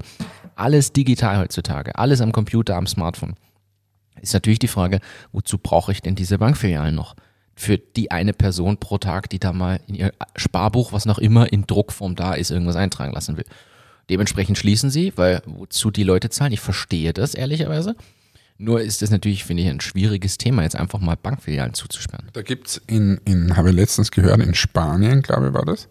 Alles 0.55 0.93
digital 0.93 1.37
heutzutage, 1.37 1.95
alles 1.95 2.21
am 2.21 2.31
Computer, 2.31 2.75
am 2.75 2.87
Smartphone. 2.87 3.35
Ist 4.19 4.33
natürlich 4.33 4.57
die 4.57 4.67
Frage, 4.67 4.99
wozu 5.31 5.59
brauche 5.59 5.91
ich 5.91 6.01
denn 6.01 6.15
diese 6.15 6.39
Bankfilialen 6.39 6.95
noch? 6.95 7.15
Für 7.53 7.77
die 7.77 8.09
eine 8.09 8.33
Person 8.33 8.77
pro 8.77 8.97
Tag, 8.97 9.29
die 9.29 9.37
da 9.37 9.53
mal 9.53 9.79
in 9.85 9.93
ihr 9.93 10.11
Sparbuch, 10.35 10.91
was 10.91 11.05
noch 11.05 11.19
immer 11.19 11.53
in 11.53 11.67
Druckform 11.67 12.15
da 12.15 12.33
ist, 12.33 12.49
irgendwas 12.49 12.77
eintragen 12.77 13.13
lassen 13.13 13.37
will. 13.37 13.45
Dementsprechend 14.09 14.57
schließen 14.57 14.89
sie, 14.89 15.13
weil 15.17 15.43
wozu 15.45 15.91
die 15.91 16.03
Leute 16.03 16.31
zahlen, 16.31 16.51
ich 16.51 16.61
verstehe 16.61 17.13
das 17.13 17.35
ehrlicherweise. 17.35 17.95
Nur 18.57 18.81
ist 18.81 19.01
das 19.01 19.09
natürlich, 19.09 19.43
finde 19.43 19.63
ich, 19.63 19.69
ein 19.69 19.81
schwieriges 19.81 20.37
Thema, 20.37 20.63
jetzt 20.63 20.75
einfach 20.75 20.99
mal 20.99 21.15
Bankfilialen 21.15 21.73
zuzusperren. 21.73 22.27
Da 22.33 22.41
gibt 22.41 22.67
es 22.67 22.81
in, 22.87 23.19
in 23.25 23.57
habe 23.57 23.69
ich 23.69 23.75
letztens 23.75 24.11
gehört, 24.11 24.39
in 24.39 24.53
Spanien, 24.53 25.21
glaube 25.21 25.47
ich, 25.47 25.53
war 25.53 25.65
das. 25.65 25.89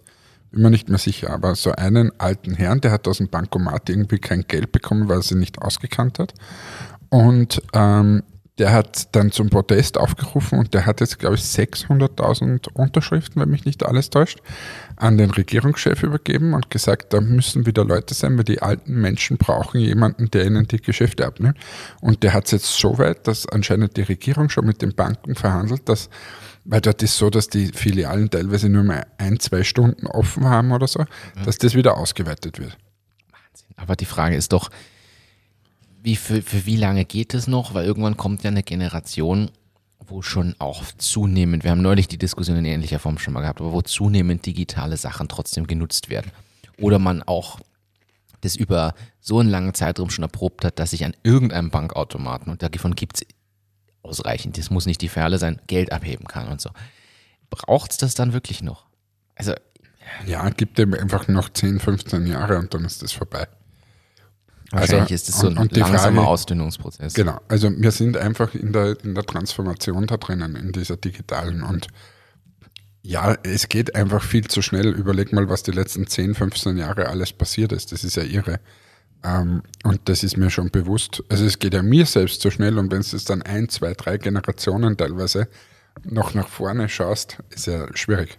Bin 0.51 0.63
mir 0.63 0.71
nicht 0.71 0.89
mehr 0.89 0.99
sicher, 0.99 1.31
aber 1.31 1.55
so 1.55 1.73
einen 1.73 2.13
alten 2.19 2.55
Herrn, 2.55 2.81
der 2.81 2.91
hat 2.91 3.07
aus 3.07 3.19
dem 3.19 3.29
Bankomat 3.29 3.89
irgendwie 3.89 4.19
kein 4.19 4.43
Geld 4.47 4.73
bekommen, 4.73 5.09
weil 5.09 5.19
er 5.19 5.23
sie 5.23 5.37
nicht 5.37 5.61
ausgekannt 5.63 6.19
hat. 6.19 6.35
Und 7.09 7.63
ähm, 7.73 8.23
der 8.61 8.73
hat 8.73 9.17
dann 9.17 9.33
zum 9.33 9.49
Protest 9.49 9.97
aufgerufen 9.97 10.59
und 10.59 10.75
der 10.75 10.85
hat 10.85 11.01
jetzt, 11.01 11.19
glaube 11.19 11.37
ich, 11.37 11.41
600.000 11.41 12.71
Unterschriften, 12.75 13.41
wenn 13.41 13.49
mich 13.49 13.65
nicht 13.65 13.87
alles 13.87 14.11
täuscht, 14.11 14.41
an 14.97 15.17
den 15.17 15.31
Regierungschef 15.31 16.03
übergeben 16.03 16.53
und 16.53 16.71
gesagt, 16.71 17.15
da 17.15 17.23
müssen 17.23 17.65
wieder 17.65 17.87
Leute 17.87 18.13
sein, 18.13 18.37
weil 18.37 18.45
die 18.45 18.61
alten 18.61 19.01
Menschen 19.01 19.39
brauchen 19.39 19.81
jemanden, 19.81 20.31
der 20.31 20.45
ihnen 20.45 20.69
die 20.69 20.83
Geschäfte 20.83 21.27
abnimmt. 21.27 21.57
Und 22.03 22.23
der 22.23 22.35
hat 22.35 22.45
es 22.45 22.51
jetzt 22.51 22.77
so 22.79 22.99
weit, 22.99 23.27
dass 23.27 23.49
anscheinend 23.49 23.97
die 23.97 24.03
Regierung 24.03 24.51
schon 24.51 24.67
mit 24.67 24.83
den 24.83 24.95
Banken 24.95 25.37
verhandelt, 25.37 25.89
dass 25.89 26.11
weil 26.67 26.83
dort 26.83 27.03
ist 27.03 27.17
so, 27.17 27.31
dass 27.31 27.49
die 27.49 27.69
Filialen 27.69 28.29
teilweise 28.29 28.69
nur 28.69 28.85
mal 28.85 29.07
ein, 29.17 29.41
zwei 29.41 29.65
Stunden 29.65 30.07
offen 30.07 30.45
haben 30.45 30.73
oder 30.73 30.87
so, 30.87 31.07
dass 31.47 31.57
das 31.57 31.75
wieder 31.75 31.97
ausgeweitet 31.97 32.59
wird. 32.59 32.77
Wahnsinn. 33.31 33.75
Aber 33.77 33.97
die 33.97 34.05
Frage 34.05 34.37
ist 34.37 34.53
doch, 34.53 34.69
wie 36.03 36.17
für, 36.17 36.43
für 36.43 36.67
wie 36.67 36.77
lange 36.77 37.05
geht 37.05 37.35
es 37.35 37.47
noch? 37.47 37.75
Weil 37.75 37.85
irgendwann 37.85 38.17
kommt 38.17 38.43
ja 38.43 38.51
eine 38.51 38.63
Generation, 38.63 39.51
wo 39.99 40.23
schon 40.23 40.55
auch 40.59 40.85
zunehmend, 40.99 41.65
wir 41.65 41.71
haben 41.71 41.83
neulich 41.83 42.09
die 42.09 42.19
Diskussion 42.19 42.57
in 42.57 42.65
ähnlicher 42.65 42.99
Form 42.99 43.19
schon 43.19 43.35
mal 43.35 43.41
gehabt, 43.41 43.61
aber 43.61 43.73
wo 43.73 43.83
zunehmend 43.83 44.45
digitale 44.45 44.97
Sachen 44.97 45.29
trotzdem 45.29 45.67
genutzt 45.67 46.11
werden. 46.11 46.33
Oder 46.79 46.99
man 46.99 47.23
auch 47.23 47.61
das 48.41 48.57
über 48.57 48.95
so 49.21 49.39
einen 49.39 49.51
langen 49.51 49.75
Zeitraum 49.75 50.11
schon 50.11 50.23
erprobt 50.23 50.65
hat, 50.65 50.79
dass 50.79 50.93
ich 50.93 51.05
an 51.05 51.15
irgendeinem 51.23 51.71
Bankautomaten, 51.71 52.51
und 52.51 52.63
davon 52.63 52.95
gibt 52.95 53.21
es 53.21 53.27
ausreichend, 54.03 54.57
das 54.57 54.71
muss 54.71 54.87
nicht 54.87 55.03
die 55.03 55.09
Ferle 55.09 55.39
sein, 55.39 55.61
Geld 55.67 55.93
abheben 55.93 56.27
kann 56.27 56.49
und 56.49 56.61
so. 56.61 56.71
Braucht 57.51 57.93
es 57.93 57.97
das 57.99 58.15
dann 58.15 58.33
wirklich 58.33 58.63
noch? 58.63 58.87
Also. 59.35 59.55
Ja, 60.27 60.49
gibt 60.49 60.79
dem 60.79 60.95
einfach 60.95 61.29
noch 61.29 61.51
10, 61.51 61.79
15 61.79 62.27
Jahre 62.27 62.59
und 62.59 62.73
dann 62.73 62.85
ist 62.85 63.03
das 63.03 63.13
vorbei. 63.13 63.47
Wahrscheinlich 64.71 65.03
also, 65.03 65.15
ist 65.15 65.29
es 65.29 65.39
so 65.39 65.49
ein 65.49 65.59
und, 65.59 65.73
und 65.73 65.77
langsamer 65.77 66.23
Frage, 66.23 66.29
Ausdünnungsprozess. 66.29 67.15
Genau, 67.15 67.41
also 67.49 67.71
wir 67.77 67.91
sind 67.91 68.17
einfach 68.17 68.55
in 68.55 68.73
der, 68.73 68.97
in 69.03 69.15
der 69.15 69.25
Transformation 69.25 70.07
da 70.07 70.17
drinnen, 70.17 70.55
in 70.55 70.73
dieser 70.73 70.97
digitalen 70.97 71.63
und 71.63 71.89
ja, 73.03 73.37
es 73.43 73.69
geht 73.69 73.95
einfach 73.95 74.23
viel 74.23 74.47
zu 74.47 74.61
schnell. 74.61 74.89
Überleg 74.89 75.33
mal, 75.33 75.49
was 75.49 75.63
die 75.63 75.71
letzten 75.71 76.07
10, 76.07 76.35
15 76.35 76.77
Jahre 76.77 77.09
alles 77.09 77.33
passiert 77.33 77.73
ist. 77.73 77.93
Das 77.93 78.05
ist 78.05 78.17
ja 78.17 78.23
irre. 78.23 78.61
Ähm, 79.25 79.63
und 79.85 80.01
das 80.05 80.23
ist 80.23 80.37
mir 80.37 80.51
schon 80.51 80.71
bewusst. 80.71 81.23
Also 81.29 81.45
es 81.45 81.59
geht 81.59 81.75
ja 81.75 81.83
mir 81.83 82.07
selbst 82.07 82.41
zu 82.41 82.51
schnell 82.51 82.79
und 82.79 82.93
wenn 82.93 83.03
du 83.03 83.17
es 83.17 83.25
dann 83.25 83.43
ein, 83.43 83.69
zwei, 83.69 83.95
drei 83.95 84.19
Generationen 84.19 84.97
teilweise 84.97 85.49
noch 86.05 86.35
nach 86.35 86.49
vorne 86.49 86.89
schaust, 86.89 87.39
ist 87.51 87.67
ja 87.67 87.87
schwierig. 87.97 88.39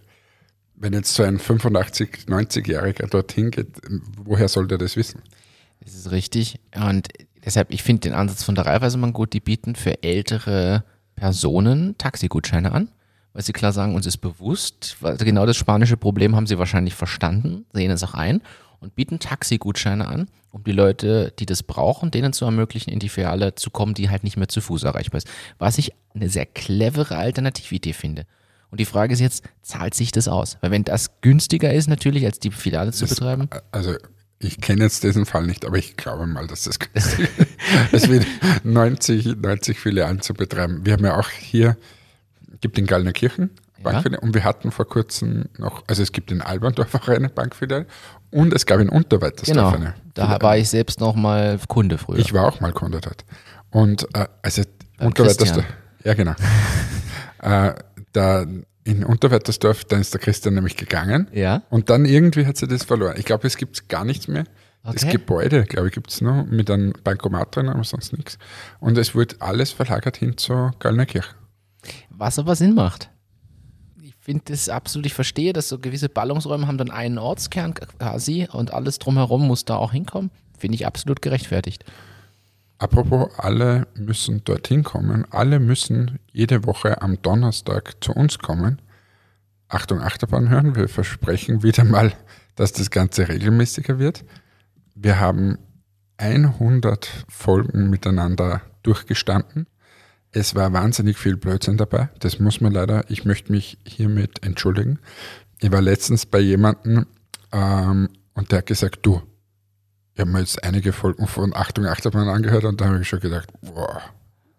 Wenn 0.75 0.93
jetzt 0.93 1.13
so 1.13 1.23
ein 1.23 1.37
85, 1.37 2.25
90-Jähriger 2.27 3.07
dorthin 3.07 3.51
geht, 3.51 3.67
woher 4.23 4.47
soll 4.47 4.67
der 4.67 4.79
das 4.79 4.95
wissen? 4.95 5.21
Das 5.83 5.93
ist 5.93 6.11
richtig. 6.11 6.59
Und 6.75 7.09
deshalb, 7.43 7.71
ich 7.71 7.83
finde 7.83 8.01
den 8.01 8.13
Ansatz 8.13 8.43
von 8.43 8.55
der 8.55 8.65
Raiffeisenbank 8.65 9.13
gut, 9.13 9.33
die 9.33 9.39
bieten 9.39 9.75
für 9.75 10.03
ältere 10.03 10.83
Personen 11.15 11.97
Taxigutscheine 11.97 12.71
an, 12.71 12.89
weil 13.33 13.43
sie 13.43 13.53
klar 13.53 13.73
sagen, 13.73 13.95
uns 13.95 14.05
ist 14.05 14.17
bewusst, 14.17 14.97
weil 15.01 15.17
genau 15.17 15.45
das 15.45 15.57
spanische 15.57 15.97
Problem 15.97 16.35
haben 16.35 16.47
sie 16.47 16.57
wahrscheinlich 16.57 16.95
verstanden, 16.95 17.65
sehen 17.73 17.91
es 17.91 18.03
auch 18.03 18.13
ein 18.13 18.41
und 18.79 18.95
bieten 18.95 19.19
Taxigutscheine 19.19 20.07
an, 20.07 20.27
um 20.51 20.63
die 20.63 20.71
Leute, 20.71 21.33
die 21.39 21.45
das 21.45 21.63
brauchen, 21.63 22.11
denen 22.11 22.33
zu 22.33 22.45
ermöglichen, 22.45 22.91
in 22.91 22.99
die 22.99 23.09
Filiale 23.09 23.55
zu 23.55 23.69
kommen, 23.69 23.93
die 23.93 24.09
halt 24.09 24.23
nicht 24.23 24.37
mehr 24.37 24.47
zu 24.47 24.61
Fuß 24.61 24.83
erreichbar 24.83 25.19
ist. 25.19 25.27
Was 25.59 25.77
ich 25.77 25.93
eine 26.13 26.29
sehr 26.29 26.45
clevere 26.45 27.15
Alternatividee 27.15 27.93
finde. 27.93 28.25
Und 28.69 28.79
die 28.79 28.85
Frage 28.85 29.13
ist 29.13 29.19
jetzt, 29.19 29.43
zahlt 29.61 29.93
sich 29.93 30.11
das 30.11 30.27
aus? 30.27 30.57
Weil 30.61 30.71
wenn 30.71 30.83
das 30.83 31.21
günstiger 31.21 31.73
ist 31.73 31.87
natürlich, 31.87 32.25
als 32.25 32.39
die 32.39 32.51
Filiale 32.51 32.91
zu 32.91 33.05
das, 33.05 33.15
betreiben. 33.15 33.49
Also 33.71 33.95
ich 34.43 34.59
kenne 34.59 34.83
jetzt 34.83 35.03
diesen 35.03 35.25
Fall 35.25 35.45
nicht, 35.45 35.65
aber 35.65 35.77
ich 35.77 35.97
glaube 35.97 36.27
mal, 36.27 36.47
dass 36.47 36.63
das 36.63 36.79
es 37.91 38.09
wird 38.09 38.25
90, 38.63 39.37
90 39.37 39.79
Filialen 39.79 40.21
zu 40.21 40.33
betreiben. 40.33 40.85
Wir 40.85 40.93
haben 40.93 41.05
ja 41.05 41.17
auch 41.17 41.29
hier, 41.29 41.77
gibt 42.59 42.77
in 42.77 42.85
Gallnerkirchen 42.85 43.51
Bankfiliale 43.81 44.21
ja. 44.21 44.27
und 44.27 44.33
wir 44.33 44.43
hatten 44.43 44.71
vor 44.71 44.87
kurzem 44.87 45.45
noch, 45.57 45.83
also 45.87 46.03
es 46.03 46.11
gibt 46.11 46.31
in 46.31 46.41
Alberndorf 46.41 46.93
auch 46.93 47.07
eine 47.07 47.29
Bankfiliale 47.29 47.85
und 48.29 48.53
es 48.53 48.65
gab 48.65 48.79
in 48.79 48.89
Unterweitersdorf 48.89 49.73
genau, 49.73 49.75
eine. 49.75 49.95
Da 50.13 50.41
war 50.41 50.57
ich 50.57 50.69
selbst 50.69 50.99
noch 50.99 51.15
mal 51.15 51.59
Kunde 51.67 51.97
früher. 51.97 52.19
Ich 52.19 52.33
war 52.33 52.47
auch 52.47 52.59
mal 52.59 52.73
Kunde 52.73 53.01
dort. 53.01 53.25
Und 53.71 54.07
äh, 54.13 54.27
also 54.41 54.63
Unterweitersdorf, 54.99 55.65
ja 56.03 56.13
genau. 56.13 56.35
äh, 57.41 57.73
da 58.13 58.45
in 58.83 59.03
Unterweitersdorf, 59.03 59.85
dann 59.85 60.01
ist 60.01 60.13
der 60.13 60.21
Christian 60.21 60.55
nämlich 60.55 60.75
gegangen. 60.75 61.27
Ja. 61.33 61.63
Und 61.69 61.89
dann 61.89 62.05
irgendwie 62.05 62.45
hat 62.45 62.57
sie 62.57 62.67
das 62.67 62.83
verloren. 62.83 63.15
Ich 63.17 63.25
glaube, 63.25 63.47
es 63.47 63.57
gibt 63.57 63.89
gar 63.89 64.05
nichts 64.05 64.27
mehr. 64.27 64.45
Okay. 64.83 64.97
Das 64.99 65.11
Gebäude, 65.11 65.63
glaube 65.65 65.89
ich, 65.89 65.93
gibt 65.93 66.09
es 66.09 66.21
noch 66.21 66.45
mit 66.45 66.71
einem 66.71 66.93
Bankomat 67.03 67.55
drin, 67.55 67.69
aber 67.69 67.83
sonst 67.83 68.13
nichts. 68.13 68.39
Und 68.79 68.97
es 68.97 69.13
wird 69.13 69.41
alles 69.41 69.71
verlagert 69.71 70.17
hin 70.17 70.37
zur 70.37 70.73
Gallnerkirche. 70.79 71.35
Was 72.09 72.39
aber 72.39 72.55
Sinn 72.55 72.73
macht. 72.73 73.09
Ich 74.01 74.15
finde 74.19 74.43
das 74.45 74.69
absolut, 74.69 75.05
ich 75.05 75.13
verstehe, 75.13 75.53
dass 75.53 75.69
so 75.69 75.77
gewisse 75.77 76.09
Ballungsräume 76.09 76.67
haben 76.67 76.77
dann 76.77 76.89
einen 76.89 77.19
Ortskern 77.19 77.73
quasi 77.75 78.47
und 78.51 78.73
alles 78.73 78.97
drumherum 78.97 79.45
muss 79.47 79.65
da 79.65 79.75
auch 79.75 79.91
hinkommen. 79.91 80.31
Finde 80.57 80.75
ich 80.75 80.87
absolut 80.87 81.21
gerechtfertigt. 81.21 81.85
Apropos, 82.81 83.29
alle 83.37 83.85
müssen 83.93 84.43
dorthin 84.43 84.83
kommen. 84.83 85.27
Alle 85.29 85.59
müssen 85.59 86.17
jede 86.31 86.65
Woche 86.65 86.99
am 87.03 87.21
Donnerstag 87.21 88.03
zu 88.03 88.11
uns 88.11 88.39
kommen. 88.39 88.81
Achtung, 89.67 90.01
Achterbahn 90.01 90.49
hören. 90.49 90.75
Wir 90.75 90.89
versprechen 90.89 91.61
wieder 91.61 91.83
mal, 91.83 92.11
dass 92.55 92.73
das 92.73 92.89
Ganze 92.89 93.29
regelmäßiger 93.29 93.99
wird. 93.99 94.25
Wir 94.95 95.19
haben 95.19 95.59
100 96.17 97.07
Folgen 97.29 97.91
miteinander 97.91 98.63
durchgestanden. 98.81 99.67
Es 100.31 100.55
war 100.55 100.73
wahnsinnig 100.73 101.19
viel 101.19 101.37
Blödsinn 101.37 101.77
dabei. 101.77 102.09
Das 102.17 102.39
muss 102.39 102.61
man 102.61 102.71
leider, 102.71 103.07
ich 103.11 103.25
möchte 103.25 103.51
mich 103.51 103.77
hiermit 103.85 104.43
entschuldigen. 104.43 104.97
Ich 105.59 105.71
war 105.71 105.81
letztens 105.81 106.25
bei 106.25 106.39
jemandem 106.39 107.05
ähm, 107.51 108.09
und 108.33 108.51
der 108.51 108.57
hat 108.57 108.65
gesagt, 108.65 109.05
du, 109.05 109.21
ich 110.13 110.19
habe 110.19 110.31
mir 110.31 110.39
jetzt 110.39 110.63
einige 110.63 110.93
Folgen 110.93 111.27
von 111.27 111.55
Achtung 111.55 111.85
Achterbahn 111.85 112.27
angehört 112.27 112.65
und 112.65 112.81
da 112.81 112.85
habe 112.85 113.01
ich 113.01 113.07
schon 113.07 113.19
gedacht, 113.19 113.49
boah, 113.61 114.01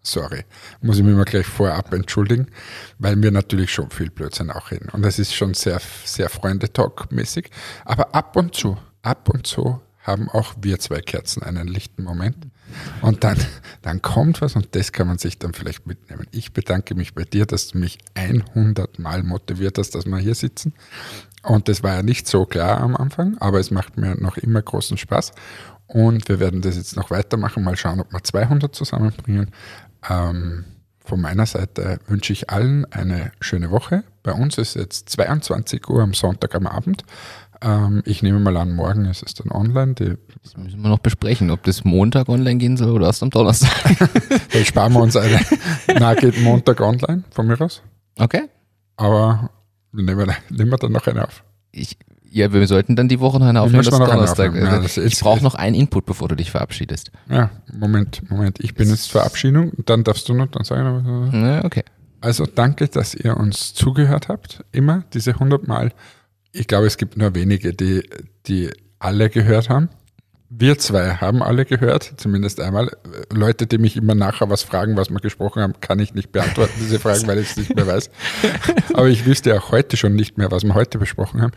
sorry, 0.01 0.43
muss 0.81 0.97
ich 0.97 1.03
mich 1.03 1.15
mal 1.15 1.25
gleich 1.25 1.45
vorab 1.45 1.93
entschuldigen, 1.93 2.47
weil 2.99 3.21
wir 3.21 3.31
natürlich 3.31 3.71
schon 3.71 3.89
viel 3.89 4.09
Blödsinn 4.09 4.51
auch 4.51 4.71
reden. 4.71 4.89
Und 4.89 5.03
das 5.03 5.19
ist 5.19 5.33
schon 5.33 5.53
sehr, 5.53 5.79
sehr 6.05 6.29
Freunde-Talk-mäßig. 6.29 7.49
Aber 7.85 8.13
ab 8.13 8.35
und 8.35 8.55
zu, 8.55 8.77
ab 9.01 9.29
und 9.29 9.47
zu 9.47 9.81
haben 10.01 10.29
auch 10.29 10.53
wir 10.61 10.79
zwei 10.79 10.99
Kerzen 10.99 11.43
einen 11.43 11.67
lichten 11.67 12.03
Moment. 12.03 12.47
Und 13.01 13.23
dann, 13.23 13.37
dann 13.81 14.01
kommt 14.01 14.41
was 14.41 14.55
und 14.55 14.75
das 14.75 14.91
kann 14.91 15.07
man 15.07 15.17
sich 15.17 15.39
dann 15.39 15.53
vielleicht 15.53 15.87
mitnehmen. 15.87 16.27
Ich 16.31 16.51
bedanke 16.51 16.95
mich 16.95 17.13
bei 17.13 17.23
dir, 17.23 17.45
dass 17.45 17.69
du 17.69 17.77
mich 17.77 17.99
100 18.15 18.99
Mal 18.99 19.23
motiviert 19.23 19.77
hast, 19.77 19.95
dass 19.95 20.05
wir 20.05 20.17
hier 20.17 20.35
sitzen. 20.35 20.73
Und 21.43 21.67
das 21.67 21.83
war 21.83 21.95
ja 21.95 22.03
nicht 22.03 22.27
so 22.27 22.45
klar 22.45 22.79
am 22.81 22.95
Anfang, 22.95 23.37
aber 23.39 23.59
es 23.59 23.69
macht 23.69 23.97
mir 23.97 24.15
noch 24.15 24.37
immer 24.37 24.61
großen 24.61 24.97
Spaß. 24.97 25.33
Und 25.87 26.29
wir 26.29 26.39
werden 26.39 26.61
das 26.61 26.77
jetzt 26.77 26.95
noch 26.95 27.11
weitermachen, 27.11 27.63
mal 27.63 27.75
schauen, 27.75 27.99
ob 27.99 28.11
wir 28.11 28.23
200 28.23 28.73
zusammenbringen. 28.73 29.51
Ähm, 30.09 30.65
von 31.05 31.19
meiner 31.19 31.45
Seite 31.45 31.99
wünsche 32.07 32.31
ich 32.31 32.49
allen 32.49 32.85
eine 32.91 33.31
schöne 33.41 33.71
Woche. 33.71 34.03
Bei 34.23 34.31
uns 34.31 34.57
ist 34.57 34.75
jetzt 34.75 35.09
22 35.09 35.89
Uhr 35.89 36.01
am 36.01 36.13
Sonntag 36.13 36.55
am 36.55 36.65
Abend. 36.65 37.03
Ähm, 37.61 38.01
ich 38.05 38.23
nehme 38.23 38.39
mal 38.39 38.55
an, 38.55 38.71
morgen 38.71 39.05
ist 39.05 39.23
es 39.23 39.33
dann 39.33 39.51
online. 39.51 39.95
Die 39.95 40.15
das 40.43 40.57
müssen 40.57 40.81
wir 40.81 40.89
noch 40.89 40.99
besprechen, 40.99 41.51
ob 41.51 41.63
das 41.63 41.83
Montag 41.83 42.29
online 42.29 42.57
gehen 42.57 42.77
soll 42.77 42.91
oder 42.91 43.07
erst 43.07 43.23
am 43.23 43.29
Donnerstag. 43.29 43.71
Dann 44.51 44.65
sparen 44.65 44.93
wir 44.93 45.01
uns 45.01 45.15
eine. 45.15 45.39
Na, 45.99 46.13
geht 46.15 46.41
Montag 46.41 46.81
online 46.81 47.23
von 47.31 47.47
mir 47.47 47.59
aus. 47.59 47.81
Okay. 48.17 48.49
Aber 48.97 49.49
nehmen 49.93 50.17
wir, 50.17 50.35
nehmen 50.49 50.71
wir 50.71 50.77
dann 50.77 50.91
noch 50.91 51.07
eine 51.07 51.25
auf. 51.25 51.43
Ich, 51.71 51.97
ja, 52.29 52.51
wir 52.51 52.65
sollten 52.67 52.95
dann 52.95 53.07
die 53.07 53.19
Woche 53.19 53.39
noch 53.39 53.45
eine 53.47 53.61
aufnehmen, 53.61 53.83
das 53.83 53.97
noch 53.97 54.07
Donnerstag. 54.07 54.49
aufnehmen. 54.49 54.87
Ja, 54.95 55.03
ich 55.03 55.19
brauche 55.19 55.43
noch 55.43 55.55
einen 55.55 55.75
Input, 55.75 56.05
bevor 56.05 56.27
du 56.27 56.35
dich 56.35 56.51
verabschiedest. 56.51 57.11
Ja, 57.29 57.51
Moment, 57.71 58.29
Moment. 58.29 58.59
Ich 58.59 58.73
bin 58.73 58.89
jetzt 58.89 59.11
Verabschiedung. 59.11 59.71
Dann 59.85 60.03
darfst 60.03 60.27
du 60.29 60.33
noch, 60.33 60.47
dann 60.47 60.63
sagen. 60.63 61.31
Ja, 61.31 61.63
okay. 61.63 61.83
Also 62.21 62.45
danke, 62.45 62.87
dass 62.87 63.13
ihr 63.13 63.37
uns 63.37 63.73
zugehört 63.73 64.29
habt. 64.29 64.63
Immer 64.71 65.03
diese 65.13 65.31
100 65.31 65.67
Mal. 65.67 65.91
Ich 66.51 66.67
glaube, 66.67 66.87
es 66.87 66.97
gibt 66.97 67.17
nur 67.17 67.35
wenige, 67.35 67.73
die, 67.73 68.09
die 68.47 68.69
alle 68.97 69.29
gehört 69.29 69.69
haben. 69.69 69.89
Wir 70.55 70.77
zwei 70.77 71.15
haben 71.15 71.41
alle 71.41 71.65
gehört, 71.65 72.13
zumindest 72.17 72.59
einmal. 72.59 72.91
Leute, 73.31 73.65
die 73.65 73.79
mich 73.79 73.97
immer 73.97 74.13
nachher 74.13 74.51
was 74.51 74.61
fragen, 74.61 74.95
was 74.95 75.09
wir 75.09 75.19
gesprochen 75.19 75.63
haben, 75.63 75.73
kann 75.81 75.97
ich 75.97 76.13
nicht 76.13 76.31
beantworten, 76.31 76.73
diese 76.79 76.99
Fragen, 76.99 77.25
weil 77.25 77.39
ich 77.39 77.51
es 77.51 77.57
nicht 77.57 77.75
mehr 77.75 77.87
weiß. 77.87 78.11
Aber 78.93 79.07
ich 79.07 79.25
wüsste 79.25 79.57
auch 79.57 79.71
heute 79.71 79.97
schon 79.97 80.13
nicht 80.13 80.37
mehr, 80.37 80.51
was 80.51 80.63
wir 80.63 80.75
heute 80.75 80.99
besprochen 80.99 81.41
haben. 81.41 81.53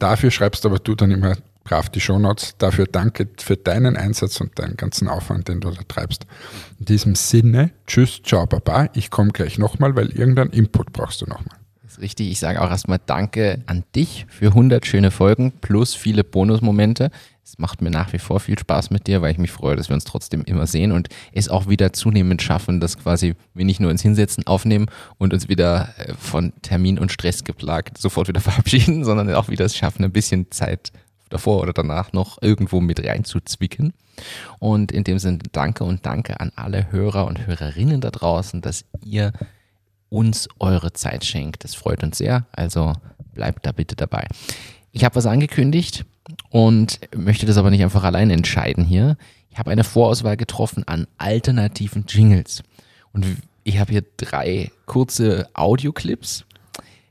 Dafür 0.00 0.32
schreibst 0.32 0.66
aber 0.66 0.80
du 0.80 0.96
dann 0.96 1.12
immer 1.12 1.36
brav 1.62 1.90
die 1.90 2.00
Shownotes. 2.00 2.56
Dafür 2.58 2.86
danke 2.86 3.28
für 3.38 3.56
deinen 3.56 3.96
Einsatz 3.96 4.40
und 4.40 4.58
deinen 4.58 4.76
ganzen 4.76 5.06
Aufwand, 5.06 5.46
den 5.46 5.60
du 5.60 5.70
da 5.70 5.82
treibst. 5.86 6.26
In 6.80 6.86
diesem 6.86 7.14
Sinne, 7.14 7.70
tschüss, 7.86 8.20
ciao, 8.24 8.46
baba. 8.46 8.88
Ich 8.94 9.10
komme 9.10 9.30
gleich 9.30 9.58
nochmal, 9.58 9.94
weil 9.94 10.08
irgendeinen 10.08 10.50
Input 10.50 10.92
brauchst 10.92 11.20
du 11.20 11.26
nochmal. 11.26 11.56
Das 11.82 11.92
ist 11.92 12.02
richtig. 12.02 12.30
Ich 12.30 12.40
sage 12.40 12.62
auch 12.62 12.70
erstmal 12.70 13.00
Danke 13.04 13.62
an 13.66 13.84
dich 13.94 14.26
für 14.28 14.46
100 14.48 14.86
schöne 14.86 15.10
Folgen 15.10 15.52
plus 15.60 15.94
viele 15.94 16.24
Bonusmomente. 16.24 17.10
Es 17.42 17.58
macht 17.58 17.82
mir 17.82 17.90
nach 17.90 18.12
wie 18.12 18.18
vor 18.18 18.38
viel 18.38 18.58
Spaß 18.58 18.90
mit 18.90 19.06
dir, 19.06 19.22
weil 19.22 19.32
ich 19.32 19.38
mich 19.38 19.50
freue, 19.50 19.74
dass 19.74 19.88
wir 19.88 19.94
uns 19.94 20.04
trotzdem 20.04 20.42
immer 20.42 20.66
sehen 20.66 20.92
und 20.92 21.08
es 21.32 21.48
auch 21.48 21.68
wieder 21.68 21.92
zunehmend 21.92 22.42
schaffen, 22.42 22.80
dass 22.80 22.98
quasi 22.98 23.34
wir 23.54 23.64
nicht 23.64 23.80
nur 23.80 23.90
ins 23.90 24.02
Hinsetzen 24.02 24.46
aufnehmen 24.46 24.86
und 25.18 25.32
uns 25.32 25.48
wieder 25.48 25.94
äh, 25.98 26.14
von 26.14 26.52
Termin 26.62 26.98
und 26.98 27.10
Stress 27.10 27.44
geplagt 27.44 27.98
sofort 27.98 28.28
wieder 28.28 28.40
verabschieden, 28.40 29.04
sondern 29.04 29.32
auch 29.34 29.48
wieder 29.48 29.64
es 29.64 29.76
schaffen, 29.76 30.04
ein 30.04 30.12
bisschen 30.12 30.50
Zeit 30.50 30.92
davor 31.30 31.62
oder 31.62 31.72
danach 31.72 32.12
noch 32.12 32.42
irgendwo 32.42 32.80
mit 32.80 33.04
reinzuzwicken. 33.04 33.94
Und 34.58 34.92
in 34.92 35.04
dem 35.04 35.18
Sinne 35.18 35.38
danke 35.52 35.84
und 35.84 36.04
danke 36.04 36.40
an 36.40 36.52
alle 36.56 36.92
Hörer 36.92 37.26
und 37.26 37.46
Hörerinnen 37.46 38.00
da 38.00 38.10
draußen, 38.10 38.60
dass 38.60 38.84
ihr 39.02 39.32
uns 40.10 40.48
eure 40.58 40.92
Zeit 40.92 41.24
schenkt. 41.24 41.64
Das 41.64 41.74
freut 41.74 42.02
uns 42.02 42.18
sehr. 42.18 42.46
Also 42.52 42.92
bleibt 43.32 43.64
da 43.64 43.72
bitte 43.72 43.96
dabei. 43.96 44.26
Ich 44.92 45.04
habe 45.04 45.14
was 45.14 45.26
angekündigt 45.26 46.04
und 46.50 47.00
möchte 47.14 47.46
das 47.46 47.56
aber 47.56 47.70
nicht 47.70 47.82
einfach 47.82 48.04
allein 48.04 48.30
entscheiden 48.30 48.84
hier. 48.84 49.16
Ich 49.50 49.58
habe 49.58 49.70
eine 49.70 49.84
Vorauswahl 49.84 50.36
getroffen 50.36 50.84
an 50.86 51.06
alternativen 51.18 52.04
Jingles. 52.08 52.62
Und 53.12 53.26
ich 53.64 53.78
habe 53.78 53.92
hier 53.92 54.04
drei 54.16 54.70
kurze 54.86 55.48
Audioclips. 55.54 56.44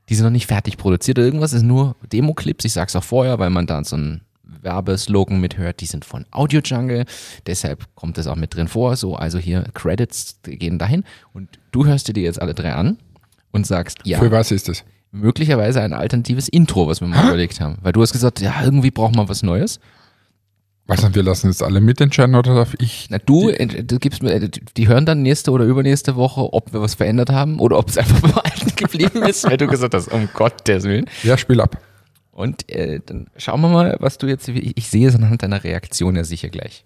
Die 0.07 0.15
sind 0.15 0.23
noch 0.23 0.31
nicht 0.31 0.47
fertig 0.47 0.77
produziert 0.77 1.19
oder 1.19 1.25
irgendwas, 1.25 1.53
es 1.53 1.59
sind 1.59 1.67
nur 1.67 1.95
Demo-Clips. 2.11 2.65
Ich 2.65 2.73
sag's 2.73 2.95
auch 2.95 3.03
vorher, 3.03 3.37
weil 3.37 3.51
man 3.51 3.67
da 3.67 3.83
so 3.83 3.95
einen 3.95 4.21
Werbeslogan 4.43 5.39
mithört. 5.39 5.81
Die 5.81 5.85
sind 5.85 6.03
von 6.05 6.25
Audio 6.31 6.61
Jungle, 6.63 7.05
deshalb 7.45 7.93
kommt 7.95 8.17
das 8.17 8.25
auch 8.27 8.35
mit 8.35 8.55
drin 8.55 8.67
vor. 8.67 8.95
So, 8.95 9.15
also 9.15 9.37
hier 9.37 9.65
Credits 9.73 10.39
gehen 10.43 10.79
dahin. 10.79 11.03
Und 11.33 11.59
du 11.71 11.85
hörst 11.85 12.07
dir 12.07 12.13
die 12.13 12.21
jetzt 12.21 12.41
alle 12.41 12.55
drei 12.55 12.73
an 12.73 12.97
und 13.51 13.67
sagst, 13.67 13.99
ja, 14.03 14.19
Für 14.19 14.31
was 14.31 14.51
ist 14.51 14.67
das? 14.67 14.83
Möglicherweise 15.11 15.81
ein 15.81 15.93
alternatives 15.93 16.47
Intro, 16.47 16.87
was 16.87 17.01
wir 17.01 17.07
mal 17.07 17.27
überlegt 17.27 17.59
haben. 17.61 17.77
Weil 17.81 17.93
du 17.93 18.01
hast 18.01 18.13
gesagt, 18.13 18.39
ja, 18.41 18.63
irgendwie 18.63 18.91
braucht 18.91 19.15
man 19.15 19.29
was 19.29 19.43
Neues. 19.43 19.79
Was 20.89 21.01
denn, 21.01 21.13
wir 21.13 21.21
lassen 21.21 21.47
jetzt 21.49 21.61
alle 21.61 21.81
mitentscheiden 21.81 22.33
oder 22.33 22.55
darf 22.55 22.75
ich? 22.79 23.07
Na, 23.11 23.19
du, 23.19 23.49
äh, 23.49 23.83
du 23.83 23.99
gibst 23.99 24.23
mir, 24.23 24.31
äh, 24.31 24.49
die 24.49 24.87
hören 24.87 25.05
dann 25.05 25.21
nächste 25.21 25.51
oder 25.51 25.65
übernächste 25.65 26.15
Woche, 26.15 26.51
ob 26.51 26.73
wir 26.73 26.81
was 26.81 26.95
verändert 26.95 27.29
haben 27.29 27.59
oder 27.59 27.77
ob 27.77 27.89
es 27.89 27.97
einfach 27.99 28.19
beim 28.21 28.33
Alten 28.43 28.75
geblieben 28.75 29.21
ist, 29.21 29.43
weil 29.43 29.57
du 29.57 29.67
gesagt 29.67 29.93
hast, 29.93 30.07
um 30.07 30.27
Gottes 30.33 30.85
Willen. 30.85 31.05
Ja, 31.21 31.37
spiel 31.37 31.61
ab. 31.61 31.77
Und 32.31 32.71
äh, 32.71 33.01
dann 33.05 33.27
schauen 33.37 33.61
wir 33.61 33.69
mal, 33.69 33.97
was 33.99 34.17
du 34.17 34.25
jetzt, 34.25 34.47
ich, 34.47 34.75
ich 34.77 34.89
sehe 34.89 35.07
es 35.07 35.15
anhand 35.15 35.43
deiner 35.43 35.63
Reaktion 35.63 36.15
ja 36.15 36.23
sicher 36.23 36.49
gleich. 36.49 36.85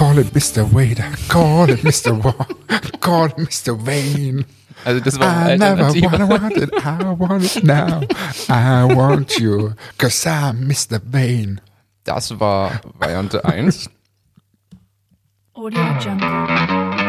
Call 0.00 0.16
it 0.16 0.32
Mr. 0.32 0.64
Waiter, 0.72 1.12
call 1.28 1.68
it 1.68 1.80
Mr. 1.80 2.16
Wa 2.24 2.32
call 3.00 3.26
it 3.26 3.36
Mr. 3.36 3.76
Wayne. 3.76 4.46
Also 4.86 5.00
das 5.00 5.20
war 5.20 5.28
I 5.28 5.58
never 5.58 5.92
wanna 5.92 6.26
want 6.26 6.56
it, 6.56 6.70
I 6.72 7.12
want 7.18 7.44
it 7.54 7.64
now. 7.64 8.00
I 8.48 8.84
want 8.94 9.38
you, 9.38 9.74
cause 9.98 10.26
I'm 10.26 10.66
Mr. 10.66 11.02
Wayne. 11.04 11.60
Das 12.04 12.30
war 12.40 12.80
Variante 12.98 13.44
1. 13.44 13.90
Audio 15.52 15.82
Jungle. 16.00 16.99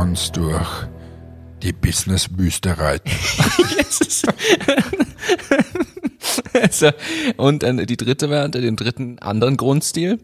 Uns 0.00 0.32
durch 0.32 0.86
die 1.62 1.72
Businesswüste 1.72 2.78
reiten. 2.78 3.10
also, 6.52 6.90
und 7.36 7.62
dann 7.62 7.78
die 7.86 7.96
dritte 7.96 8.30
Variante, 8.30 8.60
den 8.60 8.76
dritten 8.76 9.18
anderen 9.20 9.56
Grundstil. 9.56 10.18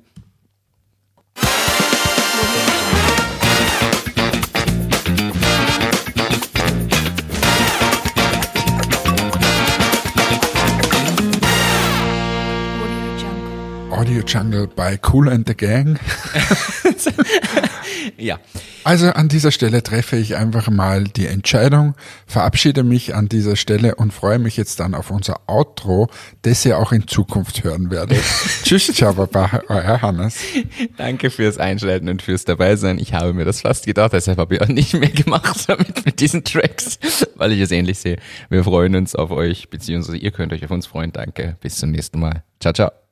Audio 12.80 13.12
Jungle. 13.18 13.98
Audio 13.98 14.22
Jungle 14.26 14.66
bei 14.68 14.98
Cool 15.10 15.28
and 15.28 15.48
the 15.48 15.54
Gang. 15.54 15.98
Ja. 18.16 18.38
Also 18.84 19.10
an 19.10 19.28
dieser 19.28 19.50
Stelle 19.50 19.82
treffe 19.82 20.16
ich 20.16 20.36
einfach 20.36 20.68
mal 20.68 21.04
die 21.04 21.26
Entscheidung, 21.26 21.94
verabschiede 22.26 22.82
mich 22.82 23.14
an 23.14 23.28
dieser 23.28 23.56
Stelle 23.56 23.94
und 23.94 24.12
freue 24.12 24.38
mich 24.38 24.56
jetzt 24.56 24.80
dann 24.80 24.94
auf 24.94 25.10
unser 25.10 25.40
Outro, 25.48 26.08
das 26.42 26.64
ihr 26.64 26.78
auch 26.78 26.92
in 26.92 27.06
Zukunft 27.06 27.64
hören 27.64 27.90
werdet. 27.90 28.22
Tschüss, 28.62 28.92
ciao, 28.92 29.12
baba, 29.12 29.62
euer 29.68 30.02
Hannes. 30.02 30.38
Danke 30.96 31.30
fürs 31.30 31.58
Einschalten 31.58 32.08
und 32.08 32.22
fürs 32.22 32.44
Dabeisein. 32.44 32.98
Ich 32.98 33.14
habe 33.14 33.32
mir 33.32 33.44
das 33.44 33.60
fast 33.60 33.86
gedacht, 33.86 34.12
deshalb 34.12 34.38
habe 34.38 34.54
ich 34.54 34.60
auch 34.62 34.68
nicht 34.68 34.94
mehr 34.94 35.10
gemacht 35.10 35.64
damit 35.68 36.04
mit 36.04 36.20
diesen 36.20 36.44
Tracks, 36.44 36.98
weil 37.36 37.52
ich 37.52 37.60
es 37.60 37.70
ähnlich 37.70 37.98
sehe. 37.98 38.16
Wir 38.48 38.64
freuen 38.64 38.94
uns 38.96 39.14
auf 39.14 39.30
euch, 39.30 39.68
beziehungsweise 39.70 40.18
ihr 40.18 40.30
könnt 40.30 40.52
euch 40.52 40.64
auf 40.64 40.70
uns 40.70 40.86
freuen. 40.86 41.12
Danke. 41.12 41.56
Bis 41.60 41.76
zum 41.76 41.90
nächsten 41.90 42.20
Mal. 42.20 42.44
Ciao, 42.60 42.72
ciao. 42.72 43.09